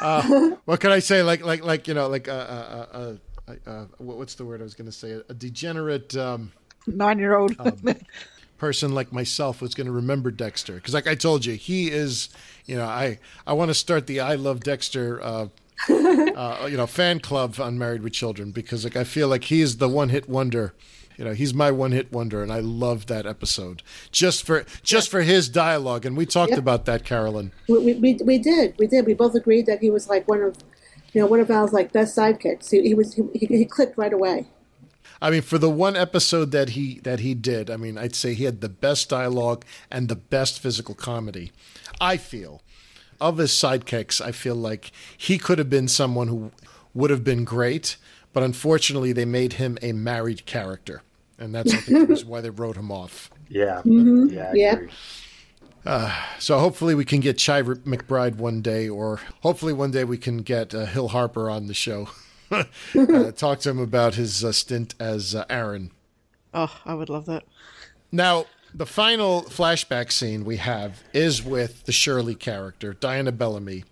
uh, 0.00 0.50
what 0.64 0.80
can 0.80 0.92
I 0.92 1.00
say? 1.00 1.24
Like 1.24 1.44
like 1.44 1.64
like 1.64 1.88
you 1.88 1.94
know 1.94 2.08
like 2.08 2.28
uh, 2.28 2.32
uh, 2.32 2.86
uh, 2.92 3.14
uh, 3.48 3.52
uh, 3.66 3.84
what's 3.98 4.36
the 4.36 4.44
word 4.44 4.60
I 4.60 4.64
was 4.64 4.74
going 4.74 4.86
to 4.86 4.92
say? 4.92 5.20
A 5.28 5.34
degenerate. 5.34 6.16
Um, 6.16 6.52
Nine 6.86 7.18
year 7.18 7.34
old. 7.36 7.56
Person 8.58 8.92
like 8.94 9.12
myself 9.12 9.60
was 9.60 9.74
going 9.74 9.86
to 9.86 9.92
remember 9.92 10.30
Dexter 10.30 10.74
because, 10.74 10.94
like 10.94 11.06
I 11.06 11.14
told 11.14 11.44
you, 11.44 11.54
he 11.54 11.90
is. 11.90 12.28
You 12.66 12.76
know, 12.76 12.86
I 12.86 13.18
I 13.46 13.52
want 13.52 13.68
to 13.70 13.74
start 13.74 14.06
the 14.06 14.20
I 14.20 14.34
love 14.36 14.60
Dexter. 14.60 15.22
Uh, 15.22 15.46
uh, 15.90 16.66
you 16.70 16.76
know, 16.76 16.86
fan 16.86 17.18
club 17.20 17.58
on 17.60 17.76
Married 17.78 18.02
with 18.02 18.12
Children 18.12 18.52
because 18.52 18.84
like 18.84 18.96
I 18.96 19.04
feel 19.04 19.28
like 19.28 19.44
he 19.44 19.60
is 19.60 19.78
the 19.78 19.88
one 19.88 20.08
hit 20.08 20.28
wonder. 20.28 20.72
You 21.18 21.24
know, 21.24 21.32
he's 21.32 21.52
my 21.54 21.70
one 21.70 21.92
hit 21.92 22.10
wonder, 22.12 22.42
and 22.42 22.52
I 22.52 22.60
love 22.60 23.06
that 23.06 23.26
episode 23.26 23.82
just 24.10 24.44
for 24.44 24.64
just 24.82 25.08
for 25.10 25.22
his 25.22 25.48
dialogue. 25.48 26.06
And 26.06 26.16
we 26.16 26.26
talked 26.26 26.50
Yep. 26.50 26.58
about 26.58 26.84
that, 26.86 27.04
Carolyn. 27.04 27.52
We, 27.68 27.94
we, 27.94 28.14
we, 28.14 28.38
did. 28.38 28.74
We 28.78 28.86
did. 28.86 29.06
We 29.06 29.14
both 29.14 29.34
agreed 29.34 29.66
that 29.66 29.80
he 29.80 29.90
was 29.90 30.08
like 30.08 30.26
one 30.26 30.42
of, 30.42 30.56
you 31.12 31.20
know, 31.20 31.26
one 31.28 31.38
of 31.38 31.50
Al's 31.50 31.72
like 31.72 31.92
best 31.92 32.16
sidekicks. 32.16 32.70
He, 32.70 32.82
he 32.82 32.94
was 32.94 33.14
he, 33.14 33.22
he, 33.34 33.46
he 33.46 33.64
clicked 33.64 33.96
right 33.96 34.12
away. 34.12 34.46
I 35.20 35.30
mean, 35.30 35.42
for 35.42 35.58
the 35.58 35.70
one 35.70 35.96
episode 35.96 36.50
that 36.52 36.70
he 36.70 37.00
that 37.00 37.20
he 37.20 37.34
did, 37.34 37.70
I 37.70 37.76
mean, 37.76 37.96
I'd 37.96 38.14
say 38.14 38.34
he 38.34 38.44
had 38.44 38.60
the 38.60 38.68
best 38.68 39.08
dialogue 39.08 39.64
and 39.90 40.08
the 40.08 40.16
best 40.16 40.60
physical 40.60 40.94
comedy. 40.94 41.52
I 42.00 42.16
feel 42.16 42.62
of 43.20 43.38
his 43.38 43.52
sidekicks, 43.52 44.20
I 44.20 44.32
feel 44.32 44.54
like 44.56 44.90
he 45.16 45.38
could 45.38 45.58
have 45.58 45.70
been 45.70 45.88
someone 45.88 46.28
who 46.28 46.50
would 46.92 47.10
have 47.10 47.24
been 47.24 47.44
great, 47.44 47.96
but 48.32 48.42
unfortunately, 48.42 49.12
they 49.12 49.24
made 49.24 49.54
him 49.54 49.78
a 49.82 49.92
married 49.92 50.46
character, 50.46 51.02
and 51.38 51.54
that's 51.54 51.72
I 51.72 51.78
think 51.78 52.00
the 52.00 52.14
reason 52.14 52.28
why 52.28 52.40
they 52.40 52.50
wrote 52.50 52.76
him 52.76 52.90
off. 52.90 53.30
Yeah. 53.48 53.82
Mhm. 53.84 54.32
Yeah. 54.32 54.50
I 54.50 54.54
Yeah. 54.54 54.80
Uh, 55.86 56.22
so 56.38 56.58
hopefully 56.58 56.94
we 56.94 57.04
can 57.04 57.20
get 57.20 57.42
Chi 57.44 57.60
McBride 57.62 58.36
one 58.36 58.62
day, 58.62 58.88
or 58.88 59.20
hopefully 59.42 59.72
one 59.72 59.90
day 59.90 60.04
we 60.04 60.16
can 60.16 60.38
get 60.38 60.74
uh, 60.74 60.86
Hill 60.86 61.08
Harper 61.08 61.50
on 61.50 61.66
the 61.66 61.74
show. 61.74 62.08
uh, 62.50 63.32
talk 63.32 63.60
to 63.60 63.70
him 63.70 63.78
about 63.78 64.14
his 64.14 64.44
uh, 64.44 64.52
stint 64.52 64.94
as 65.00 65.34
uh, 65.34 65.44
Aaron. 65.48 65.90
Oh, 66.52 66.80
I 66.84 66.94
would 66.94 67.08
love 67.08 67.26
that. 67.26 67.44
Now, 68.12 68.46
the 68.72 68.86
final 68.86 69.42
flashback 69.42 70.12
scene 70.12 70.44
we 70.44 70.56
have 70.58 71.02
is 71.12 71.42
with 71.42 71.84
the 71.84 71.92
Shirley 71.92 72.34
character, 72.34 72.92
Diana 72.92 73.32
Bellamy, 73.32 73.84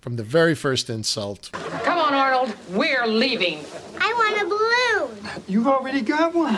from 0.00 0.16
the 0.16 0.22
very 0.22 0.54
first 0.54 0.90
insult. 0.90 1.50
Come 1.52 1.98
on, 1.98 2.14
Arnold. 2.14 2.54
We're 2.70 3.06
leaving. 3.06 3.64
I 3.98 4.12
want 4.12 4.42
a 4.42 4.46
balloon. 4.46 5.42
You've 5.48 5.66
already 5.66 6.00
got 6.02 6.34
one. 6.34 6.56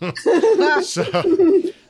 so, 0.82 1.02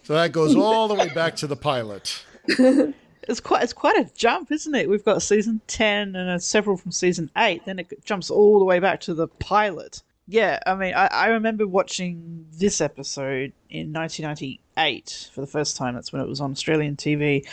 so 0.02 0.12
that 0.14 0.32
goes 0.32 0.56
all 0.56 0.88
the 0.88 0.94
way 0.94 1.08
back 1.08 1.36
to 1.36 1.46
the 1.46 1.56
pilot. 1.56 2.24
It's 3.30 3.40
quite 3.40 3.62
it's 3.62 3.72
quite 3.72 3.96
a 3.96 4.10
jump, 4.14 4.50
isn't 4.50 4.74
it? 4.74 4.90
We've 4.90 5.04
got 5.04 5.22
season 5.22 5.60
ten 5.66 6.16
and 6.16 6.42
several 6.42 6.76
from 6.76 6.90
season 6.90 7.30
eight. 7.36 7.64
Then 7.64 7.78
it 7.78 8.04
jumps 8.04 8.28
all 8.30 8.58
the 8.58 8.64
way 8.64 8.80
back 8.80 9.00
to 9.02 9.14
the 9.14 9.28
pilot. 9.28 10.02
Yeah, 10.26 10.58
I 10.66 10.74
mean, 10.74 10.94
I, 10.94 11.06
I 11.06 11.26
remember 11.28 11.66
watching 11.66 12.46
this 12.52 12.80
episode 12.80 13.52
in 13.68 13.92
1998 13.92 15.30
for 15.32 15.40
the 15.40 15.46
first 15.46 15.76
time. 15.76 15.94
That's 15.94 16.12
when 16.12 16.22
it 16.22 16.28
was 16.28 16.40
on 16.40 16.52
Australian 16.52 16.96
TV, 16.96 17.46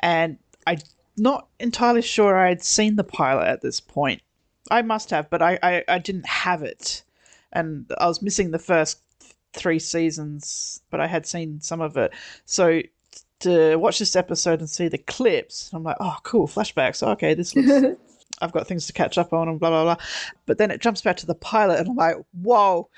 and 0.00 0.38
I'm 0.66 0.78
not 1.16 1.48
entirely 1.58 2.02
sure 2.02 2.36
I 2.36 2.48
had 2.48 2.62
seen 2.62 2.96
the 2.96 3.04
pilot 3.04 3.48
at 3.48 3.60
this 3.60 3.80
point. 3.80 4.22
I 4.70 4.82
must 4.82 5.10
have, 5.10 5.30
but 5.30 5.42
I, 5.42 5.58
I, 5.62 5.84
I 5.88 5.98
didn't 5.98 6.26
have 6.26 6.62
it, 6.62 7.02
and 7.52 7.90
I 7.98 8.06
was 8.06 8.22
missing 8.22 8.50
the 8.50 8.58
first 8.58 9.00
three 9.52 9.78
seasons, 9.78 10.80
but 10.90 11.00
I 11.00 11.06
had 11.06 11.26
seen 11.26 11.60
some 11.60 11.80
of 11.80 11.96
it. 11.96 12.12
So 12.44 12.82
to 13.42 13.76
watch 13.76 13.98
this 13.98 14.16
episode 14.16 14.60
and 14.60 14.68
see 14.68 14.88
the 14.88 14.98
clips, 14.98 15.70
I'm 15.72 15.82
like, 15.84 15.96
oh, 16.00 16.16
cool, 16.22 16.48
flashbacks. 16.48 17.02
Okay, 17.02 17.34
this 17.34 17.54
looks. 17.54 17.98
I've 18.40 18.52
got 18.52 18.66
things 18.66 18.86
to 18.86 18.92
catch 18.92 19.18
up 19.18 19.32
on 19.32 19.48
and 19.48 19.60
blah 19.60 19.70
blah 19.70 19.84
blah. 19.84 20.04
But 20.46 20.58
then 20.58 20.70
it 20.70 20.80
jumps 20.80 21.02
back 21.02 21.16
to 21.18 21.26
the 21.26 21.34
pilot, 21.34 21.80
and 21.80 21.90
I'm 21.90 21.96
like, 21.96 22.16
whoa, 22.32 22.88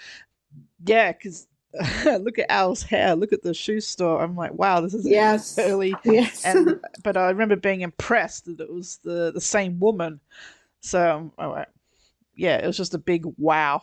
yeah, 0.87 1.13
because. 1.13 1.47
look 2.05 2.39
at 2.39 2.49
Al's 2.53 2.85
hair. 2.85 3.17
Look 3.17 3.33
at 3.33 3.43
the 3.43 3.53
shoe 3.53 3.81
store. 3.81 4.23
I'm 4.23 4.37
like, 4.37 4.55
wow, 4.55 4.81
this 4.81 4.95
is 4.95 5.05
Yes. 5.05 5.59
early. 5.59 5.93
Yes. 6.05 6.45
And 6.45 6.79
but 7.03 7.17
I 7.17 7.29
remember 7.31 7.57
being 7.57 7.81
impressed 7.81 8.45
that 8.45 8.61
it 8.61 8.73
was 8.73 9.01
the 9.03 9.33
the 9.33 9.41
same 9.41 9.81
woman. 9.81 10.21
So 10.83 11.33
all 11.37 11.53
right. 11.53 11.67
yeah, 12.37 12.59
it 12.59 12.67
was 12.69 12.77
just 12.77 12.95
a 12.95 12.99
big 12.99 13.25
wow. 13.39 13.83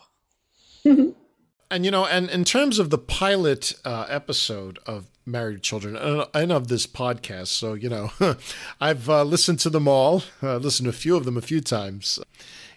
And 0.84 1.84
you 1.84 1.90
know, 1.90 2.06
and 2.06 2.30
in 2.30 2.44
terms 2.44 2.78
of 2.78 2.88
the 2.88 2.96
pilot 2.96 3.74
uh, 3.84 4.06
episode 4.08 4.78
of 4.86 5.11
Married 5.24 5.62
Children 5.62 5.96
and, 6.34 6.52
of 6.52 6.68
this 6.68 6.86
podcast, 6.86 7.48
so 7.48 7.74
you 7.74 7.88
know, 7.88 8.10
I've 8.80 9.08
uh, 9.08 9.22
listened 9.22 9.60
to 9.60 9.70
them 9.70 9.86
all. 9.86 10.22
Uh, 10.42 10.56
listened 10.56 10.86
to 10.86 10.90
a 10.90 10.92
few 10.92 11.16
of 11.16 11.24
them 11.24 11.36
a 11.36 11.42
few 11.42 11.60
times. 11.60 12.18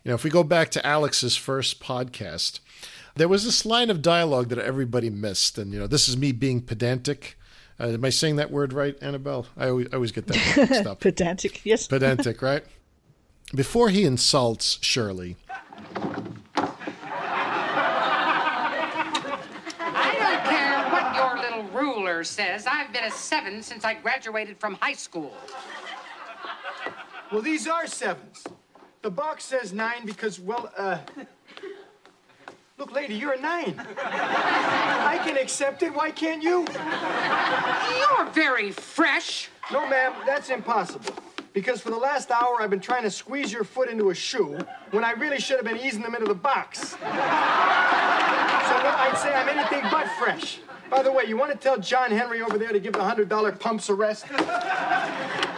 You 0.03 0.09
know, 0.09 0.15
if 0.15 0.23
we 0.23 0.29
go 0.29 0.43
back 0.43 0.69
to 0.71 0.85
Alex's 0.85 1.35
first 1.35 1.81
podcast, 1.81 2.59
there 3.15 3.27
was 3.27 3.45
this 3.45 3.65
line 3.65 3.89
of 3.89 4.01
dialogue 4.01 4.49
that 4.49 4.59
everybody 4.59 5.09
missed, 5.09 5.57
and 5.57 5.73
you 5.73 5.79
know, 5.79 5.87
this 5.87 6.07
is 6.07 6.15
me 6.17 6.31
being 6.31 6.61
pedantic. 6.61 7.37
Uh, 7.79 7.87
am 7.87 8.05
I 8.05 8.09
saying 8.09 8.35
that 8.37 8.51
word 8.51 8.71
right, 8.71 8.95
Annabelle? 9.01 9.47
I 9.57 9.69
always, 9.69 9.87
I 9.91 9.95
always 9.95 10.11
get 10.11 10.27
that 10.27 10.57
mixed 10.57 10.85
up. 10.85 10.99
Pedantic, 11.01 11.65
yes. 11.65 11.87
Pedantic, 11.87 12.41
right? 12.41 12.63
Before 13.55 13.89
he 13.89 14.05
insults 14.05 14.77
Shirley, 14.81 15.37
I 19.77 20.15
don't 20.19 20.43
care 20.45 20.89
what 20.89 21.15
your 21.15 21.37
little 21.37 21.63
says. 22.23 22.65
I've 22.67 22.93
been 22.93 23.03
a 23.03 23.11
seven 23.11 23.61
since 23.61 23.83
I 23.83 23.95
graduated 23.95 24.57
from 24.57 24.75
high 24.75 24.93
school. 24.93 25.33
Well, 27.31 27.41
these 27.41 27.67
are 27.67 27.87
sevens. 27.87 28.43
The 29.01 29.09
box 29.09 29.45
says 29.45 29.73
nine 29.73 30.05
because, 30.05 30.39
well, 30.39 30.71
uh. 30.77 30.99
Look, 32.77 32.91
lady, 32.91 33.15
you're 33.15 33.33
a 33.33 33.39
nine. 33.39 33.73
I 33.97 35.19
can 35.23 35.37
accept 35.37 35.81
it. 35.81 35.93
Why 35.93 36.11
can't 36.11 36.43
you? 36.43 36.65
You're 37.97 38.25
very 38.31 38.71
fresh. 38.71 39.49
No, 39.71 39.87
ma'am, 39.87 40.13
that's 40.25 40.49
impossible. 40.49 41.15
Because 41.53 41.79
for 41.79 41.89
the 41.89 41.97
last 41.97 42.31
hour, 42.31 42.61
I've 42.61 42.69
been 42.69 42.81
trying 42.81 43.03
to 43.03 43.11
squeeze 43.11 43.53
your 43.53 43.63
foot 43.63 43.89
into 43.89 44.09
a 44.09 44.15
shoe 44.15 44.59
when 44.91 45.05
I 45.05 45.11
really 45.11 45.39
should 45.39 45.55
have 45.55 45.65
been 45.65 45.79
easing 45.79 46.01
them 46.01 46.13
into 46.13 46.27
the 46.27 46.35
box. 46.35 46.89
so, 46.89 46.97
no, 46.97 47.07
I'd 47.07 49.17
say 49.21 49.33
I'm 49.33 49.47
anything 49.47 49.83
but 49.89 50.07
fresh. 50.19 50.59
By 50.89 51.03
the 51.03 51.11
way, 51.11 51.25
you 51.25 51.37
want 51.37 51.51
to 51.51 51.57
tell 51.57 51.77
John 51.77 52.11
Henry 52.11 52.41
over 52.41 52.57
there 52.57 52.71
to 52.71 52.79
give 52.79 52.93
the 52.93 52.99
$100 52.99 53.59
pumps 53.59 53.89
a 53.89 53.95
rest? 53.95 54.25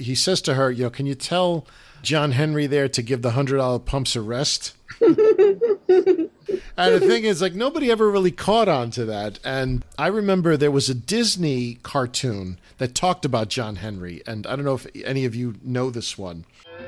he 0.00 0.14
says 0.14 0.40
to 0.42 0.54
her, 0.54 0.70
"You 0.70 0.84
know, 0.84 0.90
can 0.90 1.06
you 1.06 1.14
tell 1.14 1.66
John 2.02 2.32
Henry 2.32 2.66
there 2.66 2.88
to 2.88 3.02
give 3.02 3.22
the 3.22 3.32
hundred 3.32 3.58
dollar 3.58 3.78
pumps 3.78 4.16
a 4.16 4.20
rest?" 4.20 4.74
And 6.76 6.94
the 6.94 7.00
thing 7.00 7.24
is, 7.24 7.42
like, 7.42 7.54
nobody 7.54 7.90
ever 7.90 8.10
really 8.10 8.30
caught 8.30 8.68
on 8.68 8.90
to 8.92 9.04
that. 9.04 9.38
And 9.44 9.84
I 9.98 10.06
remember 10.06 10.56
there 10.56 10.70
was 10.70 10.88
a 10.88 10.94
Disney 10.94 11.74
cartoon 11.82 12.58
that 12.78 12.94
talked 12.94 13.24
about 13.24 13.48
John 13.48 13.76
Henry. 13.76 14.22
And 14.26 14.46
I 14.46 14.56
don't 14.56 14.64
know 14.64 14.74
if 14.74 14.86
any 15.04 15.24
of 15.26 15.34
you 15.34 15.56
know 15.62 15.90
this 15.90 16.16
one. 16.16 16.46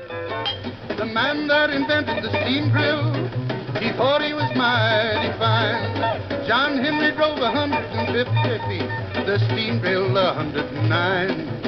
The 0.09 1.05
man 1.05 1.47
that 1.47 1.69
invented 1.69 2.23
the 2.23 2.29
steam 2.29 2.71
drill, 2.71 3.42
he 3.79 3.91
thought 3.97 4.21
he 4.21 4.33
was 4.33 4.49
mighty 4.55 5.31
fine. 5.39 6.47
John 6.47 6.77
Henry 6.77 7.11
drove 7.15 7.39
150 7.39 8.23
feet, 8.67 8.89
the 9.25 9.39
steam 9.49 9.79
drill 9.79 10.13
109. 10.13 11.63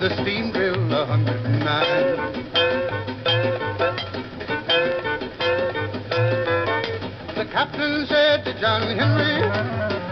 The 0.00 0.10
steam 0.22 0.52
drill 0.52 0.76
109. 0.88 2.46
The 7.36 7.46
captain 7.52 8.06
said 8.06 8.44
to 8.44 8.52
John 8.60 8.82
Henry, 8.96 9.42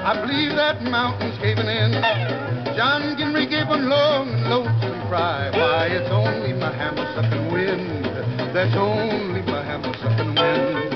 I 0.05 0.21
believe 0.21 0.57
that 0.57 0.83
mountain's 0.83 1.37
caving 1.39 1.67
in. 1.67 1.93
John 2.77 3.17
Henry 3.19 3.47
gave 3.47 3.69
a 3.69 3.77
long, 3.77 4.29
lonesome 4.45 5.09
cry. 5.09 5.51
Why, 5.51 5.89
it's 5.89 6.11
only 6.11 6.53
my 6.55 6.73
hammer 6.73 7.05
sucking 7.15 7.53
wind. 7.53 8.05
That's 8.55 8.75
only 8.77 9.43
my 9.43 9.63
hammer 9.65 9.93
sucking 10.01 10.35
wind. 10.35 10.94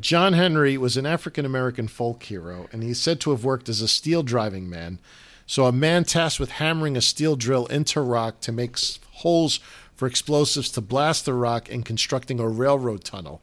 John 0.00 0.32
Henry 0.32 0.78
was 0.78 0.96
an 0.96 1.06
African 1.06 1.44
American 1.44 1.88
folk 1.88 2.22
hero, 2.22 2.68
and 2.72 2.82
he's 2.82 3.00
said 3.00 3.20
to 3.20 3.30
have 3.30 3.44
worked 3.44 3.68
as 3.68 3.80
a 3.80 3.88
steel 3.88 4.22
driving 4.22 4.68
man. 4.68 4.98
So, 5.46 5.66
a 5.66 5.72
man 5.72 6.04
tasked 6.04 6.40
with 6.40 6.52
hammering 6.52 6.96
a 6.96 7.00
steel 7.00 7.36
drill 7.36 7.66
into 7.66 8.00
rock 8.00 8.40
to 8.40 8.52
make 8.52 8.78
holes 9.12 9.58
for 9.96 10.06
explosives 10.06 10.70
to 10.70 10.80
blast 10.80 11.24
the 11.24 11.34
rock 11.34 11.70
and 11.70 11.84
constructing 11.84 12.40
a 12.40 12.48
railroad 12.48 13.04
tunnel. 13.04 13.42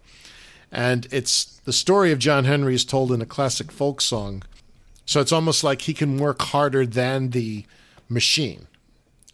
And 0.72 1.08
it's 1.12 1.46
the 1.66 1.74
story 1.74 2.12
of 2.12 2.20
John 2.20 2.46
Henry 2.46 2.76
is 2.76 2.86
told 2.86 3.12
in 3.12 3.22
a 3.22 3.26
classic 3.26 3.72
folk 3.72 4.02
song. 4.02 4.44
So, 5.06 5.22
it's 5.22 5.34
almost 5.34 5.64
like 5.64 5.84
he 5.84 5.94
can 5.94 6.18
work 6.18 6.42
harder 6.42 6.86
than 6.86 7.32
the 7.32 7.66
machine 8.10 8.68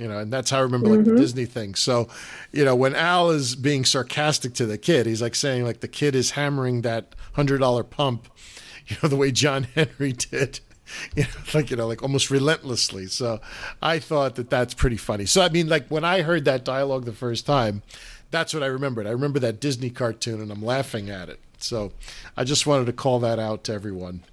you 0.03 0.09
know, 0.09 0.19
and 0.19 0.33
that's 0.33 0.49
how 0.49 0.57
I 0.57 0.61
remember 0.61 0.89
like 0.89 1.05
the 1.05 1.11
Mhm. 1.11 1.17
Disney 1.17 1.45
thing. 1.45 1.75
So, 1.75 2.09
you 2.51 2.65
know, 2.65 2.75
when 2.75 2.93
Al 2.93 3.29
is 3.31 3.55
being 3.55 3.85
sarcastic 3.85 4.53
to 4.55 4.65
the 4.65 4.77
kid, 4.77 5.05
he's 5.05 5.21
like 5.21 5.33
saying 5.33 5.63
like 5.63 5.79
the 5.79 5.87
kid 5.87 6.13
is 6.13 6.31
hammering 6.31 6.81
that 6.81 7.15
hundred 7.33 7.59
dollar 7.59 7.83
pump, 7.83 8.27
you 8.87 8.97
know, 9.01 9.07
the 9.07 9.15
way 9.15 9.31
John 9.31 9.63
Henry 9.75 10.11
did, 10.11 10.59
you 11.15 11.23
know, 11.23 11.29
like 11.53 11.71
you 11.71 11.77
know, 11.77 11.87
like 11.87 12.03
almost 12.03 12.29
relentlessly. 12.29 13.07
So, 13.07 13.39
I 13.81 13.97
thought 13.99 14.35
that 14.35 14.49
that's 14.49 14.73
pretty 14.73 14.97
funny. 14.97 15.25
So, 15.25 15.41
I 15.41 15.47
mean, 15.47 15.69
like 15.69 15.87
when 15.87 16.03
I 16.03 16.21
heard 16.23 16.43
that 16.43 16.65
dialogue 16.65 17.05
the 17.05 17.13
first 17.13 17.45
time, 17.45 17.81
that's 18.29 18.53
what 18.53 18.61
I 18.61 18.65
remembered. 18.67 19.07
I 19.07 19.11
remember 19.11 19.39
that 19.39 19.61
Disney 19.61 19.89
cartoon, 19.89 20.41
and 20.41 20.51
I'm 20.51 20.61
laughing 20.65 21.09
at 21.09 21.29
it. 21.29 21.39
So, 21.59 21.93
I 22.35 22.43
just 22.43 22.67
wanted 22.67 22.87
to 22.87 22.93
call 22.93 23.19
that 23.21 23.39
out 23.39 23.63
to 23.65 23.73
everyone. 23.73 24.23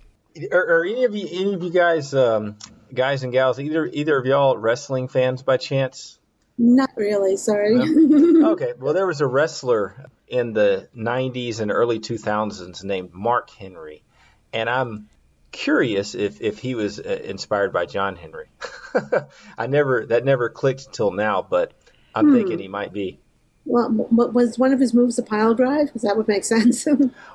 Are, 0.52 0.78
are 0.80 0.84
any 0.84 1.04
of 1.04 1.14
you 1.14 1.26
any 1.30 1.54
of 1.54 1.62
you 1.62 1.70
guys 1.70 2.14
um, 2.14 2.56
guys 2.92 3.22
and 3.22 3.32
gals 3.32 3.58
either 3.58 3.86
either 3.92 4.18
of 4.18 4.26
y'all 4.26 4.56
wrestling 4.56 5.08
fans 5.08 5.42
by 5.42 5.56
chance? 5.56 6.18
Not 6.58 6.90
really, 6.96 7.36
sorry. 7.36 7.78
okay, 8.44 8.74
well 8.78 8.94
there 8.94 9.06
was 9.06 9.20
a 9.20 9.26
wrestler 9.26 10.06
in 10.28 10.52
the 10.52 10.88
90s 10.96 11.60
and 11.60 11.72
early 11.72 11.98
2000s 11.98 12.84
named 12.84 13.10
Mark 13.12 13.50
Henry, 13.50 14.04
and 14.52 14.68
I'm 14.70 15.08
curious 15.52 16.14
if 16.14 16.40
if 16.40 16.58
he 16.58 16.74
was 16.74 17.00
uh, 17.00 17.20
inspired 17.24 17.72
by 17.72 17.86
John 17.86 18.14
Henry. 18.16 18.46
I 19.58 19.66
never 19.66 20.06
that 20.06 20.24
never 20.24 20.48
clicked 20.48 20.86
until 20.86 21.10
now, 21.10 21.42
but 21.42 21.72
I'm 22.14 22.26
Hmm. 22.26 22.32
thinking 22.34 22.58
he 22.58 22.68
might 22.68 22.92
be. 22.92 23.18
well, 23.64 23.88
was 23.90 24.58
one 24.58 24.72
of 24.72 24.80
his 24.80 24.94
moves 24.94 25.18
a 25.18 25.22
pile 25.22 25.54
drive? 25.54 25.86
Because 25.86 26.02
that 26.02 26.16
would 26.16 26.28
make 26.28 26.44
sense. 26.54 26.86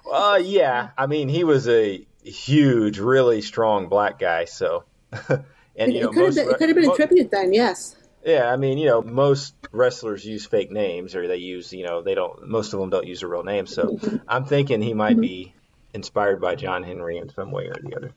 Uh, 0.10 0.40
yeah, 0.42 0.90
I 0.98 1.08
mean 1.08 1.28
he 1.30 1.44
was 1.44 1.68
a 1.68 2.06
huge, 2.26 3.00
really 3.00 3.42
strong 3.42 3.88
black 3.88 4.20
guy, 4.20 4.46
so. 4.46 4.84
and 5.30 5.94
you 5.94 6.00
it 6.00 6.02
know, 6.02 6.10
could 6.10 6.18
have 6.18 6.26
most 6.26 6.36
been, 6.36 6.50
it 6.50 6.58
could 6.58 6.70
have 6.70 6.76
been 6.76 6.88
mo- 6.88 6.94
a 6.94 6.96
tribute 6.96 7.32
then, 7.32 7.54
yes. 7.54 7.96
Yeah, 8.26 8.52
I 8.52 8.58
mean, 8.58 8.80
you 8.80 8.88
know, 8.88 9.04
most 9.04 9.54
wrestlers 9.72 10.26
use 10.26 10.48
fake 10.48 10.72
names, 10.72 11.16
or 11.16 11.28
they 11.28 11.38
use, 11.38 11.72
you 11.72 11.84
know, 11.84 12.02
they 12.02 12.16
don't. 12.16 12.48
Most 12.48 12.74
of 12.74 12.80
them 12.80 12.90
don't 12.90 13.06
use 13.06 13.22
a 13.22 13.28
real 13.28 13.44
name. 13.44 13.68
So 13.68 13.84
mm-hmm. 13.84 14.18
I'm 14.28 14.46
thinking 14.46 14.82
he 14.82 14.96
might 14.96 15.12
mm-hmm. 15.12 15.22
be 15.22 15.54
inspired 15.94 16.42
by 16.42 16.56
John 16.56 16.82
Henry 16.82 17.20
in 17.20 17.30
some 17.30 17.52
way 17.52 17.68
or 17.68 17.76
the 17.80 17.96
other. 17.96 18.12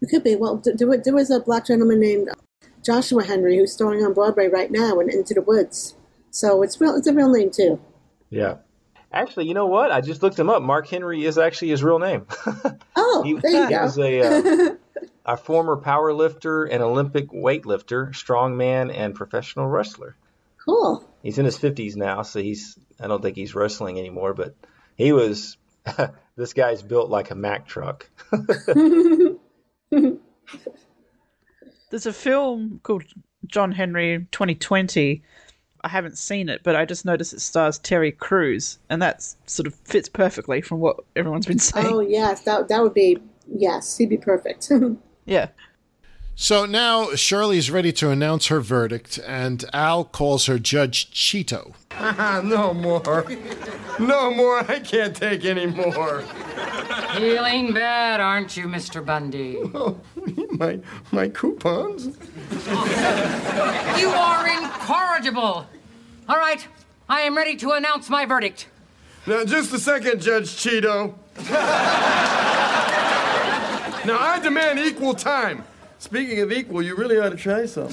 It 0.00 0.08
could 0.08 0.24
be. 0.24 0.34
Well, 0.34 0.62
there, 0.64 0.96
there 0.96 1.14
was 1.14 1.30
a 1.30 1.40
black 1.40 1.66
gentleman 1.66 2.00
named 2.00 2.30
Joshua 2.82 3.22
Henry 3.22 3.58
who's 3.58 3.74
starring 3.74 4.02
on 4.02 4.14
Broadway 4.14 4.48
right 4.48 4.70
now 4.70 4.98
in 4.98 5.10
Into 5.10 5.34
the 5.34 5.42
Woods. 5.42 5.94
So 6.30 6.62
it's 6.62 6.80
real. 6.80 6.96
It's 6.96 7.06
a 7.06 7.12
real 7.12 7.30
name 7.30 7.50
too. 7.50 7.78
Yeah. 8.30 8.56
Actually, 9.12 9.48
you 9.48 9.54
know 9.54 9.66
what? 9.66 9.90
I 9.90 10.00
just 10.00 10.22
looked 10.22 10.38
him 10.38 10.48
up. 10.48 10.62
Mark 10.62 10.86
Henry 10.88 11.24
is 11.24 11.36
actually 11.38 11.68
his 11.68 11.82
real 11.82 11.98
name. 11.98 12.26
Oh, 12.96 13.22
he, 13.24 13.34
there 13.34 13.50
you 13.50 13.64
he 13.64 13.70
go. 13.70 13.82
was 13.82 13.98
a 13.98 14.20
uh, 14.20 14.74
a 15.26 15.36
former 15.36 15.76
power 15.76 16.12
lifter 16.12 16.64
and 16.64 16.82
Olympic 16.82 17.30
weightlifter, 17.30 18.10
strongman, 18.12 18.94
and 18.94 19.14
professional 19.14 19.66
wrestler. 19.66 20.16
cool. 20.64 21.04
He's 21.22 21.38
in 21.38 21.44
his 21.44 21.58
50s 21.58 21.96
now, 21.96 22.22
so 22.22 22.40
he's 22.40 22.78
I 23.00 23.06
don't 23.08 23.22
think 23.22 23.36
he's 23.36 23.54
wrestling 23.54 23.98
anymore, 23.98 24.34
but 24.34 24.54
he 24.96 25.12
was 25.12 25.56
this 26.36 26.52
guy's 26.52 26.82
built 26.82 27.10
like 27.10 27.30
a 27.30 27.34
Mack 27.34 27.66
truck. 27.66 28.08
There's 29.90 30.16
a 32.06 32.12
film 32.12 32.80
called 32.82 33.04
John 33.46 33.72
Henry 33.72 34.26
2020. 34.30 35.22
I 35.82 35.88
haven't 35.88 36.18
seen 36.18 36.48
it, 36.48 36.62
but 36.62 36.76
I 36.76 36.84
just 36.84 37.04
noticed 37.04 37.32
it 37.32 37.40
stars 37.40 37.78
Terry 37.78 38.12
Crews, 38.12 38.78
and 38.88 39.00
that 39.02 39.22
sort 39.46 39.66
of 39.66 39.74
fits 39.74 40.08
perfectly 40.08 40.60
from 40.60 40.80
what 40.80 40.96
everyone's 41.16 41.46
been 41.46 41.58
saying. 41.60 41.86
Oh 41.86 42.00
yes, 42.00 42.42
that 42.42 42.68
that 42.68 42.82
would 42.82 42.94
be 42.94 43.18
yes. 43.52 43.96
He'd 43.96 44.10
be 44.10 44.18
perfect. 44.18 44.70
Yeah. 45.26 45.48
So 46.42 46.64
now 46.64 47.14
Shirley's 47.16 47.70
ready 47.70 47.92
to 47.92 48.08
announce 48.08 48.46
her 48.46 48.60
verdict, 48.60 49.20
and 49.26 49.62
Al 49.74 50.04
calls 50.06 50.46
her 50.46 50.58
Judge 50.58 51.10
Cheeto. 51.10 51.74
no 52.42 52.72
more. 52.72 53.26
No 53.98 54.30
more. 54.30 54.60
I 54.60 54.78
can't 54.80 55.14
take 55.14 55.44
any 55.44 55.66
more. 55.66 56.22
Feeling 57.14 57.74
bad, 57.74 58.20
aren't 58.20 58.56
you, 58.56 58.64
Mr. 58.68 59.04
Bundy? 59.04 59.58
Oh, 59.74 60.00
my 60.52 60.80
my 61.12 61.28
coupons. 61.28 62.06
You 64.00 64.08
are 64.08 64.48
incorrigible. 64.48 65.66
All 66.26 66.36
right, 66.38 66.66
I 67.06 67.20
am 67.20 67.36
ready 67.36 67.56
to 67.56 67.72
announce 67.72 68.08
my 68.08 68.24
verdict. 68.24 68.66
Now, 69.26 69.44
just 69.44 69.74
a 69.74 69.78
second, 69.78 70.22
Judge 70.22 70.48
Cheeto. 70.48 71.16
now, 74.06 74.18
I 74.18 74.40
demand 74.42 74.78
equal 74.78 75.12
time. 75.12 75.64
Speaking 76.00 76.40
of 76.40 76.50
equal, 76.50 76.82
you 76.82 76.96
really 76.96 77.18
ought 77.18 77.28
to 77.28 77.36
try 77.36 77.66
some. 77.66 77.88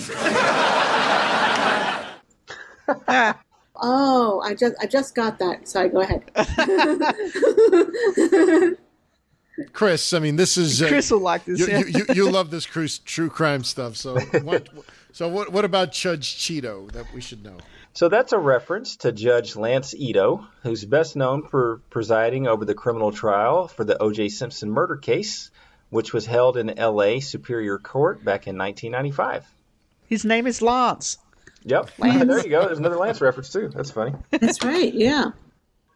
oh, 3.76 4.42
I 4.46 4.56
just 4.58 4.76
I 4.82 4.86
just 4.88 5.14
got 5.14 5.38
that. 5.40 5.68
Sorry, 5.68 5.90
go 5.90 6.00
ahead. 6.00 6.24
Chris, 9.74 10.14
I 10.14 10.20
mean, 10.20 10.38
this 10.38 10.56
is 10.56 10.82
uh, 10.82 10.88
Chris 10.88 11.12
will 11.12 11.20
like 11.20 11.44
this, 11.44 11.60
You, 11.60 11.68
yeah. 11.68 11.80
you, 11.80 11.86
you, 11.88 12.06
you 12.16 12.32
love 12.32 12.50
this 12.50 12.66
cru- 12.66 12.88
true 12.88 13.30
crime 13.30 13.66
stuff. 13.66 13.98
So, 13.98 14.18
what, 14.42 14.70
so 15.12 15.28
what? 15.28 15.52
What 15.52 15.66
about 15.66 15.92
Judge 15.92 16.38
Cheeto 16.38 16.90
that 16.94 17.14
we 17.14 17.20
should 17.20 17.44
know? 17.44 17.58
So 17.92 18.08
that's 18.08 18.32
a 18.32 18.38
reference 18.38 18.96
to 18.98 19.12
Judge 19.12 19.58
Lance 19.58 19.94
Ito, 19.94 20.48
who's 20.64 20.86
best 20.86 21.18
known 21.18 21.46
for 21.46 21.82
presiding 21.90 22.48
over 22.48 22.64
the 22.64 22.76
criminal 22.76 23.12
trial 23.12 23.68
for 23.68 23.84
the 23.84 24.02
O.J. 24.02 24.30
Simpson 24.30 24.70
murder 24.70 24.96
case, 24.96 25.52
which 25.90 26.14
was 26.14 26.26
held 26.26 26.58
in 26.58 26.78
L.A. 26.78 27.20
Superior 27.20 27.78
Court 27.78 28.24
back 28.24 28.48
in 28.48 28.58
1995. 28.58 29.46
His 30.08 30.26
name 30.26 30.48
is 30.48 30.62
Lance. 30.62 31.18
Yep. 31.64 31.92
Lance. 31.98 32.26
there 32.26 32.44
you 32.44 32.50
go. 32.50 32.66
There's 32.66 32.80
another 32.80 32.98
Lance 32.98 33.22
reference 33.22 33.52
too. 33.52 33.70
That's 33.74 33.92
funny. 33.92 34.14
That's 34.32 34.64
right. 34.64 34.94
Yeah. 34.94 35.32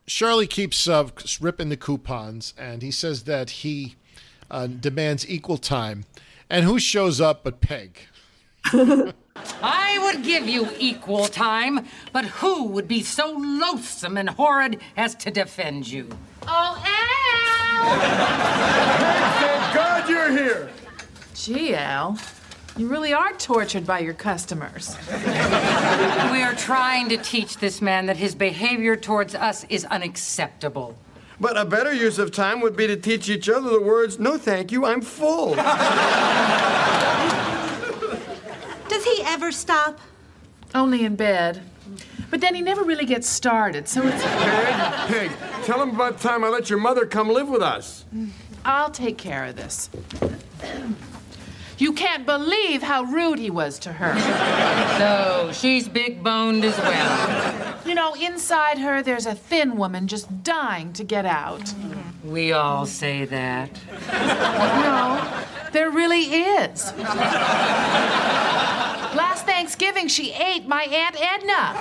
Charlie 0.08 0.48
keeps 0.48 0.88
uh, 0.88 1.08
ripping 1.40 1.70
the 1.70 1.78
coupons, 1.78 2.54
and 2.58 2.82
he 2.82 2.92
says 2.92 3.24
that 3.24 3.50
he 3.50 3.96
uh, 4.50 4.68
demands 4.68 5.28
equal 5.30 5.58
time. 5.58 6.06
And 6.50 6.66
who 6.66 6.80
shows 6.80 7.22
up 7.22 7.44
but 7.44 7.62
Peg? 7.62 8.00
I 9.64 9.98
would 10.04 10.24
give 10.24 10.48
you 10.48 10.68
equal 10.78 11.28
time, 11.28 11.88
but 12.12 12.26
who 12.26 12.66
would 12.66 12.88
be 12.88 13.02
so 13.04 13.32
loathsome 13.32 14.18
and 14.18 14.30
horrid 14.30 14.82
as 14.98 15.16
to 15.16 15.32
defend 15.32 15.88
you? 15.88 16.10
Oh, 16.48 16.78
Thank 17.84 17.90
God 17.90 18.02
you're 18.02 19.18
here. 19.18 19.31
Gee, 21.44 21.74
Al, 21.74 22.20
you 22.78 22.88
really 22.88 23.14
are 23.14 23.34
tortured 23.34 23.88
by 23.88 23.98
your 23.98 24.14
customers. 24.14 24.96
We 25.10 26.44
are 26.44 26.54
trying 26.56 27.10
to 27.10 27.18
teach 27.18 27.58
this 27.58 27.82
man 27.82 28.06
that 28.06 28.18
his 28.18 28.36
behavior 28.36 28.96
towards 28.96 29.34
us 29.34 29.66
is 29.68 29.84
unacceptable. 29.86 30.96
But 31.40 31.58
a 31.58 31.66
better 31.66 31.92
use 31.92 32.20
of 32.20 32.32
time 32.32 32.62
would 32.62 32.76
be 32.78 32.86
to 32.86 32.96
teach 32.96 33.28
each 33.28 33.50
other 33.50 33.72
the 33.72 33.82
words, 33.82 34.20
no 34.20 34.38
thank 34.38 34.72
you, 34.72 34.86
I'm 34.86 35.02
full. 35.02 35.56
Does 35.56 35.66
he 39.04 39.24
ever 39.24 39.52
stop? 39.52 40.00
Only 40.76 41.06
in 41.06 41.16
bed. 41.16 41.64
But 42.30 42.40
then 42.42 42.54
he 42.54 42.62
never 42.62 42.84
really 42.84 43.06
gets 43.06 43.28
started, 43.28 43.88
so 43.88 44.04
it's. 44.06 44.24
Peg, 44.26 45.08
Pig, 45.08 45.32
tell 45.64 45.82
him 45.82 45.90
about 45.90 46.20
the 46.20 46.30
time 46.30 46.44
I 46.44 46.50
let 46.50 46.70
your 46.70 46.78
mother 46.78 47.08
come 47.08 47.30
live 47.30 47.50
with 47.50 47.64
us. 47.64 48.06
I'll 48.64 48.92
take 48.92 49.18
care 49.18 49.46
of 49.46 49.56
this. 49.56 49.90
You 51.82 51.94
can't 51.94 52.28
believe 52.28 52.84
how 52.84 53.02
rude 53.06 53.40
he 53.40 53.50
was 53.50 53.80
to 53.80 53.92
her. 53.92 54.16
So 55.00 55.50
she's 55.52 55.90
big 55.90 56.24
boned 56.24 56.64
as 56.64 56.78
well. 56.78 57.76
You 57.88 57.96
know, 57.96 58.14
inside 58.14 58.78
her, 58.78 59.02
there's 59.02 59.26
a 59.26 59.34
thin 59.34 59.78
woman 59.78 60.08
just 60.08 60.44
dying 60.44 60.94
to 60.94 61.04
get 61.04 61.26
out. 61.26 61.74
We 62.24 62.52
all 62.52 62.86
say 62.86 63.26
that. 63.26 63.72
No, 64.14 65.20
there 65.72 65.90
really 65.90 66.26
is. 66.26 66.94
Last 69.16 69.48
Thanksgiving, 69.48 70.08
she 70.08 70.34
ate 70.34 70.68
my 70.68 70.84
Aunt 70.84 71.16
Edna. 71.20 71.74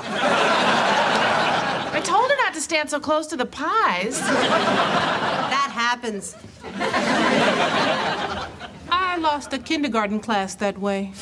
I 1.92 2.00
told 2.02 2.30
her 2.30 2.36
not 2.38 2.54
to 2.54 2.62
stand 2.62 2.88
so 2.88 3.00
close 3.00 3.26
to 3.26 3.36
the 3.36 3.44
pies. 3.44 4.18
That 4.18 5.70
happens. 5.74 6.36
I 9.10 9.16
lost 9.16 9.52
a 9.52 9.58
kindergarten 9.58 10.20
class 10.20 10.54
that 10.54 10.78
way. 10.78 11.12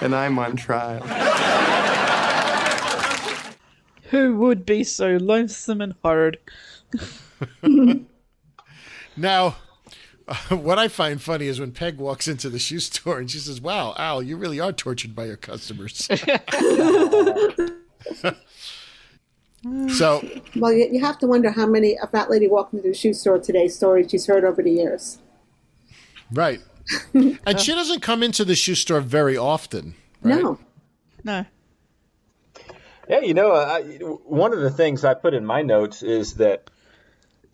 and 0.00 0.14
I'm 0.14 0.38
on 0.38 0.54
trial. 0.54 1.02
Who 4.10 4.36
would 4.36 4.64
be 4.64 4.84
so 4.84 5.16
lonesome 5.16 5.80
and 5.80 5.94
horrid? 6.02 6.38
Now, 9.16 9.56
uh, 10.28 10.34
what 10.56 10.78
I 10.78 10.88
find 10.88 11.20
funny 11.22 11.46
is 11.46 11.58
when 11.58 11.72
Peg 11.72 11.96
walks 11.96 12.28
into 12.28 12.50
the 12.50 12.58
shoe 12.58 12.80
store 12.80 13.18
and 13.18 13.30
she 13.30 13.38
says, 13.38 13.60
Wow, 13.62 13.94
Al, 13.96 14.22
you 14.22 14.36
really 14.36 14.60
are 14.60 14.72
tortured 14.72 15.14
by 15.14 15.24
your 15.24 15.38
customers. 15.38 16.06
so, 19.88 20.26
Well, 20.56 20.72
you, 20.72 20.88
you 20.92 21.00
have 21.00 21.18
to 21.18 21.26
wonder 21.26 21.50
how 21.50 21.66
many 21.66 21.96
a 22.02 22.06
fat 22.06 22.30
lady 22.30 22.48
walking 22.48 22.78
into 22.78 22.90
the 22.90 22.94
shoe 22.94 23.12
store 23.12 23.38
today 23.38 23.68
stories 23.68 24.10
she's 24.10 24.26
heard 24.26 24.44
over 24.44 24.62
the 24.62 24.70
years. 24.70 25.18
right. 26.32 26.60
And 27.14 27.58
she 27.58 27.72
doesn't 27.72 28.00
come 28.00 28.22
into 28.22 28.44
the 28.44 28.54
shoe 28.54 28.76
store 28.76 29.00
very 29.00 29.36
often. 29.36 29.96
No. 30.22 30.58
No. 31.24 31.44
Yeah, 33.08 33.20
you 33.20 33.34
know, 33.34 33.52
I, 33.52 33.82
one 33.82 34.52
of 34.52 34.60
the 34.60 34.70
things 34.70 35.04
I 35.04 35.14
put 35.14 35.34
in 35.34 35.44
my 35.44 35.62
notes 35.62 36.02
is 36.02 36.34
that 36.34 36.70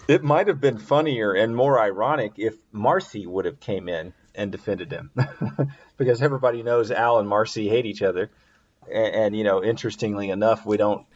it 0.08 0.22
might 0.22 0.48
have 0.48 0.60
been 0.60 0.78
funnier 0.78 1.32
and 1.32 1.54
more 1.54 1.80
ironic 1.80 2.32
if 2.36 2.56
Marcy 2.72 3.26
would 3.26 3.44
have 3.44 3.60
came 3.60 3.88
in 3.88 4.14
and 4.34 4.50
defended 4.50 4.90
him, 4.90 5.10
because 5.98 6.22
everybody 6.22 6.62
knows 6.62 6.90
Al 6.90 7.18
and 7.18 7.28
Marcy 7.28 7.68
hate 7.68 7.84
each 7.86 8.02
other, 8.02 8.30
and, 8.90 9.14
and 9.14 9.36
you 9.36 9.44
know, 9.44 9.62
interestingly 9.62 10.30
enough, 10.30 10.64
we 10.64 10.76
don't 10.78 11.06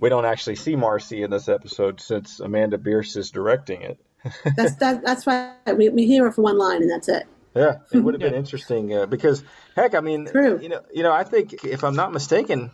we 0.00 0.08
don't 0.08 0.24
actually 0.24 0.56
see 0.56 0.76
Marcy 0.76 1.22
in 1.22 1.30
this 1.30 1.48
episode 1.48 2.00
since 2.00 2.40
Amanda 2.40 2.78
Bearse 2.78 3.16
is 3.16 3.30
directing 3.30 3.82
it. 3.82 3.98
That's 4.56 4.74
that, 4.76 5.04
that's 5.04 5.28
right. 5.28 5.54
We, 5.76 5.90
we 5.90 6.06
hear 6.06 6.24
her 6.24 6.32
for 6.32 6.42
one 6.42 6.58
line 6.58 6.82
and 6.82 6.90
that's 6.90 7.08
it. 7.08 7.24
Yeah, 7.54 7.76
it 7.92 8.00
would 8.00 8.14
have 8.14 8.20
been 8.32 8.34
interesting 8.34 8.92
uh, 8.92 9.06
because, 9.06 9.44
heck, 9.76 9.94
I 9.94 10.00
mean, 10.00 10.28
you 10.34 10.68
know, 10.68 10.82
you 10.92 11.04
know, 11.04 11.12
I 11.12 11.22
think 11.22 11.64
if 11.64 11.84
I'm 11.84 11.94
not 11.94 12.12
mistaken, 12.12 12.72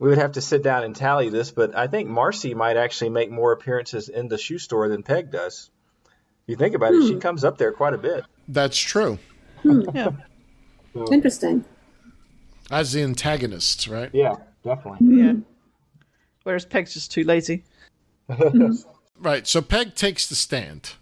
we 0.00 0.08
would 0.08 0.18
have 0.18 0.32
to 0.32 0.40
sit 0.40 0.64
down 0.64 0.82
and 0.82 0.94
tally 0.94 1.30
this, 1.30 1.52
but 1.52 1.76
I 1.76 1.86
think 1.86 2.08
Marcy 2.08 2.54
might 2.54 2.76
actually 2.76 3.10
make 3.10 3.30
more 3.30 3.52
appearances 3.52 4.08
in 4.08 4.26
the 4.26 4.36
shoe 4.36 4.58
store 4.58 4.88
than 4.88 5.04
Peg 5.04 5.30
does. 5.30 5.70
You 6.46 6.56
think 6.56 6.74
about 6.74 6.92
it, 6.92 7.06
she 7.06 7.16
comes 7.16 7.44
up 7.44 7.56
there 7.56 7.72
quite 7.72 7.94
a 7.94 7.98
bit. 7.98 8.24
That's 8.48 8.78
true. 8.78 9.18
Yeah. 9.62 10.10
Interesting. 11.10 11.64
As 12.70 12.92
the 12.92 13.02
antagonists, 13.02 13.88
right? 13.88 14.10
Yeah, 14.12 14.34
definitely. 14.62 15.16
Yeah. 15.16 15.32
Whereas 16.44 16.64
Peg's 16.64 16.94
just 16.94 17.10
too 17.10 17.24
lazy. 17.24 17.64
Right. 19.16 19.46
So 19.46 19.62
Peg 19.62 19.94
takes 19.94 20.28
the 20.28 20.34
stand. 20.34 20.94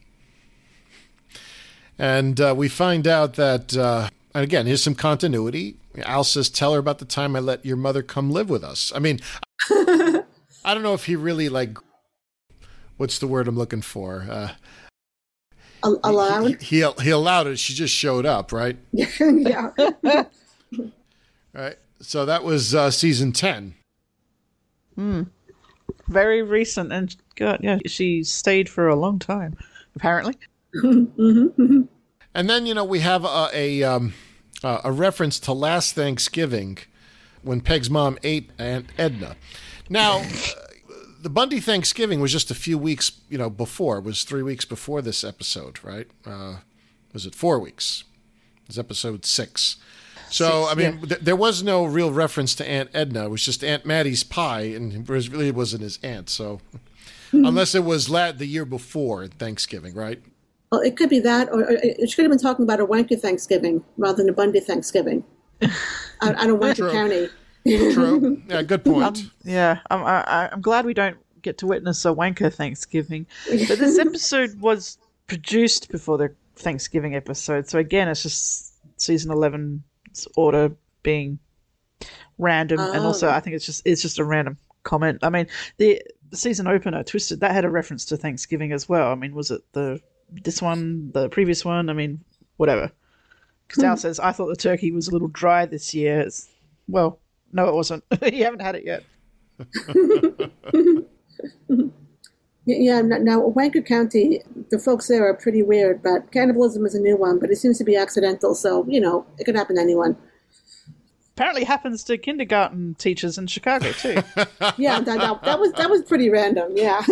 And 1.98 2.40
uh, 2.40 2.54
we 2.56 2.68
find 2.68 3.06
out 3.06 3.34
that, 3.34 3.76
uh, 3.76 4.08
and 4.34 4.44
again, 4.44 4.66
here's 4.66 4.82
some 4.82 4.94
continuity. 4.94 5.76
Al 6.04 6.24
says, 6.24 6.48
Tell 6.48 6.72
her 6.72 6.78
about 6.78 6.98
the 6.98 7.04
time 7.04 7.36
I 7.36 7.40
let 7.40 7.64
your 7.64 7.76
mother 7.76 8.02
come 8.02 8.30
live 8.30 8.48
with 8.48 8.64
us. 8.64 8.92
I 8.94 8.98
mean, 8.98 9.20
I 9.70 10.24
don't 10.64 10.82
know 10.82 10.94
if 10.94 11.06
he 11.06 11.16
really, 11.16 11.48
like, 11.48 11.76
what's 12.96 13.18
the 13.18 13.26
word 13.26 13.48
I'm 13.48 13.56
looking 13.56 13.82
for? 13.82 14.26
Uh, 14.28 14.48
allowed? 15.82 16.62
he, 16.62 16.84
he 17.00 17.10
allowed 17.10 17.46
it. 17.46 17.58
She 17.58 17.74
just 17.74 17.94
showed 17.94 18.26
up, 18.26 18.52
right? 18.52 18.76
yeah. 18.92 19.70
Right. 21.52 21.76
So 22.00 22.24
that 22.24 22.44
was 22.44 22.74
uh, 22.74 22.90
season 22.90 23.32
10. 23.32 23.74
Hmm. 24.94 25.22
Very 26.08 26.42
recent, 26.42 26.92
and 26.92 27.14
God, 27.36 27.60
yeah, 27.62 27.78
she 27.86 28.24
stayed 28.24 28.68
for 28.68 28.88
a 28.88 28.96
long 28.96 29.18
time, 29.18 29.56
apparently. 29.94 30.34
Mm-hmm. 30.74 31.82
And 32.34 32.48
then 32.48 32.66
you 32.66 32.74
know 32.74 32.84
we 32.84 33.00
have 33.00 33.24
a 33.24 33.48
a, 33.52 33.82
um, 33.82 34.14
a 34.64 34.90
reference 34.90 35.38
to 35.40 35.52
last 35.52 35.94
Thanksgiving 35.94 36.78
when 37.42 37.60
Peg's 37.60 37.90
mom 37.90 38.18
ate 38.22 38.50
Aunt 38.58 38.86
Edna. 38.96 39.36
Now, 39.90 40.24
the 41.20 41.28
Bundy 41.28 41.60
Thanksgiving 41.60 42.20
was 42.20 42.32
just 42.32 42.50
a 42.50 42.54
few 42.54 42.78
weeks 42.78 43.12
you 43.28 43.38
know 43.38 43.50
before. 43.50 43.98
It 43.98 44.04
was 44.04 44.24
three 44.24 44.42
weeks 44.42 44.64
before 44.64 45.02
this 45.02 45.24
episode, 45.24 45.80
right? 45.84 46.06
Uh, 46.24 46.58
was 47.12 47.26
it 47.26 47.34
four 47.34 47.58
weeks? 47.58 48.04
It 48.62 48.68
was 48.68 48.78
episode 48.78 49.26
six. 49.26 49.76
So 50.32 50.66
I 50.66 50.74
mean, 50.74 50.98
yeah. 51.00 51.06
th- 51.08 51.20
there 51.20 51.36
was 51.36 51.62
no 51.62 51.84
real 51.84 52.12
reference 52.12 52.54
to 52.56 52.68
Aunt 52.68 52.90
Edna. 52.94 53.26
It 53.26 53.30
was 53.30 53.44
just 53.44 53.62
Aunt 53.62 53.84
Mattie's 53.84 54.24
pie, 54.24 54.62
and 54.62 54.92
it 54.92 55.08
was, 55.08 55.28
really 55.28 55.50
wasn't 55.50 55.82
his 55.82 55.98
aunt. 56.02 56.30
So, 56.30 56.60
unless 57.32 57.74
it 57.74 57.84
was 57.84 58.08
la- 58.08 58.32
the 58.32 58.46
year 58.46 58.64
before 58.64 59.26
Thanksgiving, 59.26 59.94
right? 59.94 60.22
Well, 60.70 60.80
it 60.80 60.96
could 60.96 61.10
be 61.10 61.20
that, 61.20 61.48
or, 61.50 61.64
or 61.64 61.72
it 61.82 62.08
should 62.08 62.22
have 62.22 62.30
been 62.30 62.38
talking 62.38 62.62
about 62.62 62.80
a 62.80 62.86
Wanker 62.86 63.20
Thanksgiving 63.20 63.84
rather 63.98 64.16
than 64.16 64.30
a 64.30 64.32
Bundy 64.32 64.60
Thanksgiving. 64.60 65.22
out, 65.62 65.70
out 66.22 66.48
of 66.48 66.58
Wanker 66.58 66.76
True. 66.76 66.92
County. 66.92 67.28
True. 67.92 68.42
Yeah, 68.48 68.62
good 68.62 68.84
point. 68.84 69.18
Um, 69.18 69.30
yeah, 69.44 69.80
I'm, 69.90 70.02
I, 70.02 70.48
I'm 70.50 70.62
glad 70.62 70.86
we 70.86 70.94
don't 70.94 71.18
get 71.42 71.58
to 71.58 71.66
witness 71.66 72.04
a 72.04 72.08
wanker 72.08 72.52
Thanksgiving. 72.52 73.26
But 73.48 73.78
this 73.78 73.98
episode 73.98 74.58
was 74.60 74.98
produced 75.26 75.90
before 75.90 76.16
the 76.16 76.34
Thanksgiving 76.56 77.14
episode, 77.14 77.68
so 77.68 77.78
again, 77.78 78.08
it's 78.08 78.22
just 78.22 78.72
season 79.00 79.30
11's 80.12 80.28
order 80.36 80.74
being 81.02 81.38
random, 82.38 82.80
and 82.80 83.04
also 83.04 83.28
Oh. 83.28 83.32
I 83.32 83.40
think 83.40 83.56
it's 83.56 83.66
just 83.66 83.82
it's 83.84 84.02
just 84.02 84.18
a 84.18 84.24
random 84.24 84.56
comment. 84.82 85.20
I 85.22 85.30
mean, 85.30 85.46
the, 85.78 86.02
season 86.34 86.66
opener, 86.66 87.02
Twisted, 87.02 87.40
that 87.40 87.52
had 87.52 87.64
a 87.66 87.70
reference 87.70 88.06
to 88.06 88.16
Thanksgiving 88.16 88.72
as 88.72 88.88
well. 88.88 89.12
I 89.12 89.14
mean, 89.14 89.34
was 89.34 89.50
it 89.50 89.60
the 89.72 90.00
this 90.30 90.62
one, 90.62 91.10
the 91.12 91.28
previous 91.28 91.64
one? 91.64 91.90
I 91.90 91.92
mean, 91.92 92.24
whatever. 92.56 92.90
Because 93.68 93.84
Al 93.84 93.94
hmm. 93.94 93.98
says, 93.98 94.18
I 94.18 94.32
thought 94.32 94.48
the 94.48 94.56
turkey 94.56 94.92
was 94.92 95.08
a 95.08 95.10
little 95.10 95.28
dry 95.28 95.66
this 95.66 95.94
year. 95.94 96.20
It's, 96.20 96.48
well, 96.88 97.20
no, 97.52 97.68
it 97.68 97.74
wasn't. 97.74 98.04
you 98.32 98.44
haven't 98.44 98.62
had 98.62 98.76
it 98.76 98.84
yet. 98.84 99.04
Y- 102.66 102.76
Yeah, 102.78 103.00
now 103.02 103.40
Wanker 103.40 103.84
County, 103.84 104.42
the 104.70 104.78
folks 104.78 105.08
there 105.08 105.26
are 105.28 105.34
pretty 105.34 105.62
weird, 105.62 106.02
but 106.02 106.30
cannibalism 106.32 106.86
is 106.86 106.94
a 106.94 107.00
new 107.00 107.16
one, 107.16 107.38
but 107.38 107.50
it 107.50 107.56
seems 107.56 107.78
to 107.78 107.84
be 107.84 107.96
accidental, 107.96 108.54
so, 108.54 108.84
you 108.88 109.00
know, 109.00 109.26
it 109.38 109.44
could 109.44 109.56
happen 109.56 109.76
to 109.76 109.82
anyone. 109.82 110.16
Apparently 111.34 111.64
happens 111.64 112.04
to 112.04 112.18
kindergarten 112.18 112.94
teachers 112.96 113.38
in 113.38 113.46
Chicago 113.46 113.90
too. 113.92 114.22
Yeah, 114.76 115.00
that, 115.00 115.18
that, 115.18 115.42
that 115.42 115.58
was 115.58 115.72
that 115.72 115.90
was 115.90 116.02
pretty 116.02 116.28
random, 116.30 116.72
yeah. 116.76 117.02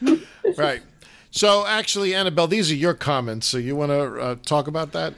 right. 0.56 0.80
So 1.30 1.66
actually, 1.66 2.14
Annabelle, 2.14 2.46
these 2.46 2.70
are 2.70 2.74
your 2.76 2.94
comments. 2.94 3.46
So 3.46 3.56
you 3.58 3.74
want 3.74 3.90
to 3.90 4.20
uh, 4.20 4.36
talk 4.44 4.68
about 4.68 4.92
that? 4.92 5.14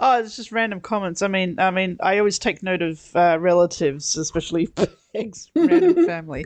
Oh, 0.00 0.20
it's 0.20 0.36
just 0.36 0.52
random 0.52 0.80
comments. 0.80 1.22
I 1.22 1.28
mean, 1.28 1.58
I 1.58 1.70
mean, 1.70 1.96
I 2.00 2.18
always 2.18 2.38
take 2.38 2.62
note 2.62 2.82
of 2.82 3.14
uh, 3.16 3.38
relatives, 3.40 4.16
especially 4.16 4.66
Peg's 5.14 5.48
random 5.54 6.06
family. 6.06 6.44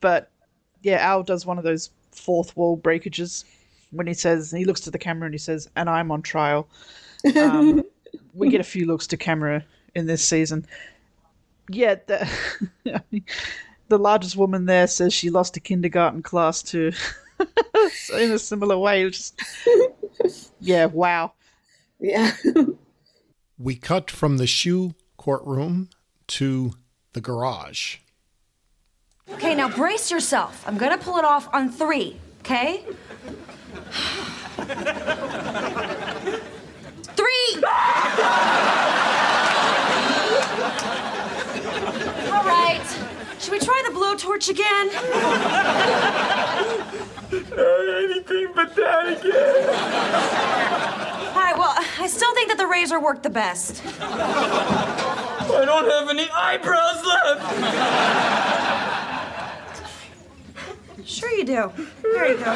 But 0.00 0.29
yeah, 0.82 0.98
Al 0.98 1.22
does 1.22 1.46
one 1.46 1.58
of 1.58 1.64
those 1.64 1.90
fourth 2.12 2.56
wall 2.56 2.76
breakages 2.76 3.44
when 3.90 4.06
he 4.06 4.14
says 4.14 4.50
he 4.50 4.64
looks 4.64 4.80
to 4.80 4.90
the 4.90 4.98
camera 4.98 5.26
and 5.26 5.34
he 5.34 5.38
says, 5.38 5.68
"And 5.76 5.88
I'm 5.88 6.10
on 6.10 6.22
trial." 6.22 6.68
Um, 7.36 7.82
we 8.34 8.48
get 8.48 8.60
a 8.60 8.64
few 8.64 8.86
looks 8.86 9.06
to 9.08 9.16
camera 9.16 9.64
in 9.94 10.06
this 10.06 10.24
season. 10.24 10.66
Yeah, 11.68 11.96
the, 12.06 12.28
I 12.94 13.02
mean, 13.10 13.24
the 13.88 13.98
largest 13.98 14.36
woman 14.36 14.66
there 14.66 14.86
says 14.86 15.12
she 15.12 15.30
lost 15.30 15.56
a 15.56 15.60
kindergarten 15.60 16.22
class 16.22 16.62
to 16.64 16.92
in 18.14 18.32
a 18.32 18.38
similar 18.38 18.78
way. 18.78 19.08
Just, 19.10 19.40
yeah, 20.60 20.86
wow. 20.86 21.32
Yeah. 21.98 22.34
We 23.58 23.76
cut 23.76 24.10
from 24.10 24.38
the 24.38 24.46
shoe 24.46 24.94
courtroom 25.16 25.90
to 26.28 26.72
the 27.12 27.20
garage. 27.20 27.98
Okay, 29.32 29.54
now 29.54 29.68
brace 29.68 30.10
yourself. 30.10 30.64
I'm 30.66 30.76
gonna 30.76 30.98
pull 30.98 31.16
it 31.18 31.24
off 31.24 31.48
on 31.54 31.70
three, 31.70 32.16
okay? 32.40 32.84
Three! 37.16 37.62
All 42.30 42.44
right. 42.44 42.82
Should 43.38 43.52
we 43.52 43.58
try 43.58 43.82
the 43.86 43.92
blowtorch 43.94 44.48
again? 44.50 44.90
Anything 47.32 48.52
but 48.54 48.74
that 48.76 49.06
again. 49.08 49.68
All 51.28 51.42
right, 51.42 51.56
well, 51.56 51.74
I 51.98 52.06
still 52.06 52.34
think 52.34 52.48
that 52.48 52.58
the 52.58 52.66
razor 52.66 53.00
worked 53.00 53.22
the 53.22 53.30
best. 53.30 53.82
I 54.00 55.64
don't 55.64 55.88
have 55.90 56.08
any 56.10 56.28
eyebrows 56.30 57.04
left. 57.04 57.40
Sure 61.04 61.30
you 61.30 61.44
do. 61.44 61.72
Here 62.02 62.26
you 62.26 62.38
go. 62.38 62.50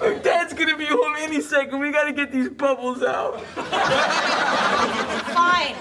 Our 0.00 0.14
dad's 0.18 0.52
gonna 0.52 0.76
be 0.76 0.86
home 0.86 1.14
any 1.18 1.40
second. 1.40 1.78
We 1.78 1.90
gotta 1.92 2.12
get 2.12 2.30
these 2.30 2.48
bubbles 2.50 3.02
out. 3.02 3.40
Fine. 5.34 5.76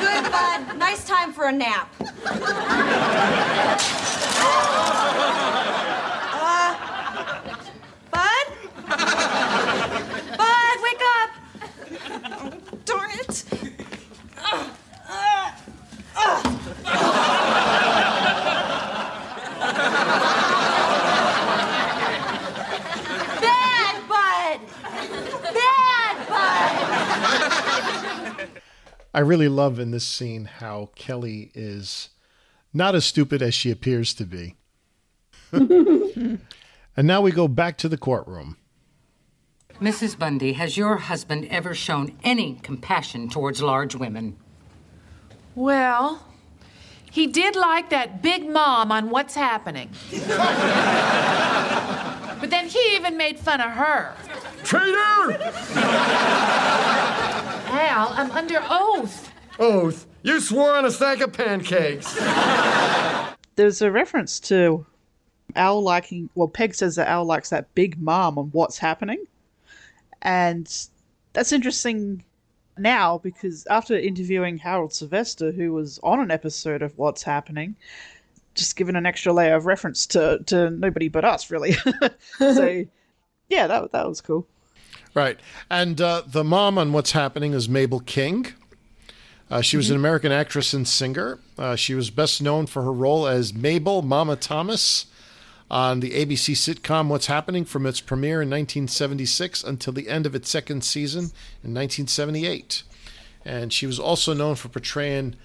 Good, 0.00 0.30
bud. 0.30 0.78
Nice 0.78 1.04
time 1.06 1.32
for 1.32 1.46
a 1.46 1.52
nap. 1.52 1.92
Uh, 6.46 6.74
bud? 8.10 8.46
Bud, 10.38 10.76
wake 10.82 11.02
up! 11.20 11.30
Oh, 12.24 12.50
darn 12.84 13.10
it. 13.12 13.44
Bad, 23.40 24.08
bud! 24.08 24.60
Bad, 25.54 26.28
bud! 26.28 28.48
I 29.14 29.20
really 29.20 29.48
love 29.48 29.78
in 29.78 29.90
this 29.90 30.04
scene 30.04 30.44
how 30.44 30.90
Kelly 30.96 31.50
is 31.54 32.10
not 32.72 32.94
as 32.94 33.04
stupid 33.04 33.40
as 33.40 33.54
she 33.54 33.70
appears 33.70 34.12
to 34.14 34.24
be. 34.24 34.56
and 35.52 36.40
now 36.96 37.20
we 37.20 37.30
go 37.30 37.46
back 37.48 37.78
to 37.78 37.88
the 37.88 37.96
courtroom. 37.96 38.56
Mrs. 39.80 40.18
Bundy, 40.18 40.52
has 40.54 40.76
your 40.76 40.96
husband 40.96 41.46
ever 41.50 41.74
shown 41.74 42.16
any 42.22 42.54
compassion 42.62 43.28
towards 43.28 43.60
large 43.60 43.94
women? 43.94 44.36
Well, 45.54 46.24
he 47.10 47.26
did 47.26 47.56
like 47.56 47.90
that 47.90 48.22
big 48.22 48.48
mom 48.48 48.92
on 48.92 49.10
What's 49.10 49.34
Happening. 49.34 49.90
but 50.10 50.28
then 52.50 52.68
he 52.68 52.96
even 52.96 53.16
made 53.16 53.38
fun 53.38 53.60
of 53.60 53.70
her. 53.72 54.14
Traitor! 54.62 55.42
Al, 57.76 58.08
I'm 58.10 58.30
under 58.30 58.62
oath. 58.70 59.30
Oath. 59.58 60.06
You 60.22 60.40
swore 60.40 60.74
on 60.74 60.84
a 60.84 60.90
stack 60.90 61.20
of 61.20 61.32
pancakes. 61.32 62.14
There's 63.56 63.82
a 63.82 63.90
reference 63.90 64.40
to 64.40 64.86
Al 65.54 65.82
liking. 65.82 66.30
Well, 66.34 66.48
Peg 66.48 66.74
says 66.74 66.96
that 66.96 67.08
Al 67.08 67.24
likes 67.24 67.50
that 67.50 67.74
big 67.74 68.00
mom 68.00 68.38
on 68.38 68.46
what's 68.46 68.78
happening, 68.78 69.24
and 70.24 70.88
that's 71.32 71.52
interesting 71.52 72.24
now 72.78 73.18
because 73.18 73.66
after 73.66 73.96
interviewing 73.96 74.58
Harold 74.58 74.92
Sylvester, 74.92 75.52
who 75.52 75.72
was 75.72 76.00
on 76.02 76.20
an 76.20 76.30
episode 76.30 76.82
of 76.82 76.96
What's 76.98 77.22
Happening, 77.22 77.76
just 78.54 78.76
given 78.76 78.96
an 78.96 79.06
extra 79.06 79.32
layer 79.32 79.54
of 79.54 79.66
reference 79.66 80.06
to 80.06 80.40
to 80.46 80.70
nobody 80.70 81.08
but 81.08 81.24
us, 81.24 81.50
really. 81.50 81.72
so, 82.38 82.84
yeah, 83.48 83.66
that 83.66 83.92
that 83.92 84.08
was 84.08 84.20
cool. 84.20 84.46
Right. 85.14 85.38
And 85.70 86.00
uh, 86.00 86.22
the 86.26 86.42
mom 86.42 86.76
on 86.76 86.92
What's 86.92 87.12
Happening 87.12 87.52
is 87.52 87.68
Mabel 87.68 88.00
King. 88.00 88.46
Uh, 89.48 89.60
she 89.60 89.76
was 89.76 89.90
an 89.90 89.96
American 89.96 90.32
actress 90.32 90.72
and 90.72 90.88
singer. 90.88 91.38
Uh, 91.56 91.76
she 91.76 91.94
was 91.94 92.10
best 92.10 92.42
known 92.42 92.66
for 92.66 92.82
her 92.82 92.92
role 92.92 93.26
as 93.26 93.54
Mabel 93.54 94.02
Mama 94.02 94.34
Thomas 94.34 95.06
on 95.70 96.00
the 96.00 96.12
ABC 96.12 96.54
sitcom 96.54 97.08
What's 97.08 97.26
Happening 97.26 97.64
from 97.64 97.86
its 97.86 98.00
premiere 98.00 98.42
in 98.42 98.50
1976 98.50 99.64
until 99.64 99.92
the 99.92 100.08
end 100.08 100.26
of 100.26 100.34
its 100.34 100.48
second 100.48 100.84
season 100.84 101.24
in 101.62 101.74
1978. 101.74 102.82
And 103.44 103.72
she 103.72 103.86
was 103.86 103.98
also 103.98 104.32
known 104.34 104.54
for 104.54 104.68
portraying 104.68 105.36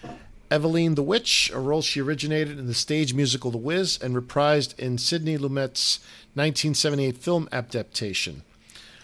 Evillene 0.52 0.96
the 0.96 1.04
Witch, 1.04 1.52
a 1.54 1.60
role 1.60 1.82
she 1.82 2.02
originated 2.02 2.58
in 2.58 2.68
the 2.68 2.74
stage 2.74 3.14
musical 3.14 3.52
The 3.52 3.58
Wiz 3.58 4.00
and 4.02 4.16
reprised 4.16 4.78
in 4.80 4.98
Sidney 4.98 5.38
Lumet's 5.38 6.00
1978 6.34 7.18
film 7.18 7.48
adaptation. 7.52 8.44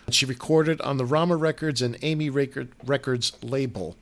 She 0.10 0.26
recorded 0.26 0.82
on 0.82 0.98
the 0.98 1.06
Rama 1.06 1.36
Records 1.36 1.82
and 1.82 1.98
Amy 2.02 2.30
Record- 2.30 2.72
Records 2.84 3.34
label. 3.42 3.96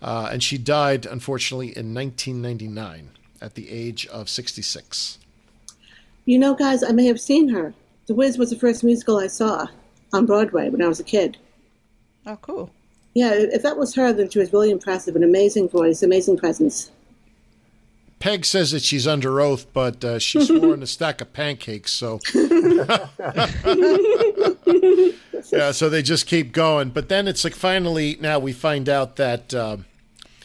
Uh, 0.00 0.28
and 0.30 0.42
she 0.42 0.58
died, 0.58 1.06
unfortunately, 1.06 1.68
in 1.68 1.94
1999 1.94 3.10
at 3.40 3.54
the 3.54 3.70
age 3.70 4.06
of 4.06 4.28
66. 4.28 5.18
You 6.28 6.38
know, 6.38 6.52
guys, 6.52 6.84
I 6.84 6.90
may 6.92 7.06
have 7.06 7.18
seen 7.18 7.48
her. 7.48 7.72
The 8.06 8.14
Wiz 8.14 8.36
was 8.36 8.50
the 8.50 8.56
first 8.56 8.84
musical 8.84 9.16
I 9.16 9.28
saw 9.28 9.66
on 10.12 10.26
Broadway 10.26 10.68
when 10.68 10.82
I 10.82 10.86
was 10.86 11.00
a 11.00 11.04
kid. 11.04 11.38
Oh, 12.26 12.36
cool. 12.42 12.70
Yeah, 13.14 13.30
if 13.32 13.62
that 13.62 13.78
was 13.78 13.94
her, 13.94 14.12
then 14.12 14.28
she 14.28 14.38
was 14.38 14.52
really 14.52 14.70
impressive. 14.70 15.16
An 15.16 15.24
amazing 15.24 15.70
voice, 15.70 16.02
amazing 16.02 16.36
presence. 16.36 16.90
Peg 18.18 18.44
says 18.44 18.72
that 18.72 18.82
she's 18.82 19.06
under 19.06 19.40
oath, 19.40 19.72
but 19.72 20.04
uh, 20.04 20.18
she 20.18 20.44
swore 20.44 20.72
on 20.74 20.82
a 20.82 20.86
stack 20.86 21.22
of 21.22 21.32
pancakes, 21.32 21.92
so. 21.92 22.20
yeah, 25.50 25.70
so 25.70 25.88
they 25.88 26.02
just 26.02 26.26
keep 26.26 26.52
going. 26.52 26.90
But 26.90 27.08
then 27.08 27.26
it's 27.26 27.42
like 27.42 27.54
finally, 27.54 28.18
now 28.20 28.38
we 28.38 28.52
find 28.52 28.90
out 28.90 29.16
that, 29.16 29.54
uh, 29.54 29.78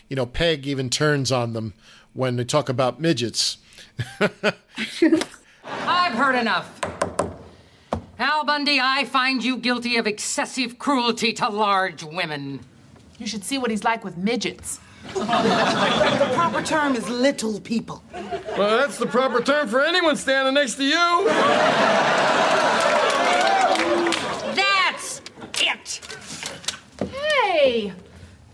you 0.07 0.15
know, 0.15 0.27
Peg 0.27 0.65
even 0.65 0.89
turns 0.89 1.30
on 1.30 1.51
them 1.51 1.73
when 2.14 2.38
they 2.38 2.45
talk 2.45 2.69
about 2.69 3.01
midgets. 3.01 3.57
I've 5.65 6.14
heard 6.14 6.35
enough. 6.35 6.80
Al 8.19 8.45
Bundy, 8.45 8.80
I 8.80 9.06
find 9.06 9.44
you 9.44 9.57
guilty 9.57 9.98
of 9.98 10.07
excessive 10.07 10.77
cruelty 10.77 11.34
to 11.34 11.49
large 11.49 12.03
women. 12.03 12.60
You 13.18 13.27
should 13.27 13.44
see 13.44 13.57
what 13.57 13.72
he's 13.72 13.84
like 13.84 14.03
with 14.03 14.18
midgets. 14.18 14.80
The 15.14 16.31
proper 16.34 16.61
term 16.61 16.95
is 16.95 17.10
little 17.10 17.60
people. 17.60 18.03
Well, 18.57 18.77
that's 18.77 18.98
the 18.98 19.06
proper 19.06 19.41
term 19.41 19.68
for 19.68 19.81
anyone 19.81 20.15
standing 20.15 20.53
next 20.53 20.76
to 20.76 20.84
you. 20.84 21.26
That's 24.56 25.22
it. 25.60 25.99
Hey, 27.11 27.94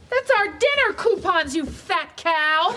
that's 0.09 0.31
our 0.31 0.47
dinner 0.47 0.93
coupons, 0.95 1.55
you 1.55 1.65
fat 1.65 2.17
cow. 2.17 2.75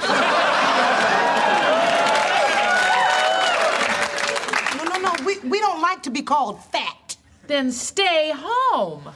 We, 5.42 5.48
we 5.50 5.58
don't 5.60 5.80
like 5.80 6.02
to 6.04 6.10
be 6.10 6.22
called 6.22 6.62
fat. 6.64 7.16
Then 7.46 7.72
stay 7.72 8.32
home. 8.34 9.08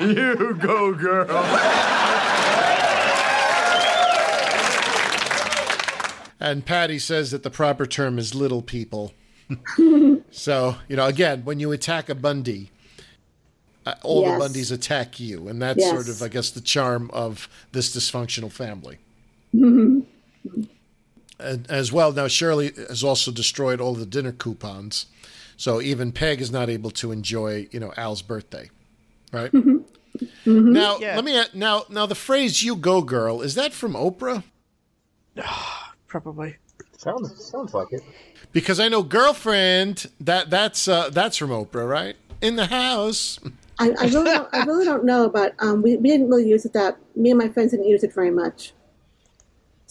You 0.00 0.54
go, 0.60 0.92
girl. 0.94 1.28
And 6.40 6.66
Patty 6.66 6.98
says 6.98 7.30
that 7.30 7.44
the 7.44 7.50
proper 7.50 7.86
term 7.86 8.18
is 8.18 8.34
little 8.34 8.62
people. 8.62 9.12
so, 10.32 10.76
you 10.88 10.96
know, 10.96 11.06
again, 11.06 11.44
when 11.44 11.60
you 11.60 11.70
attack 11.70 12.08
a 12.08 12.16
Bundy, 12.16 12.70
uh, 13.86 13.94
all 14.02 14.22
Yes. 14.22 14.52
the 14.52 14.58
Bundys 14.60 14.72
attack 14.72 15.20
you. 15.20 15.46
And 15.46 15.62
that's 15.62 15.78
Yes. 15.78 15.90
sort 15.90 16.08
of, 16.08 16.20
I 16.20 16.26
guess, 16.28 16.50
the 16.50 16.60
charm 16.60 17.10
of 17.12 17.48
this 17.70 17.94
dysfunctional 17.96 18.50
family. 18.50 18.98
And 21.42 21.70
as 21.70 21.92
well, 21.92 22.12
now 22.12 22.28
Shirley 22.28 22.72
has 22.88 23.02
also 23.02 23.30
destroyed 23.30 23.80
all 23.80 23.94
the 23.94 24.06
dinner 24.06 24.32
coupons. 24.32 25.06
So 25.56 25.80
even 25.80 26.12
Peg 26.12 26.40
is 26.40 26.50
not 26.50 26.68
able 26.68 26.90
to 26.92 27.12
enjoy, 27.12 27.68
you 27.70 27.80
know, 27.80 27.92
Al's 27.96 28.22
birthday. 28.22 28.70
Right? 29.32 29.52
Now, 30.44 30.98
let 30.98 31.24
me 31.24 31.42
now 31.54 31.84
now 31.88 32.06
the 32.06 32.14
phrase 32.14 32.62
"you 32.62 32.76
go 32.76 33.00
girl" 33.02 33.40
is 33.40 33.54
that 33.54 33.72
from 33.72 33.94
Oprah? 33.94 34.44
Probably. 36.06 36.56
Sounds 36.98 37.44
sounds 37.44 37.74
like 37.74 37.92
it. 37.92 38.02
Because 38.52 38.78
I 38.78 38.88
know 38.88 39.02
girlfriend 39.02 40.10
that 40.20 40.50
that's 40.50 40.86
uh, 40.86 41.10
that's 41.10 41.36
from 41.36 41.50
Oprah, 41.50 41.88
right? 41.88 42.16
In 42.40 42.56
the 42.56 42.66
house. 42.66 43.38
I, 43.78 43.90
I 43.98 44.04
really 44.04 44.30
don't, 44.30 44.48
I 44.52 44.64
really 44.64 44.84
don't 44.84 45.04
know, 45.04 45.28
but 45.28 45.54
um, 45.58 45.82
we, 45.82 45.96
we 45.96 46.10
didn't 46.10 46.28
really 46.28 46.46
use 46.46 46.64
it 46.64 46.72
that. 46.74 46.98
Me 47.16 47.30
and 47.30 47.38
my 47.38 47.48
friends 47.48 47.70
didn't 47.70 47.86
use 47.86 48.04
it 48.04 48.12
very 48.12 48.30
much, 48.30 48.74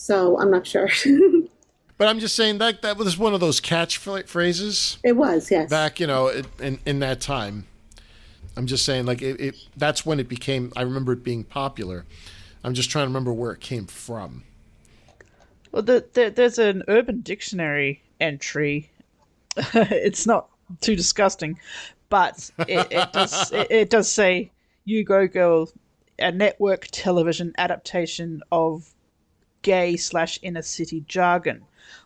so 0.02 0.40
I'm 0.40 0.52
not 0.52 0.66
sure. 0.66 0.90
But 1.98 2.08
I'm 2.08 2.18
just 2.20 2.36
saying 2.36 2.58
that 2.58 2.82
that 2.82 2.98
was 2.98 3.16
one 3.16 3.36
of 3.36 3.42
those 3.42 3.60
catch 3.60 4.00
phrases 4.00 4.98
it 5.04 5.16
was, 5.16 5.52
yes. 5.52 5.70
back, 5.70 6.00
you 6.00 6.08
know, 6.08 6.30
in 6.60 6.80
in 6.84 6.98
that 7.02 7.22
time. 7.22 7.68
I'm 8.58 8.66
just 8.66 8.86
saying, 8.86 9.06
like 9.06 9.22
it, 9.22 9.40
it. 9.40 9.56
That's 9.78 10.04
when 10.04 10.20
it 10.20 10.28
became. 10.28 10.74
I 10.76 10.82
remember 10.82 11.14
it 11.14 11.24
being 11.24 11.44
popular. 11.44 12.08
I'm 12.64 12.74
just 12.74 12.90
trying 12.90 13.04
to 13.04 13.10
remember 13.10 13.32
where 13.32 13.52
it 13.52 13.60
came 13.60 13.86
from. 13.86 14.46
Well, 15.72 15.84
the, 15.84 16.04
the, 16.14 16.34
there's 16.36 16.58
an 16.58 16.82
Urban 16.88 17.22
Dictionary 17.22 18.02
entry. 18.20 18.90
it's 19.56 20.26
not 20.26 20.50
too 20.80 20.96
disgusting, 20.96 21.60
but 22.10 22.50
it, 22.68 22.88
it 22.92 23.14
does 23.14 23.52
it, 23.54 23.68
it 23.70 23.90
does 23.92 24.12
say 24.12 24.50
"You 24.86 25.04
Go 25.04 25.28
Girl," 25.28 25.70
a 26.18 26.32
network 26.32 26.88
television 26.92 27.54
adaptation 27.60 28.42
of 28.52 28.91
gay 29.62 29.98
slash 29.98 30.40
inner 30.42 30.62
city 30.62 31.04
jargon. 31.08 31.64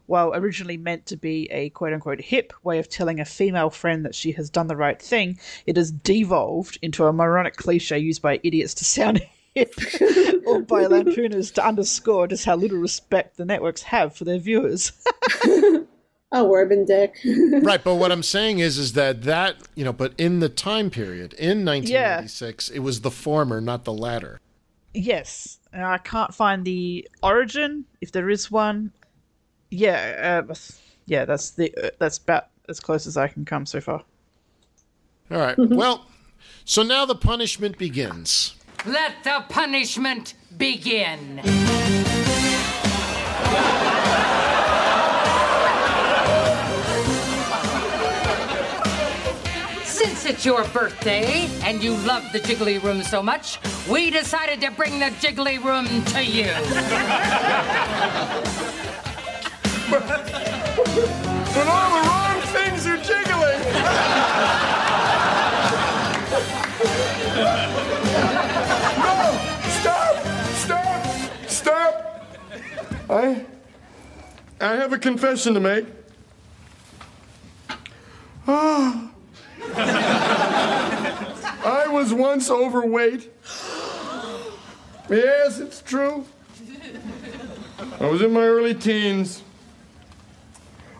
While 0.08 0.34
originally 0.34 0.78
meant 0.78 1.06
to 1.08 1.18
be 1.18 1.50
a 1.52 1.70
quote 1.72 1.94
unquote 1.94 2.22
hip 2.22 2.54
way 2.64 2.80
of 2.80 2.90
telling 2.90 3.20
a 3.20 3.26
female 3.26 3.70
friend 3.70 4.06
that 4.06 4.16
she 4.16 4.32
has 4.34 4.50
done 4.50 4.68
the 4.68 4.76
right 4.76 5.02
thing, 5.02 5.40
it 5.66 5.78
has 5.78 5.92
devolved 5.92 6.78
into 6.82 7.06
a 7.06 7.14
moronic 7.14 7.56
cliche 7.56 7.98
used 7.98 8.22
by 8.22 8.40
idiots 8.44 8.74
to 8.76 8.86
sound 8.86 9.26
hip 9.56 9.74
or 10.46 10.62
by 10.62 10.84
lampooners 10.84 11.54
to 11.54 11.66
underscore 11.66 12.28
just 12.28 12.46
how 12.46 12.56
little 12.56 12.78
respect 12.78 13.38
the 13.38 13.46
networks 13.46 13.82
have 13.84 14.16
for 14.16 14.26
their 14.26 14.38
viewers. 14.38 14.92
oh, 16.32 16.54
Urban 16.54 16.86
Dick. 16.86 17.18
right, 17.64 17.84
but 17.84 17.96
what 17.96 18.12
I'm 18.12 18.24
saying 18.24 18.60
is, 18.60 18.78
is 18.78 18.94
that 18.94 19.24
that 19.24 19.56
you 19.74 19.84
know, 19.84 19.94
but 19.94 20.14
in 20.18 20.40
the 20.40 20.50
time 20.50 20.90
period 20.90 21.34
in 21.34 21.66
1996, 21.66 22.70
it 22.70 22.80
was 22.80 23.02
the 23.02 23.12
former, 23.12 23.60
not 23.62 23.86
the 23.86 23.94
latter. 23.94 24.40
yes, 24.94 25.60
and 25.76 25.84
I 25.84 25.98
can't 25.98 26.34
find 26.34 26.64
the 26.64 27.08
origin 27.22 27.84
if 28.00 28.14
there 28.14 28.30
is 28.30 28.50
one. 28.50 28.92
Yeah, 29.70 30.44
uh, 30.50 30.56
yeah, 31.06 31.26
that's 31.26 31.52
the 31.52 31.72
uh, 31.76 31.90
that's 32.00 32.18
about 32.18 32.48
as 32.70 32.80
close 32.80 33.06
as 33.06 33.18
I 33.18 33.28
can 33.28 33.44
come 33.44 33.66
so 33.66 33.82
far. 33.82 34.02
All 35.30 35.38
right. 35.38 35.56
Well, 35.58 36.06
so 36.64 36.82
now 36.82 37.06
the 37.06 37.16
punishment 37.16 37.78
begins. 37.78 38.56
Let 38.86 39.24
the 39.24 39.44
punishment 39.50 40.36
begin. 40.58 41.42
Since 50.26 50.38
it's 50.38 50.46
your 50.48 50.64
birthday 50.70 51.48
and 51.62 51.84
you 51.84 51.96
love 51.98 52.24
the 52.32 52.40
Jiggly 52.40 52.82
Room 52.82 53.04
so 53.04 53.22
much, 53.22 53.60
we 53.88 54.10
decided 54.10 54.60
to 54.62 54.72
bring 54.72 54.98
the 54.98 55.12
Jiggly 55.22 55.64
Room 55.64 55.86
to 56.06 56.26
you. 56.26 56.46
When 61.54 61.68
all 61.68 61.90
the 61.92 62.02
wrong 62.10 62.42
things 62.42 62.88
are 62.88 62.98
jiggling. 62.98 63.62
no! 69.06 69.38
Stop! 69.70 70.26
Stop! 70.56 71.06
Stop! 71.48 72.26
I. 73.12 73.46
I 74.60 74.76
have 74.76 74.92
a 74.92 74.98
confession 74.98 75.54
to 75.54 75.60
make. 75.60 75.86
Ah. 78.48 79.12
I 81.66 81.88
was 81.88 82.14
once 82.14 82.50
overweight. 82.52 83.32
Yes, 85.10 85.60
it's 85.60 85.82
true. 85.82 86.26
I 88.00 88.08
was 88.08 88.22
in 88.22 88.32
my 88.34 88.44
early 88.44 88.76
teens. 88.76 89.42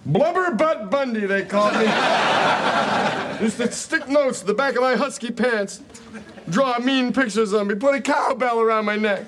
Blubber 0.06 0.52
Butt 0.52 0.90
Bundy, 0.90 1.26
they 1.26 1.44
called 1.44 1.74
me. 1.74 1.86
Used 3.44 3.58
to 3.58 3.72
stick 3.72 4.08
notes 4.08 4.42
to 4.42 4.46
the 4.46 4.54
back 4.54 4.76
of 4.76 4.82
my 4.82 4.96
husky 4.96 5.32
pants, 5.32 5.82
draw 6.50 6.78
mean 6.80 7.12
pictures 7.14 7.54
of 7.54 7.68
me, 7.68 7.76
put 7.76 7.96
a 7.96 8.02
cowbell 8.02 8.60
around 8.60 8.86
my 8.86 8.96
neck. 8.96 9.28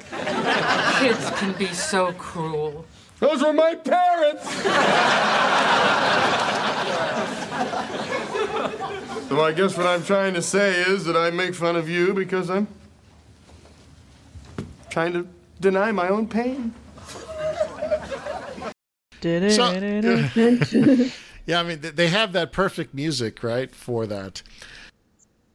Kids 0.99 1.29
can 1.31 1.53
be 1.57 1.67
so 1.67 2.13
cruel. 2.13 2.85
Those 3.19 3.41
were 3.41 3.53
my 3.53 3.75
parents. 3.75 4.43
So 9.29 9.41
I 9.41 9.51
guess 9.51 9.77
what 9.77 9.85
I'm 9.87 10.03
trying 10.03 10.33
to 10.35 10.41
say 10.41 10.81
is 10.81 11.05
that 11.05 11.15
I 11.17 11.29
make 11.31 11.53
fun 11.55 11.75
of 11.75 11.89
you 11.89 12.13
because 12.13 12.49
I'm 12.49 12.67
trying 14.89 15.13
to 15.13 15.27
deny 15.59 15.91
my 15.91 16.09
own 16.09 16.27
pain. 16.27 16.73
So, 19.21 19.71
yeah, 21.45 21.59
I 21.59 21.63
mean, 21.63 21.79
they 21.81 22.07
have 22.07 22.33
that 22.33 22.51
perfect 22.51 22.93
music, 22.93 23.41
right, 23.43 23.73
for 23.73 24.05
that. 24.05 24.43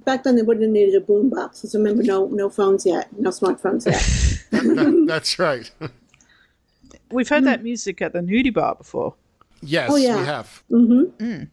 Back 0.04 0.24
then, 0.24 0.34
they 0.36 0.42
wouldn't 0.42 0.64
have 0.64 0.72
needed 0.72 1.00
a 1.00 1.04
boombox. 1.04 1.60
Because 1.62 1.74
remember, 1.74 2.02
no 2.02 2.26
no 2.26 2.50
phones 2.50 2.84
yet, 2.84 3.08
no 3.18 3.30
smartphones 3.30 3.86
yet. 3.86 4.02
That- 4.50 5.04
that's 5.08 5.38
right. 5.38 5.70
We've 7.12 7.28
heard 7.28 7.44
that 7.44 7.62
music 7.62 8.02
at 8.02 8.12
the 8.12 8.18
nudie 8.20 8.52
bar 8.52 8.74
before. 8.74 9.14
Yes, 9.60 9.90
Oh, 9.92 9.96
yeah. 9.96 10.18
we 10.18 10.24
have. 10.26 10.62
mm-hmm. 10.70 11.44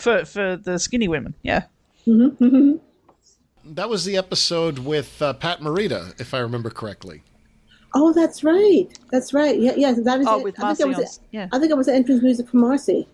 For 0.00 0.24
for 0.24 0.56
the 0.56 0.78
skinny 0.78 1.08
women, 1.08 1.34
yeah. 1.42 1.64
Mm-hmm. 2.06 2.76
That 3.74 3.88
was 3.88 4.04
the 4.04 4.16
episode 4.16 4.78
with 4.78 5.20
uh, 5.20 5.34
Pat 5.34 5.60
Morita, 5.60 6.18
if 6.20 6.32
I 6.32 6.38
remember 6.38 6.70
correctly. 6.70 7.22
Oh, 7.94 8.12
that's 8.12 8.42
right. 8.42 8.86
That's 9.10 9.34
right. 9.34 9.58
Yeah, 9.58 9.74
yeah. 9.76 9.92
That 9.92 10.20
is. 10.20 10.26
Oh, 10.26 10.38
it. 10.38 10.44
with 10.44 10.60
I 10.62 10.74
think 10.74 10.78
that 10.78 10.86
Marcy 10.86 10.88
was. 10.88 10.96
on- 10.96 11.02
it. 11.02 11.28
yeah. 11.32 11.48
I 11.52 11.58
think 11.58 11.70
it 11.70 11.76
was 11.76 11.86
the 11.86 11.94
entrance 11.94 12.22
music 12.22 12.48
for 12.48 12.56
Marcy. 12.56 13.06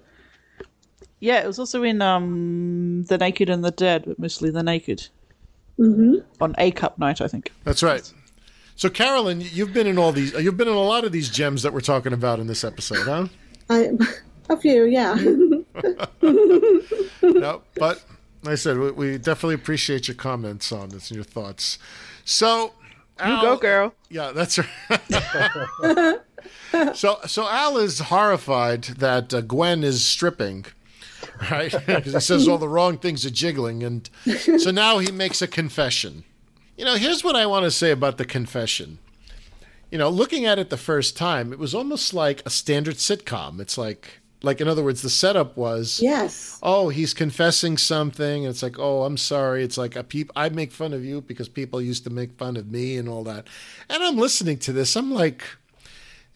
Yeah, 1.19 1.43
it 1.43 1.47
was 1.47 1.59
also 1.59 1.83
in 1.83 2.01
um 2.03 3.05
The 3.09 3.19
Naked 3.19 3.49
and 3.51 3.65
the 3.65 3.71
Dead, 3.71 4.05
but 4.07 4.19
mostly 4.19 4.51
The 4.51 4.63
Naked. 4.63 5.09
Mm-hmm. 5.79 6.17
On 6.41 6.55
A 6.59 6.71
Cup 6.71 6.99
Night, 6.99 7.21
I 7.21 7.29
think. 7.29 7.53
That's 7.65 7.83
right. 7.83 8.11
So, 8.77 8.91
Carolyn, 8.91 9.41
you've 9.41 9.73
been 9.73 9.87
in 9.87 9.99
all 9.99 10.13
these. 10.13 10.33
You've 10.35 10.57
been 10.57 10.69
in 10.69 10.75
a 10.75 10.81
lot 10.81 11.05
of 11.05 11.13
these 11.13 11.31
gems 11.31 11.63
that 11.63 11.73
we're 11.73 11.81
talking 11.81 12.13
about 12.13 12.39
in 12.39 12.47
this 12.47 12.63
episode, 12.63 13.05
huh? 13.07 13.27
I, 13.69 13.91
a 14.51 14.57
few, 14.57 14.85
yeah. 14.85 15.17
no, 17.23 17.63
but 17.75 18.05
like 18.43 18.53
I 18.53 18.55
said, 18.55 18.79
we, 18.79 18.91
we 18.93 19.19
definitely 19.19 19.55
appreciate 19.57 20.09
your 20.09 20.15
comments 20.17 20.73
on 20.73 20.91
this 20.91 21.11
and 21.11 21.17
your 21.17 21.25
thoughts. 21.25 21.79
So, 22.25 22.73
You 23.21 23.41
go, 23.41 23.57
girl. 23.57 23.95
Yeah, 24.09 24.33
that's 24.33 24.59
right. 24.91 26.21
so, 26.95 27.19
so 27.27 27.49
Al 27.49 27.77
is 27.79 27.99
horrified 28.01 28.85
that 28.85 29.33
uh, 29.35 29.41
Gwen 29.41 29.83
is 29.85 30.05
stripping, 30.05 30.67
right? 31.51 31.75
Because 31.87 32.13
he 32.15 32.21
says 32.21 32.49
all 32.49 32.59
the 32.59 32.69
wrong 32.69 32.99
things 32.99 33.25
are 33.27 33.31
jiggling, 33.31 33.83
and 33.83 34.09
so 34.59 34.71
now 34.71 34.99
he 34.99 35.11
makes 35.11 35.41
a 35.43 35.47
confession. 35.49 36.25
You 36.77 36.85
know, 36.85 36.97
here's 36.97 37.25
what 37.25 37.37
I 37.37 37.47
want 37.47 37.65
to 37.65 37.71
say 37.71 37.91
about 37.91 38.19
the 38.19 38.25
confession. 38.25 38.99
You 39.91 39.99
know, 39.99 40.11
looking 40.11 40.45
at 40.45 40.59
it 40.59 40.69
the 40.69 40.77
first 40.77 41.17
time, 41.17 41.53
it 41.53 41.59
was 41.59 41.75
almost 41.75 42.13
like 42.13 42.43
a 42.45 42.51
standard 42.51 42.97
sitcom. 42.97 43.61
It's 43.61 43.79
like, 43.79 44.21
like 44.43 44.61
in 44.61 44.69
other 44.69 44.83
words, 44.85 45.03
the 45.03 45.11
setup 45.11 45.57
was 45.57 45.99
yes. 46.03 46.59
oh, 46.63 46.89
he's 46.89 47.15
confessing 47.15 47.79
something. 47.79 48.45
And 48.45 48.51
it's 48.51 48.63
like, 48.63 48.79
oh, 48.79 49.05
I'm 49.05 49.17
sorry. 49.17 49.63
It's 49.65 49.79
like 49.79 49.97
a 49.97 50.05
peop- 50.05 50.31
I 50.37 50.49
make 50.51 50.73
fun 50.73 50.93
of 50.93 51.05
you 51.05 51.21
because 51.23 51.49
people 51.49 51.81
used 51.81 52.05
to 52.05 52.11
make 52.11 52.33
fun 52.39 52.57
of 52.57 52.71
me 52.71 52.97
and 52.99 53.09
all 53.09 53.25
that. 53.25 53.47
And 53.89 54.03
I'm 54.03 54.17
listening 54.17 54.59
to 54.61 54.73
this. 54.73 54.95
I'm 54.97 55.11
like, 55.11 55.43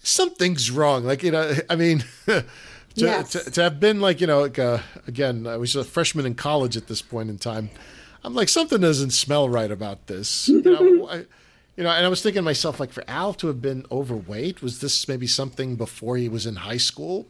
something's 0.03 0.71
wrong. 0.71 1.05
Like, 1.05 1.23
you 1.23 1.31
know, 1.31 1.55
I 1.69 1.77
mean, 1.77 2.05
To, 2.97 3.05
Yes. 3.07 3.31
to, 3.33 3.51
to 3.53 3.63
have 3.63 3.79
been 3.79 4.01
like 4.01 4.21
you 4.21 4.27
know 4.27 4.41
like 4.41 4.59
uh, 4.59 4.79
again 5.07 5.47
I 5.47 5.57
was 5.59 5.77
a 5.77 5.85
freshman 5.85 6.27
in 6.27 6.35
college 6.35 6.77
at 6.77 6.89
this 6.89 7.01
point 7.01 7.31
in 7.31 7.39
time. 7.39 7.71
I'm 8.25 8.35
like 8.35 8.49
something 8.49 8.81
doesn't 8.81 9.13
smell 9.13 9.49
right 9.49 9.71
about 9.71 10.09
this. 10.09 10.49
You 10.49 10.61
know, 10.61 11.09
I, 11.11 11.17
you 11.77 11.85
know, 11.85 11.91
and 11.91 12.05
I 12.05 12.09
was 12.09 12.21
thinking 12.21 12.41
to 12.41 12.43
myself 12.43 12.81
like 12.81 12.91
for 12.91 13.05
Al 13.07 13.33
to 13.35 13.47
have 13.47 13.63
been 13.63 13.87
overweight 13.93 14.61
was 14.61 14.81
this 14.81 15.07
maybe 15.07 15.29
something 15.29 15.77
before 15.77 16.17
he 16.17 16.29
was 16.29 16.47
in 16.47 16.57
high 16.57 16.79
school, 16.79 17.29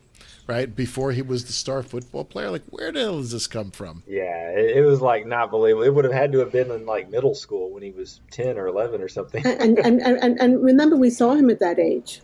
right? 0.51 0.75
Before 0.75 1.13
he 1.13 1.23
was 1.23 1.45
the 1.47 1.53
star 1.53 1.83
football 1.83 2.25
player. 2.25 2.51
Like 2.51 2.65
where 2.71 2.91
the 2.93 3.01
hell 3.01 3.19
does 3.19 3.31
this 3.31 3.47
come 3.47 3.71
from? 3.71 4.03
Yeah, 4.07 4.51
it, 4.51 4.79
it 4.79 4.83
was 4.85 5.01
like 5.01 5.25
not 5.27 5.51
believable. 5.51 5.85
It 5.85 5.95
would 5.95 6.05
have 6.05 6.13
had 6.13 6.33
to 6.33 6.39
have 6.41 6.51
been 6.53 6.71
in 6.71 6.85
like 6.85 7.09
middle 7.09 7.35
school 7.35 7.71
when 7.71 7.83
he 7.83 7.93
was 7.93 8.21
ten 8.31 8.59
or 8.59 8.67
eleven 8.67 9.01
or 9.01 9.09
something. 9.09 9.47
And, 9.47 9.79
and, 9.79 10.01
and, 10.03 10.19
and, 10.23 10.39
and 10.41 10.63
remember, 10.63 10.97
we 10.97 11.09
saw 11.11 11.35
him 11.35 11.49
at 11.51 11.61
that 11.61 11.79
age. 11.79 12.21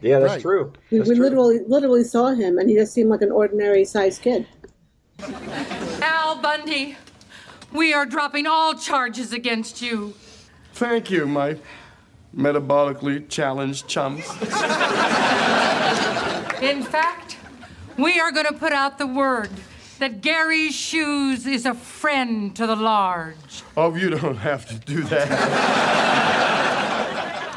Yeah, 0.00 0.18
that's 0.18 0.32
Right. 0.34 0.42
true. 0.42 0.72
We, 0.90 0.98
That's 0.98 1.10
we 1.10 1.14
true. 1.14 1.24
literally 1.24 1.60
literally 1.68 2.02
saw 2.04 2.28
him, 2.34 2.58
and 2.58 2.68
he 2.68 2.74
just 2.74 2.92
seemed 2.92 3.08
like 3.10 3.22
an 3.22 3.30
ordinary 3.30 3.84
sized 3.84 4.20
kid. 4.22 4.46
Al 6.02 6.42
Bundy, 6.42 6.96
we 7.72 7.92
are 7.94 8.04
dropping 8.04 8.46
all 8.48 8.74
charges 8.74 9.32
against 9.32 9.80
you. 9.80 10.14
Thank 10.74 11.10
you, 11.12 11.26
my 11.26 11.56
metabolically 12.36 13.28
challenged 13.28 13.86
chums. 13.86 14.24
In 16.62 16.82
fact, 16.82 17.31
we 17.96 18.18
are 18.20 18.32
going 18.32 18.46
to 18.46 18.52
put 18.52 18.72
out 18.72 18.98
the 18.98 19.06
word 19.06 19.50
that 19.98 20.20
Gary 20.20 20.70
Shoes 20.70 21.46
is 21.46 21.64
a 21.66 21.74
friend 21.74 22.54
to 22.56 22.66
the 22.66 22.76
large. 22.76 23.62
Oh, 23.76 23.94
you 23.94 24.10
don't 24.10 24.38
have 24.38 24.66
to 24.66 24.74
do 24.74 25.02
that. 25.04 26.32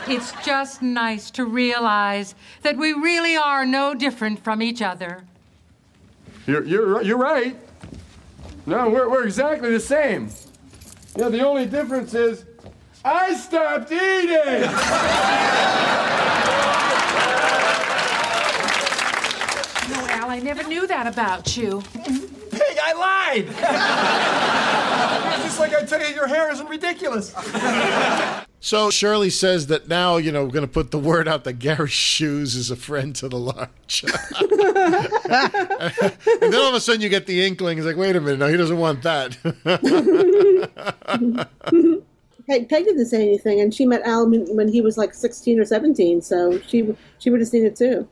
It's 0.07 0.31
just 0.45 0.83
nice 0.83 1.31
to 1.31 1.45
realize 1.45 2.35
that 2.61 2.77
we 2.77 2.93
really 2.93 3.35
are 3.35 3.65
no 3.65 3.95
different 3.95 4.43
from 4.43 4.61
each 4.61 4.83
other. 4.83 5.23
You're, 6.45 6.63
you're, 6.63 7.01
you're 7.01 7.17
right. 7.17 7.55
No, 8.67 8.89
we're, 8.89 9.09
we're 9.09 9.23
exactly 9.25 9.71
the 9.71 9.79
same. 9.79 10.29
Yeah, 11.15 11.29
the 11.29 11.41
only 11.43 11.65
difference 11.65 12.13
is 12.13 12.45
I 13.03 13.33
stopped 13.33 13.91
eating. 13.91 14.61
No, 19.89 20.07
Al, 20.07 20.24
I 20.35 20.39
never 20.39 20.63
knew 20.63 20.85
that 20.85 21.07
about 21.07 21.55
you. 21.55 21.81
Hey, 22.51 22.75
I 22.83 22.91
lied! 22.91 23.47
Just 25.43 25.61
like 25.61 25.73
I 25.73 25.85
tell 25.85 26.05
you, 26.05 26.13
your 26.13 26.27
hair 26.27 26.51
isn't 26.51 26.67
ridiculous. 26.67 27.33
So 28.59 28.89
Shirley 28.89 29.29
says 29.29 29.67
that 29.67 29.87
now 29.87 30.17
you 30.17 30.33
know 30.33 30.43
we're 30.43 30.51
going 30.51 30.67
to 30.67 30.71
put 30.71 30.91
the 30.91 30.99
word 30.99 31.29
out 31.29 31.45
that 31.45 31.53
Gary 31.53 31.87
Shoes 31.87 32.55
is 32.55 32.69
a 32.69 32.75
friend 32.75 33.15
to 33.15 33.29
the 33.29 33.37
large. 33.37 34.03
and 36.41 36.41
then 36.41 36.55
all 36.55 36.67
of 36.67 36.73
a 36.73 36.81
sudden 36.81 36.99
you 36.99 37.07
get 37.07 37.27
the 37.27 37.45
inkling. 37.45 37.77
It's 37.77 37.87
like, 37.87 37.95
wait 37.95 38.17
a 38.17 38.19
minute, 38.19 38.39
no, 38.39 38.47
he 38.47 38.57
doesn't 38.57 38.77
want 38.77 39.03
that. 39.03 39.37
Peg, 42.47 42.67
Peg 42.67 42.83
didn't 42.83 43.05
say 43.05 43.21
anything, 43.21 43.61
and 43.61 43.73
she 43.73 43.85
met 43.85 44.01
Al 44.01 44.29
when, 44.29 44.53
when 44.53 44.67
he 44.67 44.81
was 44.81 44.97
like 44.97 45.13
16 45.13 45.61
or 45.61 45.65
17, 45.65 46.21
so 46.21 46.59
she 46.59 46.93
she 47.19 47.29
would 47.29 47.39
have 47.39 47.47
seen 47.47 47.65
it 47.65 47.77
too. 47.77 48.05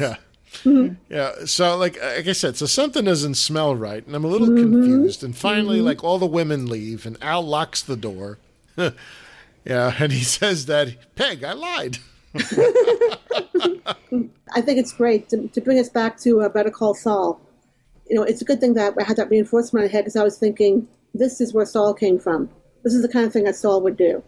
yeah. 0.00 0.16
Mm-hmm. 0.64 0.94
Yeah, 1.12 1.44
so 1.44 1.76
like 1.76 2.00
like 2.00 2.26
I 2.26 2.32
said, 2.32 2.56
so 2.56 2.66
something 2.66 3.04
doesn't 3.04 3.34
smell 3.34 3.76
right, 3.76 4.04
and 4.06 4.14
I'm 4.14 4.24
a 4.24 4.28
little 4.28 4.48
mm-hmm. 4.48 4.72
confused. 4.72 5.22
And 5.22 5.36
finally, 5.36 5.78
mm-hmm. 5.78 5.86
like 5.86 6.02
all 6.04 6.18
the 6.18 6.26
women 6.26 6.66
leave, 6.66 7.06
and 7.06 7.16
Al 7.22 7.42
locks 7.42 7.82
the 7.82 7.96
door. 7.96 8.38
yeah, 8.76 9.94
and 9.98 10.12
he 10.12 10.24
says 10.24 10.66
that 10.66 11.14
Peg, 11.14 11.44
I 11.44 11.52
lied. 11.52 11.98
I 14.54 14.60
think 14.60 14.78
it's 14.78 14.92
great 14.92 15.28
to, 15.30 15.48
to 15.48 15.60
bring 15.60 15.78
us 15.78 15.88
back 15.88 16.18
to 16.20 16.42
uh, 16.42 16.48
Better 16.48 16.70
Call 16.70 16.94
Saul. 16.94 17.40
You 18.08 18.16
know, 18.16 18.22
it's 18.22 18.42
a 18.42 18.44
good 18.44 18.60
thing 18.60 18.74
that 18.74 18.94
I 18.98 19.04
had 19.04 19.16
that 19.16 19.30
reinforcement 19.30 19.84
in 19.84 19.88
my 19.88 19.92
head 19.92 20.04
because 20.04 20.16
I 20.16 20.24
was 20.24 20.38
thinking 20.38 20.88
this 21.14 21.40
is 21.40 21.52
where 21.52 21.66
Saul 21.66 21.94
came 21.94 22.18
from. 22.18 22.48
This 22.84 22.94
is 22.94 23.02
the 23.02 23.08
kind 23.08 23.26
of 23.26 23.32
thing 23.32 23.44
that 23.44 23.56
Saul 23.56 23.82
would 23.82 23.96
do. 23.96 24.22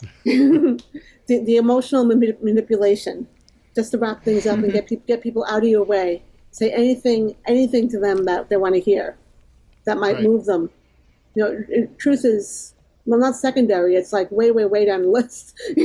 the, 0.24 0.80
the 1.26 1.56
emotional 1.56 2.04
mani- 2.04 2.36
manipulation, 2.40 3.26
just 3.74 3.90
to 3.92 3.98
wrap 3.98 4.22
things 4.24 4.46
up 4.46 4.58
and 4.58 4.72
get 4.72 4.86
pe- 4.86 4.96
get 5.06 5.22
people 5.22 5.44
out 5.48 5.62
of 5.62 5.68
your 5.68 5.84
way. 5.84 6.22
Say 6.50 6.70
anything 6.70 7.34
anything 7.46 7.88
to 7.90 7.98
them 7.98 8.24
that 8.26 8.48
they 8.48 8.56
want 8.56 8.74
to 8.74 8.80
hear, 8.80 9.16
that 9.86 9.98
might 9.98 10.14
Right. 10.16 10.24
move 10.24 10.44
them. 10.46 10.70
You 11.34 11.42
know, 11.44 11.64
it- 11.68 11.98
truth 11.98 12.24
is 12.24 12.74
well 13.06 13.18
not 13.18 13.34
secondary. 13.36 13.96
It's 13.96 14.12
like 14.12 14.30
way 14.30 14.50
way 14.50 14.64
way 14.64 14.84
down 14.84 15.02
the 15.02 15.08
list. 15.08 15.54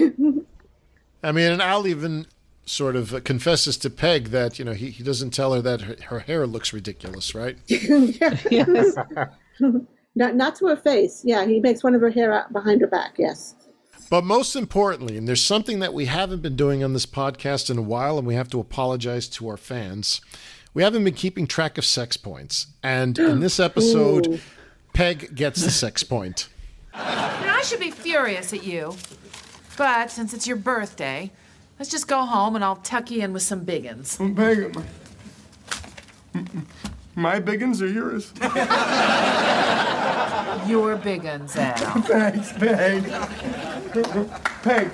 I 1.23 1.31
mean, 1.31 1.51
and 1.51 1.61
Al 1.61 1.85
even 1.87 2.27
sort 2.65 2.95
of 2.95 3.13
uh, 3.15 3.19
confesses 3.21 3.77
to 3.77 3.89
Peg 3.89 4.25
that 4.25 4.59
you 4.59 4.65
know 4.65 4.73
he, 4.73 4.91
he 4.91 5.03
doesn't 5.03 5.31
tell 5.31 5.53
her 5.53 5.61
that 5.61 5.81
her, 5.81 5.95
her 6.07 6.19
hair 6.19 6.45
looks 6.47 6.71
ridiculous, 6.71 7.33
right? 7.33 7.57
yes. 7.67 8.95
not 10.15 10.35
not 10.35 10.55
to 10.57 10.67
her 10.67 10.75
face. 10.77 11.21
Yeah, 11.25 11.45
he 11.45 11.59
makes 11.59 11.81
fun 11.81 11.95
of 11.95 12.01
her 12.01 12.09
hair 12.11 12.31
out 12.31 12.53
behind 12.53 12.81
her 12.81 12.87
back. 12.87 13.15
Yes. 13.17 13.55
But 14.09 14.23
most 14.23 14.55
importantly, 14.55 15.17
and 15.17 15.27
there's 15.27 15.43
something 15.43 15.79
that 15.79 15.93
we 15.93 16.05
haven't 16.05 16.41
been 16.41 16.55
doing 16.55 16.83
on 16.83 16.93
this 16.93 17.05
podcast 17.05 17.69
in 17.69 17.77
a 17.77 17.81
while, 17.81 18.17
and 18.17 18.25
we 18.25 18.33
have 18.33 18.49
to 18.49 18.59
apologize 18.59 19.27
to 19.29 19.47
our 19.47 19.57
fans. 19.57 20.21
We 20.73 20.81
haven't 20.81 21.03
been 21.03 21.13
keeping 21.13 21.45
track 21.45 21.77
of 21.77 21.85
sex 21.85 22.17
points. 22.17 22.67
And 22.81 23.17
in 23.19 23.39
this 23.39 23.59
episode, 23.59 24.27
Ooh. 24.27 24.39
Peg 24.93 25.35
gets 25.35 25.63
the 25.63 25.69
sex 25.69 26.03
point. 26.03 26.49
Now, 26.93 27.55
I 27.55 27.61
should 27.63 27.79
be 27.79 27.91
furious 27.91 28.51
at 28.53 28.63
you. 28.63 28.95
But 29.77 30.11
since 30.11 30.33
it's 30.33 30.47
your 30.47 30.57
birthday, 30.57 31.31
let's 31.77 31.91
just 31.91 32.07
go 32.07 32.25
home 32.25 32.55
and 32.55 32.65
I'll 32.65 32.77
tuck 32.77 33.11
you 33.11 33.21
in 33.21 33.31
with 33.31 33.43
some 33.43 33.65
biggins. 33.65 34.17
Peg, 34.35 34.75
my 37.15 37.39
biggins 37.39 37.81
or 37.81 37.87
yours? 37.87 38.31
Your 40.67 40.97
biggins, 40.97 41.55
eh? 41.55 41.73
Al. 41.77 42.01
Thanks, 42.05 42.53
Peg. 42.53 43.03
Peg, 44.63 44.91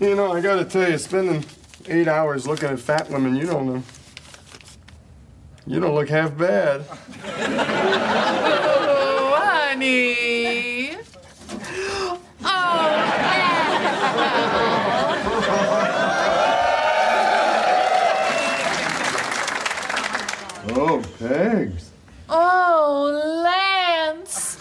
you 0.00 0.14
know, 0.14 0.32
I 0.32 0.40
gotta 0.40 0.64
tell 0.64 0.90
you, 0.90 0.98
spending 0.98 1.44
eight 1.86 2.08
hours 2.08 2.46
looking 2.46 2.68
at 2.68 2.80
fat 2.80 3.08
women, 3.10 3.34
you 3.36 3.46
don't 3.46 3.66
know. 3.66 3.82
You 5.66 5.80
don't 5.80 5.94
look 5.94 6.08
half 6.08 6.36
bad. 6.36 6.84
Oh, 8.50 9.38
honey. 9.42 10.96
Oh, 12.40 12.44
Pegs. 20.68 21.90
Oh, 22.28 23.42
Lance. 23.44 24.56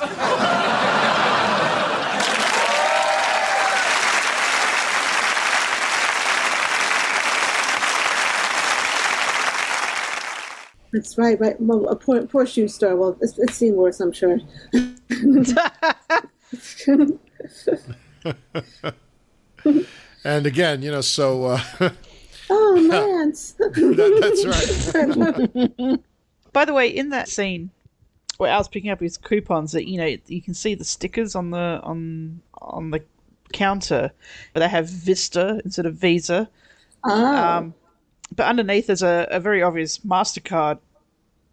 That's 10.93 11.17
right. 11.17 11.39
Right. 11.39 11.59
Well, 11.59 11.88
a 11.89 11.95
poor, 11.95 12.25
poor 12.25 12.45
shoe 12.45 12.67
store. 12.67 12.95
Well, 12.95 13.17
it's, 13.21 13.38
it's 13.38 13.55
seen 13.55 13.75
worse, 13.75 13.99
I'm 13.99 14.13
sure. 14.13 14.39
And 20.27 20.45
again, 20.45 20.81
you 20.81 20.91
know, 20.91 20.99
so 20.99 21.45
uh, 21.45 21.61
oh, 22.49 22.87
Lance. 22.89 23.51
that, 23.59 24.17
that's 24.21 25.75
right. 25.77 25.99
By 26.53 26.65
the 26.65 26.73
way, 26.73 26.87
in 26.87 27.09
that 27.09 27.27
scene 27.29 27.69
where 28.37 28.51
Al's 28.51 28.67
picking 28.67 28.89
up 28.89 28.99
his 28.99 29.17
coupons, 29.17 29.71
that 29.71 29.87
you 29.87 29.97
know 29.97 30.15
you 30.27 30.41
can 30.41 30.53
see 30.53 30.75
the 30.75 30.83
stickers 30.83 31.35
on 31.35 31.51
the 31.51 31.79
on 31.83 32.41
on 32.61 32.91
the 32.91 33.03
counter, 33.53 34.11
but 34.53 34.59
they 34.61 34.67
have 34.67 34.89
Vista 34.89 35.61
instead 35.63 35.85
of 35.85 35.95
Visa. 35.95 36.49
Oh. 37.03 37.35
Um, 37.35 37.73
but 38.35 38.47
underneath 38.47 38.87
there's 38.87 39.03
a, 39.03 39.27
a 39.31 39.39
very 39.39 39.63
obvious 39.63 39.99
Mastercard 39.99 40.79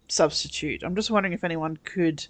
substitute. 0.07 0.83
I'm 0.83 0.95
just 0.95 1.11
wondering 1.11 1.33
if 1.33 1.43
anyone 1.43 1.77
could 1.83 2.25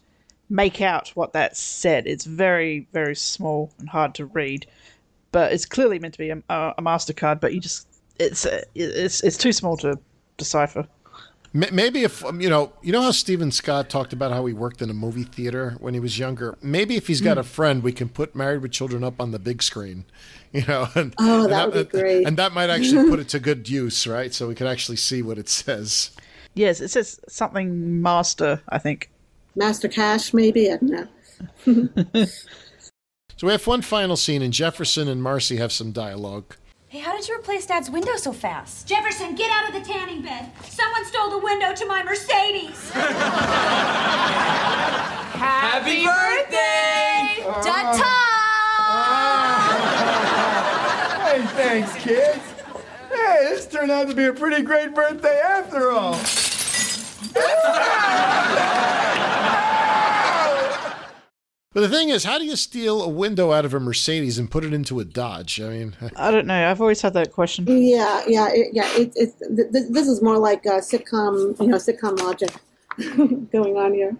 make 0.49 0.81
out 0.81 1.09
what 1.09 1.33
that 1.33 1.57
said. 1.57 2.07
It's 2.07 2.25
very 2.25 2.87
very 2.93 3.15
small 3.15 3.71
and 3.79 3.89
hard 3.89 4.15
to 4.15 4.25
read, 4.25 4.67
but 5.31 5.51
it's 5.53 5.65
clearly 5.65 5.99
meant 5.99 6.13
to 6.13 6.19
be 6.19 6.29
a, 6.29 6.41
a 6.49 6.81
Mastercard. 6.81 7.39
But 7.39 7.53
you 7.53 7.59
just 7.59 7.87
it's 8.19 8.45
uh, 8.45 8.61
it's 8.75 9.21
it's 9.23 9.37
too 9.37 9.51
small 9.51 9.77
to 9.77 9.97
decipher. 10.37 10.87
Maybe 11.53 12.03
if 12.03 12.23
um, 12.25 12.41
you 12.41 12.49
know, 12.49 12.73
you 12.81 12.91
know 12.91 13.01
how 13.01 13.11
Steven 13.11 13.49
Scott 13.49 13.89
talked 13.89 14.11
about 14.11 14.33
how 14.33 14.45
he 14.45 14.53
worked 14.53 14.81
in 14.81 14.89
a 14.89 14.93
movie 14.93 15.23
theater 15.23 15.77
when 15.79 15.93
he 15.93 16.01
was 16.01 16.19
younger. 16.19 16.57
Maybe 16.61 16.97
if 16.97 17.07
he's 17.07 17.21
got 17.21 17.35
Hmm. 17.37 17.39
a 17.39 17.43
friend, 17.43 17.81
we 17.83 17.93
can 17.93 18.09
put 18.09 18.35
Married 18.35 18.61
with 18.61 18.71
Children 18.73 19.05
up 19.05 19.21
on 19.21 19.31
the 19.31 19.39
big 19.39 19.63
screen. 19.63 20.05
You 20.55 20.63
know, 20.67 20.87
and, 20.95 21.13
Oh, 21.17 21.43
and 21.43 21.51
that 21.51 21.73
would 21.73 21.91
be 21.91 21.99
great. 21.99 22.25
And 22.25 22.37
that 22.37 22.53
might 22.53 22.69
actually 22.69 23.09
put 23.09 23.19
it 23.19 23.27
to 23.35 23.39
good 23.39 23.67
use, 23.67 24.07
right? 24.07 24.33
So 24.33 24.47
we 24.47 24.55
could 24.55 24.67
actually 24.67 24.95
see 24.95 25.21
what 25.21 25.37
it 25.37 25.49
says. 25.49 26.11
Yes, 26.53 26.79
it 26.79 26.87
says 26.87 27.19
something 27.27 28.01
master, 28.01 28.61
I 28.69 28.77
think. 28.77 29.09
Master 29.57 29.89
Cash, 29.89 30.33
maybe? 30.33 30.71
I 30.71 30.77
don't 30.77 31.09
know. 31.65 32.25
So 33.37 33.47
we 33.47 33.51
have 33.51 33.67
one 33.67 33.81
final 33.81 34.15
scene, 34.15 34.41
and 34.41 34.53
Jefferson 34.53 35.09
and 35.09 35.21
Marcy 35.21 35.57
have 35.57 35.73
some 35.73 35.91
dialogue. 35.91 36.55
Hey, 36.95 37.01
how 37.01 37.11
did 37.11 37.27
you 37.27 37.35
replace 37.35 37.65
Dad's 37.65 37.89
window 37.89 38.15
so 38.15 38.31
fast? 38.31 38.87
Jefferson, 38.87 39.35
get 39.35 39.51
out 39.51 39.67
of 39.67 39.73
the 39.73 39.81
tanning 39.81 40.21
bed. 40.21 40.49
Someone 40.63 41.03
stole 41.03 41.29
the 41.29 41.39
window 41.39 41.73
to 41.73 41.85
my 41.85 42.01
Mercedes. 42.03 42.89
Happy 45.35 46.05
birthday! 46.05 47.43
Ta-ta! 47.43 48.21
Hey, 51.25 51.45
thanks, 51.47 51.93
kids. 51.95 52.39
Hey, 53.09 53.49
this 53.49 53.67
turned 53.67 53.91
out 53.91 54.07
to 54.07 54.15
be 54.15 54.23
a 54.23 54.33
pretty 54.33 54.63
great 54.63 54.95
birthday 54.95 55.41
after 55.43 55.91
all. 55.91 56.17
But 61.75 61.81
the 61.81 61.89
thing 61.89 62.07
is, 62.07 62.23
how 62.23 62.37
do 62.37 62.45
you 62.45 62.55
steal 62.55 63.03
a 63.03 63.09
window 63.09 63.51
out 63.51 63.65
of 63.65 63.73
a 63.73 63.81
Mercedes 63.81 64.37
and 64.37 64.49
put 64.49 64.63
it 64.63 64.73
into 64.73 65.01
a 65.01 65.03
Dodge? 65.03 65.59
I 65.59 65.67
mean, 65.67 65.95
I 66.15 66.31
don't 66.31 66.47
know. 66.47 66.71
I've 66.71 66.79
always 66.79 67.01
had 67.01 67.13
that 67.15 67.33
question. 67.33 67.65
Yeah, 67.67 68.23
yeah, 68.25 68.47
it, 68.49 68.67
yeah. 68.71 68.87
It, 68.95 69.11
it, 69.17 69.33
th- 69.53 69.71
th- 69.73 69.85
this 69.89 70.07
is 70.07 70.21
more 70.21 70.37
like 70.37 70.65
uh, 70.65 70.79
sitcom, 70.79 71.59
you 71.59 71.67
know, 71.67 71.75
sitcom 71.75 72.17
logic 72.17 72.51
going 73.51 73.75
on 73.75 73.93
here. 73.93 74.15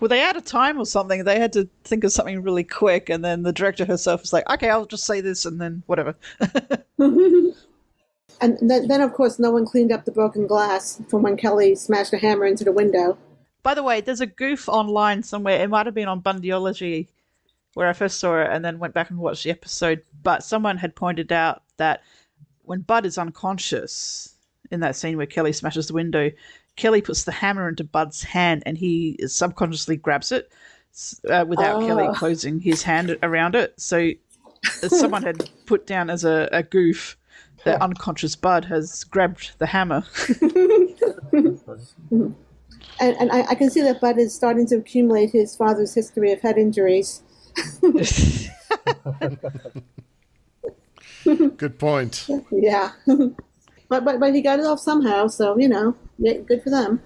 Were 0.00 0.08
they 0.08 0.22
out 0.22 0.36
of 0.36 0.44
time 0.44 0.78
or 0.78 0.84
something? 0.84 1.24
They 1.24 1.40
had 1.40 1.54
to 1.54 1.66
think 1.84 2.04
of 2.04 2.12
something 2.12 2.42
really 2.42 2.64
quick, 2.64 3.08
and 3.08 3.24
then 3.24 3.42
the 3.42 3.54
director 3.54 3.86
herself 3.86 4.20
was 4.20 4.34
like, 4.34 4.46
"Okay, 4.50 4.68
I'll 4.68 4.84
just 4.84 5.06
say 5.06 5.22
this," 5.22 5.46
and 5.46 5.58
then 5.58 5.82
whatever. 5.86 6.14
And 8.42 8.56
then, 8.70 8.88
then, 8.88 9.02
of 9.02 9.12
course, 9.12 9.38
no 9.38 9.50
one 9.50 9.66
cleaned 9.66 9.92
up 9.92 10.06
the 10.06 10.12
broken 10.12 10.46
glass 10.46 11.02
from 11.10 11.20
when 11.20 11.36
Kelly 11.36 11.74
smashed 11.74 12.14
a 12.14 12.16
hammer 12.16 12.46
into 12.46 12.64
the 12.64 12.72
window. 12.72 13.18
By 13.62 13.74
the 13.74 13.82
way, 13.82 14.00
there's 14.00 14.20
a 14.20 14.26
goof 14.26 14.68
online 14.68 15.22
somewhere. 15.22 15.60
It 15.62 15.68
might 15.70 15.86
have 15.86 15.94
been 15.94 16.08
on 16.08 16.22
Bundyology 16.22 17.08
where 17.74 17.88
I 17.88 17.92
first 17.92 18.18
saw 18.18 18.40
it 18.40 18.48
and 18.50 18.64
then 18.64 18.78
went 18.78 18.94
back 18.94 19.10
and 19.10 19.18
watched 19.18 19.44
the 19.44 19.50
episode. 19.50 20.02
But 20.22 20.42
someone 20.42 20.76
had 20.76 20.96
pointed 20.96 21.30
out 21.32 21.62
that 21.76 22.02
when 22.62 22.80
Bud 22.80 23.06
is 23.06 23.18
unconscious 23.18 24.34
in 24.70 24.80
that 24.80 24.96
scene 24.96 25.16
where 25.16 25.26
Kelly 25.26 25.52
smashes 25.52 25.88
the 25.88 25.94
window, 25.94 26.30
Kelly 26.76 27.02
puts 27.02 27.24
the 27.24 27.32
hammer 27.32 27.68
into 27.68 27.84
Bud's 27.84 28.22
hand 28.22 28.62
and 28.66 28.78
he 28.78 29.18
subconsciously 29.26 29.96
grabs 29.96 30.32
it 30.32 30.50
uh, 31.28 31.44
without 31.46 31.82
Oh. 31.82 31.86
Kelly 31.86 32.08
closing 32.14 32.60
his 32.60 32.82
hand 32.82 33.16
around 33.22 33.54
it. 33.54 33.74
So 33.78 34.10
someone 34.88 35.22
had 35.22 35.48
put 35.66 35.86
down 35.86 36.10
as 36.10 36.24
a, 36.24 36.48
a 36.52 36.62
goof 36.62 37.16
that 37.64 37.82
unconscious 37.82 38.36
Bud 38.36 38.64
has 38.64 39.04
grabbed 39.04 39.52
the 39.58 39.66
hammer. 39.66 40.04
And, 43.00 43.16
and 43.16 43.32
I, 43.32 43.42
I 43.50 43.54
can 43.54 43.70
see 43.70 43.80
that 43.82 44.00
Bud 44.00 44.18
is 44.18 44.34
starting 44.34 44.66
to 44.66 44.76
accumulate 44.76 45.30
his 45.30 45.56
father's 45.56 45.94
history 45.94 46.32
of 46.32 46.40
head 46.40 46.58
injuries. 46.58 47.22
good 51.56 51.78
point. 51.78 52.28
Yeah. 52.50 52.92
but, 53.06 54.04
but 54.04 54.20
but 54.20 54.34
he 54.34 54.42
got 54.42 54.60
it 54.60 54.66
off 54.66 54.80
somehow, 54.80 55.26
so 55.26 55.58
you 55.58 55.68
know, 55.68 55.94
good 56.20 56.62
for 56.62 56.70
them. 56.70 57.00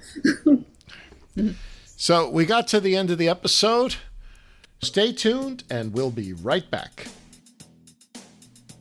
So 1.97 2.29
we 2.29 2.45
got 2.45 2.69
to 2.69 2.81
the 2.81 2.97
end 2.97 3.11
of 3.11 3.19
the 3.19 3.29
episode. 3.29 3.97
Stay 4.83 5.13
tuned, 5.13 5.65
and 5.71 5.95
we'll 5.95 6.11
be 6.11 6.33
right 6.35 6.71
back. 6.71 7.07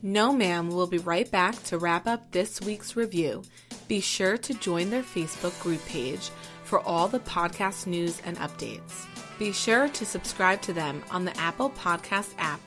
No 0.02 0.30
Ma'am 0.30 0.68
we'll 0.68 0.86
be 0.86 0.98
right 0.98 1.30
back 1.30 1.62
to 1.64 1.78
wrap 1.78 2.06
up 2.06 2.32
this 2.32 2.60
week's 2.60 2.96
review. 2.96 3.42
Be 3.88 4.00
sure 4.00 4.36
to 4.36 4.52
join 4.52 4.90
their 4.90 5.02
Facebook 5.02 5.58
group 5.62 5.82
page 5.86 6.30
for 6.64 6.80
all 6.80 7.08
the 7.08 7.20
podcast 7.20 7.86
news 7.86 8.20
and 8.24 8.36
updates. 8.38 9.06
Be 9.38 9.52
sure 9.52 9.88
to 9.88 10.06
subscribe 10.06 10.62
to 10.62 10.72
them 10.72 11.02
on 11.10 11.24
the 11.24 11.36
Apple 11.38 11.70
Podcast 11.70 12.34
app 12.38 12.60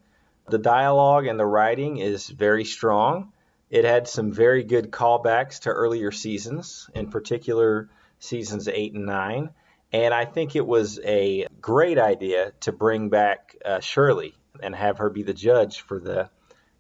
The 0.49 0.59
dialogue 0.59 1.27
and 1.27 1.39
the 1.39 1.45
writing 1.45 1.99
is 1.99 2.27
very 2.27 2.65
strong. 2.65 3.35
It 3.69 3.85
had 3.85 4.09
some 4.09 4.33
very 4.33 4.65
good 4.65 4.91
callbacks 4.91 5.61
to 5.61 5.69
earlier 5.69 6.11
seasons, 6.11 6.89
in 6.95 7.11
particular 7.11 7.91
seasons 8.21 8.69
8 8.69 8.95
and 8.95 9.07
9. 9.07 9.51
And 9.93 10.15
I 10.15 10.25
think 10.25 10.55
it 10.55 10.65
was 10.65 11.01
a 11.05 11.47
great 11.61 11.99
idea 11.99 12.53
to 12.61 12.73
bring 12.73 13.09
back 13.09 13.57
uh, 13.65 13.81
Shirley 13.81 14.37
and 14.63 14.75
have 14.75 14.99
her 14.99 15.11
be 15.11 15.25
the 15.25 15.35
judge 15.35 15.81
for 15.81 15.99
the 15.99 16.31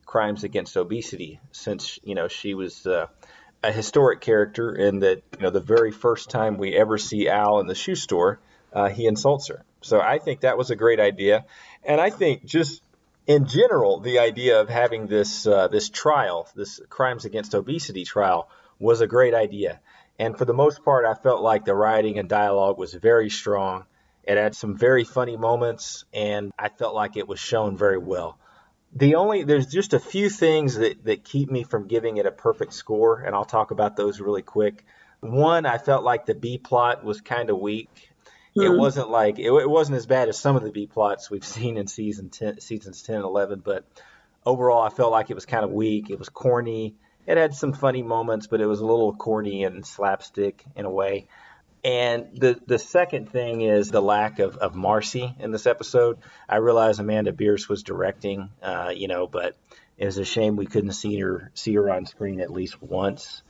crimes 0.06 0.44
against 0.44 0.76
obesity, 0.76 1.40
since 1.52 1.98
you 2.02 2.14
know 2.14 2.28
she 2.28 2.54
was 2.54 2.86
uh, 2.86 3.06
a 3.62 3.72
historic 3.72 4.20
character 4.20 4.74
in 4.74 5.00
that 5.00 5.22
you 5.36 5.42
know 5.42 5.50
the 5.50 5.60
very 5.60 5.92
first 5.92 6.30
time 6.30 6.56
we 6.56 6.76
ever 6.76 6.98
see 6.98 7.28
Al 7.28 7.60
in 7.60 7.66
the 7.66 7.74
shoe 7.74 7.94
store, 7.94 8.40
uh, 8.72 8.88
he 8.88 9.06
insults 9.06 9.48
her. 9.48 9.64
So 9.82 10.00
I 10.00 10.18
think 10.18 10.40
that 10.40 10.58
was 10.58 10.70
a 10.70 10.76
great 10.76 11.00
idea, 11.00 11.44
and 11.84 12.00
I 12.00 12.10
think 12.10 12.44
just 12.44 12.82
in 13.26 13.46
general 13.46 14.00
the 14.00 14.18
idea 14.18 14.60
of 14.60 14.68
having 14.68 15.06
this 15.06 15.46
uh, 15.46 15.68
this 15.68 15.88
trial, 15.88 16.48
this 16.56 16.80
crimes 16.88 17.24
against 17.24 17.54
obesity 17.54 18.04
trial, 18.04 18.48
was 18.80 19.00
a 19.00 19.06
great 19.06 19.34
idea. 19.34 19.80
And 20.20 20.36
for 20.36 20.44
the 20.44 20.52
most 20.52 20.84
part, 20.84 21.06
I 21.06 21.14
felt 21.14 21.40
like 21.40 21.64
the 21.64 21.74
writing 21.74 22.18
and 22.18 22.28
dialogue 22.28 22.76
was 22.76 22.92
very 22.92 23.30
strong. 23.30 23.86
It 24.22 24.36
had 24.36 24.54
some 24.54 24.76
very 24.76 25.02
funny 25.02 25.38
moments, 25.38 26.04
and 26.12 26.52
I 26.58 26.68
felt 26.68 26.94
like 26.94 27.16
it 27.16 27.26
was 27.26 27.40
shown 27.40 27.74
very 27.74 27.96
well. 27.96 28.38
The 28.94 29.14
only 29.14 29.44
there's 29.44 29.68
just 29.68 29.94
a 29.94 29.98
few 29.98 30.28
things 30.28 30.74
that, 30.74 31.04
that 31.04 31.24
keep 31.24 31.50
me 31.50 31.62
from 31.62 31.88
giving 31.88 32.18
it 32.18 32.26
a 32.26 32.30
perfect 32.30 32.74
score, 32.74 33.20
and 33.20 33.34
I'll 33.34 33.46
talk 33.46 33.70
about 33.70 33.96
those 33.96 34.20
really 34.20 34.42
quick. 34.42 34.84
One, 35.20 35.64
I 35.64 35.78
felt 35.78 36.04
like 36.04 36.26
the 36.26 36.34
B 36.34 36.58
plot 36.58 37.02
was 37.02 37.22
kind 37.22 37.48
of 37.48 37.58
weak. 37.58 38.10
It 38.54 38.60
Mhm. 38.68 38.78
wasn't 38.78 39.08
like 39.08 39.38
it, 39.38 39.50
it 39.50 39.70
wasn't 39.70 39.96
as 39.96 40.04
bad 40.04 40.28
as 40.28 40.38
some 40.38 40.54
of 40.54 40.62
the 40.62 40.70
B 40.70 40.86
plots 40.86 41.30
we've 41.30 41.46
seen 41.56 41.78
in 41.78 41.86
season 41.86 42.28
10, 42.28 42.60
seasons 42.60 43.02
10 43.02 43.16
and 43.16 43.24
11, 43.24 43.60
but 43.64 43.86
overall 44.44 44.82
I 44.82 44.90
felt 44.90 45.12
like 45.12 45.30
it 45.30 45.34
was 45.34 45.46
kind 45.46 45.64
of 45.64 45.70
weak. 45.70 46.10
It 46.10 46.18
was 46.18 46.28
corny. 46.28 46.94
It 47.26 47.36
had 47.36 47.54
some 47.54 47.72
funny 47.72 48.02
moments, 48.02 48.46
but 48.46 48.60
it 48.60 48.66
was 48.66 48.80
a 48.80 48.86
little 48.86 49.14
corny 49.14 49.64
and 49.64 49.84
slapstick 49.86 50.64
in 50.74 50.84
a 50.84 50.90
way. 50.90 51.26
And 51.82 52.38
the 52.38 52.60
the 52.66 52.78
second 52.78 53.30
thing 53.30 53.62
is 53.62 53.90
the 53.90 54.02
lack 54.02 54.38
of, 54.38 54.56
of 54.58 54.74
Marcy 54.74 55.34
in 55.38 55.50
this 55.50 55.66
episode. 55.66 56.18
I 56.48 56.56
realize 56.56 56.98
Amanda 56.98 57.32
Bearse 57.32 57.68
was 57.68 57.82
directing, 57.82 58.50
uh, 58.62 58.92
you 58.94 59.08
know, 59.08 59.26
but 59.26 59.56
it 59.96 60.04
was 60.04 60.18
a 60.18 60.24
shame 60.24 60.56
we 60.56 60.66
couldn't 60.66 60.92
see 60.92 61.18
her 61.20 61.50
see 61.54 61.74
her 61.74 61.90
on 61.90 62.04
screen 62.06 62.40
at 62.40 62.50
least 62.50 62.82
once. 62.82 63.42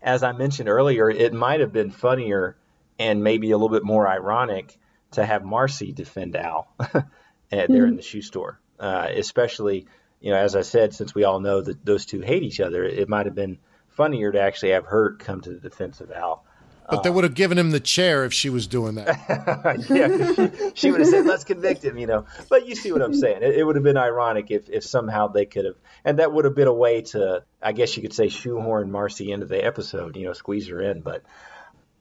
As 0.00 0.22
I 0.22 0.32
mentioned 0.32 0.68
earlier, 0.68 1.10
it 1.10 1.32
might 1.32 1.60
have 1.60 1.72
been 1.72 1.90
funnier 1.90 2.56
and 2.98 3.24
maybe 3.24 3.50
a 3.50 3.56
little 3.56 3.74
bit 3.74 3.84
more 3.84 4.06
ironic 4.06 4.76
to 5.12 5.24
have 5.24 5.44
Marcy 5.44 5.92
defend 5.92 6.36
Al 6.36 6.68
there 7.50 7.86
in 7.86 7.96
the 7.96 8.02
shoe 8.02 8.22
store, 8.22 8.60
uh, 8.78 9.08
especially 9.10 9.86
you 10.24 10.30
know, 10.30 10.38
as 10.38 10.56
I 10.56 10.62
said, 10.62 10.94
since 10.94 11.14
we 11.14 11.24
all 11.24 11.38
know 11.38 11.60
that 11.60 11.84
those 11.84 12.06
two 12.06 12.22
hate 12.22 12.42
each 12.42 12.58
other, 12.58 12.82
it 12.82 13.10
might 13.10 13.26
have 13.26 13.34
been 13.34 13.58
funnier 13.90 14.32
to 14.32 14.40
actually 14.40 14.70
have 14.70 14.86
her 14.86 15.16
come 15.16 15.42
to 15.42 15.50
the 15.50 15.60
defense 15.60 16.00
of 16.00 16.10
Al. 16.10 16.46
But 16.88 17.02
they 17.02 17.10
would 17.10 17.24
have 17.24 17.34
given 17.34 17.58
him 17.58 17.72
the 17.72 17.80
chair 17.80 18.24
if 18.24 18.32
she 18.32 18.48
was 18.48 18.66
doing 18.66 18.94
that. 18.94 19.86
yeah, 19.90 20.48
she, 20.48 20.70
she 20.74 20.90
would 20.90 21.00
have 21.00 21.10
said, 21.10 21.26
"Let's 21.26 21.44
convict 21.44 21.84
him," 21.84 21.98
you 21.98 22.06
know. 22.06 22.24
But 22.48 22.66
you 22.66 22.74
see 22.74 22.90
what 22.90 23.02
I'm 23.02 23.12
saying? 23.12 23.42
It, 23.42 23.54
it 23.56 23.64
would 23.64 23.76
have 23.76 23.84
been 23.84 23.98
ironic 23.98 24.50
if, 24.50 24.70
if 24.70 24.82
somehow 24.82 25.28
they 25.28 25.44
could 25.44 25.66
have, 25.66 25.76
and 26.06 26.18
that 26.18 26.32
would 26.32 26.46
have 26.46 26.54
been 26.54 26.68
a 26.68 26.74
way 26.74 27.02
to, 27.02 27.44
I 27.62 27.72
guess 27.72 27.94
you 27.94 28.02
could 28.02 28.14
say, 28.14 28.28
shoehorn 28.28 28.90
Marcy 28.90 29.30
into 29.30 29.44
the 29.44 29.62
episode, 29.62 30.16
you 30.16 30.24
know, 30.24 30.32
squeeze 30.32 30.68
her 30.68 30.80
in. 30.80 31.02
But 31.02 31.22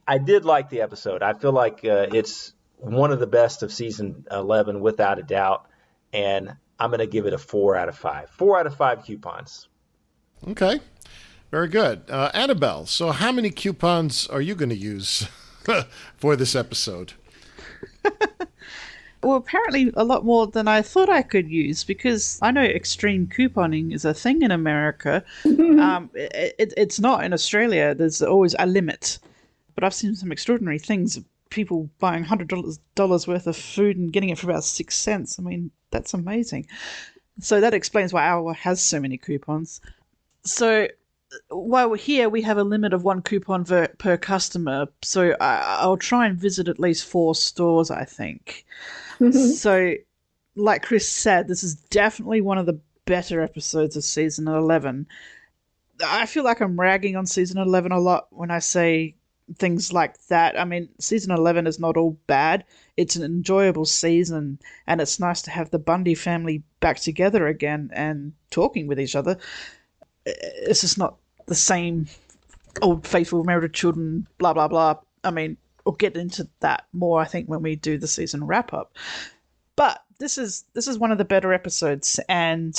I 0.07 0.17
did 0.17 0.45
like 0.45 0.69
the 0.69 0.81
episode. 0.81 1.23
I 1.23 1.33
feel 1.33 1.51
like 1.51 1.83
uh, 1.83 2.07
it's 2.13 2.53
one 2.77 3.11
of 3.11 3.19
the 3.19 3.27
best 3.27 3.63
of 3.63 3.73
season 3.73 4.25
11, 4.31 4.79
without 4.79 5.19
a 5.19 5.23
doubt, 5.23 5.67
and 6.13 6.55
I'm 6.79 6.89
going 6.89 6.99
to 6.99 7.07
give 7.07 7.25
it 7.25 7.33
a 7.33 7.37
four 7.37 7.75
out 7.75 7.89
of 7.89 7.97
five. 7.97 8.29
Four 8.29 8.59
out 8.59 8.67
of 8.67 8.75
five 8.75 9.05
coupons. 9.05 9.67
Okay, 10.47 10.79
very 11.51 11.67
good. 11.67 12.03
Uh, 12.09 12.31
Annabelle, 12.33 12.85
so 12.85 13.11
how 13.11 13.31
many 13.31 13.49
coupons 13.49 14.27
are 14.27 14.41
you 14.41 14.55
going 14.55 14.69
to 14.69 14.75
use 14.75 15.27
for 16.17 16.35
this 16.35 16.55
episode? 16.55 17.13
Well, 19.23 19.37
apparently 19.37 19.89
a 19.95 20.03
lot 20.03 20.25
more 20.25 20.47
than 20.47 20.67
I 20.67 20.81
thought 20.81 21.07
I 21.09 21.21
could 21.21 21.49
use 21.49 21.85
because 21.85 22.37
I 22.41 22.51
know 22.51 22.61
extreme 22.61 23.25
couponing 23.25 23.93
is 23.93 24.03
a 24.03 24.13
thing 24.13 24.41
in 24.41 24.51
America. 24.51 25.23
um, 25.45 26.09
it, 26.13 26.55
it, 26.59 26.73
it's 26.75 26.99
not 26.99 27.23
in 27.23 27.31
Australia. 27.31 27.95
There's 27.95 28.21
always 28.21 28.53
a 28.59 28.65
limit. 28.65 29.19
But 29.75 29.85
I've 29.85 29.93
seen 29.93 30.13
some 30.15 30.31
extraordinary 30.31 30.77
things. 30.77 31.19
People 31.53 31.89
buying 31.99 32.23
hundred 32.23 32.47
dollars 32.47 32.79
dollars 32.95 33.27
worth 33.27 33.47
of 33.47 33.55
food 33.55 33.97
and 33.97 34.11
getting 34.11 34.29
it 34.29 34.39
for 34.39 34.49
about 34.49 34.63
six 34.63 34.95
cents. 34.95 35.39
I 35.39 35.43
mean, 35.43 35.71
that's 35.91 36.13
amazing. 36.13 36.67
So 37.39 37.61
that 37.61 37.73
explains 37.73 38.11
why 38.11 38.27
our 38.27 38.53
has 38.53 38.81
so 38.81 38.99
many 38.99 39.17
coupons. 39.17 39.81
So 40.43 40.87
while 41.49 41.89
we're 41.89 41.97
here, 41.97 42.29
we 42.29 42.41
have 42.41 42.57
a 42.57 42.63
limit 42.63 42.93
of 42.93 43.03
one 43.03 43.21
coupon 43.21 43.65
per, 43.65 43.87
per 43.97 44.17
customer. 44.17 44.87
So 45.01 45.35
I, 45.39 45.77
I'll 45.79 45.97
try 45.97 46.27
and 46.27 46.37
visit 46.37 46.67
at 46.67 46.79
least 46.79 47.05
four 47.05 47.35
stores, 47.35 47.89
I 47.91 48.05
think. 48.05 48.65
Mm-hmm. 49.19 49.51
so, 49.53 49.93
like 50.55 50.83
Chris 50.83 51.07
said, 51.07 51.47
this 51.47 51.63
is 51.63 51.75
definitely 51.75 52.41
one 52.41 52.57
of 52.57 52.65
the 52.65 52.79
better 53.05 53.41
episodes 53.41 53.95
of 53.95 54.03
season 54.03 54.47
11. 54.47 55.07
I 56.05 56.25
feel 56.25 56.43
like 56.43 56.61
I'm 56.61 56.79
ragging 56.79 57.15
on 57.15 57.25
season 57.25 57.57
11 57.57 57.91
a 57.91 57.99
lot 57.99 58.27
when 58.31 58.51
I 58.51 58.59
say 58.59 59.15
things 59.57 59.93
like 59.93 60.17
that. 60.27 60.59
I 60.59 60.65
mean, 60.65 60.89
season 60.99 61.31
11 61.31 61.67
is 61.67 61.79
not 61.79 61.97
all 61.97 62.17
bad. 62.27 62.63
It's 62.97 63.15
an 63.15 63.23
enjoyable 63.23 63.85
season, 63.85 64.59
and 64.87 65.01
it's 65.01 65.19
nice 65.19 65.41
to 65.43 65.51
have 65.51 65.69
the 65.69 65.79
Bundy 65.79 66.15
family 66.15 66.63
back 66.79 66.99
together 66.99 67.47
again 67.47 67.89
and 67.93 68.33
talking 68.51 68.87
with 68.87 68.99
each 68.99 69.15
other. 69.15 69.37
It's 70.25 70.81
just 70.81 70.97
not 70.97 71.17
the 71.45 71.55
same 71.55 72.07
old 72.81 73.05
faithful 73.05 73.43
married 73.43 73.73
children, 73.73 74.27
blah, 74.37 74.53
blah, 74.53 74.67
blah. 74.67 74.95
I 75.23 75.31
mean, 75.31 75.57
we'll 75.85 75.95
get 75.95 76.15
into 76.15 76.47
that 76.59 76.85
more, 76.93 77.19
I 77.19 77.25
think, 77.25 77.47
when 77.47 77.61
we 77.61 77.75
do 77.75 77.97
the 77.97 78.07
season 78.07 78.45
wrap 78.45 78.73
up. 78.73 78.95
But 79.75 80.03
this 80.19 80.37
is 80.37 80.65
this 80.73 80.87
is 80.87 80.97
one 80.97 81.11
of 81.11 81.17
the 81.17 81.25
better 81.25 81.51
episodes, 81.51 82.19
and 82.29 82.75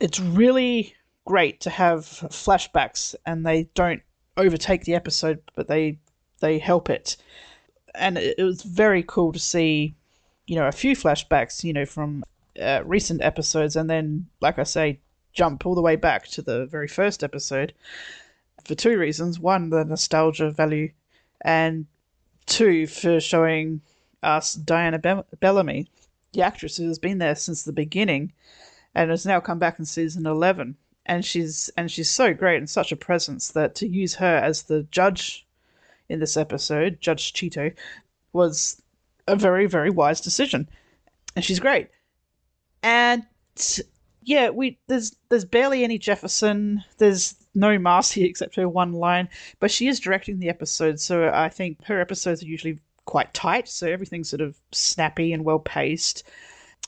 it's 0.00 0.20
really 0.20 0.94
great 1.24 1.60
to 1.60 1.70
have 1.70 2.04
flashbacks, 2.04 3.14
and 3.26 3.46
they 3.46 3.68
don't 3.74 4.02
overtake 4.36 4.84
the 4.84 4.94
episode, 4.94 5.42
but 5.54 5.68
they 5.68 5.98
they 6.40 6.58
help 6.58 6.90
it. 6.90 7.16
And 7.94 8.18
it, 8.18 8.38
was 8.38 8.62
very 8.62 9.02
cool 9.02 9.32
to 9.32 9.38
see, 9.38 9.94
you 10.46 10.56
know, 10.56 10.66
a 10.66 10.72
few 10.72 10.96
flashbacks, 10.96 11.62
you 11.62 11.72
know, 11.72 11.84
from 11.84 12.24
uh, 12.60 12.82
recent 12.84 13.22
episodes, 13.22 13.76
and 13.76 13.88
then, 13.88 14.26
like 14.40 14.58
I 14.58 14.64
say, 14.64 15.00
jump 15.32 15.66
all 15.66 15.74
the 15.74 15.82
way 15.82 15.96
back 15.96 16.26
to 16.28 16.42
the 16.42 16.66
very 16.66 16.88
first 16.88 17.22
episode 17.22 17.72
for 18.64 18.74
two 18.74 18.98
reasons: 18.98 19.38
one, 19.38 19.70
the 19.70 19.84
nostalgia 19.84 20.50
value, 20.50 20.90
and 21.42 21.86
two, 22.46 22.86
for 22.86 23.20
showing 23.20 23.82
us 24.22 24.54
Diana 24.54 24.98
Be- 24.98 25.36
Bellamy, 25.40 25.88
the 26.32 26.42
actress 26.42 26.76
who 26.76 26.88
has 26.88 26.98
been 26.98 27.18
there 27.18 27.34
since 27.34 27.62
the 27.62 27.72
beginning, 27.72 28.32
and 28.94 29.10
has 29.10 29.26
now 29.26 29.40
come 29.40 29.58
back 29.58 29.78
in 29.78 29.84
season 29.84 30.26
eleven. 30.26 30.76
And 31.04 31.24
she's 31.24 31.68
and 31.76 31.90
she's 31.90 32.10
so 32.10 32.32
great 32.32 32.58
and 32.58 32.70
such 32.70 32.92
a 32.92 32.96
presence 32.96 33.48
that 33.52 33.74
to 33.76 33.88
use 33.88 34.14
her 34.14 34.36
as 34.36 34.62
the 34.62 34.84
judge 34.90 35.46
in 36.08 36.20
this 36.20 36.36
episode, 36.36 37.00
Judge 37.00 37.32
Cheeto, 37.32 37.74
was 38.32 38.80
a 39.26 39.36
very 39.36 39.66
very 39.66 39.90
wise 39.90 40.20
decision, 40.20 40.68
and 41.34 41.44
she's 41.44 41.60
great. 41.60 41.88
And 42.82 43.24
yeah, 44.22 44.50
we 44.50 44.78
there's 44.86 45.16
there's 45.28 45.44
barely 45.44 45.84
any 45.84 45.98
Jefferson. 45.98 46.84
There's 46.98 47.34
no 47.54 47.78
Marcy 47.78 48.24
except 48.28 48.56
her 48.56 48.68
one 48.68 48.92
line, 48.92 49.28
but 49.60 49.70
she 49.70 49.88
is 49.88 50.00
directing 50.00 50.38
the 50.38 50.48
episode, 50.48 51.00
so 51.00 51.30
I 51.32 51.48
think 51.48 51.84
her 51.84 52.00
episodes 52.00 52.42
are 52.42 52.46
usually 52.46 52.78
quite 53.04 53.34
tight, 53.34 53.68
so 53.68 53.88
everything's 53.88 54.28
sort 54.28 54.40
of 54.40 54.56
snappy 54.70 55.32
and 55.32 55.44
well 55.44 55.58
paced. 55.58 56.22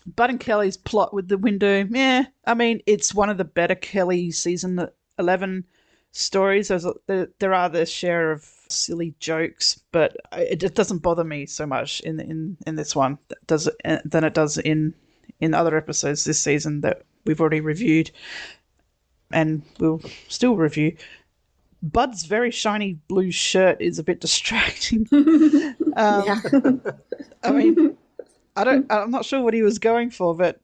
Bud 0.07 0.31
and 0.31 0.41
Kelly's 0.41 0.77
plot 0.77 1.15
with 1.15 1.29
the 1.29 1.39
window, 1.39 1.87
yeah, 1.91 2.27
I 2.47 2.55
mean 2.55 2.81
it's 2.87 3.15
one 3.15 3.31
of 3.31 3.39
the 3.39 3.45
better 3.45 3.75
Kelly 3.75 4.31
season 4.31 4.89
eleven 5.19 5.65
stories. 6.13 6.69
There's 6.69 6.85
a, 6.85 6.95
there, 7.07 7.29
there 7.39 7.55
are 7.55 7.69
the 7.69 7.87
share 7.87 8.33
of 8.33 8.45
silly 8.69 9.15
jokes, 9.19 9.81
but 9.93 10.17
it, 10.33 10.63
it 10.63 10.75
doesn't 10.75 11.03
bother 11.03 11.25
me 11.25 11.47
so 11.47 11.67
much 11.67 12.01
in 12.01 12.21
in 12.21 12.57
in 12.67 12.77
this 12.77 12.95
one 12.95 13.19
does 13.47 13.67
it, 13.67 14.03
than 14.05 14.25
it 14.25 14.35
does 14.35 14.59
in 14.59 14.95
in 15.41 15.55
other 15.55 15.77
episodes 15.77 16.25
this 16.25 16.41
season 16.41 16.81
that 16.83 17.03
we've 17.25 17.41
already 17.41 17.61
reviewed 17.61 18.11
and 19.33 19.63
we'll 19.79 20.01
still 20.29 20.57
review. 20.57 20.97
Bud's 21.83 22.25
very 22.25 22.51
shiny 22.51 22.95
blue 23.09 23.31
shirt 23.31 23.81
is 23.81 23.99
a 23.99 24.05
bit 24.05 24.21
distracting. 24.21 25.07
um, 25.97 26.83
I 27.43 27.51
mean, 27.51 27.99
I 28.57 28.65
don't. 28.65 28.91
I'm 28.91 29.11
not 29.11 29.25
sure 29.25 29.41
what 29.41 29.55
he 29.55 29.63
was 29.63 29.79
going 29.79 30.11
for, 30.11 30.35
but 30.35 30.61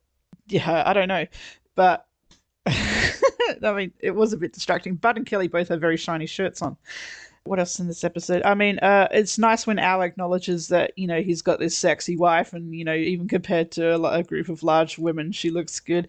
yeah, 0.46 0.82
I 0.86 0.92
don't 0.92 1.08
know. 1.08 1.26
But 1.74 2.06
I 2.66 3.72
mean, 3.74 3.92
it 4.00 4.14
was 4.14 4.32
a 4.32 4.36
bit 4.36 4.52
distracting. 4.52 4.94
Bud 4.94 5.16
and 5.16 5.26
Kelly 5.26 5.48
both 5.48 5.68
have 5.68 5.80
very 5.80 5.96
shiny 5.96 6.26
shirts 6.26 6.62
on. 6.62 6.76
What 7.44 7.58
else 7.58 7.80
in 7.80 7.88
this 7.88 8.04
episode? 8.04 8.42
I 8.44 8.54
mean, 8.54 8.78
uh, 8.80 9.08
it's 9.10 9.38
nice 9.38 9.66
when 9.66 9.78
Al 9.78 10.02
acknowledges 10.02 10.68
that 10.68 10.92
you 10.96 11.06
know 11.06 11.22
he's 11.22 11.42
got 11.42 11.58
this 11.58 11.76
sexy 11.76 12.16
wife, 12.16 12.52
and 12.52 12.74
you 12.74 12.84
know 12.84 12.94
even 12.94 13.28
compared 13.28 13.70
to 13.72 13.94
a, 13.94 14.18
a 14.18 14.22
group 14.22 14.48
of 14.48 14.62
large 14.62 14.98
women, 14.98 15.32
she 15.32 15.50
looks 15.50 15.80
good. 15.80 16.08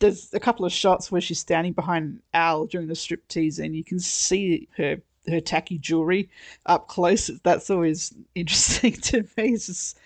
There's 0.00 0.32
a 0.32 0.40
couple 0.40 0.64
of 0.64 0.72
shots 0.72 1.12
where 1.12 1.20
she's 1.20 1.40
standing 1.40 1.72
behind 1.72 2.20
Al 2.32 2.66
during 2.66 2.86
the 2.86 2.94
striptease, 2.94 3.58
and 3.62 3.76
you 3.76 3.84
can 3.84 4.00
see 4.00 4.68
her 4.76 5.00
her 5.28 5.40
tacky 5.40 5.78
jewelry 5.78 6.30
up 6.66 6.88
close. 6.88 7.30
That's 7.44 7.70
always 7.70 8.14
interesting 8.34 8.92
to 8.92 9.22
me. 9.36 9.52
It's 9.52 9.66
just, 9.66 9.98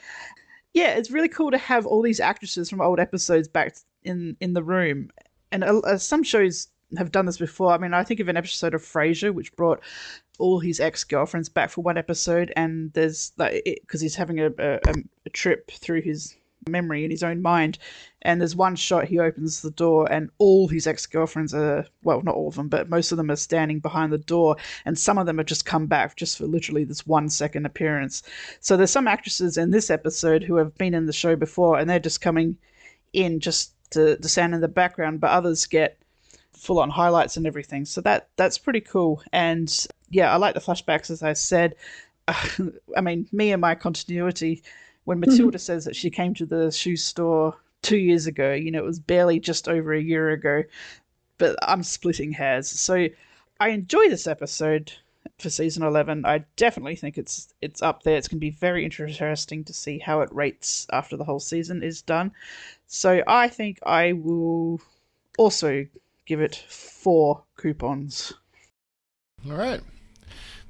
yeah, 0.74 0.94
it's 0.94 1.10
really 1.10 1.28
cool 1.28 1.50
to 1.50 1.58
have 1.58 1.86
all 1.86 2.02
these 2.02 2.20
actresses 2.20 2.70
from 2.70 2.80
old 2.80 3.00
episodes 3.00 3.48
back 3.48 3.76
in 4.04 4.36
in 4.40 4.54
the 4.54 4.62
room. 4.62 5.10
And 5.50 5.64
uh, 5.64 5.98
some 5.98 6.22
shows 6.22 6.68
have 6.96 7.12
done 7.12 7.26
this 7.26 7.38
before. 7.38 7.72
I 7.72 7.78
mean, 7.78 7.94
I 7.94 8.04
think 8.04 8.20
of 8.20 8.28
an 8.28 8.36
episode 8.36 8.74
of 8.74 8.82
Frasier, 8.82 9.32
which 9.32 9.54
brought 9.54 9.80
all 10.38 10.60
his 10.60 10.80
ex 10.80 11.04
girlfriends 11.04 11.48
back 11.48 11.70
for 11.70 11.82
one 11.82 11.98
episode, 11.98 12.52
and 12.56 12.92
there's 12.94 13.32
like 13.36 13.62
because 13.64 14.00
he's 14.00 14.14
having 14.14 14.40
a, 14.40 14.50
a, 14.58 14.80
a 15.26 15.30
trip 15.30 15.70
through 15.70 16.02
his 16.02 16.36
memory 16.68 17.04
in 17.04 17.10
his 17.10 17.22
own 17.22 17.42
mind, 17.42 17.78
and 18.22 18.40
there's 18.40 18.56
one 18.56 18.76
shot 18.76 19.06
he 19.06 19.18
opens 19.18 19.62
the 19.62 19.70
door, 19.70 20.10
and 20.10 20.30
all 20.38 20.68
his 20.68 20.86
ex 20.86 21.06
girlfriends 21.06 21.54
are 21.54 21.86
well, 22.02 22.22
not 22.22 22.34
all 22.34 22.48
of 22.48 22.54
them, 22.54 22.68
but 22.68 22.88
most 22.88 23.12
of 23.12 23.18
them 23.18 23.30
are 23.30 23.36
standing 23.36 23.80
behind 23.80 24.12
the 24.12 24.18
door, 24.18 24.56
and 24.84 24.98
some 24.98 25.18
of 25.18 25.26
them 25.26 25.38
have 25.38 25.46
just 25.46 25.64
come 25.64 25.86
back 25.86 26.16
just 26.16 26.38
for 26.38 26.46
literally 26.46 26.84
this 26.84 27.06
one 27.06 27.28
second 27.28 27.66
appearance. 27.66 28.22
So 28.60 28.76
there's 28.76 28.90
some 28.90 29.08
actresses 29.08 29.56
in 29.56 29.70
this 29.70 29.90
episode 29.90 30.42
who 30.42 30.56
have 30.56 30.76
been 30.76 30.94
in 30.94 31.06
the 31.06 31.12
show 31.12 31.36
before, 31.36 31.78
and 31.78 31.88
they're 31.88 31.98
just 31.98 32.20
coming 32.20 32.56
in 33.12 33.40
just 33.40 33.72
to, 33.90 34.16
to 34.16 34.28
stand 34.28 34.54
in 34.54 34.60
the 34.60 34.68
background, 34.68 35.20
but 35.20 35.30
others 35.30 35.66
get 35.66 35.98
full 36.52 36.78
on 36.78 36.90
highlights 36.90 37.36
and 37.36 37.46
everything. 37.46 37.84
So 37.84 38.00
that 38.02 38.28
that's 38.36 38.58
pretty 38.58 38.80
cool. 38.80 39.22
And 39.32 39.86
yeah, 40.10 40.32
I 40.32 40.36
like 40.36 40.54
the 40.54 40.60
flashbacks 40.60 41.10
as 41.10 41.22
I 41.22 41.32
said. 41.32 41.74
I 42.28 43.00
mean, 43.00 43.28
me 43.32 43.52
and 43.52 43.60
my 43.60 43.74
continuity. 43.74 44.62
When 45.04 45.20
mm-hmm. 45.20 45.30
Matilda 45.30 45.58
says 45.58 45.84
that 45.84 45.96
she 45.96 46.10
came 46.10 46.34
to 46.34 46.46
the 46.46 46.70
shoe 46.70 46.96
store 46.96 47.56
two 47.82 47.96
years 47.96 48.26
ago, 48.26 48.52
you 48.52 48.70
know, 48.70 48.78
it 48.78 48.84
was 48.84 49.00
barely 49.00 49.40
just 49.40 49.68
over 49.68 49.92
a 49.92 50.00
year 50.00 50.30
ago. 50.30 50.62
But 51.38 51.56
I'm 51.62 51.82
splitting 51.82 52.32
hairs. 52.32 52.68
So 52.68 53.08
I 53.58 53.68
enjoy 53.70 54.08
this 54.08 54.26
episode 54.26 54.92
for 55.38 55.50
season 55.50 55.82
11. 55.82 56.24
I 56.24 56.44
definitely 56.56 56.96
think 56.96 57.18
it's 57.18 57.52
it's 57.60 57.82
up 57.82 58.02
there. 58.02 58.16
It's 58.16 58.28
going 58.28 58.38
to 58.38 58.46
be 58.46 58.50
very 58.50 58.84
interesting 58.84 59.64
to 59.64 59.72
see 59.72 59.98
how 59.98 60.20
it 60.20 60.32
rates 60.32 60.86
after 60.92 61.16
the 61.16 61.24
whole 61.24 61.40
season 61.40 61.82
is 61.82 62.02
done. 62.02 62.32
So 62.86 63.22
I 63.26 63.48
think 63.48 63.78
I 63.84 64.12
will 64.12 64.80
also 65.38 65.86
give 66.26 66.40
it 66.40 66.56
four 66.68 67.42
coupons. 67.56 68.32
All 69.48 69.56
right. 69.56 69.80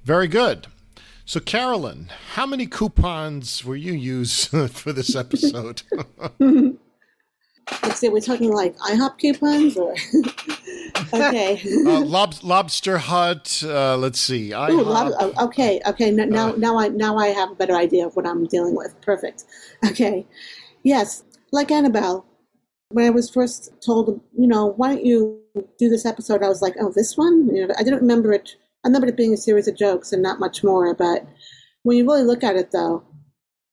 Very 0.04 0.28
good. 0.28 0.66
So, 1.32 1.40
Carolyn, 1.40 2.10
how 2.34 2.44
many 2.44 2.66
coupons 2.66 3.64
were 3.64 3.74
you 3.74 3.94
use 3.94 4.44
for 4.68 4.92
this 4.92 5.16
episode? 5.16 5.80
Let's 6.38 8.00
see, 8.00 8.10
we're 8.10 8.20
talking 8.20 8.52
like 8.52 8.76
IHOP 8.76 9.16
coupons 9.16 9.78
or. 9.78 9.94
okay. 11.14 11.58
uh, 11.86 12.00
lob- 12.00 12.34
lobster 12.42 12.98
Hut. 12.98 13.62
Uh, 13.64 13.96
let's 13.96 14.20
see. 14.20 14.50
IHOP. 14.50 14.70
Ooh, 14.72 14.82
lob- 14.82 15.14
oh, 15.18 15.46
okay, 15.46 15.80
okay. 15.86 16.10
Now, 16.10 16.26
now, 16.26 16.52
now, 16.52 16.78
I 16.78 16.88
now 16.88 17.16
I 17.16 17.28
have 17.28 17.52
a 17.52 17.54
better 17.54 17.76
idea 17.76 18.06
of 18.06 18.14
what 18.14 18.26
I'm 18.26 18.44
dealing 18.44 18.76
with. 18.76 18.94
Perfect. 19.00 19.44
Okay. 19.86 20.26
Yes, 20.82 21.24
like 21.50 21.70
Annabelle. 21.70 22.26
When 22.90 23.06
I 23.06 23.10
was 23.10 23.30
first 23.30 23.72
told, 23.80 24.20
you 24.36 24.46
know, 24.46 24.74
why 24.76 24.88
don't 24.88 25.06
you 25.06 25.40
do 25.78 25.88
this 25.88 26.04
episode? 26.04 26.42
I 26.42 26.48
was 26.50 26.60
like, 26.60 26.74
oh, 26.78 26.92
this 26.94 27.16
one. 27.16 27.48
You 27.56 27.68
know, 27.68 27.74
I 27.78 27.84
didn't 27.84 28.00
remember 28.00 28.34
it. 28.34 28.56
I 28.84 28.88
remember 28.88 29.08
it 29.08 29.16
being 29.16 29.34
a 29.34 29.36
series 29.38 29.68
of 29.68 29.76
jokes 29.76 30.12
and 30.12 30.22
not 30.22 30.40
much 30.40 30.64
more. 30.64 30.94
But 30.94 31.26
when 31.82 31.96
you 31.96 32.04
really 32.04 32.24
look 32.24 32.44
at 32.44 32.56
it, 32.56 32.70
though, 32.72 33.04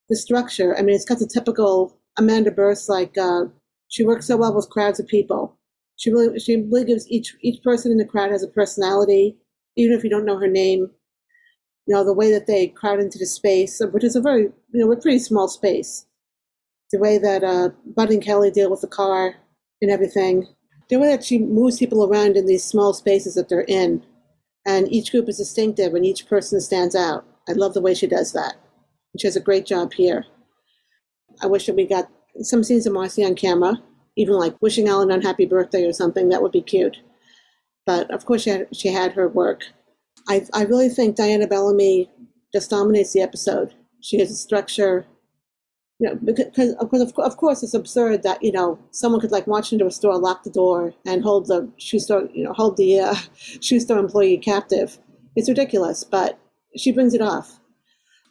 the 0.10 0.15
structure. 0.15 0.77
I 0.77 0.81
mean, 0.81 0.95
it's 0.95 1.06
got 1.06 1.19
the 1.19 1.27
typical 1.27 1.98
Amanda 2.18 2.52
Bearse 2.52 2.90
like. 2.90 3.18
Uh, 3.18 3.45
she 3.88 4.06
works 4.06 4.27
so 4.27 4.38
well 4.38 4.53
with 4.56 4.69
crowds 4.69 4.99
of 4.99 5.07
people. 5.07 5.57
She 5.98 6.11
really, 6.11 6.40
she 6.40 6.57
really 6.57 6.86
gives 6.86 7.10
each 7.10 7.36
each 7.41 7.64
person 7.64 7.91
in 7.91 7.98
the 7.98 8.06
crowd 8.06 8.31
has 8.31 8.44
a 8.44 8.48
personality, 8.48 9.38
even 9.77 9.98
if 9.98 10.03
you 10.03 10.10
don't 10.10 10.26
know 10.26 10.38
her 10.40 10.48
name. 10.48 10.91
You 11.88 11.95
know 11.95 12.03
the 12.06 12.14
way 12.14 12.31
that 12.31 12.48
they 12.48 12.68
crowd 12.68 12.99
into 12.99 13.18
the 13.19 13.26
space, 13.26 13.81
which 13.91 14.03
is 14.03 14.15
a 14.15 14.22
very, 14.22 14.44
you 14.44 14.53
know, 14.73 14.91
a 14.91 14.98
pretty 14.98 15.19
small 15.19 15.48
space. 15.48 16.06
the 16.91 16.99
way 16.99 17.18
that 17.18 17.44
uh, 17.44 17.69
Bud 17.86 18.10
and 18.11 18.22
Kelly 18.23 18.52
deal 18.52 18.69
with 18.69 18.81
the 18.81 18.88
car 18.88 19.36
and 19.81 19.91
everything, 19.91 20.48
the 20.90 20.98
way 20.98 21.07
that 21.07 21.23
she 21.23 21.40
moves 21.40 21.77
people 21.77 22.03
around 22.03 22.36
in 22.38 22.45
these 22.45 22.64
small 22.64 22.94
spaces 22.94 23.36
that 23.36 23.49
they're 23.49 23.61
in, 23.68 24.03
and 24.70 24.91
each 24.91 25.10
group 25.10 25.28
is 25.28 25.38
distinctive 25.38 25.96
and 25.96 26.06
each 26.06 26.28
person 26.28 26.62
stands 26.62 26.96
out. 26.96 27.26
I 27.50 27.54
love 27.54 27.74
the 27.74 27.82
way 27.82 27.96
she 27.96 28.06
does 28.06 28.34
that. 28.34 28.54
She 29.18 29.28
does 29.28 29.36
a 29.36 29.41
great 29.41 29.66
job 29.66 29.94
here. 29.94 30.26
I 31.41 31.48
wish 31.48 31.66
that 31.66 31.76
we 31.76 31.88
got 31.88 32.08
some 32.41 32.64
scenes 32.64 32.86
of 32.86 32.94
Marcy 32.94 33.26
on 33.26 33.34
camera, 33.34 33.82
even 34.16 34.36
like 34.36 34.62
wishing 34.62 34.88
Alan 34.88 35.10
unhappy 35.10 35.48
birthday 35.48 35.86
or 35.86 35.91
something. 35.91 36.30
That 36.30 36.44
would 36.44 36.52
be 36.52 36.62
cute. 36.62 36.98
But 37.88 38.12
of 38.12 38.28
course, 38.28 38.44
she 38.44 38.52
had, 38.52 38.68
she 38.72 38.90
had 38.90 39.14
her 39.14 39.28
work. 39.28 39.64
I, 40.28 40.46
I 40.54 40.66
really 40.66 40.90
think 40.90 41.16
Diana 41.16 41.48
Bellamy 41.48 42.08
just 42.54 42.70
dominates 42.70 43.12
the 43.12 43.22
episode. 43.22 43.74
She 44.02 44.20
has 44.20 44.30
a 44.30 44.36
structure, 44.36 45.08
you 45.99 46.07
know, 46.07 46.15
because 46.15 46.73
of 46.76 46.89
course, 46.89 47.11
of 47.17 47.38
course, 47.38 47.61
it's 47.61 47.73
absurd 47.73 48.23
that 48.23 48.41
you 48.41 48.51
know 48.53 48.80
someone 48.91 49.19
could 49.19 49.31
like 49.31 49.47
march 49.47 49.73
into 49.73 49.85
a 49.85 49.91
store, 49.91 50.17
lock 50.17 50.43
the 50.43 50.49
door, 50.49 50.93
and 51.05 51.23
hold 51.23 51.47
the 51.47 51.69
shoe 51.77 51.99
store, 51.99 52.30
you 52.34 52.45
know, 52.45 52.53
hold 52.53 52.77
the 52.77 52.99
uh, 52.99 53.15
shoe 53.61 53.80
store 53.80 53.99
employee 53.99 54.38
captive. 54.38 54.97
It's 55.35 55.49
ridiculous, 55.49 56.03
but 56.05 56.39
she 56.77 56.91
brings 56.91 57.13
it 57.13 57.21
off. 57.21 57.59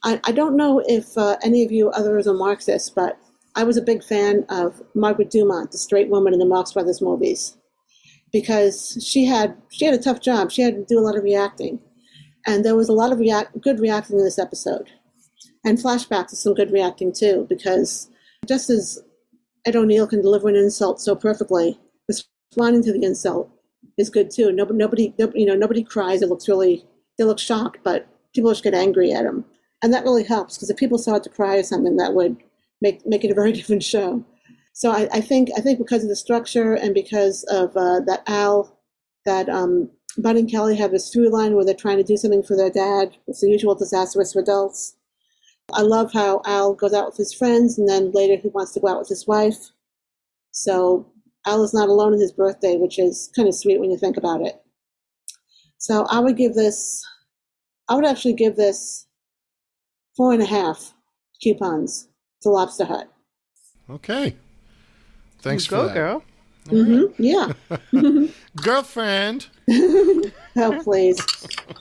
I, 0.02 0.20
I 0.24 0.32
don't 0.32 0.56
know 0.56 0.82
if 0.86 1.18
uh, 1.18 1.36
any 1.42 1.62
of 1.62 1.70
you 1.70 1.90
others 1.90 2.26
are 2.26 2.34
Marxists, 2.34 2.88
but 2.88 3.18
I 3.54 3.64
was 3.64 3.76
a 3.76 3.82
big 3.82 4.02
fan 4.02 4.46
of 4.48 4.82
Margaret 4.94 5.30
Dumont, 5.30 5.72
the 5.72 5.78
straight 5.78 6.08
woman 6.08 6.32
in 6.32 6.38
the 6.38 6.46
Marx 6.46 6.72
Brothers 6.72 7.02
movies, 7.02 7.56
because 8.32 8.96
she 9.06 9.26
had 9.26 9.56
she 9.70 9.84
had 9.84 9.94
a 9.94 10.02
tough 10.02 10.20
job. 10.22 10.50
She 10.50 10.62
had 10.62 10.74
to 10.74 10.84
do 10.84 10.98
a 10.98 11.04
lot 11.04 11.18
of 11.18 11.24
reacting, 11.24 11.80
and 12.46 12.64
there 12.64 12.76
was 12.76 12.88
a 12.88 12.94
lot 12.94 13.12
of 13.12 13.18
react, 13.18 13.60
good 13.60 13.78
reacting 13.78 14.18
in 14.18 14.24
this 14.24 14.38
episode, 14.38 14.88
and 15.68 15.78
flashbacks 15.78 16.28
to 16.28 16.36
some 16.36 16.54
good 16.54 16.72
reacting 16.72 17.12
too. 17.12 17.46
Because 17.48 18.08
just 18.46 18.70
as 18.70 19.02
Ed 19.66 19.76
O'Neill 19.76 20.06
can 20.06 20.22
deliver 20.22 20.48
an 20.48 20.56
insult 20.56 21.00
so 21.00 21.14
perfectly, 21.14 21.78
responding 22.08 22.82
to 22.84 22.92
the 22.92 23.04
insult 23.04 23.50
is 23.98 24.10
good 24.10 24.30
too. 24.30 24.50
Nobody, 24.50 24.78
nobody, 24.78 25.14
you 25.34 25.46
know, 25.46 25.54
nobody 25.54 25.84
cries. 25.84 26.22
It 26.22 26.28
looks 26.28 26.48
really, 26.48 26.86
they 27.18 27.24
look 27.24 27.38
shocked, 27.38 27.80
but 27.84 28.08
people 28.34 28.50
just 28.50 28.64
get 28.64 28.74
angry 28.74 29.12
at 29.12 29.26
him, 29.26 29.44
and 29.82 29.92
that 29.92 30.04
really 30.04 30.24
helps 30.24 30.56
because 30.56 30.70
if 30.70 30.76
people 30.76 30.98
start 30.98 31.22
to 31.24 31.30
cry 31.30 31.56
or 31.56 31.62
something, 31.62 31.96
that 31.96 32.14
would 32.14 32.36
make 32.80 33.06
make 33.06 33.24
it 33.24 33.30
a 33.30 33.34
very 33.34 33.52
different 33.58 33.82
show. 33.82 34.24
So 34.72 34.90
I, 34.90 35.08
I 35.12 35.20
think 35.20 35.50
I 35.56 35.60
think 35.60 35.78
because 35.78 36.02
of 36.02 36.08
the 36.08 36.16
structure 36.16 36.74
and 36.74 36.94
because 36.94 37.44
of 37.50 37.76
uh, 37.76 38.00
that 38.06 38.22
Al, 38.26 38.78
that 39.26 39.48
um, 39.48 39.90
Bud 40.16 40.36
and 40.36 40.50
Kelly 40.50 40.76
have 40.76 40.92
this 40.92 41.10
through 41.10 41.30
line 41.30 41.54
where 41.54 41.64
they're 41.64 41.74
trying 41.74 41.98
to 41.98 42.04
do 42.04 42.16
something 42.16 42.42
for 42.42 42.56
their 42.56 42.70
dad. 42.70 43.16
It's 43.26 43.40
the 43.40 43.50
usual 43.50 43.74
disastrous 43.74 44.32
for 44.32 44.40
adults. 44.40 44.94
I 45.72 45.82
love 45.82 46.12
how 46.12 46.40
Al 46.44 46.74
goes 46.74 46.94
out 46.94 47.06
with 47.06 47.16
his 47.16 47.34
friends 47.34 47.78
and 47.78 47.88
then 47.88 48.10
later 48.12 48.36
he 48.40 48.48
wants 48.48 48.72
to 48.72 48.80
go 48.80 48.88
out 48.88 49.00
with 49.00 49.08
his 49.08 49.26
wife. 49.26 49.70
So 50.50 51.06
Al 51.46 51.62
is 51.62 51.74
not 51.74 51.88
alone 51.88 52.14
in 52.14 52.20
his 52.20 52.32
birthday, 52.32 52.76
which 52.76 52.98
is 52.98 53.30
kind 53.36 53.48
of 53.48 53.54
sweet 53.54 53.80
when 53.80 53.90
you 53.90 53.98
think 53.98 54.16
about 54.16 54.40
it. 54.40 54.60
So 55.78 56.06
I 56.10 56.20
would 56.20 56.36
give 56.36 56.54
this, 56.54 57.04
I 57.88 57.94
would 57.94 58.06
actually 58.06 58.34
give 58.34 58.56
this 58.56 59.06
four 60.16 60.32
and 60.32 60.42
a 60.42 60.46
half 60.46 60.94
coupons 61.42 62.08
to 62.42 62.50
Lobster 62.50 62.84
Hut. 62.84 63.08
Okay. 63.90 64.36
Thanks 65.40 65.66
Go, 65.66 65.82
for 65.82 65.86
that. 65.86 65.94
girl. 65.94 66.24
Mm-hmm. 66.66 67.22
Yeah. 67.22 67.52
Girlfriend. 68.56 69.46
oh, 69.70 70.80
please. 70.82 71.18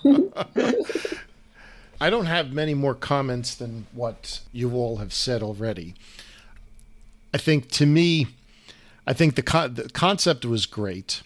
I 1.99 2.09
don't 2.09 2.25
have 2.27 2.53
many 2.53 2.73
more 2.73 2.93
comments 2.93 3.55
than 3.55 3.87
what 3.91 4.41
you 4.51 4.73
all 4.73 4.97
have 4.97 5.13
said 5.13 5.41
already. 5.41 5.95
I 7.33 7.37
think 7.37 7.69
to 7.71 7.85
me, 7.85 8.27
I 9.05 9.13
think 9.13 9.35
the, 9.35 9.41
the 9.73 9.89
concept 9.93 10.45
was 10.45 10.65
great. 10.65 11.23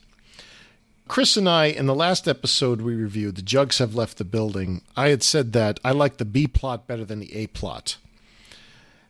Chris 1.07 1.35
and 1.35 1.49
I, 1.49 1.65
in 1.65 1.88
the 1.88 1.95
last 1.95 2.26
episode 2.26 2.81
we 2.81 2.95
reviewed, 2.95 3.35
The 3.35 3.41
Jugs 3.41 3.80
Have 3.80 3.95
Left 3.95 4.18
the 4.18 4.23
Building, 4.23 4.81
I 4.95 5.10
had 5.10 5.23
said 5.23 5.52
that 5.53 5.77
I 5.84 5.91
like 5.91 6.18
the 6.18 6.26
B 6.26 6.48
plot 6.48 6.88
better 6.88 7.03
than 7.03 7.19
the 7.19 7.35
A 7.35 7.48
plot. 7.48 7.98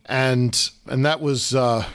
And 0.07 0.71
and 0.87 1.05
that 1.05 1.21
was 1.21 1.53
uh, 1.53 1.85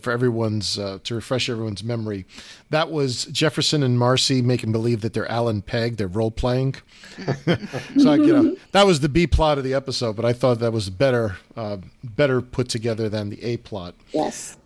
for 0.00 0.10
everyone's 0.10 0.78
uh, 0.78 0.98
to 1.04 1.14
refresh 1.14 1.48
everyone's 1.48 1.84
memory. 1.84 2.26
That 2.70 2.90
was 2.90 3.26
Jefferson 3.26 3.82
and 3.82 3.98
Marcy 3.98 4.42
making 4.42 4.72
believe 4.72 5.00
that 5.02 5.12
they're 5.12 5.30
Al 5.30 5.48
and 5.48 5.64
Peg, 5.64 5.96
they're 5.96 6.08
role 6.08 6.30
playing. 6.30 6.74
so 7.44 7.56
like, 7.96 8.20
you 8.20 8.32
know 8.32 8.56
that 8.72 8.86
was 8.86 9.00
the 9.00 9.08
B 9.08 9.26
plot 9.26 9.58
of 9.58 9.64
the 9.64 9.74
episode, 9.74 10.16
but 10.16 10.24
I 10.24 10.32
thought 10.32 10.58
that 10.58 10.72
was 10.72 10.90
better 10.90 11.36
uh, 11.56 11.78
better 12.02 12.40
put 12.40 12.68
together 12.68 13.08
than 13.08 13.30
the 13.30 13.42
A 13.42 13.56
plot. 13.58 13.94
Yes. 14.12 14.56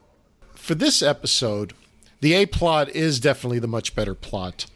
For 0.54 0.74
this 0.74 1.02
episode, 1.02 1.72
the 2.20 2.34
A 2.34 2.46
plot 2.46 2.88
is 2.90 3.20
definitely 3.20 3.58
the 3.58 3.66
much 3.66 3.94
better 3.94 4.14
plot. 4.14 4.66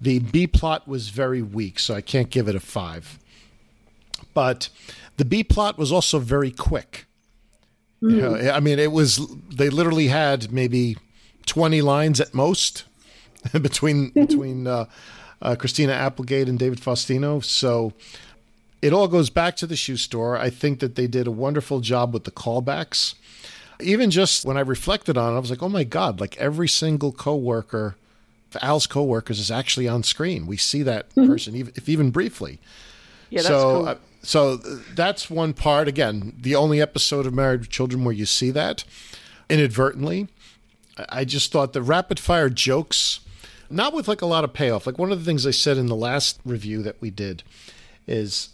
The 0.00 0.20
B 0.20 0.46
plot 0.46 0.86
was 0.86 1.08
very 1.08 1.42
weak, 1.42 1.78
so 1.78 1.94
I 1.94 2.00
can't 2.00 2.30
give 2.30 2.48
it 2.48 2.54
a 2.54 2.60
five. 2.60 3.18
But 4.34 4.68
the 5.16 5.24
B 5.24 5.42
plot 5.42 5.78
was 5.78 5.90
also 5.90 6.18
very 6.18 6.50
quick. 6.50 7.06
You 8.10 8.20
know, 8.20 8.50
I 8.50 8.60
mean, 8.60 8.78
it 8.78 8.92
was 8.92 9.20
they 9.48 9.70
literally 9.70 10.08
had 10.08 10.52
maybe 10.52 10.96
twenty 11.46 11.82
lines 11.82 12.20
at 12.20 12.34
most 12.34 12.84
between 13.52 14.10
between 14.14 14.66
uh, 14.66 14.86
uh, 15.42 15.56
Christina 15.56 15.92
Applegate 15.92 16.48
and 16.48 16.58
David 16.58 16.80
Faustino. 16.80 17.42
So 17.42 17.92
it 18.82 18.92
all 18.92 19.08
goes 19.08 19.30
back 19.30 19.56
to 19.56 19.66
the 19.66 19.76
shoe 19.76 19.96
store. 19.96 20.36
I 20.36 20.50
think 20.50 20.80
that 20.80 20.94
they 20.94 21.06
did 21.06 21.26
a 21.26 21.30
wonderful 21.30 21.80
job 21.80 22.12
with 22.12 22.24
the 22.24 22.30
callbacks. 22.30 23.14
Even 23.80 24.10
just 24.10 24.44
when 24.44 24.56
I 24.56 24.60
reflected 24.60 25.18
on 25.18 25.32
it, 25.32 25.36
I 25.36 25.38
was 25.38 25.50
like, 25.50 25.62
oh 25.62 25.68
my 25.68 25.84
god! 25.84 26.20
Like 26.20 26.36
every 26.38 26.68
single 26.68 27.12
coworker, 27.12 27.96
Al's 28.62 28.86
coworkers 28.86 29.38
is 29.38 29.50
actually 29.50 29.86
on 29.86 30.02
screen. 30.02 30.46
We 30.46 30.56
see 30.56 30.82
that 30.82 31.14
person, 31.14 31.54
even 31.54 31.72
if 31.76 31.88
even 31.88 32.10
briefly. 32.10 32.58
Yeah, 33.28 33.42
that's 33.42 33.48
so, 33.48 33.84
cool. 33.84 33.98
So 34.26 34.56
that's 34.56 35.30
one 35.30 35.52
part. 35.52 35.86
Again, 35.86 36.34
the 36.36 36.56
only 36.56 36.82
episode 36.82 37.26
of 37.26 37.32
Married 37.32 37.60
with 37.60 37.70
Children 37.70 38.04
where 38.04 38.12
you 38.12 38.26
see 38.26 38.50
that 38.50 38.82
inadvertently. 39.48 40.26
I 41.08 41.24
just 41.24 41.52
thought 41.52 41.72
the 41.72 41.80
rapid 41.80 42.18
fire 42.18 42.50
jokes, 42.50 43.20
not 43.70 43.92
with 43.92 44.08
like 44.08 44.22
a 44.22 44.26
lot 44.26 44.42
of 44.42 44.52
payoff. 44.52 44.84
Like 44.84 44.98
one 44.98 45.12
of 45.12 45.20
the 45.20 45.24
things 45.24 45.46
I 45.46 45.52
said 45.52 45.76
in 45.76 45.86
the 45.86 45.94
last 45.94 46.40
review 46.44 46.82
that 46.82 47.00
we 47.00 47.10
did 47.10 47.44
is 48.08 48.48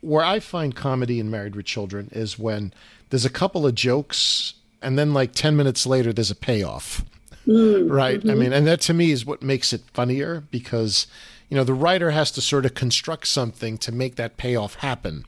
where 0.00 0.24
I 0.24 0.40
find 0.40 0.74
comedy 0.74 1.20
in 1.20 1.30
Married 1.30 1.54
with 1.54 1.66
Children 1.66 2.08
is 2.12 2.38
when 2.38 2.72
there's 3.10 3.26
a 3.26 3.30
couple 3.30 3.66
of 3.66 3.74
jokes 3.74 4.54
and 4.80 4.98
then 4.98 5.12
like 5.12 5.34
10 5.34 5.54
minutes 5.54 5.84
later 5.84 6.14
there's 6.14 6.30
a 6.30 6.34
payoff. 6.34 7.04
Mm, 7.46 7.90
right. 7.90 8.14
I 8.14 8.22
mm-hmm. 8.22 8.38
mean, 8.38 8.52
and 8.54 8.66
that 8.66 8.80
to 8.82 8.94
me 8.94 9.10
is 9.10 9.26
what 9.26 9.42
makes 9.42 9.74
it 9.74 9.82
funnier 9.92 10.44
because, 10.50 11.06
you 11.50 11.56
know, 11.56 11.64
the 11.64 11.74
writer 11.74 12.12
has 12.12 12.30
to 12.32 12.40
sort 12.40 12.64
of 12.64 12.74
construct 12.74 13.26
something 13.26 13.76
to 13.78 13.92
make 13.92 14.14
that 14.16 14.36
payoff 14.36 14.76
happen. 14.76 15.26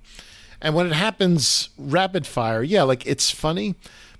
And 0.60 0.74
when 0.74 0.86
it 0.86 0.92
happens 0.92 1.70
rapid 1.76 2.26
fire, 2.26 2.62
yeah, 2.62 2.84
like 2.84 3.04
it's 3.06 3.30
funny, 3.30 3.74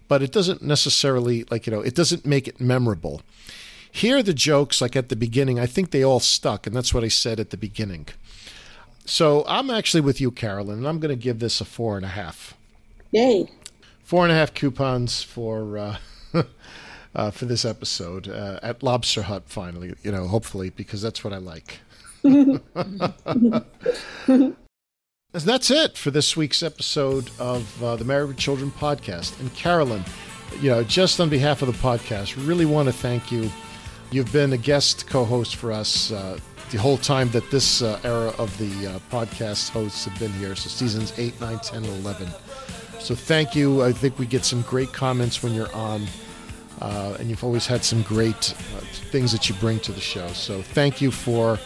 but 0.09 0.23
it 0.23 0.33
doesn't 0.33 0.63
necessarily, 0.63 1.45
like, 1.51 1.67
you 1.67 1.73
know, 1.73 1.81
it 1.81 1.95
doesn't 1.95 2.27
make 2.27 2.49
it 2.49 2.61
memorable. 2.61 3.23
Here, 3.91 4.23
the 4.23 4.35
jokes, 4.35 4.81
like 4.81 4.97
at 4.97 5.09
the 5.09 5.17
beginning, 5.17 5.61
I 5.61 5.67
think 5.67 5.91
they 5.91 6.03
all 6.03 6.19
stuck. 6.19 6.67
And 6.67 6.75
that's 6.75 6.93
what 6.93 7.05
I 7.05 7.09
said 7.09 7.39
at 7.39 7.51
the 7.51 7.57
beginning. 7.57 8.09
So 9.05 9.45
I'm 9.47 9.71
actually 9.71 10.01
with 10.01 10.21
you, 10.21 10.33
Carolyn, 10.33 10.79
and 10.79 10.89
I'm 10.89 10.99
going 10.99 11.17
to 11.17 11.23
give 11.23 11.39
this 11.39 11.61
a 11.61 11.65
four 11.65 11.97
and 11.97 12.05
a 12.05 12.11
half. 12.11 12.55
Yay. 13.13 13.49
Four 14.03 14.25
and 14.25 14.33
a 14.33 14.37
half 14.37 14.55
coupons 14.55 15.23
for. 15.23 15.79
Uh, 15.79 15.97
uh, 17.15 17.31
for 17.31 17.45
this 17.45 17.65
episode 17.65 18.29
uh, 18.29 18.59
at 18.63 18.83
Lobster 18.83 19.23
Hut. 19.23 19.45
Finally, 19.47 19.95
you 20.03 20.13
know, 20.13 20.27
hopefully, 20.27 20.71
because 20.71 21.03
that's 21.03 21.23
what 21.23 21.33
I 21.33 21.39
like. 21.39 21.81
And 25.35 25.45
that's 25.45 25.71
it 25.71 25.97
for 25.97 26.11
this 26.11 26.37
week's 26.37 26.63
episode 26.63 27.31
of 27.39 27.83
uh, 27.83 27.97
the 27.97 28.05
Married 28.05 28.29
with 28.29 28.37
Children 28.37 28.71
podcast. 28.71 29.41
And 29.41 29.53
Carolyn, 29.55 30.05
you 30.61 30.69
know, 30.69 30.85
just 30.85 31.21
on 31.21 31.31
behalf 31.31 31.63
of 31.63 31.69
the 31.69 31.79
podcast, 31.79 32.37
really 32.47 32.67
want 32.67 32.89
to 32.89 32.93
thank 32.93 33.33
you. 33.33 33.51
You've 34.11 34.31
been 34.31 34.53
a 34.53 34.59
guest 34.59 35.07
co-host 35.07 35.57
for 35.57 35.73
us 35.73 36.13
uh, 36.13 36.39
the 36.71 36.77
whole 36.77 36.99
time 36.99 37.31
that 37.31 37.51
this 37.51 37.81
uh, 37.81 37.99
era 38.05 38.35
of 38.37 38.55
the 38.59 38.89
uh, 38.89 38.99
podcast 39.11 39.71
hosts 39.71 40.05
have 40.05 40.19
been 40.19 40.33
here. 40.35 40.55
So 40.55 40.69
seasons 40.69 41.19
8, 41.19 41.41
9, 41.41 41.59
10, 41.61 41.83
11. 41.83 42.29
So 42.99 43.15
thank 43.15 43.57
you. 43.57 43.83
I 43.83 43.93
think 43.93 44.19
we 44.19 44.27
get 44.27 44.45
some 44.45 44.61
great 44.63 44.93
comments 44.93 45.43
when 45.43 45.55
you're 45.55 45.75
on. 45.75 46.07
Uh, 46.83 47.17
and 47.19 47.31
you've 47.31 47.43
always 47.43 47.67
had 47.67 47.85
some 47.85 48.03
great 48.03 48.53
uh, 48.53 48.81
things 49.11 49.33
that 49.33 49.49
you 49.49 49.55
bring 49.55 49.81
to 49.81 49.93
the 49.93 50.01
show. 50.01 50.29
So 50.29 50.61
thank 50.61 51.01
you 51.01 51.11
for 51.11 51.59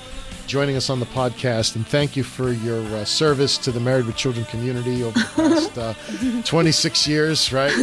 joining 0.46 0.76
us 0.76 0.90
on 0.90 1.00
the 1.00 1.06
podcast, 1.06 1.76
and 1.76 1.86
thank 1.86 2.16
you 2.16 2.22
for 2.22 2.52
your 2.52 2.80
uh, 2.96 3.04
service 3.04 3.58
to 3.58 3.72
the 3.72 3.80
Married 3.80 4.06
with 4.06 4.16
Children 4.16 4.46
community 4.46 5.02
over 5.02 5.18
the 5.18 5.30
past 5.34 5.78
uh, 5.78 6.42
26 6.44 7.08
years, 7.08 7.52
right? 7.52 7.72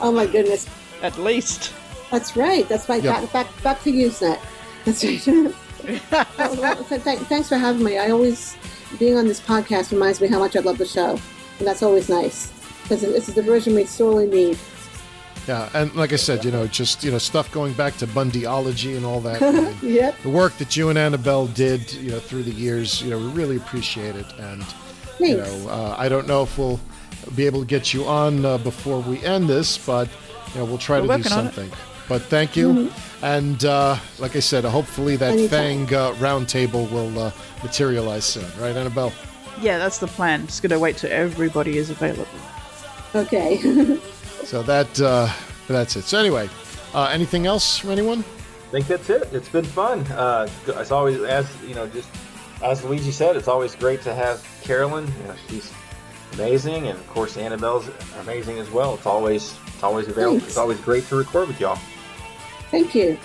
oh 0.00 0.12
my 0.12 0.26
goodness. 0.26 0.68
At 1.02 1.18
least. 1.18 1.72
That's 2.10 2.36
right. 2.36 2.68
That's 2.68 2.88
right. 2.88 3.02
Yep. 3.02 3.14
Back, 3.14 3.32
back, 3.32 3.62
back 3.62 3.82
to 3.82 3.92
Usenet. 3.92 4.38
That's 4.84 5.04
right. 5.04 5.54
Well, 6.10 6.26
well, 6.56 6.84
th- 6.84 7.02
th- 7.04 7.18
thanks 7.20 7.48
for 7.48 7.56
having 7.56 7.82
me. 7.82 7.96
I 7.98 8.10
always, 8.10 8.56
being 8.98 9.16
on 9.16 9.26
this 9.26 9.40
podcast 9.40 9.90
reminds 9.90 10.20
me 10.20 10.26
how 10.28 10.38
much 10.38 10.54
I 10.54 10.60
love 10.60 10.76
the 10.76 10.84
show. 10.84 11.18
And 11.58 11.66
that's 11.66 11.82
always 11.82 12.10
nice. 12.10 12.52
Because 12.82 13.00
this 13.02 13.28
is 13.28 13.34
the 13.36 13.42
version 13.42 13.74
we 13.74 13.84
sorely 13.84 14.26
need. 14.26 14.58
Yeah, 15.48 15.70
and 15.72 15.94
like 15.94 16.12
I 16.12 16.16
said, 16.16 16.44
you 16.44 16.50
know, 16.50 16.66
just 16.66 17.02
you 17.02 17.10
know, 17.10 17.16
stuff 17.16 17.50
going 17.50 17.72
back 17.72 17.96
to 17.96 18.06
Bundyology 18.06 18.96
and 18.98 19.06
all 19.06 19.20
that. 19.22 19.40
I 19.42 19.50
mean, 19.50 19.74
Yep. 19.80 20.22
The 20.22 20.28
work 20.28 20.58
that 20.58 20.76
you 20.76 20.90
and 20.90 20.98
Annabelle 20.98 21.46
did, 21.46 21.90
you 21.94 22.10
know, 22.10 22.18
through 22.20 22.42
the 22.42 22.52
years, 22.52 23.00
you 23.00 23.08
know, 23.08 23.18
we 23.18 23.28
really 23.28 23.56
appreciate 23.56 24.14
it. 24.14 24.26
And 24.38 24.62
you 25.18 25.38
know, 25.38 25.68
uh, 25.70 25.96
I 25.98 26.10
don't 26.10 26.28
know 26.28 26.42
if 26.42 26.58
we'll 26.58 26.78
be 27.34 27.46
able 27.46 27.60
to 27.60 27.66
get 27.66 27.94
you 27.94 28.04
on 28.04 28.44
uh, 28.44 28.58
before 28.58 29.00
we 29.00 29.24
end 29.24 29.48
this, 29.48 29.78
but 29.78 30.08
you 30.52 30.60
know, 30.60 30.66
we'll 30.66 30.76
try 30.76 31.00
We're 31.00 31.06
to 31.16 31.22
do 31.22 31.22
working 31.24 31.32
on 31.32 31.46
it. 31.46 31.54
something. 31.54 31.78
But 32.08 32.22
thank 32.22 32.54
you, 32.56 32.90
and 33.22 33.62
uh, 33.64 33.96
like 34.18 34.36
I 34.36 34.40
said, 34.40 34.64
hopefully 34.64 35.16
that 35.16 35.32
Anytime. 35.32 35.86
Fang 35.86 35.94
uh, 35.94 36.12
roundtable 36.14 36.90
will 36.90 37.18
uh, 37.18 37.32
materialize 37.62 38.24
soon, 38.24 38.46
right, 38.58 38.74
Annabelle? 38.76 39.12
Yeah, 39.60 39.78
that's 39.78 39.98
the 39.98 40.06
plan. 40.06 40.46
Just 40.46 40.62
gonna 40.62 40.78
wait 40.78 40.98
till 40.98 41.12
everybody 41.12 41.78
is 41.78 41.90
available. 41.90 42.26
Okay. 43.14 43.98
So 44.48 44.62
that 44.62 44.98
uh, 44.98 45.30
that's 45.66 45.94
it. 45.96 46.04
So 46.04 46.18
anyway, 46.18 46.48
uh, 46.94 47.10
anything 47.12 47.44
else 47.44 47.76
from 47.76 47.90
anyone? 47.90 48.20
I 48.20 48.70
think 48.70 48.86
that's 48.86 49.10
it. 49.10 49.28
It's 49.30 49.50
been 49.50 49.66
fun. 49.66 50.06
Uh, 50.06 50.48
it's 50.66 50.90
always, 50.90 51.20
as 51.20 51.46
you 51.66 51.74
know, 51.74 51.86
just 51.86 52.08
as 52.62 52.82
Luigi 52.82 53.10
said, 53.10 53.36
it's 53.36 53.46
always 53.46 53.74
great 53.74 54.00
to 54.02 54.14
have 54.14 54.42
Carolyn. 54.62 55.06
You 55.06 55.28
know, 55.28 55.34
she's 55.48 55.70
amazing, 56.32 56.88
and 56.88 56.98
of 56.98 57.06
course 57.10 57.36
Annabelle's 57.36 57.90
amazing 58.20 58.58
as 58.58 58.70
well. 58.70 58.94
It's 58.94 59.04
always, 59.04 59.54
it's 59.66 59.82
always 59.82 60.08
available. 60.08 60.38
Thanks. 60.38 60.52
It's 60.52 60.56
always 60.56 60.80
great 60.80 61.04
to 61.08 61.16
record 61.16 61.48
with 61.48 61.60
y'all. 61.60 61.78
Thank 62.70 62.94
you. 62.94 63.18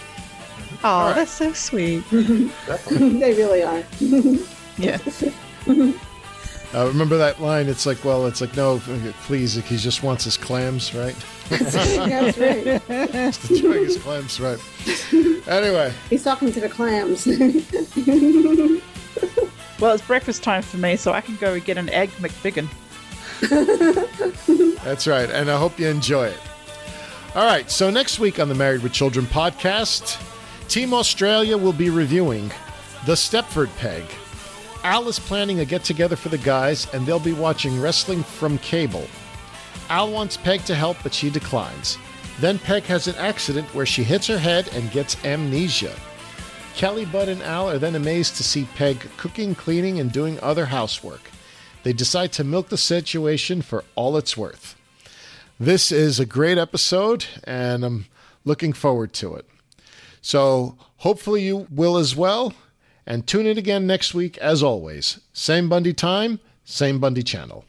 Oh, 0.83 1.13
that's 1.13 1.31
so 1.31 1.53
sweet. 1.53 2.03
they 2.11 3.33
really 3.33 3.63
are. 3.63 3.81
yeah. 4.77 4.97
Uh, 6.73 6.87
remember 6.87 7.17
that 7.17 7.39
line? 7.39 7.67
It's 7.69 7.85
like, 7.85 8.03
well, 8.03 8.25
it's 8.25 8.41
like, 8.41 8.55
no, 8.55 8.79
please, 9.23 9.53
he 9.53 9.77
just 9.77 10.01
wants 10.01 10.23
his 10.23 10.37
clams, 10.37 10.93
right? 10.95 11.15
That's 11.49 12.37
right. 12.39 12.81
Just 12.87 13.51
enjoying 13.51 13.83
his 13.83 13.97
clams, 13.97 14.39
right? 14.39 14.59
Anyway, 15.47 15.93
He's 16.09 16.23
talking 16.23 16.51
to 16.51 16.59
the 16.59 16.69
clams. 16.69 17.27
Well, 19.83 19.93
it's 19.93 20.05
breakfast 20.05 20.43
time 20.43 20.61
for 20.61 20.77
me, 20.77 20.95
so 20.95 21.11
I 21.11 21.19
can 21.19 21.35
go 21.35 21.59
get 21.59 21.77
an 21.77 21.89
egg 21.89 22.09
McBiggin. 22.11 22.69
that's 24.85 25.07
right, 25.07 25.29
and 25.29 25.51
I 25.51 25.57
hope 25.57 25.77
you 25.77 25.89
enjoy 25.89 26.27
it. 26.27 26.37
All 27.35 27.45
right, 27.45 27.69
so 27.69 27.89
next 27.89 28.17
week 28.17 28.39
on 28.39 28.47
the 28.47 28.55
Married 28.55 28.81
with 28.81 28.93
Children 28.93 29.25
podcast, 29.25 30.21
Team 30.69 30.93
Australia 30.93 31.57
will 31.57 31.73
be 31.73 31.89
reviewing 31.89 32.49
the 33.05 33.11
Stepford 33.13 33.75
Peg. 33.77 34.05
Al 34.83 35.07
is 35.07 35.17
planning 35.17 35.61
a 35.61 35.65
get 35.65 35.83
together 35.83 36.17
for 36.17 36.27
the 36.29 36.37
guys, 36.37 36.87
and 36.93 37.05
they'll 37.05 37.19
be 37.19 37.33
watching 37.33 37.79
wrestling 37.79 38.21
from 38.21 38.57
cable. 38.57 39.07
Al 39.89 40.11
wants 40.11 40.35
Peg 40.35 40.65
to 40.65 40.75
help, 40.75 40.97
but 41.03 41.13
she 41.13 41.29
declines. 41.29 41.97
Then 42.39 42.59
Peg 42.59 42.83
has 42.83 43.07
an 43.07 43.15
accident 43.15 43.73
where 43.73 43.85
she 43.85 44.03
hits 44.03 44.27
her 44.27 44.37
head 44.37 44.67
and 44.73 44.91
gets 44.91 45.23
amnesia. 45.23 45.95
Kelly, 46.75 47.05
Bud, 47.05 47.29
and 47.29 47.41
Al 47.43 47.69
are 47.69 47.77
then 47.77 47.95
amazed 47.95 48.35
to 48.37 48.43
see 48.43 48.67
Peg 48.75 48.99
cooking, 49.15 49.55
cleaning, 49.55 49.99
and 49.99 50.11
doing 50.11 50.39
other 50.41 50.65
housework. 50.65 51.31
They 51.83 51.93
decide 51.93 52.31
to 52.33 52.43
milk 52.43 52.69
the 52.69 52.77
situation 52.77 53.61
for 53.61 53.83
all 53.95 54.17
it's 54.17 54.35
worth. 54.35 54.75
This 55.59 55.91
is 55.91 56.19
a 56.19 56.25
great 56.25 56.57
episode, 56.57 57.25
and 57.43 57.85
I'm 57.85 58.05
looking 58.43 58.73
forward 58.73 59.13
to 59.13 59.35
it. 59.35 59.47
So, 60.21 60.77
hopefully, 60.97 61.43
you 61.43 61.67
will 61.69 61.97
as 61.97 62.15
well. 62.15 62.53
And 63.05 63.27
tune 63.27 63.45
in 63.45 63.57
again 63.57 63.85
next 63.85 64.13
week, 64.13 64.37
as 64.37 64.63
always. 64.63 65.19
Same 65.33 65.69
Bundy 65.69 65.93
time, 65.93 66.39
same 66.63 66.99
Bundy 66.99 67.23
channel. 67.23 67.65